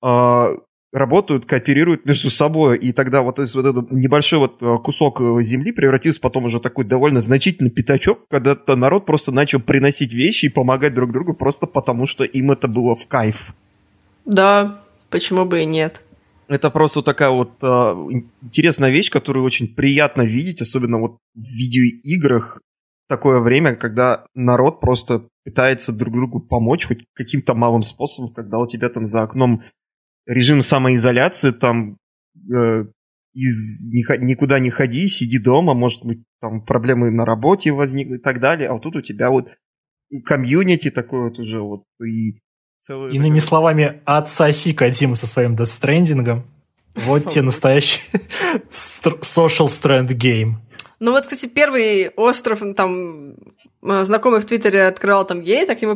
э, 0.03 0.47
работают, 0.93 1.45
кооперируют 1.45 2.05
между 2.05 2.29
собой, 2.29 2.77
и 2.77 2.93
тогда 2.93 3.23
вот, 3.23 3.39
вот 3.39 3.65
этот 3.65 3.91
небольшой 3.91 4.39
вот 4.39 4.61
э, 4.61 4.77
кусок 4.83 5.19
э, 5.19 5.41
земли 5.41 5.71
превратился 5.71 6.21
потом 6.21 6.45
уже 6.45 6.59
такой 6.59 6.85
довольно 6.85 7.19
значительный 7.19 7.71
пятачок, 7.71 8.19
когда 8.29 8.53
-то 8.53 8.75
народ 8.75 9.05
просто 9.05 9.31
начал 9.31 9.59
приносить 9.59 10.13
вещи 10.13 10.45
и 10.45 10.49
помогать 10.49 10.93
друг 10.93 11.11
другу 11.11 11.33
просто 11.33 11.65
потому, 11.65 12.05
что 12.05 12.23
им 12.23 12.51
это 12.51 12.67
было 12.67 12.95
в 12.95 13.07
кайф. 13.07 13.55
Да, 14.25 14.83
почему 15.09 15.45
бы 15.45 15.63
и 15.63 15.65
нет. 15.65 16.03
Это 16.47 16.69
просто 16.69 17.01
такая 17.01 17.29
вот 17.29 17.53
э, 17.61 17.65
интересная 18.41 18.91
вещь, 18.91 19.09
которую 19.09 19.43
очень 19.43 19.73
приятно 19.73 20.21
видеть, 20.21 20.61
особенно 20.61 20.99
вот 20.99 21.17
в 21.33 21.39
видеоиграх 21.39 22.61
такое 23.07 23.39
время, 23.39 23.75
когда 23.75 24.25
народ 24.35 24.79
просто 24.79 25.23
пытается 25.43 25.91
друг 25.91 26.13
другу 26.13 26.39
помочь 26.39 26.85
хоть 26.85 27.05
каким-то 27.13 27.55
малым 27.55 27.81
способом, 27.81 28.31
когда 28.31 28.59
у 28.59 28.67
тебя 28.67 28.89
там 28.89 29.05
за 29.05 29.23
окном 29.23 29.63
режим 30.25 30.61
самоизоляции, 30.61 31.51
там 31.51 31.97
э, 32.53 32.85
из, 33.33 33.85
никуда 33.91 34.59
не 34.59 34.69
ходи, 34.69 35.07
сиди 35.07 35.39
дома, 35.39 35.73
может 35.73 36.03
быть, 36.03 36.23
там 36.39 36.61
проблемы 36.61 37.09
на 37.11 37.25
работе 37.25 37.71
возникнут 37.71 38.19
и 38.19 38.23
так 38.23 38.39
далее, 38.39 38.69
а 38.69 38.73
вот 38.73 38.83
тут 38.83 38.95
у 38.95 39.01
тебя 39.01 39.29
вот 39.29 39.49
комьюнити 40.25 40.91
такое 40.91 41.29
вот 41.29 41.39
уже 41.39 41.59
вот 41.59 41.83
и 42.05 42.39
целое... 42.81 43.11
Иными 43.11 43.39
такое... 43.39 43.41
словами, 43.41 44.01
отсоси 44.05 44.73
Кадима 44.73 45.15
со 45.15 45.27
своим 45.27 45.55
Stranding. 45.55 46.43
Вот 46.95 47.29
тебе 47.29 47.41
настоящий 47.43 48.01
social 48.69 49.67
strand 49.67 50.09
game. 50.09 50.55
Ну 50.99 51.11
вот, 51.11 51.23
кстати, 51.23 51.47
первый 51.47 52.09
остров, 52.09 52.61
там, 52.75 53.35
Э, 53.35 53.62
знакомый 53.83 54.39
в 54.39 54.45
Твиттере 54.45 54.85
открывал 54.85 55.25
там 55.25 55.41
гей, 55.41 55.65
так 55.65 55.79
к 55.79 55.81
нему 55.81 55.95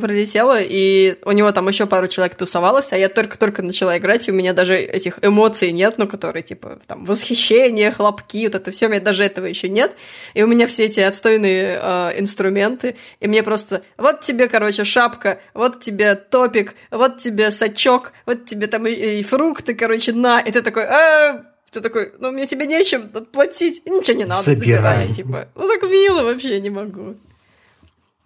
и 0.60 1.18
у 1.24 1.32
него 1.32 1.52
там 1.52 1.68
еще 1.68 1.86
пару 1.86 2.08
человек 2.08 2.36
тусовалось, 2.36 2.92
а 2.92 2.98
я 2.98 3.08
только-только 3.08 3.62
начала 3.62 3.98
играть, 3.98 4.28
и 4.28 4.32
у 4.32 4.36
меня 4.36 4.54
даже 4.54 4.78
этих 4.78 5.20
эмоций 5.22 5.72
нет, 5.72 5.96
ну, 5.98 6.08
которые, 6.08 6.44
типа, 6.44 6.80
там, 6.86 7.06
восхищение, 7.06 7.92
хлопки, 7.92 8.46
вот 8.46 8.56
это 8.56 8.72
все, 8.72 8.88
у 8.88 8.90
меня 8.90 9.00
даже 9.00 9.24
этого 9.24 9.46
еще 9.46 9.70
нет, 9.70 9.96
и 10.34 10.44
у 10.44 10.48
меня 10.48 10.68
все 10.68 10.86
эти 10.86 11.00
отстойные 11.00 11.80
э, 11.82 12.20
инструменты, 12.20 12.96
и 13.22 13.28
мне 13.28 13.42
просто, 13.42 13.84
вот 13.98 14.22
тебе, 14.22 14.50
короче, 14.50 14.84
шапка, 14.84 15.40
вот 15.54 15.80
тебе 15.80 16.16
топик, 16.16 16.76
вот 16.92 17.20
тебе 17.20 17.52
сачок, 17.52 18.12
вот 18.26 18.46
тебе 18.46 18.68
там 18.68 18.86
и, 18.86 18.92
и 18.92 19.24
фрукты, 19.24 19.74
короче, 19.76 20.12
на, 20.12 20.42
и 20.42 20.52
ты 20.52 20.62
такой, 20.62 20.84
а, 20.84 21.44
ты 21.72 21.82
такой, 21.82 22.12
ну, 22.20 22.32
мне 22.32 22.48
тебе 22.48 22.66
нечем 22.66 23.10
отплатить, 23.14 23.86
ничего 23.86 24.18
не 24.18 24.26
надо, 24.26 24.42
забирай. 24.42 25.08
забирай 25.08 25.14
типа. 25.14 25.48
Ну, 25.56 25.68
так 25.68 25.84
мило 25.90 26.24
вообще, 26.24 26.56
я 26.56 26.60
не 26.60 26.70
могу. 26.70 27.16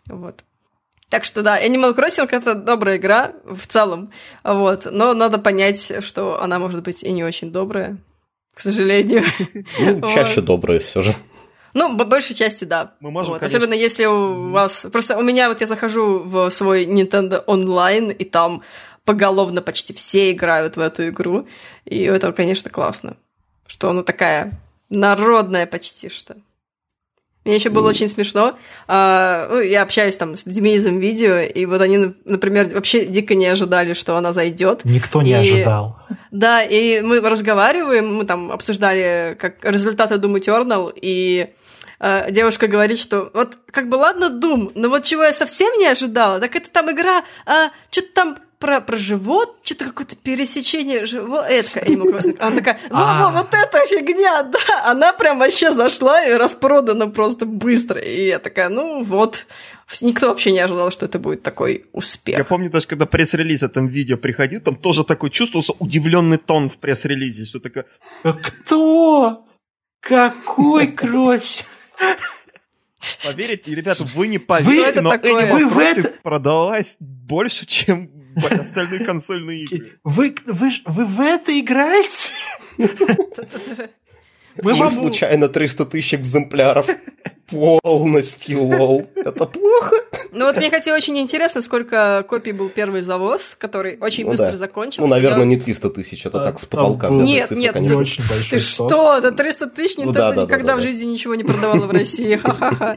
Вот. 0.07 0.43
Так 1.09 1.25
что 1.25 1.41
да, 1.41 1.61
Animal 1.61 1.93
Crossing 1.95 2.27
это 2.31 2.55
добрая 2.55 2.97
игра 2.97 3.33
в 3.43 3.67
целом, 3.67 4.11
вот, 4.43 4.87
но 4.89 5.13
надо 5.13 5.39
понять, 5.39 5.91
что 6.03 6.41
она 6.41 6.57
может 6.57 6.83
быть 6.83 7.03
и 7.03 7.11
не 7.11 7.23
очень 7.25 7.51
добрая, 7.51 7.97
к 8.53 8.61
сожалению. 8.61 9.23
Ну, 9.77 10.07
чаще 10.13 10.39
добрая 10.39 10.79
все 10.79 11.01
же. 11.01 11.13
Ну, 11.73 11.97
по 11.97 12.05
большей 12.05 12.35
части, 12.35 12.63
да. 12.63 12.95
Мы 13.01 13.11
можем, 13.11 13.33
вот. 13.33 13.39
конечно- 13.39 13.57
Особенно 13.57 13.73
если 13.73 14.05
у 14.05 14.49
вас... 14.51 14.87
Просто 14.91 15.17
у 15.17 15.21
меня 15.21 15.49
вот 15.49 15.61
я 15.61 15.67
захожу 15.67 16.19
в 16.19 16.49
свой 16.49 16.85
Nintendo 16.85 17.43
Online, 17.45 18.13
и 18.13 18.25
там 18.25 18.63
поголовно 19.05 19.61
почти 19.61 19.93
все 19.93 20.31
играют 20.31 20.77
в 20.77 20.79
эту 20.79 21.07
игру. 21.09 21.47
И 21.85 22.03
это, 22.03 22.31
конечно, 22.33 22.69
классно. 22.69 23.17
Что 23.67 23.89
она 23.89 24.03
такая 24.03 24.59
народная 24.89 25.65
почти 25.65 26.09
что. 26.09 26.35
Мне 27.43 27.55
еще 27.55 27.69
было 27.71 27.89
очень 27.89 28.07
смешно. 28.07 28.55
А, 28.87 29.47
ну, 29.49 29.59
я 29.61 29.81
общаюсь 29.81 30.15
там 30.15 30.35
с 30.35 30.45
людьми 30.45 30.75
из 30.75 30.85
видео, 30.85 31.39
и 31.39 31.65
вот 31.65 31.81
они, 31.81 32.13
например, 32.23 32.69
вообще 32.73 33.05
дико 33.05 33.33
не 33.33 33.47
ожидали, 33.47 33.93
что 33.93 34.15
она 34.15 34.31
зайдет. 34.31 34.85
Никто 34.85 35.23
не 35.23 35.31
И- 35.31 35.33
ожидал. 35.33 35.97
Да, 36.29 36.61
и 36.63 37.01
мы 37.01 37.19
разговариваем, 37.19 38.13
мы 38.15 38.25
там 38.25 38.51
обсуждали 38.51 39.35
как 39.39 39.65
результаты 39.65 40.15
Doom 40.15 40.35
Eternal, 40.39 40.93
и 40.95 41.49
э, 41.99 42.31
девушка 42.31 42.67
говорит, 42.67 42.99
что 42.99 43.31
вот 43.33 43.57
как 43.71 43.89
бы 43.89 43.95
ладно 43.95 44.25
Doom, 44.25 44.73
но 44.75 44.89
вот 44.89 45.03
чего 45.03 45.23
я 45.23 45.33
совсем 45.33 45.75
не 45.79 45.87
ожидала, 45.87 46.39
так 46.39 46.55
это 46.55 46.69
там 46.69 46.91
игра, 46.91 47.23
а, 47.47 47.69
что-то 47.89 48.13
там 48.13 48.37
про, 48.61 48.79
про 48.79 48.95
живот, 48.95 49.57
что-то 49.63 49.85
какое-то 49.85 50.15
пересечение 50.15 51.05
живот, 51.05 51.45
это, 51.49 51.79
Animal 51.81 52.13
Crossing. 52.13 52.37
Она 52.39 52.55
такая, 52.55 52.79
во-во, 52.89 53.27
А. 53.27 53.31
вот 53.31 53.53
эта 53.53 53.85
фигня, 53.87 54.43
да, 54.53 54.59
она 54.85 55.11
прям 55.11 55.39
вообще 55.39 55.73
зашла 55.73 56.23
и 56.23 56.31
распродана 56.33 57.09
просто 57.09 57.45
быстро, 57.45 57.99
и 57.99 58.27
я 58.27 58.39
такая, 58.39 58.69
ну 58.69 59.03
вот, 59.03 59.45
никто 60.01 60.29
вообще 60.29 60.51
не 60.53 60.59
ожидал, 60.59 60.91
что 60.91 61.05
это 61.07 61.19
будет 61.19 61.41
такой 61.43 61.87
успех. 61.91 62.37
Я 62.37 62.45
помню 62.45 62.69
даже, 62.69 62.87
когда 62.87 63.05
пресс-релиз 63.05 63.63
этом 63.63 63.87
видео 63.87 64.15
приходил, 64.17 64.61
там 64.61 64.75
тоже 64.75 65.03
такой 65.03 65.31
чувствовался 65.31 65.73
удивленный 65.79 66.37
тон 66.37 66.69
в 66.69 66.77
пресс-релизе, 66.77 67.45
что 67.45 67.59
такое, 67.59 67.85
Кто? 68.23 69.45
Какой 69.99 70.87
крось? 70.87 71.63
поверите, 73.25 73.73
ребята, 73.73 74.03
вы 74.15 74.27
не 74.27 74.37
поверите, 74.37 74.85
это 74.89 75.01
но 75.01 75.09
такое? 75.09 75.45
Animal 75.47 75.53
Вы 75.53 75.65
в 75.67 75.77
это- 75.79 76.09
продалась 76.21 76.97
больше, 76.99 77.65
чем 77.65 78.11
остальные 78.59 79.05
консольные 79.05 79.63
игры. 79.63 79.99
Вы, 80.03 80.35
вы, 80.45 80.69
вы 80.85 81.05
в 81.05 81.19
это 81.21 81.59
играете? 81.59 82.31
Мы 84.61 84.73
вам- 84.73 84.89
случайно 84.89 85.47
300 85.47 85.85
тысяч 85.85 86.13
экземпляров. 86.13 86.87
Полностью, 87.47 88.63
лол. 88.63 89.09
Это 89.15 89.45
плохо. 89.45 89.95
Ну 90.31 90.45
вот 90.45 90.55
мне, 90.55 90.67
кстати, 90.69 90.89
очень 90.89 91.17
интересно, 91.19 91.61
сколько 91.61 92.25
копий 92.29 92.53
был 92.53 92.69
первый 92.69 93.01
завоз, 93.01 93.55
который 93.59 93.97
очень 93.99 94.23
Ну 94.23 94.31
быстро 94.31 94.51
да. 94.51 94.57
закончился. 94.57 95.01
Ну, 95.01 95.07
наверное, 95.07 95.39
Я- 95.41 95.45
не 95.45 95.57
300 95.57 95.89
тысяч, 95.89 96.25
это 96.25 96.39
А, 96.41 96.45
так 96.45 96.59
с 96.61 96.65
потолка 96.65 97.09
взятая 97.09 97.25
Нет, 97.27 97.47
цифра, 97.47 97.59
нет, 97.61 97.75
Не 97.75 97.79
конечно. 97.79 97.97
очень 97.99 98.23
большой 98.29 98.49
Ты 98.57 98.59
что? 98.63 99.17
Это 99.17 99.31
300 99.33 99.67
тысяч 99.67 99.97
Ну 99.97 100.03
Nintendo 100.05 100.13
да, 100.13 100.31
да, 100.33 100.41
никогда 100.43 100.67
да, 100.67 100.73
в 100.75 100.77
да. 100.77 100.81
жизни 100.81 101.03
ничего 101.05 101.35
не 101.35 101.43
продавало 101.43 101.85
в 101.87 101.91
России. 101.91 102.35
Ха-ха-ха. 102.41 102.95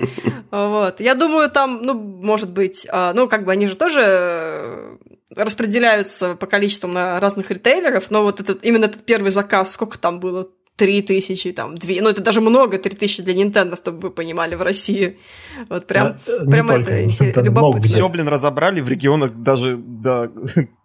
Вот. 0.52 1.01
Я 1.01 1.15
думаю, 1.16 1.51
там, 1.51 1.82
ну, 1.82 1.94
может 1.94 2.51
быть, 2.51 2.86
а, 2.93 3.12
ну, 3.12 3.27
как 3.28 3.44
бы 3.44 3.51
они 3.51 3.66
же 3.66 3.74
тоже 3.74 4.94
распределяются 5.36 6.35
по 6.35 6.47
количеству 6.47 6.89
на 6.89 7.20
разных 7.20 7.51
ритейлеров, 7.51 8.11
но 8.11 8.23
вот 8.23 8.40
этот, 8.40 8.65
именно 8.65 8.86
этот 8.86 9.05
первый 9.05 9.31
заказ, 9.31 9.73
сколько 9.73 9.98
там 9.98 10.20
было? 10.20 10.48
Три 10.77 11.02
тысячи, 11.02 11.52
там, 11.52 11.77
две, 11.77 12.02
ну 12.02 12.09
это 12.09 12.20
даже 12.20 12.40
много, 12.40 12.78
три 12.78 12.97
тысячи 12.97 13.23
для 13.23 13.32
Nintendo, 13.32 13.77
чтобы 13.77 13.98
вы 13.98 14.11
понимали, 14.11 14.56
в 14.56 14.62
России. 14.62 15.20
Вот 15.69 15.86
прям, 15.86 16.16
Да, 16.27 16.44
прям 16.51 16.69
это 16.73 17.05
Nintendo, 17.05 17.43
любопытно. 17.44 17.89
Все, 17.89 18.09
блин, 18.09 18.27
разобрали, 18.27 18.81
в 18.81 18.89
регионах 18.89 19.35
даже 19.36 19.77
до, 19.77 20.32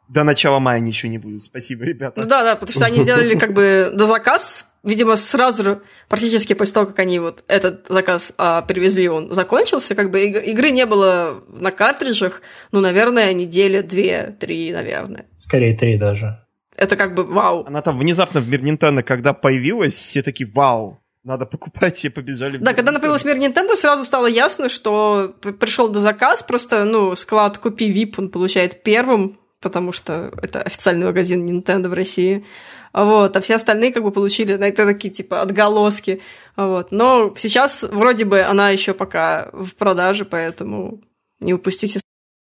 до 0.08 0.24
начала 0.24 0.60
мая 0.60 0.80
ничего 0.80 1.12
не 1.12 1.18
будет. 1.18 1.44
Спасибо, 1.44 1.86
ребята. 1.86 2.22
Ну 2.22 2.28
да, 2.28 2.44
да, 2.44 2.56
потому 2.56 2.72
что 2.72 2.86
они 2.86 3.00
сделали 3.00 3.36
как 3.36 3.54
бы 3.54 3.92
до 3.92 4.06
заказ, 4.06 4.68
видимо, 4.90 5.16
сразу 5.16 5.64
же, 5.64 5.82
практически 6.10 6.54
после 6.54 6.74
того, 6.74 6.86
как 6.88 7.00
они 7.00 7.20
вот 7.20 7.44
этот 7.48 7.86
заказ 7.88 8.34
а, 8.38 8.62
привезли, 8.62 9.08
он 9.08 9.34
закончился, 9.34 9.96
как 9.96 10.12
бы 10.12 10.26
иг- 10.26 10.44
игры 10.46 10.72
не 10.72 10.86
было 10.86 11.42
на 11.48 11.72
картриджах, 11.72 12.42
ну, 12.72 12.82
наверное, 12.82 13.34
недели 13.34 13.82
две-три, 13.82 14.74
наверное. 14.74 15.26
Скорее 15.38 15.78
три 15.78 15.98
даже. 15.98 16.44
Это 16.76 16.96
как 16.96 17.14
бы 17.14 17.24
вау. 17.24 17.66
Она 17.66 17.82
там 17.82 17.98
внезапно 17.98 18.40
в 18.40 18.48
мир 18.48 18.62
Nintendo, 18.62 19.04
когда 19.04 19.34
появилась, 19.34 19.94
все 19.94 20.22
такие, 20.22 20.50
вау, 20.50 21.02
надо 21.24 21.46
покупать, 21.46 21.98
все 21.98 22.10
побежали. 22.10 22.58
в 22.58 22.62
Да, 22.62 22.74
когда 22.74 22.92
она 22.92 23.00
появилась 23.00 23.26
мир 23.26 23.38
Nintendo, 23.38 23.76
сразу 23.76 24.06
стало 24.06 24.28
ясно, 24.28 24.70
что 24.70 25.36
пришел 25.60 25.90
до 25.90 26.00
заказ, 26.00 26.44
просто, 26.44 26.86
ну, 26.86 27.16
склад 27.16 27.58
«Купи 27.58 27.92
VIP» 27.92 28.16
он 28.18 28.30
получает 28.30 28.84
первым, 28.84 29.38
потому 29.62 29.92
что 29.92 30.32
это 30.42 30.62
официальный 30.62 31.06
магазин 31.06 31.46
Nintendo 31.46 31.90
в 31.90 31.94
России. 31.94 32.46
Вот, 32.94 33.36
а 33.36 33.42
все 33.42 33.56
остальные 33.56 33.94
как 33.94 34.04
бы 34.04 34.12
получили, 34.12 34.54
это 34.56 34.86
такие 34.86 35.14
типа 35.14 35.42
отголоски. 35.42 36.22
Вот. 36.56 36.92
Но 36.92 37.34
сейчас 37.38 37.84
вроде 37.84 38.26
бы 38.26 38.42
она 38.42 38.70
еще 38.70 38.94
пока 38.94 39.50
в 39.54 39.76
продаже, 39.76 40.26
поэтому 40.26 41.02
не 41.40 41.54
упустите. 41.54 42.00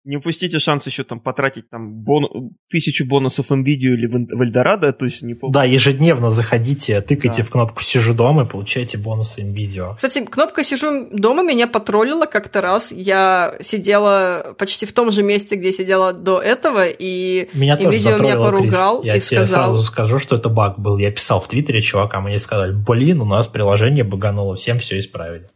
Не 0.04 0.16
упустите 0.16 0.58
шанс 0.58 0.84
еще 0.86 1.04
там 1.04 1.20
потратить 1.20 1.70
там 1.70 1.92
бон... 1.92 2.50
тысячу 2.68 3.06
бонусов 3.06 3.46
видео 3.50 3.92
или 3.92 4.06
в, 4.06 4.42
Эльдорадо, 4.42 4.92
точно 4.92 5.26
не 5.26 5.34
помню. 5.34 5.54
Да, 5.54 5.64
ежедневно 5.64 6.32
заходите, 6.32 7.00
тыкайте 7.00 7.42
Да. 7.42 7.48
в 7.48 7.50
кнопку 7.52 7.82
«Сижу 7.82 8.12
дома» 8.12 8.42
и 8.42 8.46
получаете 8.46 8.98
бонусы 8.98 9.42
видео. 9.42 9.94
Кстати, 9.94 10.24
кнопка 10.24 10.64
«Сижу 10.64 11.06
дома» 11.12 11.44
меня 11.44 11.68
потроллила 11.68 12.26
как-то 12.26 12.60
раз. 12.60 12.90
Я 12.90 13.54
сидела 13.60 14.56
почти 14.58 14.86
в 14.86 14.92
том 14.92 15.12
же 15.12 15.22
месте, 15.22 15.54
где 15.54 15.72
сидела 15.72 16.12
до 16.12 16.40
этого, 16.40 16.84
и 16.86 17.48
Меня 17.52 17.76
тоже 17.76 17.96
видео 17.96 18.18
меня 18.18 18.32
затроллило, 18.32 18.60
Крис. 18.60 18.74
поругал 18.74 19.02
Я 19.04 19.16
и 19.16 19.20
тебе 19.20 19.44
сказал... 19.44 19.66
сразу 19.66 19.82
скажу, 19.84 20.18
что 20.18 20.34
это 20.34 20.48
баг 20.48 20.80
был. 20.80 20.98
Я 20.98 21.12
писал 21.12 21.40
в 21.40 21.46
Твиттере 21.46 21.80
чувакам, 21.80 22.26
они 22.26 22.38
сказали, 22.38 22.72
блин, 22.72 23.20
у 23.20 23.24
нас 23.24 23.46
приложение 23.46 24.02
багануло, 24.02 24.56
всем 24.56 24.80
все 24.80 24.98
исправили. 24.98 25.48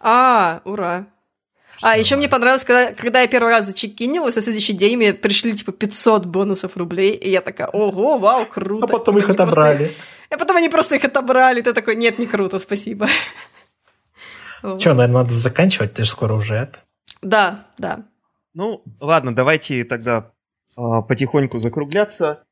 А, 0.00 0.60
ура. 0.64 1.06
А, 1.82 1.96
еще 1.96 2.16
мне 2.16 2.28
понравилось, 2.28 2.64
когда, 2.64 2.92
когда 2.92 3.20
я 3.22 3.26
первый 3.28 3.50
раз 3.50 3.66
зачекинилась, 3.66 4.36
на 4.36 4.42
следующий 4.42 4.74
день 4.74 4.96
мне 4.96 5.14
пришли, 5.14 5.54
типа, 5.54 5.72
500 5.72 6.26
бонусов 6.26 6.76
рублей, 6.76 7.14
и 7.14 7.30
я 7.30 7.40
такая, 7.40 7.68
ого, 7.68 8.18
вау, 8.18 8.46
круто. 8.46 8.84
А 8.84 8.88
потом 8.88 9.18
их 9.18 9.28
Они 9.28 9.36
просто- 9.36 9.44
отобрали. 9.60 9.96
А 10.30 10.36
потом 10.36 10.56
они 10.58 10.68
просто 10.68 10.96
их 10.96 11.04
отобрали, 11.04 11.60
ты 11.62 11.72
такой, 11.72 11.96
нет, 11.96 12.18
не 12.18 12.26
круто, 12.26 12.60
спасибо. 12.60 13.08
Че, 14.62 14.92
наверное, 14.94 15.22
надо 15.22 15.32
заканчивать, 15.32 15.94
ты 15.94 16.04
же 16.04 16.10
скоро 16.10 16.34
уже 16.34 16.54
это. 16.54 16.78
Да, 17.22 17.66
да. 17.78 18.04
Ну, 18.54 18.82
ладно, 19.00 19.34
давайте 19.34 19.84
тогда 19.84 20.32
а, 20.76 21.00
потихоньку 21.02 21.60
закругляться. 21.60 22.42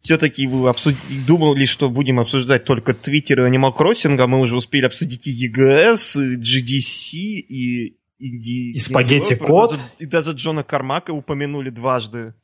Все-таки 0.00 0.46
вы 0.46 0.68
обсуд- 0.70 0.96
думали, 1.26 1.66
что 1.66 1.90
будем 1.90 2.18
обсуждать 2.20 2.64
только 2.64 2.94
Твиттер 2.94 3.40
и 3.40 3.50
Animal 3.50 3.76
Crossing, 3.76 4.18
а 4.20 4.26
мы 4.26 4.38
уже 4.40 4.56
успели 4.56 4.86
обсудить 4.86 5.26
и 5.26 5.48
EGS, 5.48 6.22
и 6.22 6.36
GDC, 6.36 7.16
и... 7.18 7.97
И, 8.18 8.72
И 8.74 8.78
спагетти 8.78 9.34
кот. 9.36 9.78
И 9.98 10.06
даже 10.06 10.32
Джона 10.32 10.62
Кармака 10.64 11.12
упомянули 11.12 11.70
дважды. 11.70 12.34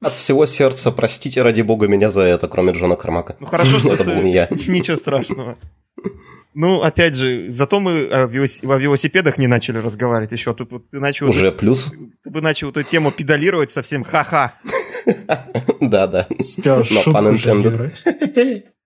От 0.00 0.14
всего 0.16 0.46
сердца 0.46 0.90
простите, 0.90 1.42
ради 1.42 1.62
бога, 1.62 1.86
меня 1.86 2.10
за 2.10 2.22
это, 2.22 2.48
кроме 2.48 2.72
Джона 2.72 2.96
Кармака. 2.96 3.36
Ну 3.38 3.46
хорошо, 3.46 3.78
что 3.78 3.94
Это 3.94 4.04
ты- 4.04 4.14
был 4.14 4.22
не 4.22 4.32
я. 4.32 4.48
Ничего 4.50 4.96
страшного. 4.96 5.56
Ну, 6.54 6.82
опять 6.82 7.14
же, 7.14 7.50
зато 7.50 7.80
мы 7.80 8.04
о, 8.10 8.26
велос- 8.26 8.66
о 8.68 8.76
велосипедах 8.78 9.38
не 9.38 9.46
начали 9.46 9.78
разговаривать 9.78 10.32
еще. 10.32 10.52
Тут 10.52 10.70
вот 10.72 10.90
ты 10.90 11.00
начал, 11.00 11.30
Уже 11.30 11.50
плюс. 11.52 11.94
ты 12.22 12.30
бы 12.30 12.42
начал 12.42 12.68
эту 12.70 12.82
тему 12.82 13.10
педалировать 13.10 13.70
совсем 13.70 14.04
ха-ха. 14.04 14.58
Да-да. 15.80 16.26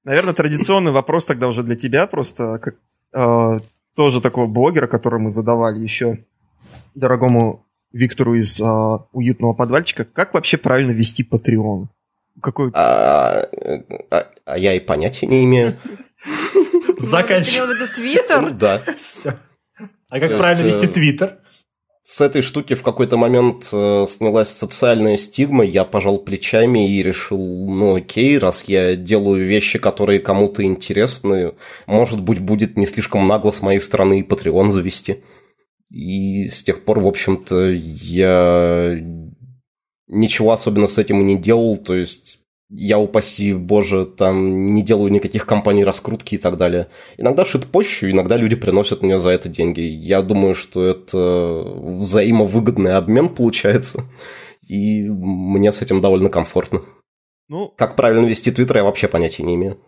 Наверное, 0.04 0.34
традиционный 0.34 0.92
вопрос 0.92 1.24
тогда 1.24 1.48
уже 1.48 1.62
для 1.62 1.74
тебя, 1.76 2.06
просто 2.06 2.58
как 2.58 2.76
э, 3.12 3.58
тоже 3.96 4.20
такого 4.20 4.46
блогера, 4.46 4.86
который 4.86 5.18
мы 5.20 5.32
задавали 5.32 5.78
еще 5.78 6.24
дорогому 6.94 7.66
Виктору 7.92 8.34
из 8.34 8.60
э, 8.60 8.64
уютного 9.12 9.54
подвальчика. 9.54 10.04
Как 10.04 10.34
вообще 10.34 10.58
правильно 10.58 10.92
вести 10.92 11.24
Patreon? 11.24 11.86
Какой... 12.42 12.70
А, 12.74 13.48
а- 14.10 14.26
а 14.44 14.58
я 14.58 14.74
и 14.74 14.80
понятия 14.80 15.26
не 15.26 15.44
имею. 15.44 15.74
Ну 17.78 17.86
Твиттер? 17.96 18.52
да. 18.52 18.82
А 20.08 20.20
как 20.20 20.38
правильно 20.38 20.62
э, 20.62 20.66
вести 20.66 20.86
Твиттер? 20.86 21.38
С 22.08 22.20
этой 22.20 22.40
штуки 22.40 22.74
в 22.74 22.84
какой-то 22.84 23.16
момент 23.16 23.68
э, 23.72 24.06
снялась 24.08 24.50
социальная 24.50 25.16
стигма, 25.16 25.64
я 25.64 25.84
пожал 25.84 26.20
плечами 26.20 26.88
и 26.88 27.02
решил, 27.02 27.36
ну 27.68 27.96
окей, 27.96 28.38
раз 28.38 28.62
я 28.68 28.94
делаю 28.94 29.44
вещи, 29.44 29.80
которые 29.80 30.20
кому-то 30.20 30.62
интересны, 30.62 31.54
может 31.86 32.22
быть, 32.22 32.38
будет 32.38 32.76
не 32.76 32.86
слишком 32.86 33.26
нагло 33.26 33.50
с 33.50 33.60
моей 33.60 33.80
стороны 33.80 34.20
и 34.20 34.22
Patreon 34.22 34.70
завести. 34.70 35.24
И 35.90 36.46
с 36.46 36.62
тех 36.62 36.84
пор, 36.84 37.00
в 37.00 37.08
общем-то, 37.08 37.70
я 37.72 39.00
ничего 40.06 40.52
особенно 40.52 40.86
с 40.86 40.98
этим 40.98 41.26
не 41.26 41.36
делал, 41.36 41.76
то 41.76 41.96
есть 41.96 42.38
я, 42.68 42.98
упаси 42.98 43.52
боже, 43.54 44.04
там 44.04 44.74
не 44.74 44.82
делаю 44.82 45.12
никаких 45.12 45.46
компаний 45.46 45.84
раскрутки 45.84 46.34
и 46.34 46.38
так 46.38 46.56
далее. 46.56 46.88
Иногда 47.16 47.44
шит-пощу, 47.44 48.10
иногда 48.10 48.36
люди 48.36 48.56
приносят 48.56 49.02
мне 49.02 49.18
за 49.18 49.30
это 49.30 49.48
деньги. 49.48 49.80
Я 49.80 50.22
думаю, 50.22 50.54
что 50.54 50.84
это 50.84 51.18
взаимовыгодный 51.18 52.94
обмен 52.94 53.28
получается, 53.28 54.04
и 54.66 55.02
мне 55.08 55.72
с 55.72 55.82
этим 55.82 56.00
довольно 56.00 56.28
комфортно. 56.28 56.82
Ну, 57.48 57.72
как 57.76 57.94
правильно 57.94 58.26
вести 58.26 58.50
твиттер, 58.50 58.78
я 58.78 58.84
вообще 58.84 59.06
понятия 59.06 59.44
не 59.44 59.54
имею. 59.54 59.78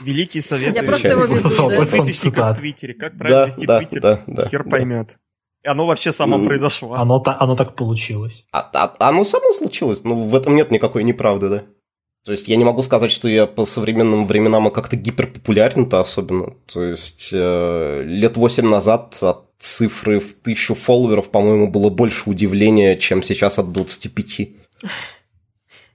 Великий 0.00 0.40
совет. 0.40 0.74
Я 0.74 0.82
просто 0.82 1.08
его 1.08 1.24
веду. 1.24 1.48
в 2.54 2.58
Твиттере. 2.58 2.94
Как 2.94 3.16
правильно 3.16 3.46
вести 3.46 3.66
Твиттер, 3.66 4.00
да, 4.00 4.22
да, 4.26 4.48
хер 4.48 4.64
поймет. 4.64 5.18
И 5.64 5.68
оно 5.68 5.86
вообще 5.86 6.12
само 6.12 6.36
mm. 6.36 6.44
произошло. 6.44 6.94
Оно, 6.94 7.22
оно 7.24 7.56
так 7.56 7.74
получилось. 7.74 8.44
А, 8.52 8.70
а, 8.74 9.08
оно 9.08 9.24
само 9.24 9.52
случилось. 9.52 10.04
Ну, 10.04 10.28
в 10.28 10.34
этом 10.34 10.54
нет 10.54 10.70
никакой 10.70 11.04
неправды, 11.04 11.48
да? 11.48 11.62
То 12.24 12.32
есть 12.32 12.48
я 12.48 12.56
не 12.56 12.64
могу 12.64 12.82
сказать, 12.82 13.10
что 13.10 13.28
я 13.28 13.46
по 13.46 13.64
современным 13.64 14.26
временам 14.26 14.70
как-то 14.70 14.96
гиперпопулярен-то 14.96 16.00
особенно. 16.00 16.54
То 16.66 16.82
есть 16.82 17.30
э, 17.32 18.02
лет 18.04 18.36
восемь 18.36 18.68
назад 18.68 19.18
от 19.22 19.50
цифры 19.58 20.18
в 20.18 20.34
тысячу 20.34 20.74
фолловеров, 20.74 21.30
по-моему, 21.30 21.70
было 21.70 21.90
больше 21.90 22.28
удивления, 22.28 22.96
чем 22.96 23.22
сейчас 23.22 23.58
от 23.58 23.72
25. 23.72 24.48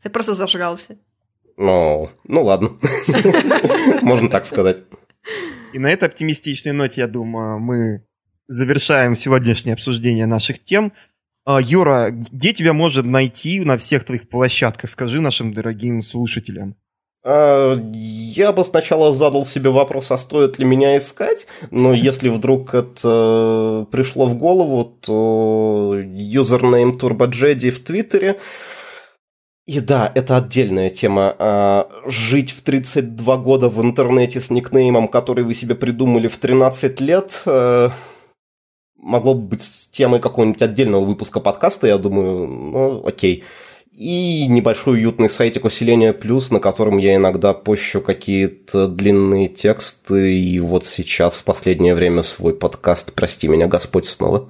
Ты 0.04 0.10
просто 0.10 0.34
зажрался. 0.34 0.98
Ну, 1.58 2.10
ну 2.24 2.44
ладно. 2.44 2.78
Можно 4.02 4.30
так 4.30 4.46
сказать. 4.46 4.84
И 5.74 5.80
на 5.80 5.92
этой 5.92 6.10
оптимистичной 6.10 6.74
ноте, 6.74 7.02
я 7.02 7.08
думаю, 7.08 7.60
мы 7.60 8.04
завершаем 8.50 9.16
сегодняшнее 9.16 9.74
обсуждение 9.74 10.26
наших 10.26 10.62
тем. 10.62 10.92
А, 11.46 11.62
Юра, 11.62 12.10
где 12.10 12.52
тебя 12.52 12.74
можно 12.74 13.04
найти 13.04 13.62
на 13.62 13.78
всех 13.78 14.04
твоих 14.04 14.28
площадках? 14.28 14.90
Скажи 14.90 15.22
нашим 15.22 15.54
дорогим 15.54 16.02
слушателям. 16.02 16.76
А, 17.24 17.76
я 17.94 18.52
бы 18.52 18.66
сначала 18.66 19.14
задал 19.14 19.46
себе 19.46 19.70
вопрос, 19.70 20.12
а 20.12 20.18
стоит 20.18 20.60
ли 20.60 20.66
меня 20.66 20.98
искать, 20.98 21.48
но 21.72 21.94
если 22.10 22.28
вдруг 22.30 22.74
это 22.74 23.88
пришло 23.92 24.26
в 24.26 24.36
голову, 24.36 24.84
то 24.84 25.96
юзернейм 25.96 26.98
TurboJedi 26.98 27.70
в 27.70 27.80
Твиттере, 27.84 28.40
и 29.68 29.82
да, 29.82 30.12
это 30.16 30.38
отдельная 30.38 30.90
тема. 30.90 31.36
А, 31.38 31.90
жить 32.08 32.50
в 32.50 32.64
32 32.64 33.38
года 33.38 33.70
в 33.70 33.80
интернете 33.84 34.40
с 34.40 34.50
никнеймом, 34.50 35.08
который 35.08 35.44
вы 35.44 35.54
себе 35.54 35.76
придумали 35.76 36.28
в 36.28 36.40
13 36.40 37.00
лет, 37.02 37.44
э, 37.46 37.90
могло 39.02 39.34
бы 39.34 39.42
быть 39.42 39.90
темой 39.92 40.20
какого-нибудь 40.20 40.62
отдельного 40.62 41.04
выпуска 41.04 41.40
подкаста, 41.40 41.88
я 41.88 41.98
думаю, 41.98 42.48
ну, 42.48 43.08
окей. 43.08 43.44
И 43.92 44.48
небольшой 44.48 45.00
уютный 45.00 45.28
сайтик 45.28 45.66
усиления 45.66 46.14
плюс, 46.14 46.52
на 46.52 46.60
котором 46.60 46.98
я 47.00 47.16
иногда 47.16 47.54
пощу 47.54 48.00
какие-то 48.00 48.88
длинные 48.88 49.50
тексты, 49.50 50.40
и 50.40 50.60
вот 50.60 50.86
сейчас 50.86 51.40
в 51.40 51.44
последнее 51.44 51.96
время 51.96 52.22
свой 52.22 52.54
подкаст 52.54 53.14
«Прости 53.14 53.48
меня, 53.48 53.68
Господь» 53.68 54.06
снова. 54.06 54.50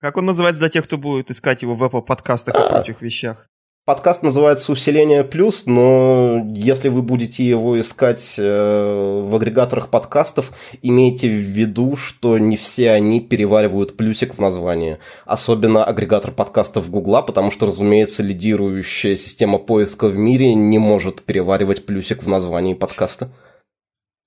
Как 0.00 0.16
он 0.16 0.26
называется 0.26 0.60
для 0.60 0.70
тех, 0.70 0.84
кто 0.84 0.98
будет 0.98 1.30
искать 1.30 1.62
его 1.62 1.76
в 1.76 1.82
Apple 1.84 2.02
подкастах 2.02 2.54
и 2.56 2.58
а, 2.58 2.68
прочих 2.68 3.00
вещах? 3.00 3.48
Подкаст 3.86 4.22
называется 4.22 4.72
«Усиление 4.72 5.24
плюс», 5.24 5.66
но 5.66 6.42
если 6.54 6.88
вы 6.88 7.02
будете 7.02 7.46
его 7.46 7.78
искать 7.78 8.36
э, 8.38 8.42
в 8.42 9.36
агрегаторах 9.36 9.90
подкастов, 9.90 10.52
имейте 10.80 11.28
в 11.28 11.32
виду, 11.32 11.94
что 11.94 12.38
не 12.38 12.56
все 12.56 12.92
они 12.92 13.20
переваривают 13.20 13.98
плюсик 13.98 14.36
в 14.36 14.38
название. 14.38 15.00
Особенно 15.26 15.84
агрегатор 15.84 16.32
подкастов 16.32 16.88
Гугла, 16.88 17.20
потому 17.20 17.50
что, 17.50 17.66
разумеется, 17.66 18.22
лидирующая 18.22 19.16
система 19.16 19.58
поиска 19.58 20.08
в 20.08 20.16
мире 20.16 20.54
не 20.54 20.78
может 20.78 21.20
переваривать 21.20 21.84
плюсик 21.84 22.22
в 22.22 22.28
названии 22.28 22.72
подкаста. 22.72 23.28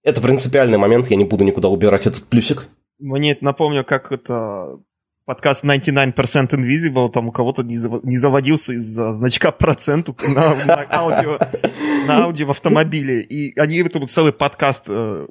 Это 0.04 0.22
принципиальный 0.22 0.78
момент, 0.78 1.10
я 1.10 1.16
не 1.16 1.26
буду 1.26 1.44
никуда 1.44 1.70
убирать 1.70 2.06
этот 2.06 2.26
плюсик. 2.26 2.68
Мне 3.00 3.32
это 3.32 3.44
напомню, 3.44 3.84
как 3.84 4.12
это 4.12 4.78
подкаст 5.28 5.66
99% 5.66 6.52
Invisible, 6.52 7.12
там 7.12 7.28
у 7.28 7.32
кого-то 7.34 7.62
не, 7.62 7.76
зав... 7.76 8.04
не 8.04 8.16
заводился 8.18 8.74
из-за 8.74 9.12
значка 9.12 9.52
проценту 9.52 10.16
на, 10.34 10.56
на, 10.66 10.88
аудио, 10.90 11.38
на 12.08 12.24
аудио 12.24 12.48
в 12.48 12.52
автомобиле. 12.52 13.22
И 13.22 13.60
они 13.60 13.78
этому 13.80 14.08
целый 14.08 14.32
подкаст 14.32 14.86
э, 14.88 15.28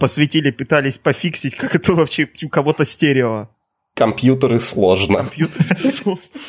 посвятили, 0.00 0.50
пытались 0.50 0.98
пофиксить, 0.98 1.54
как 1.54 1.76
это 1.76 1.94
вообще 1.94 2.28
у 2.42 2.48
кого-то 2.48 2.84
стерео. 2.84 3.48
Компьютеры 3.94 4.58
сложно. 4.58 5.18
Компьютеры 5.18 5.76
сложно. 5.76 6.40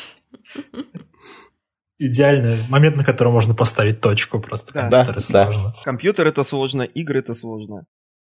Идеальный 1.98 2.58
момент, 2.68 2.96
на 2.96 3.04
котором 3.04 3.32
можно 3.32 3.54
поставить 3.54 4.00
точку. 4.00 4.40
Просто 4.40 4.74
да. 4.74 4.80
компьютеры 4.80 5.14
да, 5.14 5.20
сложно. 5.20 5.72
Да. 5.76 5.82
Компьютер 5.84 6.26
это 6.26 6.42
сложно, 6.42 6.82
игры 6.82 7.20
это 7.20 7.32
сложно. 7.32 7.86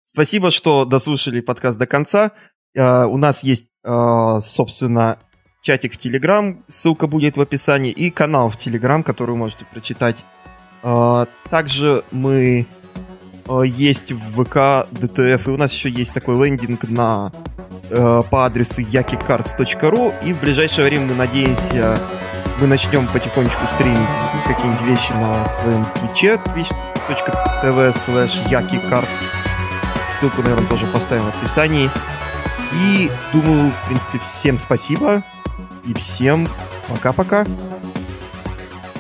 Спасибо, 0.05 0.51
что 0.51 0.87
дослушали 0.87 1.43
подкаст 1.43 1.79
до 1.79 1.87
конца. 1.87 2.33
Uh, 2.77 3.07
у 3.07 3.16
нас 3.16 3.43
есть 3.43 3.65
Э, 3.77 3.77
собственно, 4.40 5.19
чатик 5.62 5.94
в 5.94 5.97
Телеграм, 5.97 6.62
ссылка 6.69 7.06
будет 7.06 7.36
в 7.36 7.40
описании, 7.40 7.90
и 7.90 8.10
канал 8.10 8.51
в 8.51 8.56
Телеграм, 8.56 9.02
который 9.02 9.31
вы 9.31 9.36
можете 9.36 9.65
прочитать. 9.65 10.24
Э, 10.82 11.27
также 11.51 12.05
мы 12.10 12.66
э, 13.48 13.62
есть 13.65 14.12
в 14.12 14.44
ВК, 14.44 14.89
ДТФ, 14.93 15.48
и 15.48 15.51
у 15.51 15.56
нас 15.56 15.73
еще 15.73 15.89
есть 15.89 16.12
такой 16.12 16.36
лендинг 16.36 16.85
на 16.85 17.32
по 17.90 18.44
адресу 18.44 18.82
yakicards.ru, 18.82 20.12
и 20.23 20.35
в 20.35 20.40
ближайшее 20.40 20.86
время 20.86 21.06
мы 21.06 21.15
надеемся, 21.15 21.98
мы 22.60 22.66
начнем 22.66 23.06
потихонечку 23.06 23.66
стримить 23.74 23.98
какие-нибудь 24.47 24.82
вещи 24.82 25.12
на 25.12 25.43
своем 25.47 25.86
твиче, 25.94 26.35
twitch.tv 26.35 27.93
slash 27.93 28.47
yakicards. 28.51 29.35
Ссылку, 30.12 30.43
наверное, 30.43 30.66
тоже 30.69 30.86
поставим 30.86 31.24
в 31.24 31.39
описании. 31.39 31.89
И 32.74 33.11
думаю, 33.32 33.73
в 33.73 33.86
принципе, 33.89 34.19
всем 34.19 34.57
спасибо. 34.57 35.23
И 35.86 35.95
всем 35.95 36.49
пока-пока. 36.89 37.47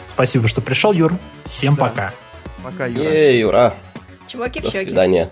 Спасибо, 0.08 0.48
что 0.48 0.60
пришел, 0.60 0.92
Юр. 0.92 1.12
Всем 1.44 1.74
да. 1.74 1.84
пока. 1.84 2.12
Пока, 2.64 2.86
Юра. 2.86 3.08
Ей, 3.08 3.40
Юра. 3.40 3.74
Чуваки 4.26 4.60
До 4.60 4.70
свидания. 4.70 5.30